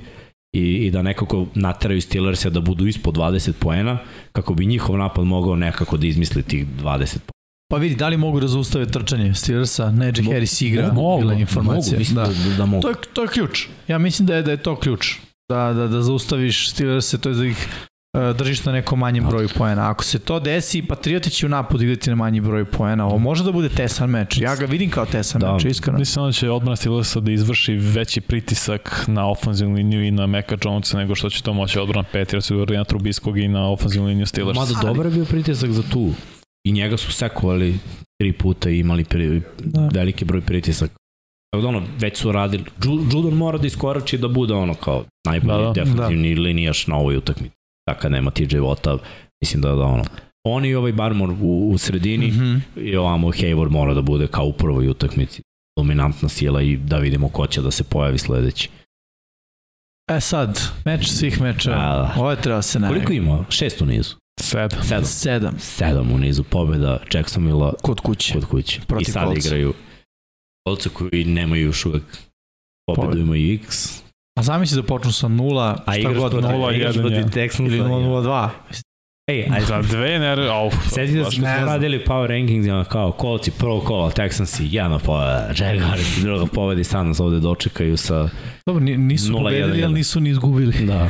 [0.55, 3.97] i, i da nekako nateraju Steelersa da budu ispod 20 poena,
[4.31, 7.35] kako bi njihov napad mogao nekako da izmisli tih 20 poena.
[7.67, 9.91] Pa vidi, da li mogu da zaustave trčanje Steelersa?
[9.91, 11.99] Najee Mo- Harris igra, mogu, bila informacija.
[11.99, 12.57] Mogu, da, da.
[12.57, 12.81] da, mogu.
[12.81, 13.67] To je, to je ključ.
[13.87, 15.15] Ja mislim da je, da je to ključ.
[15.49, 17.67] Da, da, da zaustaviš Steelers, to je da ih
[18.17, 19.89] uh, držiš na nekom manjem broju poena.
[19.89, 23.05] Ako se to desi, Patrioti će u napadu igrati na manji broj poena.
[23.05, 24.37] Ovo može da bude tesan meč.
[24.37, 25.53] Ja ga vidim kao tesan Da.
[25.53, 25.99] meč, iskreno.
[25.99, 30.57] Mislim da će odbrana Steelersa da izvrši veći pritisak na ofenzivnu liniju i na Meka
[30.65, 34.25] Jonesa nego što će to moći odbrana Patriots i na Trubiskog i na ofenzivnu liniju
[34.25, 34.55] Steelers.
[34.57, 36.13] Mada dobar je bio pritisak za tu.
[36.65, 37.77] I njega su sekovali
[38.21, 39.89] tri puta i imali pri, Da.
[39.93, 40.93] veliki broj pritisaka.
[41.51, 42.63] Tako da ono, već su radili.
[42.83, 45.73] Ju- Judon mora da iskorači da bude ono kao najbolji Da, da.
[45.73, 47.55] definitivni linijaš na ovoj utakmici.
[47.99, 48.97] Kad nema TJ Vota,
[49.41, 50.03] mislim da da ono.
[50.47, 52.59] Oni i ovaj Barmor u, u sredini Mm -hmm.
[52.81, 55.41] i ovamo Hayward mora da bude kao u prvoj utakmici
[55.77, 58.69] dominantna sila i da vidimo ko će da se pojavi sledeći.
[60.11, 61.75] E sad, meč svih mečeva.
[61.75, 62.15] Da, da.
[62.17, 62.95] Ovo je treba se najavi.
[62.95, 63.45] Koliko ima?
[63.49, 64.15] Šest u nizu.
[64.39, 64.83] Sedam.
[64.83, 65.05] Sedam.
[65.05, 65.59] Sedam.
[65.59, 68.33] Sedam u nizu pobjeda Jacksonville Kod kuće.
[68.33, 68.77] kod kuće.
[68.77, 69.47] I Protiv sad Coltsa.
[69.47, 69.73] igraju
[70.65, 72.03] Kolce koji nemaju još uvek
[72.87, 73.21] pobedu Pobedu.
[73.21, 73.99] imaju X.
[74.39, 77.43] A zamisli da počnu sa nula, A šta god, protiv, nula, igraš jedan, protiv ja.
[77.43, 77.63] Texansa.
[77.65, 78.49] ili 0-0-2.
[79.27, 80.39] Ej, ajde, Za dve ner...
[80.41, 85.53] Au, Sjeti da smo ne radili power rankings, kao kolci, prvo kola, Texansi, jedna pobeda,
[85.57, 88.29] Jaguars, druga pobeda i sad nas ovde dočekaju sa...
[88.65, 89.37] Dobro, ni- nisu 0-1-1.
[89.37, 90.85] pobedili, ali nisu ni izgubili.
[90.85, 91.09] Da.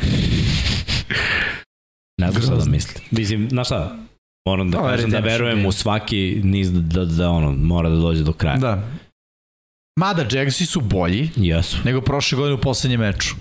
[2.20, 3.04] Ne znam šta da mislim.
[3.10, 3.96] Mislim, znaš šta,
[4.48, 5.68] moram da kažem da verujem game.
[5.68, 8.56] u svaki niz da, da, da ono, mora da dođe do kraja.
[8.56, 8.82] Da.
[10.00, 11.76] Mada Jagsi su bolji Jesu.
[11.84, 13.34] nego prošle godine u poslednjem meču.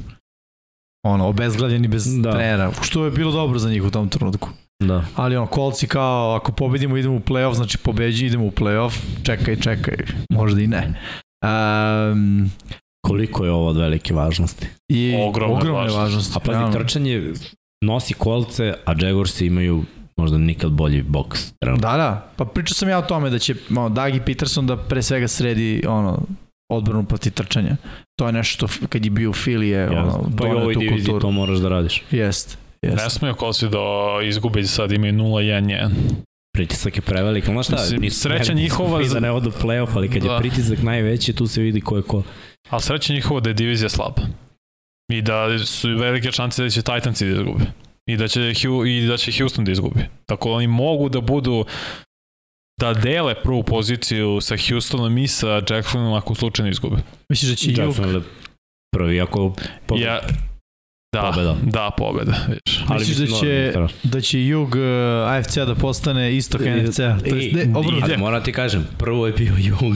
[1.06, 2.32] Ono, obezglavljeni bez Da.
[2.32, 4.50] trenera, što je bilo dobro za njih u tom trenutku.
[4.84, 5.06] Da.
[5.16, 9.56] Ali ono, kolci kao, ako pobedimo idemo u playoff, znači pobeđi idemo u playoff, čekaj,
[9.56, 9.96] čekaj,
[10.30, 11.00] možda i ne.
[12.12, 12.52] Um,
[13.08, 14.68] Koliko je ovo od velike važnosti?
[14.90, 16.00] I Ogromne ogromne važnosti.
[16.00, 16.34] važnosti.
[16.36, 17.34] A pazi, trčanje
[17.86, 19.84] nosi kolce, a Jaguarsi imaju
[20.18, 21.54] možda nikad bolji boks.
[21.62, 22.32] Da, da.
[22.36, 25.84] Pa pričao sam ja o tome da će ono, Dagi Peterson da pre svega sredi
[25.88, 26.22] ono,
[26.70, 27.76] odbranu protiv trčanja.
[28.16, 30.30] To je nešto što kad je bio u Fili je ono.
[30.38, 31.20] Pa i u ovoj tu diviziji kulturu.
[31.22, 32.04] to moraš da radiš.
[32.12, 32.58] Jest.
[32.84, 33.12] Ne Jest.
[33.12, 33.80] smeju kolci da
[34.24, 35.90] izgube sad imaju 0-1-1.
[36.54, 39.52] Pritisak je prevelik, ali znaš šta, Mislim, nisu sreća veliki njihova da za- ne odu
[39.54, 40.32] playoff, ali kad Da.
[40.32, 42.24] je pritisak najveći, tu se vidi ko je ko.
[42.70, 44.22] Ali sreća njihova da je divizija slaba.
[45.12, 47.66] I da su velike šanse da će Titansi da izgube.
[48.08, 48.54] I da će,
[48.88, 50.00] i da će Houston da izgubi.
[50.26, 51.66] Tako da oni mogu da budu
[52.82, 56.96] da dele prvu poziciju sa Houstonom i sa Jacksonom ako slučajno izgube.
[57.30, 58.22] Misliš da će Juk Jacksonville
[58.96, 59.56] prvi, ako
[59.88, 59.96] po...
[59.98, 60.20] Ja,
[61.16, 61.56] da, Pobeda.
[61.64, 62.36] da, pobeda.
[62.48, 62.84] Vidiš.
[62.88, 64.82] ali Misliš da će- da će Jug uh,
[65.28, 67.18] AFC da postane istok E, NFC-a?
[67.20, 68.04] To jest, ne, obrnuto.
[68.04, 69.96] ali moram ti kažem, prvo je bio Jug,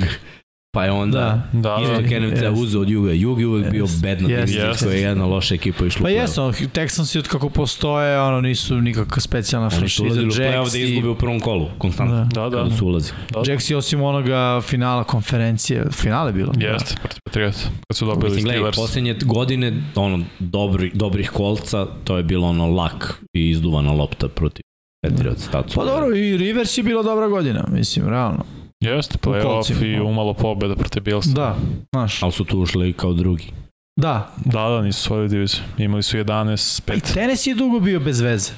[0.72, 1.20] pa je onda
[1.54, 1.60] Da.
[1.60, 2.20] Da, Isto da.
[2.20, 2.58] NFC jest.
[2.58, 3.12] uzeo od Juga.
[3.14, 4.02] Jug je uvek bio Jest.
[4.02, 4.40] bedna Jest.
[4.42, 4.84] divizija Jest.
[4.84, 6.22] koja je jedna loša ekipa išla Pa u play-off.
[6.52, 10.04] jesu, Texansi od kako postoje, ono, nisu nikakva specijalna Oni su franšiza.
[10.04, 12.16] ulazili u play-off da i- izgube u prvom kolu, konstantno.
[12.18, 12.42] Da.
[12.42, 12.58] Da, da.
[12.58, 13.12] Kada su ulazi.
[13.32, 13.52] da.
[13.52, 16.54] Jacks i osim onoga finala konferencije, finale bilo?
[16.54, 17.56] Jeste, protiv Patriot,
[17.88, 18.78] kad su dobili Mislim, gledaj, Steelers.
[18.78, 24.62] posljednje godine, ono, dobri, dobrih kolca, to je bilo ono lak i izduvana lopta protiv
[25.02, 25.50] Patriots.
[25.52, 28.44] Pa dobro, i Rivers je bila dobra godina, mislim, realno.
[28.82, 30.04] Jeste, playoff i da.
[30.04, 31.30] umalo pobjeda protiv Billsa.
[31.32, 31.56] Da,
[31.92, 32.24] znaš.
[32.24, 33.46] Ali su tu ušli kao drugi.
[34.00, 35.62] Da, Da, da, nisu svoju diviziju.
[35.78, 37.14] Imali su 11, pa i 5.
[37.14, 38.52] Tennessee je dugo bio bez veze.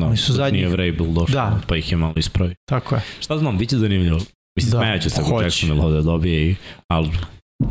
[0.00, 0.58] Da, Oni su dok zadnji.
[0.58, 1.60] Nije Vrabel došao, Da.
[1.66, 2.54] pa ih je malo ispravi.
[2.68, 3.02] Tako je.
[3.20, 4.18] Šta znam, bit će zanimljivo.
[4.56, 5.44] Mislim, Da, da, smejaću se ako hoće.
[5.44, 6.54] Jacksonville ovde dobije, i,
[6.88, 7.10] ali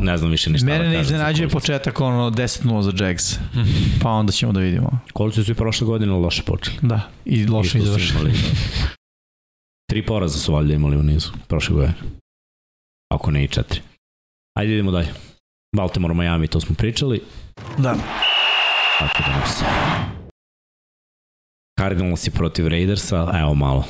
[0.00, 1.04] ne znam više ništa Mene da ne kažem.
[1.04, 3.38] za iznenađuje početak ono 10-0 za Jags.
[4.02, 4.98] Pa onda ćemo da vidimo.
[5.16, 6.76] Coltsi su i prošle godine loše počeli.
[6.82, 8.32] Da, i loše izvršili.
[9.92, 11.94] Tri poraza su valjda imali u nizu prošle godine.
[13.10, 13.80] Ako ne i četiri.
[14.58, 15.08] Ajde idemo dalje.
[15.76, 17.22] Baltimore, Miami, to smo pričali.
[17.78, 17.94] Da.
[18.98, 19.62] Tako da nas.
[21.80, 23.84] Cardinals je protiv Raidersa, evo malo.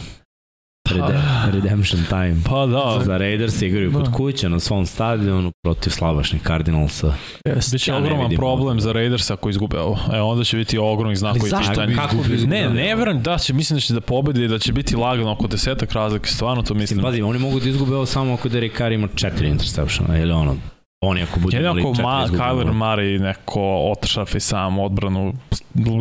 [0.93, 1.21] Rede,
[1.53, 2.37] redemption time.
[2.45, 4.11] Pa da, Za Raiders igraju kod Da.
[4.13, 7.15] kuće na svom stadionu protiv slabašnih Cardinalsa.
[7.47, 7.75] Jeste.
[7.75, 9.99] Biće Ja ogroman vidim problem za Raiders ako izgube ovo.
[10.13, 11.87] E, onda će biti ogromnih znakova Ali i zašto pitanja.
[11.87, 12.47] bi Kako bi izgubili?
[12.47, 15.33] Ne, ne verujem da će, mislim da će da pobedi i da će biti lagano
[15.33, 18.77] oko desetak razlike, stvarno to Mislim, pazi, oni mogu da izgube ovo samo ako Derek
[18.79, 20.57] Carr ima četiri interseptiona ili ono,
[21.03, 22.27] oni ako budu imali Jednako četiri Ma.
[22.27, 25.33] Kyler Murray neko otršafi sam odbranu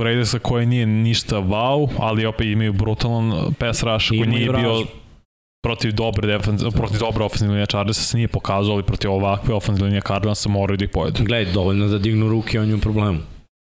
[0.03, 4.91] Raidersa koji nije ništa wow, ali opet imaju brutalan pass rush koji nije bio rush.
[5.63, 9.85] protiv dobre defense, protiv dobre ofenzivne linije Chargersa se nije pokazao, ali protiv ovakve ofenzivne
[9.85, 11.23] linije Cardinalsa moraju da ih pojedu.
[11.23, 13.19] Gledaj, dovoljno da dignu ruke, on je u problemu.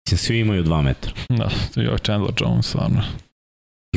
[0.06, 1.12] Mislim, svi imaju dva metra.
[1.28, 3.02] Da, to je Chandler Jones, stvarno.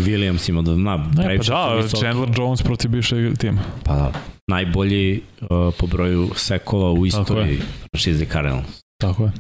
[0.02, 2.02] Williams ima da, na, Ne, pa da, visoki.
[2.02, 3.62] Chandler Jones protiv bivšeg tima.
[3.84, 4.12] Pa da,
[4.48, 5.48] najbolji uh,
[5.78, 7.62] po broju sekova u istoriji
[7.92, 8.84] franšize Cardinals.
[9.02, 9.32] Tako je.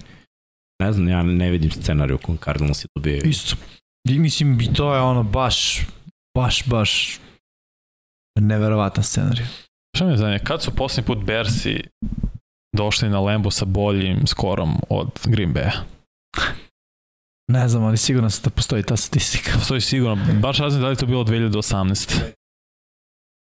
[0.83, 3.21] Ne znam, ja ne vidim scenariju u kojem Cardinals je dobio.
[3.23, 3.55] Isto.
[4.09, 5.81] I mislim, i to je ono baš,
[6.38, 7.19] baš, baš
[8.39, 9.45] neverovatan scenarij.
[9.95, 11.81] Šta me zanima, kad su posljednji put Bersi
[12.77, 15.71] došli na Lambo sa boljim skorom od Green Bay?
[17.49, 19.51] Ne znam, ali sigurno se da postoji ta statistika.
[19.53, 22.19] Postoji sigurno, baš razmišljam da li to bilo 2018.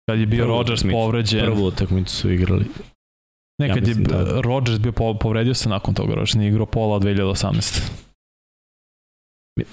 [0.09, 0.97] Kad je bio Prvu Rodgers utakmicu.
[0.97, 1.41] povređen.
[1.41, 2.65] Prvu utakmicu su igrali.
[3.59, 6.67] Ne, ja kad je da- Rodgers bio po- povredio se nakon toga, Rodgers nije igrao
[6.67, 7.83] pola od 2018.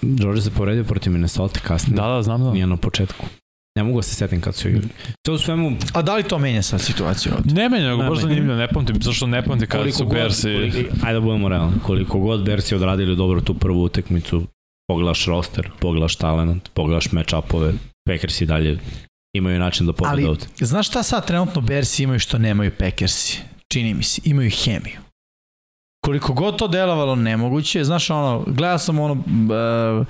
[0.01, 1.95] George se povredio protiv Minnesota kasnije.
[1.95, 2.51] Da, da, znam da.
[2.51, 3.25] Nije na početku.
[3.77, 4.87] Ne mogu da se setim kad su igrali.
[5.21, 7.53] To u svemu, A da li to menja sad situaciju ovdje?
[7.53, 10.53] Ne menja, nego Ne baš zanimljivo, ne pamtim, zašto ne pamtim kada su Bersi...
[10.53, 14.47] koliko, ajde da budemo realni, koliko god Bersi odradili dobro tu prvu utakmicu,
[14.87, 17.73] pogledaš roster, pogledaš talent, pogledaš match-upove,
[18.09, 18.79] Packers i dalje
[19.37, 20.45] imaju način da pobede Ali, ovde.
[20.59, 23.41] znaš šta sad trenutno Bersi imaju što nemaju Packersi?
[23.73, 24.99] Čini mi se, imaju hemiju.
[26.05, 30.07] Koliko god to delovalo nemoguće, znaš ono, gledao sam ono, uh,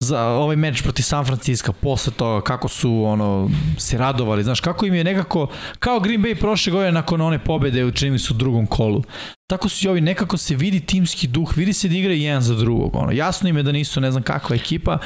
[0.00, 4.86] za ovaj meč protiv San Francisco, posle toga kako su ono se radovali, znaš kako
[4.86, 5.46] im je nekako
[5.78, 9.02] kao Green Bay prošle godine nakon one pobede u čini mi se u drugom kolu.
[9.50, 12.54] Tako su i ovi nekako se vidi timski duh, vidi se da igraju jedan za
[12.54, 12.96] drugog.
[12.96, 13.12] Ono.
[13.12, 14.98] Jasno im je da nisu ne znam kakva ekipa,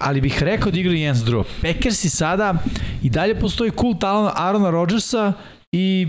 [0.00, 1.46] ali bih rekao da igraju jedan za drugog.
[1.62, 2.54] Packersi sada
[3.02, 5.32] i dalje postoji kult Alana, Arona Rodgersa
[5.72, 6.08] i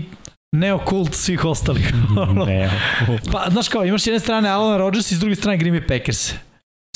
[0.56, 1.92] neokult svih ostalih.
[2.28, 2.70] Ono, Ne.
[3.32, 5.88] pa, znaš kao, imaš s jedne strane Alana Rodgersa i s druge strane Green Bay
[5.88, 6.32] Packers.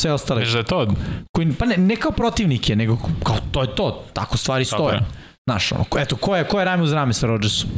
[0.07, 0.41] Sve ostale.
[0.41, 0.87] Misliš da je to?
[1.33, 4.95] Koji, pa ne, ne kao protivnike, nego kao to je to, tako stvari stoje.
[4.95, 5.01] je.
[5.47, 7.71] Znaš, ono, ko- eto, ko je, ko je rame uz rame sa Rodgersom?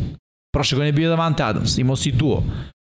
[0.53, 2.43] Prošle godine je bio Davante Adams, imao si duo.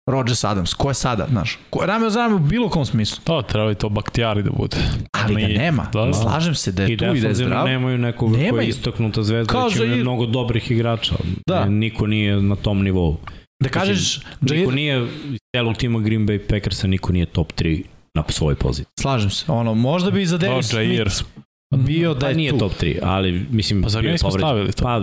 [0.09, 1.59] Rodgers Adams, ko je sada, znaš?
[1.69, 3.19] Ko je rame uz rame u bilo kom smislu?
[3.23, 4.77] To treba i to baktijari da bude.
[5.13, 5.85] Ali ga nema.
[5.93, 6.13] Da, da.
[6.13, 7.65] Slažem se da je I tu i da je defensivno zdrav.
[7.65, 8.61] nemaju nekog ko Nemaju.
[8.61, 10.01] je istaknuta zvezda, Kao već imaju Jair.
[10.01, 11.15] mnogo dobrih igrača.
[11.47, 11.65] Da.
[11.65, 13.17] Niko nije na tom nivou.
[13.63, 17.83] Da kažeš, Niko Jair, nije iz celog tima Green Bay Packersa, niko nije top 3
[18.17, 18.91] na svojoj poziciji.
[18.99, 21.09] slažem se, ono, možda bi za Darius Kao Jair.
[21.09, 21.31] Smith
[21.77, 22.57] bio da Pa je nije tu.
[22.57, 23.81] top 3, ali mislim...
[23.83, 24.47] Pa zar nismo povređen.
[24.47, 24.83] stavili to?
[24.83, 25.01] Pa,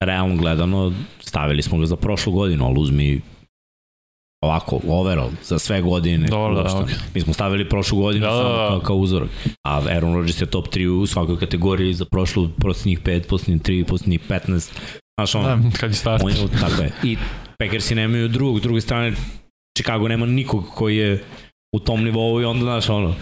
[0.00, 3.20] realno gledano, stavili smo ga za prošlu godinu, ali uzmi
[4.44, 6.28] ovako, overall, za sve godine.
[6.28, 6.94] Dobro, da, okej.
[7.14, 8.68] Mi smo stavili prošlu godinu Da, da, samo da.
[8.68, 9.28] kao, kao uzorak.
[9.64, 13.84] A Aaron Rodgers je top 3 u svakoj kategoriji za prošlu, posljednjih 5, posljednjih 3,
[13.86, 14.72] posljednjih 15.
[15.18, 15.70] Znaš, ono, Da.
[15.80, 16.22] Kad je start.
[16.22, 16.92] on tako je.
[17.02, 17.16] I
[17.58, 19.12] Packersi nemaju drugog, s druge strane,
[19.78, 21.24] Chicago nema nikog koji je
[21.76, 23.14] u tom nivou i onda, znaš, ono,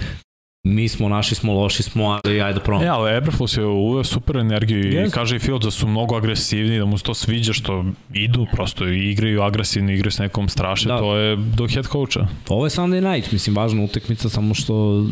[0.66, 2.90] mi smo, naši smo, loši smo, ali ajde da E, probamo.
[2.90, 5.14] ali Eberflus je uveo super energiju i Jeste.
[5.14, 8.86] kaže i Fields da su mnogo agresivni, da mu se to sviđa što idu, prosto
[8.88, 10.98] igraju agresivno, igraju s nekom straše, Da.
[10.98, 12.26] to je do head coacha.
[12.48, 15.06] Ovo je Sunday night, mislim, važna utakmica, samo što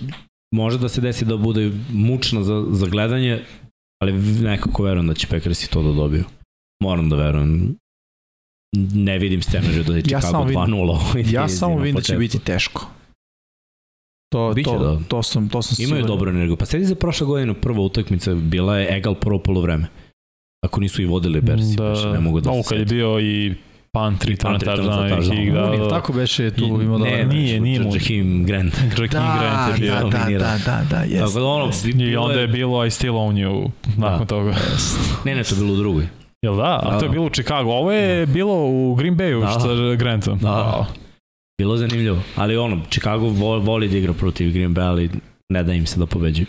[0.54, 3.40] može da se desi da bude mučna za, za gledanje,
[4.02, 6.24] ali nekako verujem da će Packersi to da dobiju.
[6.82, 7.76] Moram da verujem.
[8.76, 11.94] Ne vidim scenariju da je Ja samo Chicago vidim- 2-0 u ovoj Ja samo vidim
[11.94, 12.86] da će biti teško.
[14.32, 15.00] To, Biće, to, da.
[15.04, 16.06] to sam, to sam Imaju siguran.
[16.08, 16.56] dobru energiju.
[16.56, 19.86] Pa sedi za prošle godine prva utakmica bila je egal prvo polovreme.
[20.64, 23.20] Ako nisu i vodili Bersi, da, baš ne mogu da Ovo se kad je bio
[23.20, 23.54] i
[23.94, 25.44] za touchdown, touchdown.
[25.44, 25.88] kick, da, da.
[25.90, 27.26] tako beše tu I- imao ne, dobar.
[27.26, 27.94] nije, nije mu.
[27.94, 28.74] Jaheim Grant.
[28.74, 29.94] Jakeem Grant je bio.
[29.94, 31.18] da, da, da, da, da, jest.
[31.24, 31.70] Tako da ono.
[32.00, 34.24] I onda je bilo I still own you nakon Da.
[34.26, 34.54] toga.
[35.24, 36.08] Ne, ne, to je bilo u drugoj.
[36.42, 36.80] Jel da?
[36.82, 37.12] A Da, to je da.
[37.12, 37.70] bilo u Chicago.
[37.70, 39.60] Ovo je bilo u Green Bayu Da.
[39.60, 40.38] sa Grantom.
[40.38, 40.48] Da.
[40.48, 40.84] Wow.
[41.58, 42.22] Bilo je zanimljivo.
[42.36, 45.10] Ali ono, Chicago vo- voli da igra protiv Green Bay, ali
[45.48, 46.46] ne da im se da pobeđuju.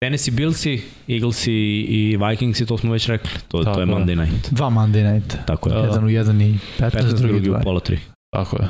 [0.00, 0.72] Tennessee Billsi,
[1.08, 3.30] Eaglesi i Vikingsi, to smo već rekli.
[3.48, 3.86] To, Tako to je je.
[3.88, 4.50] Monday night.
[4.50, 5.36] Dva Monday night.
[5.46, 5.74] Tako je.
[5.74, 5.80] Da.
[5.80, 7.96] Jedan u jedan i 15, 15 drugi drugi u pola 3.
[8.32, 8.68] Tako je.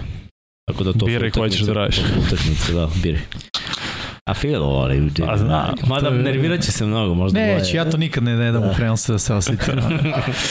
[0.68, 1.98] Tako da to Biraj su koje ćeš utakmice- da radiš.
[2.26, 3.20] Utakmice, da, biraj.
[4.24, 5.22] A feel ovaj uđe.
[5.24, 5.74] A znam.
[5.86, 8.62] Mada To je- nervirat će se mnogo, možda Neću, ja to nikad ne, ne dam
[8.62, 9.74] u prenosu da se osjetim.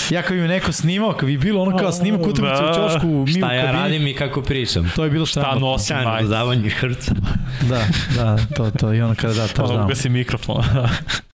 [0.10, 2.74] ja kad bi me neko snimao, kad bi bilo ono kao snimak utakmicu u Da.
[2.90, 4.92] ćošku, mi u Šta ja kabini, radim i kako pričam.
[4.96, 5.68] to je bilo Šta sramotno.
[5.68, 6.24] nosim majicu.
[6.24, 7.14] dodavanje hrca.
[7.62, 7.82] Da,
[8.16, 8.94] da, to, to.
[8.94, 9.86] I ono kada da, Pa touchdown.
[9.86, 10.64] ugasi mikrofon.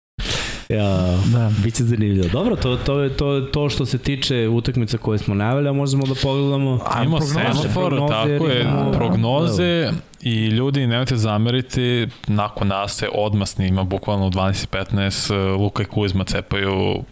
[0.70, 1.52] Ja, Da.
[1.64, 2.28] Biće zanimljivo.
[2.30, 6.06] Dobro, to, to je to, to što se tiče utakmica koje smo najavili, a možemo
[6.06, 6.80] da pogledamo.
[6.86, 12.96] A, Imamo prognoze, semafor, prognoze, tako je, imamo- prognoze i ljudi nemojte zameriti, nakon nas
[12.96, 17.04] se odmah snima, bukvalno u 12.15 eh, Luka i Kuzma cepaju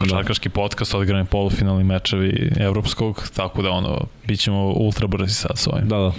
[0.00, 5.66] košarkaški podcast, odigrani polufinalni mečevi evropskog, tako da ono, bit ćemo ultra brzi sad s
[5.66, 5.88] ovim.
[5.88, 6.12] Da, da.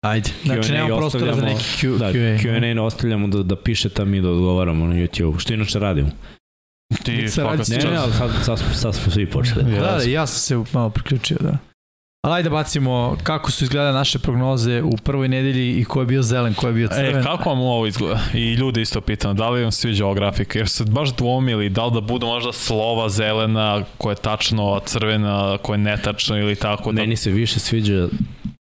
[0.00, 0.30] Ajde.
[0.44, 2.38] Znači, Q&A nema prostora za ostavljamo- neki Q, Da, Q&A.
[2.38, 6.08] Q&A ne ostavljamo da, da pišete, mi da odgovaramo na YouTube, što inače radimo.
[7.04, 9.74] Ti radi Ne, ne, ali sad, sad, smo- sad smo svi počeli.
[9.74, 9.80] Ja.
[9.80, 11.58] Da, da, ja sam se malo priključio, da.
[12.26, 16.22] Ali ajde bacimo kako su izgledale naše prognoze u prvoj nedelji i ko je bio
[16.22, 17.16] zelen, ko je bio crven.
[17.16, 18.20] E, kako vam ovo izgleda?
[18.34, 20.58] I ljudi isto pitaju, da li vam sviđa ova grafika?
[20.58, 24.80] Jer su baš dvomili, da li da budu možda slova zelena, koja je tačno, a
[24.80, 26.92] crvena, koja je netačno ili tako.
[26.92, 27.00] Da...
[27.00, 28.08] Meni se više sviđa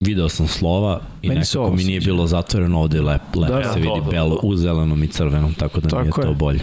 [0.02, 3.62] video sam slova i Meni nekako mi nije bilo zatvoreno, ovde je lep, lepo Da,
[3.64, 4.48] se da, vidi to, da, belo da.
[4.48, 6.34] u zelenom i crvenom, tako da Tako nije to je.
[6.34, 6.60] bolje.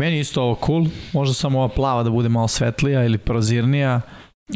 [0.00, 4.00] Meni je isto ovo cool, možda samo ova plava da bude malo svetlija ili prozirnija,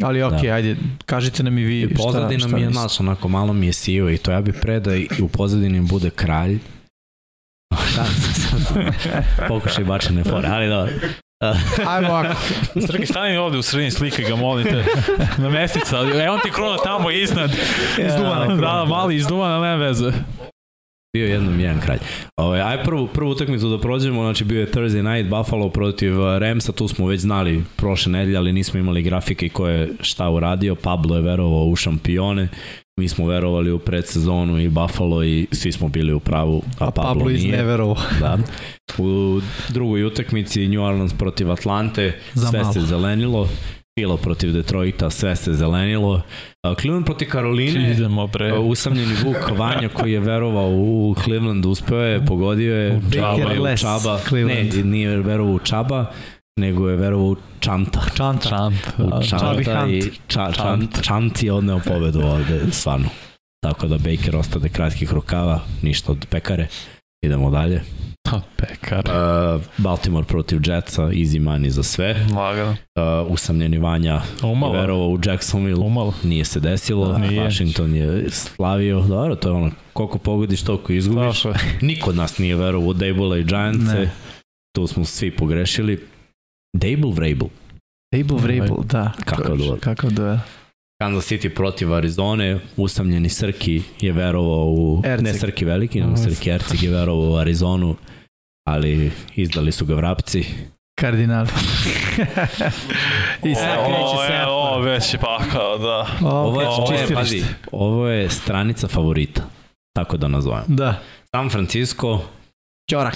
[0.01, 0.53] ali ok, Da.
[0.53, 0.75] ajde,
[1.05, 3.73] kažite nam i vi I šta, pozadina šta mi je, znaš, onako malo mi je
[3.73, 6.59] sivo i to ja bih pre da i u pozadini bude kralj.
[7.91, 8.05] Šta
[9.47, 10.93] Pokušaj bačene fore, ali dobro.
[11.87, 12.33] Ajmo ovako,
[12.87, 14.85] Srki, stani ovde u sredini slike ga, molim te.
[15.43, 17.51] Na mestica, evo ti krona tamo iznad.
[18.07, 18.61] Izduvana Da, krona.
[18.61, 20.11] Da, mali izduvana, nema veze.
[21.15, 21.99] Bio jednom jedan kralj.
[22.39, 26.37] Ovaj aj prvu prvu utakmicu da prođemo, znači bio je Thursday night Buffalo protiv uh,
[26.37, 30.29] Ramsa, tu smo već znali prošle nedelje, ali nismo imali grafike i ko je šta
[30.29, 30.75] uradio.
[30.75, 32.47] Pablo je verovao u šampione.
[32.99, 36.91] Mi smo verovali u predsezonu i Buffalo i svi smo bili u pravu, a a
[36.91, 37.57] Pablo, Pablo iz nije.
[37.57, 37.97] Neverovo.
[38.21, 38.37] Da.
[38.97, 42.73] U drugoj utakmici New Orleans protiv Atlante, Za sve malo.
[42.73, 43.49] se zelenilo.
[43.99, 46.21] Filo protiv Detroita, sve se zelenilo.
[46.79, 48.23] Cleveland protiv Karoline, Idemo.
[48.23, 48.31] Uh,
[48.65, 53.37] usamljeni Vuk Vanja koji je verovao u Cleveland, uspeo je, pogodio je U Čaba.
[53.37, 54.19] Bakerless Čaba.
[54.27, 54.73] Cleveland.
[54.75, 56.05] Ne, nije verovao u Čaba,
[56.57, 58.01] nego je verovao u Čanta.
[58.15, 58.49] Čanta.
[58.49, 58.75] Čant.
[58.97, 59.21] U da.
[59.23, 59.93] Čanta Hunt.
[59.93, 61.43] i Ča, Čant, Čant.
[61.43, 63.09] Je odneo pobedu ovde, stvarno.
[63.63, 66.67] Tako da Baker ostade kratkih rukava, ništa od pekare.
[67.25, 67.81] Idemo dalje.
[68.55, 69.03] Pekar.
[69.05, 72.25] Uh, Baltimore protiv Jetsa, easy money za sve.
[72.35, 72.71] Lagano.
[72.71, 74.75] Uh, usamljeni Vanja Umalo.
[74.75, 76.13] je verovao u Jacksonville, Umalo.
[76.23, 77.41] nije se desilo, Nije.
[77.43, 81.43] Washington je slavio, dobro, to je ono, koliko pogodiš, toliko izgubiš.
[81.81, 84.11] Niko od nas nije verovao u Dable i Giantse, Ne.
[84.75, 86.07] tu smo svi pogrešili.
[86.77, 87.49] Dable Vrabel,
[88.13, 89.11] Able Vrabel, da.
[89.25, 89.77] Kakav duel.
[89.79, 90.37] Kakav duel.
[91.01, 95.23] Kansas City protiv Arizone, usamljeni Srki je verovao u, Erceg.
[95.25, 97.95] ne Srki veliki, nego Srki Erceg je verovao u Arizonu,
[98.67, 100.45] ali izdali su ga vrapci.
[100.99, 101.45] Kardinal.
[103.43, 104.45] I sad kreće Ovo je, se.
[104.47, 106.07] ovo već je pakao, da.
[106.27, 109.41] Ovo je, ovo je, pazi, ovo je stranica favorita,
[109.95, 110.63] tako da nazovem.
[110.67, 110.99] Da.
[111.35, 112.21] San Francisco,
[112.91, 113.15] Ćorak.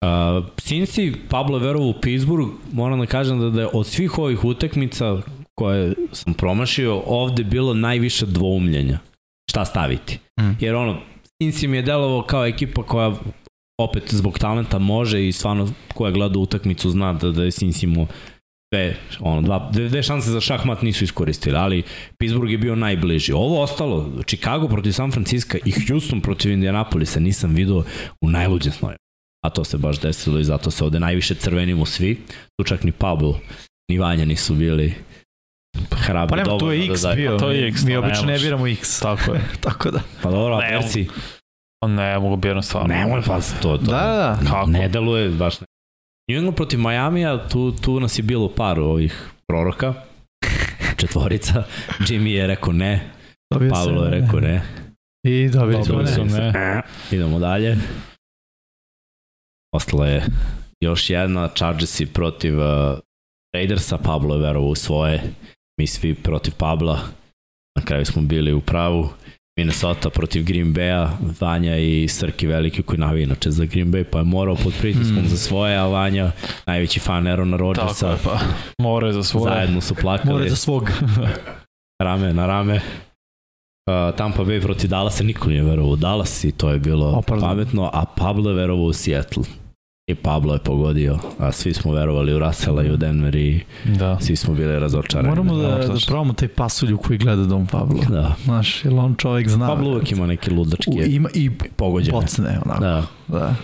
[0.00, 4.18] Uh, Cincy, Pablo je verovao u Pittsburgh, moram da kažem da, da je od svih
[4.18, 5.22] ovih utakmica
[5.54, 8.98] koje sam promašio, ovde bilo najviše dvoumljenja.
[9.50, 10.18] Šta staviti?
[10.40, 10.50] Mm.
[10.60, 11.00] Jer ono,
[11.42, 13.14] Cincy mi je delovao kao ekipa koja
[13.80, 18.06] opet zbog talenta može i stvarno koja gleda utakmicu zna da, da je Cincy imao
[18.72, 21.82] dve, ono, dva, dve, dve šanse za šahmat nisu iskoristili, ali
[22.18, 23.32] Pittsburgh je bio najbliži.
[23.32, 27.82] Ovo ostalo, Chicago protiv San Francisco i Houston protiv Indianapolisa nisam video
[28.20, 28.96] u najluđem snoju
[29.46, 32.20] a to se baš desilo i zato se ovde najviše crvenimo svi.
[32.56, 33.40] Tu čak ni Pablo,
[33.90, 34.94] ni Vanja nisu bili
[35.90, 37.38] hrabri Pa nema, tu je X da bio.
[37.38, 39.00] to je X, Mi to obično ne ne biramo X.
[39.00, 39.40] Tako je.
[39.60, 40.00] Tako da.
[40.22, 41.06] Pa dobro, a Ne, Perci,
[41.82, 42.94] Pa Ne, mogu biram stvarno.
[42.94, 43.76] nemoj pa to, to.
[43.76, 44.50] Da, da, da.
[44.50, 44.70] Kako?
[44.70, 45.66] Ne deluje baš ne.
[46.30, 49.94] New England protiv Majamija, tu, tu nas je bilo par ovih proroka,
[51.00, 51.62] četvorica.
[52.00, 53.10] Jimmy je rekao ne,
[53.54, 54.62] Dobio Pavlo je rekao ne.
[55.26, 56.52] I dobili smo ne.
[56.52, 56.82] ne.
[57.10, 57.76] Idemo dalje.
[59.74, 60.26] Ostala je
[60.80, 62.98] još jedna, Chargersi protiv uh,
[63.54, 65.22] Raidersa, Pablo je verovao u svoje
[65.80, 66.98] mi svi protiv Pabla,
[67.78, 69.08] na kraju smo bili u pravu,
[69.58, 74.18] Minnesota protiv Green Bay-a, Vanja i Srki veliki koji navija inače za Green Bay, pa
[74.18, 75.28] je morao pod pritiskom Mm.
[75.28, 76.32] za svoje, a Vanja,
[76.66, 78.38] najveći fan Aarona Tako Rodgersa, je, pa.
[78.78, 79.54] More za svoje.
[79.54, 80.90] zajedno su plakali More za svog.
[82.02, 82.80] rame na rame.
[83.88, 87.22] Uh, Tampa Bay protiv Dallasa niko nije verovao u Dallas i to je bilo O,
[87.22, 87.48] pardon.
[87.48, 89.44] pametno, a Pablo je verovao u Seattle.
[90.06, 94.18] I Pablo je pogodio, a svi smo verovali u Russella i u Denver i Da.
[94.20, 95.28] svi smo bili razočarani.
[95.28, 96.06] Moramo da, da tačno.
[96.06, 98.00] probamo taj pasulju koji gleda Dom Pablo.
[98.08, 98.34] Da.
[98.44, 99.66] Znaš, jer on čovjek zna.
[99.66, 102.12] Pablo uvek ima neke U, ludačke ima i pogođene.
[102.12, 102.80] bocne, onako.
[102.80, 103.02] Da.
[103.28, 103.38] Da.
[103.38, 103.54] da.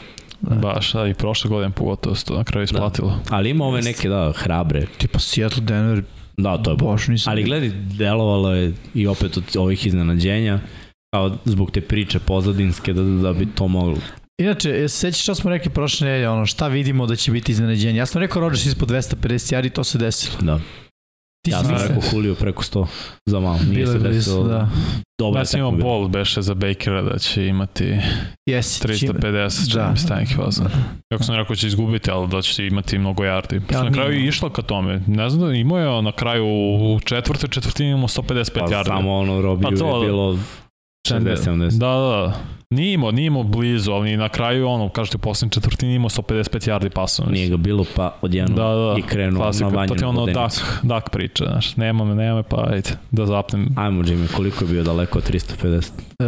[0.40, 0.54] Da.
[0.54, 3.18] Baš, da, i prošle godine pogotovo se to na kraju isplatilo.
[3.30, 4.86] Ali ima ove neke, da, hrabre.
[4.98, 6.02] Tipa Seattle, Denver,
[6.36, 7.30] Da, to je boš nisam.
[7.30, 10.60] Ali gledaj, delovalo je i opet od ovih iznenađenja,
[11.14, 13.98] kao zbog te priče pozadinske da, da bi to moglo.
[14.38, 17.98] Inače, se sećaš šta smo rekli prošle nedelje, ono, šta vidimo da će biti iznenađenje?
[17.98, 20.36] Ja sam rekao Rodgers ispod 250 yardi, to se desilo.
[20.40, 20.60] Da.
[21.44, 22.86] Ti Ja sam rekao Julio preko 100
[23.26, 23.58] za malo.
[23.66, 24.44] Nije se desilo.
[24.44, 24.68] da.
[25.18, 29.20] Dobro, Ja sam imao bol beše za Bakera da će imati čim- 350
[29.62, 29.90] čini Da.
[29.90, 30.64] mi stanjih vaza.
[31.10, 33.60] Kako sam rekao će izgubiti, ali da će imati mnogo yardi.
[33.70, 35.00] Ja, na kraju je išlo ka tome.
[35.06, 38.86] Ne znam da imao je na kraju u četvrtoj četvrtini imao 155 Pa yardi.
[38.86, 40.38] samo ono Robiju Pa to- je bilo
[41.08, 41.78] 60-70.
[41.78, 42.34] Da, da, da.
[42.70, 46.70] Nije imao, nije imao blizu, ali na kraju, ono, kažete, u poslednjoj četvrtini imao 155
[46.70, 47.30] yardi pasova.
[47.30, 50.20] Nije ga bilo pa odjednom Da, da, i krenuo Klasika, na pa ti vanjenu ono
[50.20, 50.60] vodenicu.
[50.64, 53.68] dak, dak priča, znaš, nema me, nema me, pa ajde, da zapnem.
[53.76, 55.90] Ajmo Jimmy, koliko je bio daleko od 350?
[56.18, 56.24] E,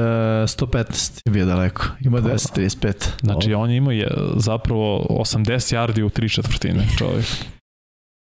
[0.46, 1.86] 115 je bio daleko.
[2.00, 3.08] Ima 235.
[3.20, 7.26] Znači, on je imao je zapravo 80 yardi u tri četvrtine, čovjek.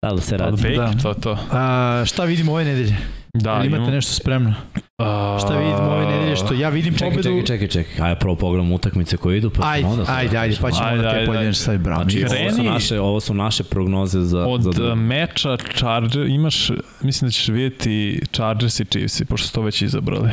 [0.07, 0.57] Da li se Od radi?
[0.57, 1.03] Baker, Da.
[1.03, 1.39] to je to.
[1.53, 2.97] A, šta vidimo ove nedelje?
[3.35, 4.55] Da, Jel imate imam- nešto spremno?
[4.99, 6.37] A, Šta vidimo ove nedelje?
[6.37, 7.23] Što ja vidim Čekaj, pobedu...
[7.23, 8.07] čekaj, čekaj, čekaj.
[8.07, 9.51] Ajde, prvo pogledamo utakmice koje idu.
[9.51, 11.55] Pa Ajde, onda sad ajde, ajde, pa ćemo Ajde, onda te ajde, pojedinačne ajde.
[11.55, 12.03] stavi bravo.
[12.03, 12.71] Znači, Nije- ovo su, Kreni.
[12.71, 14.47] naše, ovo su naše prognoze za...
[14.47, 16.71] Od za meča Charger, imaš,
[17.01, 20.31] mislim da ćeš vidjeti Chargers i Chiefs, pošto su to već izabrali.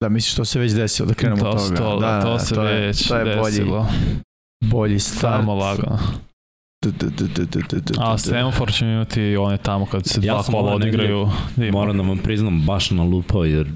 [0.00, 1.76] Da, misliš to se već desilo, da krenemo to, od toga.
[1.78, 3.86] to, da, to da, se to je, već to je bolji, desilo.
[4.62, 5.36] bolji start.
[5.36, 5.98] Samo lagano.
[8.00, 8.18] A.
[8.18, 11.28] Stanford ćemo imati one tamo kad se dva kola odigraju.
[11.56, 11.70] Da.
[11.70, 13.70] Moram da vam priznam, baš na lupao, jer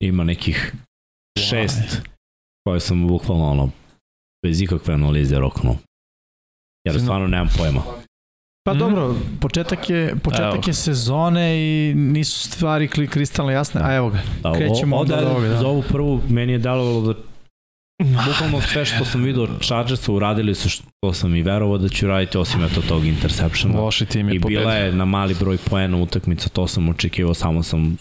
[0.00, 0.74] ima nekih
[1.40, 2.02] šest
[2.64, 3.70] koje sam bukvalno ono,
[4.42, 5.76] bez ikakve analize roknuo.
[6.86, 7.82] Jer stvarno nemam pojma.
[8.64, 8.78] Pa Mhm.
[8.78, 10.62] dobro, početak je, početak Evo.
[10.66, 14.18] je sezone i nisu stvari kli- kristalno jasne, a evo ga.
[14.42, 15.56] Da, Krećemo onda od ovoga, da.
[15.56, 17.20] Za ovu prvu meni je delovalo da
[18.04, 22.38] bukvalno sve što sam vidio Chargersa uradili su što sam i verovao da će uraditi
[22.38, 23.80] osim eto tog interseptiona.
[23.80, 24.84] Loši tim je I bila pobedio.
[24.84, 27.96] je na mali broj poena utakmica, to sam očekivao, samo sam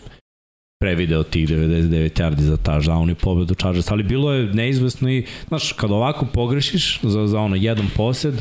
[0.82, 5.72] prevideo tih 99 yardi za touchdown i pobedu Chargers, ali bilo je neizvesno i, znaš,
[5.72, 8.34] kad ovako pogrešiš za, za ono jedan posed,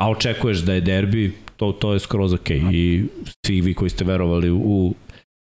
[0.00, 2.50] a očekuješ da je derbi, to, to je skroz ok.
[2.50, 3.04] I
[3.46, 4.94] svi vi koji ste verovali u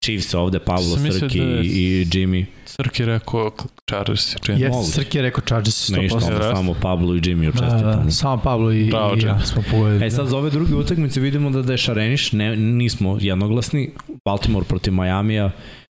[0.06, 3.50] Chiefs ovde, Pavlo, Srki da je- i, i Jimmy, Srki rekao
[3.88, 4.32] Chargers.
[4.48, 4.90] Jeste, moguće.
[4.92, 6.26] Srki je rekao Chargers ne ništa, 100%.
[6.26, 8.04] onda samo Pablo i Jimmy Da, učestitamo.
[8.04, 10.06] da, samo Pablo i, Bravo, i ja smo pogodili.
[10.06, 13.90] E sad za ove druge utakmice vidimo da da je Šareniš, ne, nismo jednoglasni,
[14.24, 15.50] Baltimore protiv Majamija,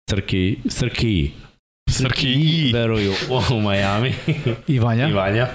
[0.09, 1.31] Srki, Srki,
[1.89, 2.71] Srki i...
[2.73, 3.13] veruju
[3.51, 4.13] u Miami
[4.67, 5.07] I Vanja.
[5.07, 5.47] i Vanja.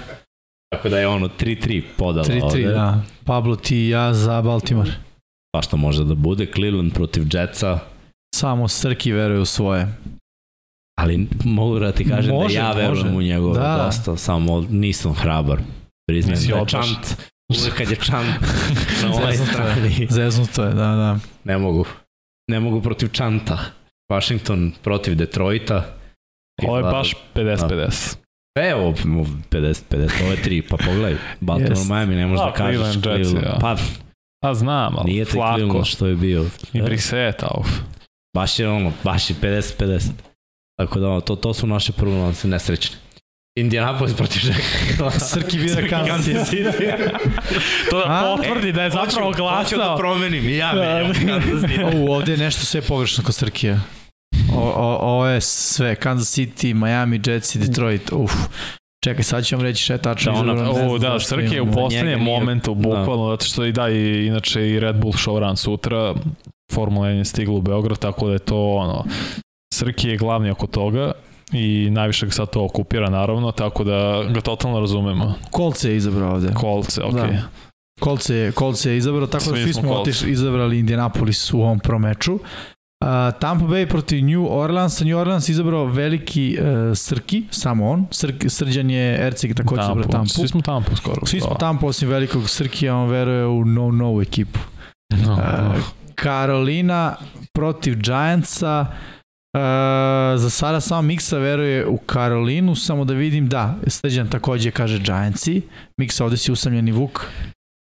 [0.69, 2.63] Tako da je ono 3-3 podala 3-3, ovde.
[2.63, 3.01] da.
[3.25, 4.91] Pablo, ti i ja za Baltimore.
[5.51, 7.79] Pa što može da bude, Cleveland protiv Jetsa,
[8.35, 9.87] Samo Srki veruje u svoje.
[10.99, 13.17] ali mogu da ti kažem Može, da ja verujem može.
[13.17, 13.83] u njegove Da.
[13.85, 15.59] dosta, samo nisam hrabar.
[16.07, 17.15] Priznajem Nisi da je čant,
[17.51, 18.35] uvek kad je čant
[19.03, 21.19] na ovoj strani, Zeznuto je, da, da.
[21.43, 21.85] ne mogu.
[22.51, 23.57] Ne mogu protiv čanta.
[24.09, 25.85] Washington protiv Detroita.
[26.63, 28.15] Ovo je baš 50-50.
[28.59, 28.93] Evo,
[29.51, 29.81] 50-50,
[30.23, 31.15] ovo je tri, pa pogledaj.
[31.41, 31.89] Baltimore, Jest.
[31.89, 33.45] Miami, ne možeš Da, da kažeš Cleveland, Cleveland.
[33.45, 33.57] ja.
[33.61, 33.75] Pa,
[34.43, 35.31] A znam, ali nije te.
[35.31, 36.45] Cleveland što je bio.
[36.73, 37.67] I Brissett, auf.
[38.35, 40.01] Baš je ono, baš je 50-50.
[40.77, 42.95] Tako da, ono, to, to su naše prognose nesrećne.
[43.57, 45.19] Indianapolis protiv Jacksonville.
[45.31, 46.93] Srki bira Kansas City.
[47.89, 49.97] To da potvrdi da je zapravo Hoću da glasao.
[49.97, 51.83] promenim, i ja menjam Kansas City.
[52.09, 53.79] O, ovde je nešto sve pogrešno kod Srkija.
[54.53, 58.31] O, o, ovo je sve, Kansas City, Miami, Jets i Detroit, uf.
[59.03, 61.71] Čekaj, sad ću vam reći šta je tačno Da, ona- O, da, Srki je u
[61.71, 66.13] poslednjem momentu, bukvalno, zato što i da, i, inače i Red Bull showrun sutra,
[66.73, 69.05] Formula 1 je stigla u Beograd, tako da je to ono,
[69.73, 71.11] Srki je glavni oko toga
[71.51, 75.33] i najviše ga sad to okupira naravno, tako da ga totalno razumemo.
[75.55, 76.53] Colts je izabrao ovde.
[76.53, 77.13] Kolce, ok.
[77.13, 77.41] Da.
[78.03, 81.61] Colts je, Colts je izabrao, tako da Svi svi smo smo otišli, izabrali Indianapolis u
[81.61, 82.33] ovom promeču.
[82.33, 85.05] Uh, Tampa Bay protiv New Orleansa.
[85.05, 88.05] New Orleans izabrao veliki uh, Srki, samo on.
[88.11, 90.29] Srk, Srđan je Erceg takođe izabrao Tampu.
[90.29, 91.25] Svi smo Tampu skoro.
[91.25, 91.57] Svi smo Da.
[91.57, 94.59] Tampu osim velikog Srkija, on veruje u no-no ekipu.
[95.25, 95.75] No, Uh,
[96.15, 97.15] Karolina
[97.53, 98.85] protiv Giantsa.
[99.55, 99.61] Uh,
[100.39, 105.61] za sada samo Miksa veruje u Karolinu, samo da vidim, da, Srđan takođe kaže Giantsi.
[105.97, 107.25] Miksa, ovde si usamljeni Vuk.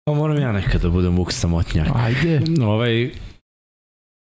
[0.06, 1.88] Pa moram ja nekad da budem Vuk samotnjak.
[1.95, 2.42] Ajde.
[2.62, 3.12] Ovaj,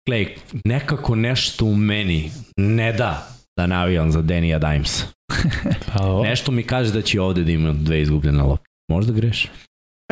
[0.08, 5.06] gledaj, nekako nešto u meni ne da da navijam za Denija Dimesa.
[6.00, 6.24] Alo?
[6.24, 8.66] Nešto mi kaže da će ovde da ima dve izgubljene lopte.
[8.92, 9.48] Možda greš.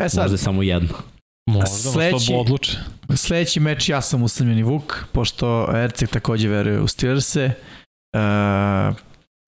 [0.00, 0.94] E sad, Možda samo jedno.
[1.46, 2.78] Možda, Sledeći- odluče.
[3.16, 7.44] Sledeći meč ja sam usamljeni Vuk, pošto Erceg takođe veruje u Steelers-e.
[7.44, 7.54] E,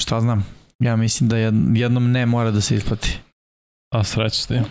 [0.02, 0.46] šta znam,
[0.80, 3.18] ja mislim da jed- jednom ne mora da se isplati.
[3.92, 4.64] A sreće s tim.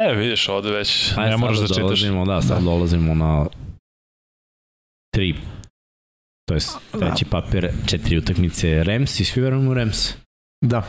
[0.00, 1.80] E, vidiš ovde već, Ajde, ne moraš da sada čitaš.
[1.80, 2.64] dolazimo, Da, sad Da.
[2.64, 3.46] dolazimo na
[5.10, 5.34] tri
[6.48, 6.60] to je
[6.92, 10.12] treći papir, četiri utakmice Rams i svi verujemo u Rams.
[10.62, 10.82] Da.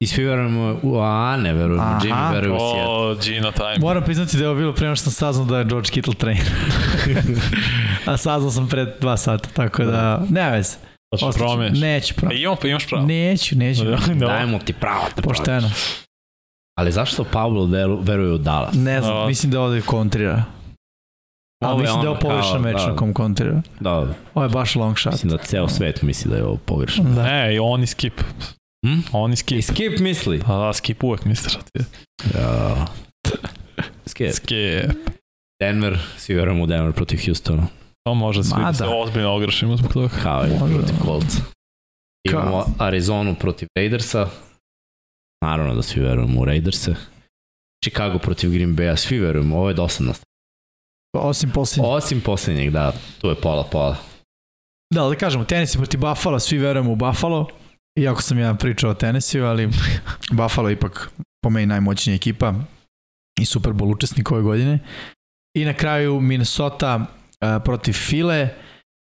[0.00, 2.00] I svi verujemo u, a ne verujemo, Aha.
[2.00, 2.84] Jimmy veruje u Seattle.
[2.86, 3.76] O, Gino time.
[3.78, 6.14] Moram priznati da je ovo bilo pre nego što sam saznao da je George Kittle
[6.14, 6.50] trainer.
[8.06, 10.76] A saznao sam pre dva sata, tako da, nema veze.
[11.12, 11.80] Hoćeš Ostaću- promeniš?
[11.80, 12.34] Neću E, pravo.
[12.34, 13.06] imam, imaš pravo.
[13.06, 13.84] Neću, neću.
[13.84, 13.96] Da.
[14.16, 15.04] Dajemo ti pravo.
[15.16, 15.70] da Pošteno.
[16.78, 18.74] Ali zašto Pablo veru- veruje u Dallas?
[18.74, 19.26] Ne znam, Da.
[19.26, 20.44] mislim da ovde kontrira.
[21.64, 22.86] A Ovo mislim da je ovo pogrešan kao, meč da.
[22.86, 23.62] na kom kontrira.
[23.80, 25.12] Da, Ovo je baš long shot.
[25.12, 27.04] mislim da ceo svet misli da je ovo pogrešno.
[27.04, 27.22] Da.
[27.22, 28.20] Ne, i oni skip.
[28.84, 29.00] Hm?
[29.12, 29.58] Oni skip.
[29.58, 30.40] I Skip misli.
[30.40, 31.54] Pa da, skip uvek misliš.
[31.54, 31.84] a ti-
[32.34, 32.86] Ja.
[34.06, 34.32] Skip.
[34.32, 34.90] Skip.
[35.62, 37.66] Denver, svi verujemo u Denver protiv Houstona.
[38.04, 38.96] To može da se vidi da se Mada.
[38.96, 40.08] ozbiljno ogrešimo zbog toga.
[40.22, 40.74] Kao i Može.
[40.74, 41.36] protiv Colts.
[42.24, 44.28] Imamo Arizonu protiv Raidersa.
[45.42, 46.94] Naravno da svi verujemo u Raiderse.
[47.84, 50.12] Chicago protiv Green Bay-a, svi verujemo, ovo je dosadno.
[51.16, 51.92] Osim posljednjeg.
[51.92, 53.96] Osim poslednjeg, da, tu je pola pola.
[54.94, 57.48] Da, ali da kažemo, tenis je protiv Buffalo, svi verujemo u Buffalo.
[57.98, 59.70] Iako sam ja pričao o tenisiju, ali
[60.38, 61.10] Buffalo je ipak
[61.44, 62.54] po meni najmoćnija ekipa
[63.40, 64.78] i Super Bowl učesnik ove godine.
[65.56, 68.48] I na kraju Minnesota uh, protiv File.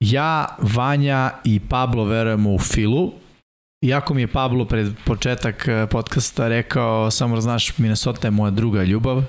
[0.04, 3.12] Ja, Vanja i Pablo verujemo u Filu.
[3.86, 8.52] Iako mi je Pablo pred početak eh, podcasta rekao, samo da znaš, Minnesota je moja
[8.52, 9.24] druga ljubav,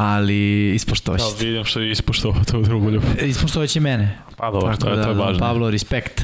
[0.00, 1.44] ali Ja ispoštovaćete.
[1.46, 3.24] vidim što je ispuštao to drugu ljubav.
[3.24, 4.18] Ispoštovaće mene.
[4.36, 5.38] Pa dobro, to je, to je važno.
[5.38, 6.22] Pablo, respekt.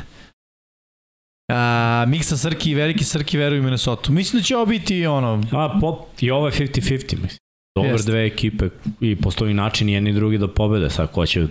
[1.53, 4.13] A, Miksa Srki i Veliki Srki veruju Minnesota.
[4.13, 5.43] Mislim da će ovo biti ono...
[5.53, 7.39] A, po, i ovo je 50-50, mislim.
[7.77, 8.11] Dobar Jeste.
[8.11, 8.69] dve ekipe
[9.01, 10.91] i postoji način jedni i drugi da pobede.
[10.91, 11.47] Sad ko će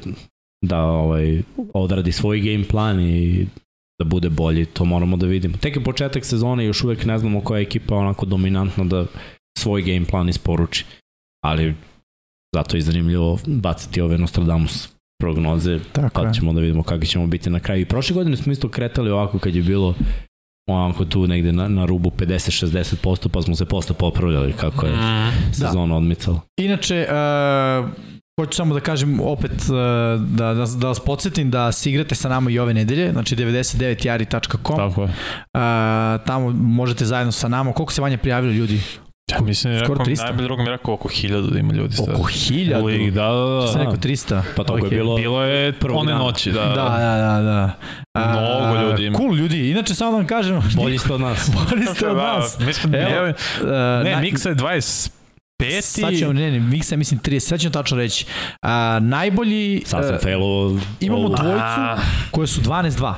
[0.65, 1.41] da ovaj,
[1.73, 3.47] odradi svoj game plan i
[3.99, 5.57] da bude bolji, to moramo da vidimo.
[5.57, 9.05] Tek je početak sezone i još uvek ne znamo koja je ekipa onako dominantna da
[9.57, 10.85] svoj game plan isporuči.
[11.43, 11.75] Ali
[12.55, 17.49] zato je zanimljivo baciti ove Nostradamus prognoze, Tako pa ćemo da vidimo kakvi ćemo biti
[17.49, 17.81] na kraju.
[17.81, 19.93] I prošle godine smo isto kretali ovako kad je bilo
[20.69, 25.53] onako tu negde na, na rubu 50-60%, pa smo se posle popravljali kako je Mm.
[25.53, 26.39] sezona odmicala.
[26.59, 27.89] Inače, uh,
[28.39, 29.67] hoću samo da kažem opet uh,
[30.21, 34.77] da, da, da vas podsjetim da se igrate sa nama i ove nedelje, znači 99jari.com.
[34.77, 35.07] Tako je.
[35.07, 35.11] Uh,
[36.25, 37.71] tamo možete zajedno sa nama.
[37.73, 38.79] Koliko se vanje prijavilo ljudi?
[39.31, 40.23] Ja mislim, Skoro rekao, 300.
[40.23, 41.95] najbolji drug mi je rekao oko hiljadu da ima ljudi.
[41.95, 42.09] sad.
[42.09, 42.83] Oko hiljadu.
[42.83, 43.79] U ligi, da, da, Sam da.
[43.79, 44.41] rekao 300.
[44.55, 44.83] Pa tako Ok.
[44.83, 45.15] je bilo.
[45.15, 46.23] Bilo je one dana.
[46.23, 46.61] noći, da.
[46.61, 46.83] Da, da,
[47.17, 47.71] da, da.
[48.13, 49.17] A, Mnogo ljudi ima.
[49.17, 49.69] Cool ljudi.
[49.69, 51.51] Inače, samo da vam kažem, Bolji ste od nas.
[51.69, 52.59] bolji ste od Da, nas.
[52.59, 53.67] Mi smo, Evo, Uh,
[54.03, 55.09] ne, na- Miksa je 25.
[55.81, 58.25] Sad ćemo, ne, ne, Miksa je mislim 30, sad ćemo tačno reći.
[58.61, 60.79] A, najbolji, Sad sam uh, failovo.
[60.99, 63.13] imamo dvojicu koje su 12-2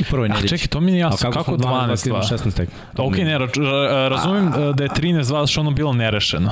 [0.00, 0.48] u prvoj a nedelji.
[0.48, 1.30] čekaj, to mi nije A jasno.
[1.30, 2.38] kako, Kako, smo 12 12 2?
[2.38, 2.68] 16 tek?
[2.98, 6.50] Ok, ne, ra, ra, razumem uh, da je 13 2 što ono bilo nerešeno.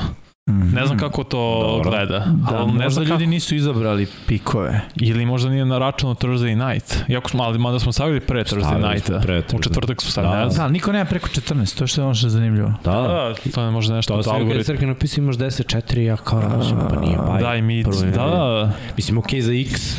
[0.50, 0.74] Mhm.
[0.74, 1.90] Ne znam kako to Dobro.
[1.90, 2.18] gleda.
[2.18, 3.30] Da, ali ne možda ljudi kako.
[3.30, 4.80] nisu izabrali pikove.
[4.96, 6.96] Ili možda nije na računu Thursday night.
[7.08, 9.62] Iako smo, ali mada smo stavili pre Thursday smo pre U Thursday.
[9.62, 10.44] četvrtak su stavili, Da.
[10.46, 12.72] Da, ali niko nema preko 14, to je što je ono što je zanimljivo.
[12.84, 13.02] Da, da.
[13.02, 14.64] Da, to je možda nešto To je algoritma.
[14.64, 17.42] Srke napisao imaš 10-4, ja kao razum, pa nije baj.
[17.42, 18.72] Da, i mi, da, da, da.
[18.96, 19.96] Mislim, okej za X.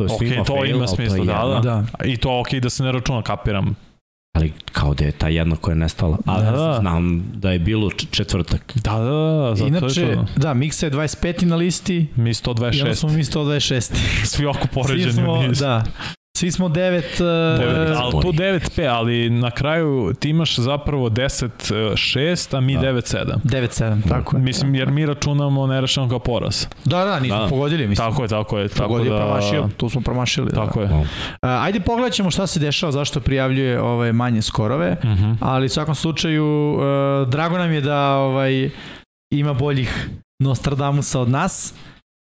[0.00, 1.84] To je Ok, svima to fail, ima ali to je smisla, da, da.
[1.92, 2.04] Da.
[2.04, 3.76] I to ok da se ne računa, kapiram.
[4.32, 6.18] Ali kao da je ta jedna koja je nestala.
[6.26, 6.76] A Da, da.
[6.80, 8.72] znam da je bilo četvrtak.
[8.74, 10.24] Da, da, da, zato Inače, je to.
[10.36, 11.44] da, Miksa je 25.
[11.44, 12.94] na listi Mi i onda 126.
[12.94, 13.94] smo mi 126.
[14.24, 15.58] Svi oko Svi poređeni smo, u niz.
[15.58, 15.84] da,
[16.40, 16.74] svi smo 9...
[16.74, 17.20] Devet,
[17.90, 22.80] Uh, ali tu 9-5, ali na kraju ti imaš zapravo 10-6, a mi Da.
[22.82, 23.34] 9-7.
[23.44, 24.42] 9-7, tako je.
[24.42, 26.66] Mislim, jer mi računamo nerešeno kao poraz.
[26.84, 27.46] Da, da, nismo Da.
[27.46, 28.08] pogodili, mislim.
[28.08, 28.68] Tako je, tako je.
[28.68, 30.50] Tako Pogodio, da, promašio, tu smo promašili.
[30.50, 30.86] Tako da.
[30.86, 30.90] je.
[30.92, 31.06] Uh,
[31.42, 35.32] ajde pogledat ćemo šta se dešava, zašto prijavljuje ove manje skorove, Mhm.
[35.40, 36.80] ali u svakom slučaju uh,
[37.28, 38.70] drago nam je da ovaj
[39.30, 41.74] ima boljih Nostradamusa od nas,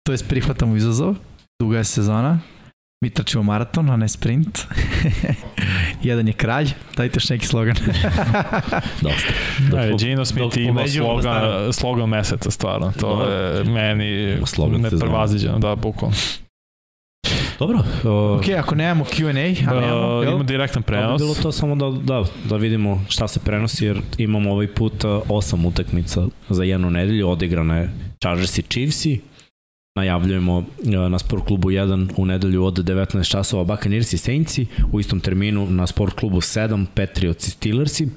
[0.06, 1.14] to jest prihvatamo izazov,
[1.60, 2.38] duga je sezona.
[3.00, 4.58] Mi trčimo maraton, a ne sprint.
[6.02, 6.66] Jedan je kralj,
[6.96, 7.76] dajte još neki slogan.
[9.02, 9.32] Dosta.
[9.70, 11.72] Da, Dok- Gino dok Smith ima slogan, starom.
[11.72, 12.92] slogan meseca, stvarno.
[12.92, 13.32] To Dobro.
[13.32, 14.36] je meni
[14.78, 16.16] neprevaziđeno, da, bukvalno.
[17.58, 17.78] Dobro.
[17.78, 19.30] Uh, ok, ako nemamo Q&A,
[19.70, 20.34] a nemamo, Uh, jel?
[20.34, 21.22] ima direktan Pa bi prenos.
[21.22, 25.22] bilo to samo da, da, da vidimo šta se prenosi, jer imamo ovaj put uh,
[25.28, 27.90] osam utakmica za jednu nedelju, odigrane
[28.22, 29.20] Chargers i Chiefsi,
[29.96, 30.64] najavljujemo uh,
[31.10, 35.66] na Sport klubu 1 u nedelju od 19 časova Buccaneers i Saintsi, u istom terminu
[35.70, 38.08] na Sport klubu 7 Patriots i Steelersi,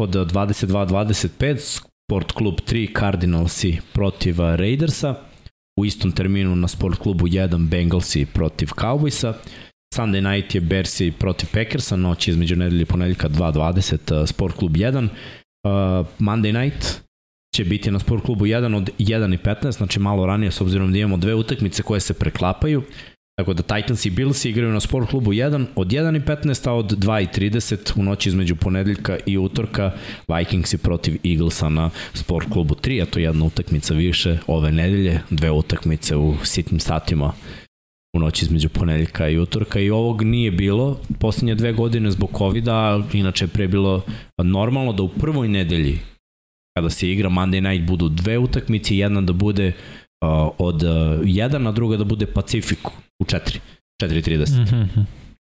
[0.00, 5.14] od 22-25 Sport klub 3 Cardinalsi protiv Raidersa,
[5.80, 9.32] u istom terminu na Sport klubu 1 Bengalsi protiv Cowboysa,
[9.94, 14.72] Sunday night je Bersi protiv Packersa, noć između nedelje i ponedeljka 2.20 uh, Sport klub
[14.72, 15.08] 1.
[15.08, 17.05] Uh, Monday night
[17.56, 21.16] će biti na Sport klubu 1 od 1.15, znači malo ranije s obzirom da imamo
[21.16, 22.82] dve utakmice koje se preklapaju.
[23.38, 28.00] Tako da Titans i Bills igraju na Sport klubu 1 od 1.15, a od 2.30
[28.00, 29.92] u noći između ponedeljka i utorka
[30.28, 35.20] Vikingsi protiv Eaglesa na Sport klubu 3, a to je jedna utakmica više ove nedelje,
[35.30, 37.32] dve utakmice u sitnim satima
[38.16, 42.64] u noći između ponedeljka i utorka i ovog nije bilo poslednje dve godine zbog covid
[43.12, 44.02] inače je pre bilo
[44.38, 45.98] normalno da u prvoj nedelji
[46.76, 49.72] kada se igra Monday night budu dve utakmice, jedna da bude
[50.20, 53.58] uh, od uh, 1, a druga da bude Pacifiku u 4,
[54.02, 54.58] 4.30.
[54.58, 54.80] Mm.
[54.80, 55.00] Mhm.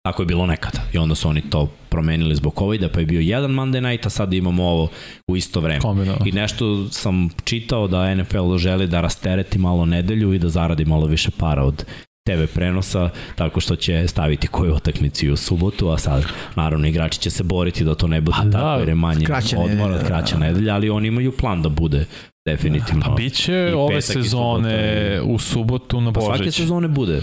[0.05, 3.19] Tako je bilo nekada i onda su oni to promenili zbog covid pa je bio
[3.19, 4.89] jedan Monday night, a sad imamo ovo
[5.27, 5.79] u isto vreme.
[5.79, 6.25] Kombinovano.
[6.25, 11.05] I nešto sam čitao da NFL želi da rastereti malo nedelju i da zaradi malo
[11.05, 11.85] više para od
[12.27, 16.23] TV prenosa, tako što će staviti koju utakmicu u subotu, a sad
[16.55, 19.25] naravno igrači će se boriti da to ne bude Pa da, tako jer je manje
[19.57, 20.39] odmora, nedelja, kraća da.
[20.39, 22.05] nedelja, ali oni imaju plan da bude
[22.45, 23.01] definitivno.
[23.01, 24.79] Pa biće ove sezone
[25.11, 25.23] subota.
[25.25, 26.55] u subotu na Pa svake Božić.
[26.55, 27.21] sezone bude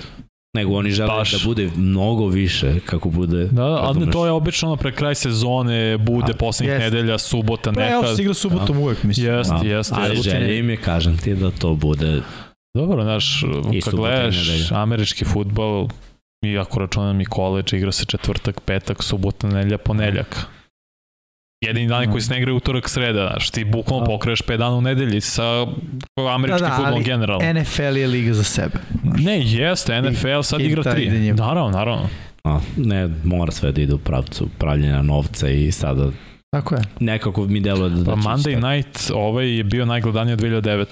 [0.54, 1.32] nego oni žele Baš.
[1.32, 4.12] da bude mnogo više kako bude Da, ali razumeš?
[4.12, 6.84] to je obično ono pre kraj sezone, bude A, poslednjih jest.
[6.84, 8.16] nedelja, subota, Playoff nekad.
[8.16, 9.26] se igra subotom uvek, mislim.
[9.28, 9.68] Jeste, Da.
[9.68, 9.94] jeste.
[9.98, 12.20] ali želje im je kažem ti da to bude
[12.74, 13.44] Dobro, znaš,
[13.84, 14.36] kad gledaš
[14.72, 15.88] američki futbol,
[16.44, 20.46] i ako računam i koleđ, igra se četvrtak, petak, subota, nedelja, ponedeljak.
[21.64, 24.10] Jedini dani koji se ne igraju utorak, sreda, znaš, ti bukvalno Da.
[24.10, 25.42] pokraješ 5 dana u nedelji sa
[26.34, 27.52] američki Da, da, futbol ali generalno.
[27.54, 28.78] NFL je liga za sebe.
[29.02, 29.20] znaš.
[29.20, 31.04] Ne, jeste, NFL sad i igra taj tri.
[31.04, 31.36] ide njemu.
[31.38, 32.08] Naravno, naravno.
[32.44, 36.10] a, ne, mora sve da ide u pravcu pravljenja novca i sada
[36.50, 36.80] Tako je.
[37.00, 38.76] nekako mi deluje da, Pa će Monday.
[38.76, 40.86] Night ovaj je bio najgledaniji od 2009.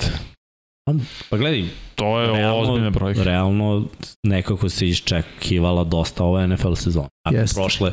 [1.31, 3.25] Pa gledaj, To je realno, ozbiljne brojke.
[3.25, 3.85] realno
[4.23, 7.09] nekako se iščekivala dosta ova NFL sezona.
[7.25, 7.55] Nakon Jeste.
[7.61, 7.93] prošle,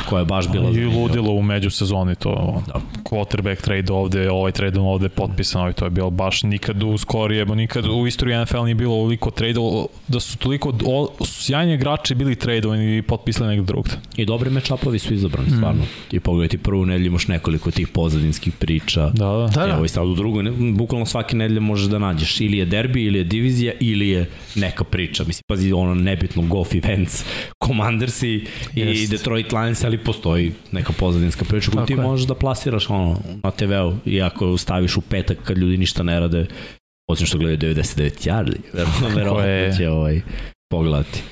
[0.00, 2.62] koja je baš bila I ludilo u međusezoni to.
[2.66, 2.80] Da.
[3.04, 7.44] Quarterback trade ovde, ovaj trade ovde potpisan, i to je bilo baš nikad u skorije,
[7.46, 9.54] nikad u istoriji NFL nije bilo ovoliko trade
[10.08, 13.90] da su toliko o, sjajni igrači bili tradeovani i potpisali negde drugde.
[14.16, 15.56] I dobri mečapovi su izabrani, Mm.
[15.56, 15.82] stvarno.
[16.12, 19.00] I pogledaj ti prvu nedelju imaš nekoliko tih pozadinskih priča.
[19.04, 19.46] Da, da.
[19.46, 19.72] Da, da.
[19.72, 23.04] Evo i sad u drugoj, ne- bukvalno svake nedelje možeš da nađeš ili je derbi,
[23.04, 25.24] ili je divizija, ili je neka priča.
[25.24, 27.24] Mislim, pazi, ono nebitno, golf events,
[27.66, 29.10] Commanders i, i Jest.
[29.10, 31.96] Detroit Lions, ali postoji neka pozadinska priča koju ti je.
[31.96, 36.20] možeš da plasiraš ono, na TV-u i ako staviš u petak kad ljudi ništa ne
[36.20, 36.46] rade,
[37.10, 38.56] osim što gledaju 99 yardi,
[39.16, 40.20] verovatno, će ovaj,
[40.70, 41.22] pogledati.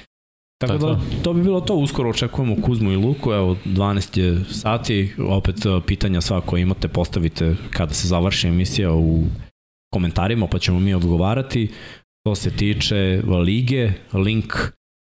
[0.61, 1.01] Tako da, da.
[1.23, 5.81] to bi bilo to, uskoro očekujemo Kuzmu i Luku, evo 12 je sati, opet e,
[5.87, 9.25] pitanja sva koje imate postavite kada se završi emisija u
[9.95, 11.71] komentarima, pa ćemo mi odgovarati.
[12.27, 14.55] To se tiče lige, link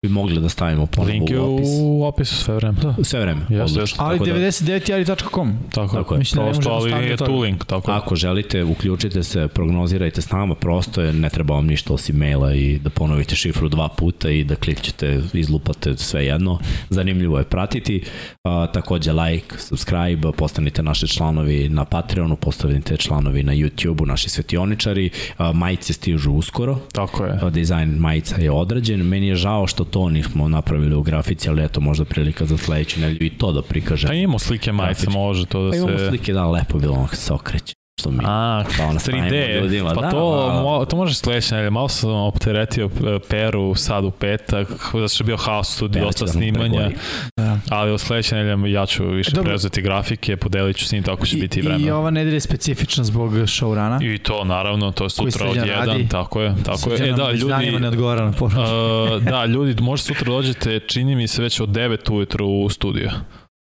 [0.04, 1.68] bi mogli da stavimo ponovo Link je u opis.
[1.82, 2.78] u opisu sve vreme.
[2.82, 3.04] Da.
[3.04, 3.82] Sve vreme, odlično.
[3.82, 3.96] jeste.
[4.00, 5.54] Ali Tako da- 99jari.com.
[5.72, 6.18] Tako, Tako je.
[6.18, 7.26] Mislim da Prosto, ali je to.
[7.26, 7.98] tu link, tako je.
[7.98, 12.54] Ako želite, uključite se, prognozirajte s nama, prosto je, ne treba vam ništa osim maila
[12.54, 16.60] i da ponovite šifru dva puta i da klikćete, izlupate sve jedno.
[16.90, 18.04] Zanimljivo je pratiti.
[18.44, 25.10] A, takođe like, subscribe, postanite naši članovi na Patreonu, postanite članovi na YouTubeu, naši svetioničari.
[25.38, 26.80] A, majice stižu uskoro.
[26.92, 27.40] Tako je.
[27.42, 29.02] A, Dizajn majica je odrađen.
[29.02, 33.00] Meni je žao što to nismo napravili u grafici, ali eto možda prilika za sledeću
[33.00, 34.08] nedelju i to da prikažem.
[34.08, 35.84] Pa imamo slike majice, može to da Pa se...
[35.84, 37.74] imamo slike, da, lepo bilo ono kad se okreće.
[38.00, 40.62] Što mi A, pa stavimo 3D, ljudima, pa da, to, da.
[40.62, 41.70] mo, to može sledeće nedelje.
[41.70, 46.26] Malo sam opteretio e, Peru sad u petak, da što je bio haos studij, dosta
[46.26, 46.90] da snimanja.
[47.38, 47.58] Da.
[47.70, 49.50] ali od sledeće nedelje ja ću više Dobro.
[49.50, 51.98] preuzeti grafike, podelit ću s njim, tako će I, biti i I vremena.
[51.98, 54.16] ova nedelja je specifična zbog showrana.
[54.16, 56.08] I to naravno, to je sutra od jedan, radi.
[56.10, 57.10] tako je, tako je.
[57.10, 58.62] E da, ljudi, ne odgovara na poruku.
[58.62, 63.12] Uh, da, ljudi, možda sutra dođete, čini mi se već od 9 ujutru u studio.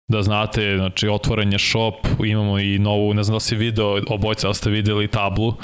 [0.08, 4.54] Da znate, znači otvoren je shop, imamo i novu, ne znam da si video, obojca
[4.54, 5.54] ste videli tablu,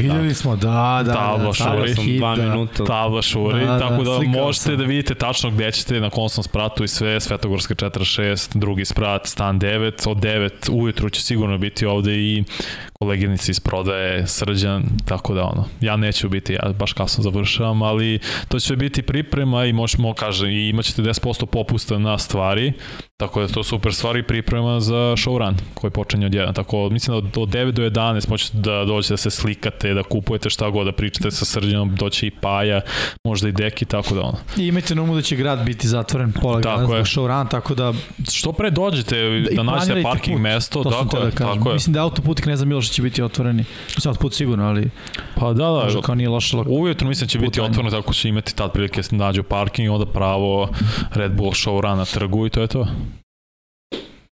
[0.00, 1.94] Vidjeli smo, da, da, Tabla da, šuri.
[1.94, 2.42] Sam hit, dva da.
[2.42, 2.84] minuta.
[2.84, 4.76] tabla šuri, Da, da, tako da slikao možete sam.
[4.76, 9.26] da vidite tačno gde ćete na kom sam spratu i sve, Svetogorska 46, drugi sprat,
[9.26, 12.44] stan 9, od 9 ujutru će sigurno biti ovde i
[12.92, 18.18] koleginici iz prodaje Srđan, tako da ono, ja neću biti, ja baš kasno završavam, ali
[18.48, 22.72] to će biti priprema i možemo, kaže, i imaćete 10% popusta na stvari,
[23.16, 27.18] tako da to super stvari priprema za showrun koji počinje od 1, tako mislim da
[27.18, 30.86] od, od 9 do 11 možete da dođete da se slikate, da kupujete šta god,
[30.86, 32.80] da pričate sa Srđanom, doće i Paja,
[33.24, 34.38] možda i Deki, tako da ono.
[34.56, 37.74] I imajte na umu da će grad biti zatvoren pola Tako grada zbog showrun, tako
[37.74, 37.92] da
[38.32, 39.18] Što pre dođete
[39.50, 40.42] i da, nađete parking put.
[40.42, 41.54] mesto, to tako da kažem.
[41.54, 41.74] tako je.
[41.74, 43.64] Mislim da autoput i Kneza Miloša će biti otvoreni.
[43.96, 44.90] Mislim autoput sigurno, ali
[45.34, 46.66] Pa da, da, možda kao nije loša lok...
[46.70, 50.06] Ujutro mislim da će biti otvoreno tako će imati tad prilike da nađu parking, onda
[50.06, 50.68] pravo
[51.14, 52.86] Red Bull show run na trgu i to je to.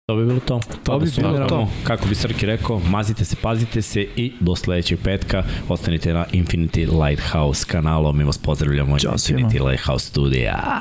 [0.07, 0.61] To bi bilo to.
[0.85, 1.69] To bi Da bilo to.
[1.85, 7.07] Kako bi Srki rekao, mazite se, pazite se i do sledećeg petka ostanite na Infinity
[7.07, 8.13] Lighthouse kanalu.
[8.13, 9.13] Mi vas pozdravljamo Ćao.
[9.13, 10.81] Infinity Lighthouse studija.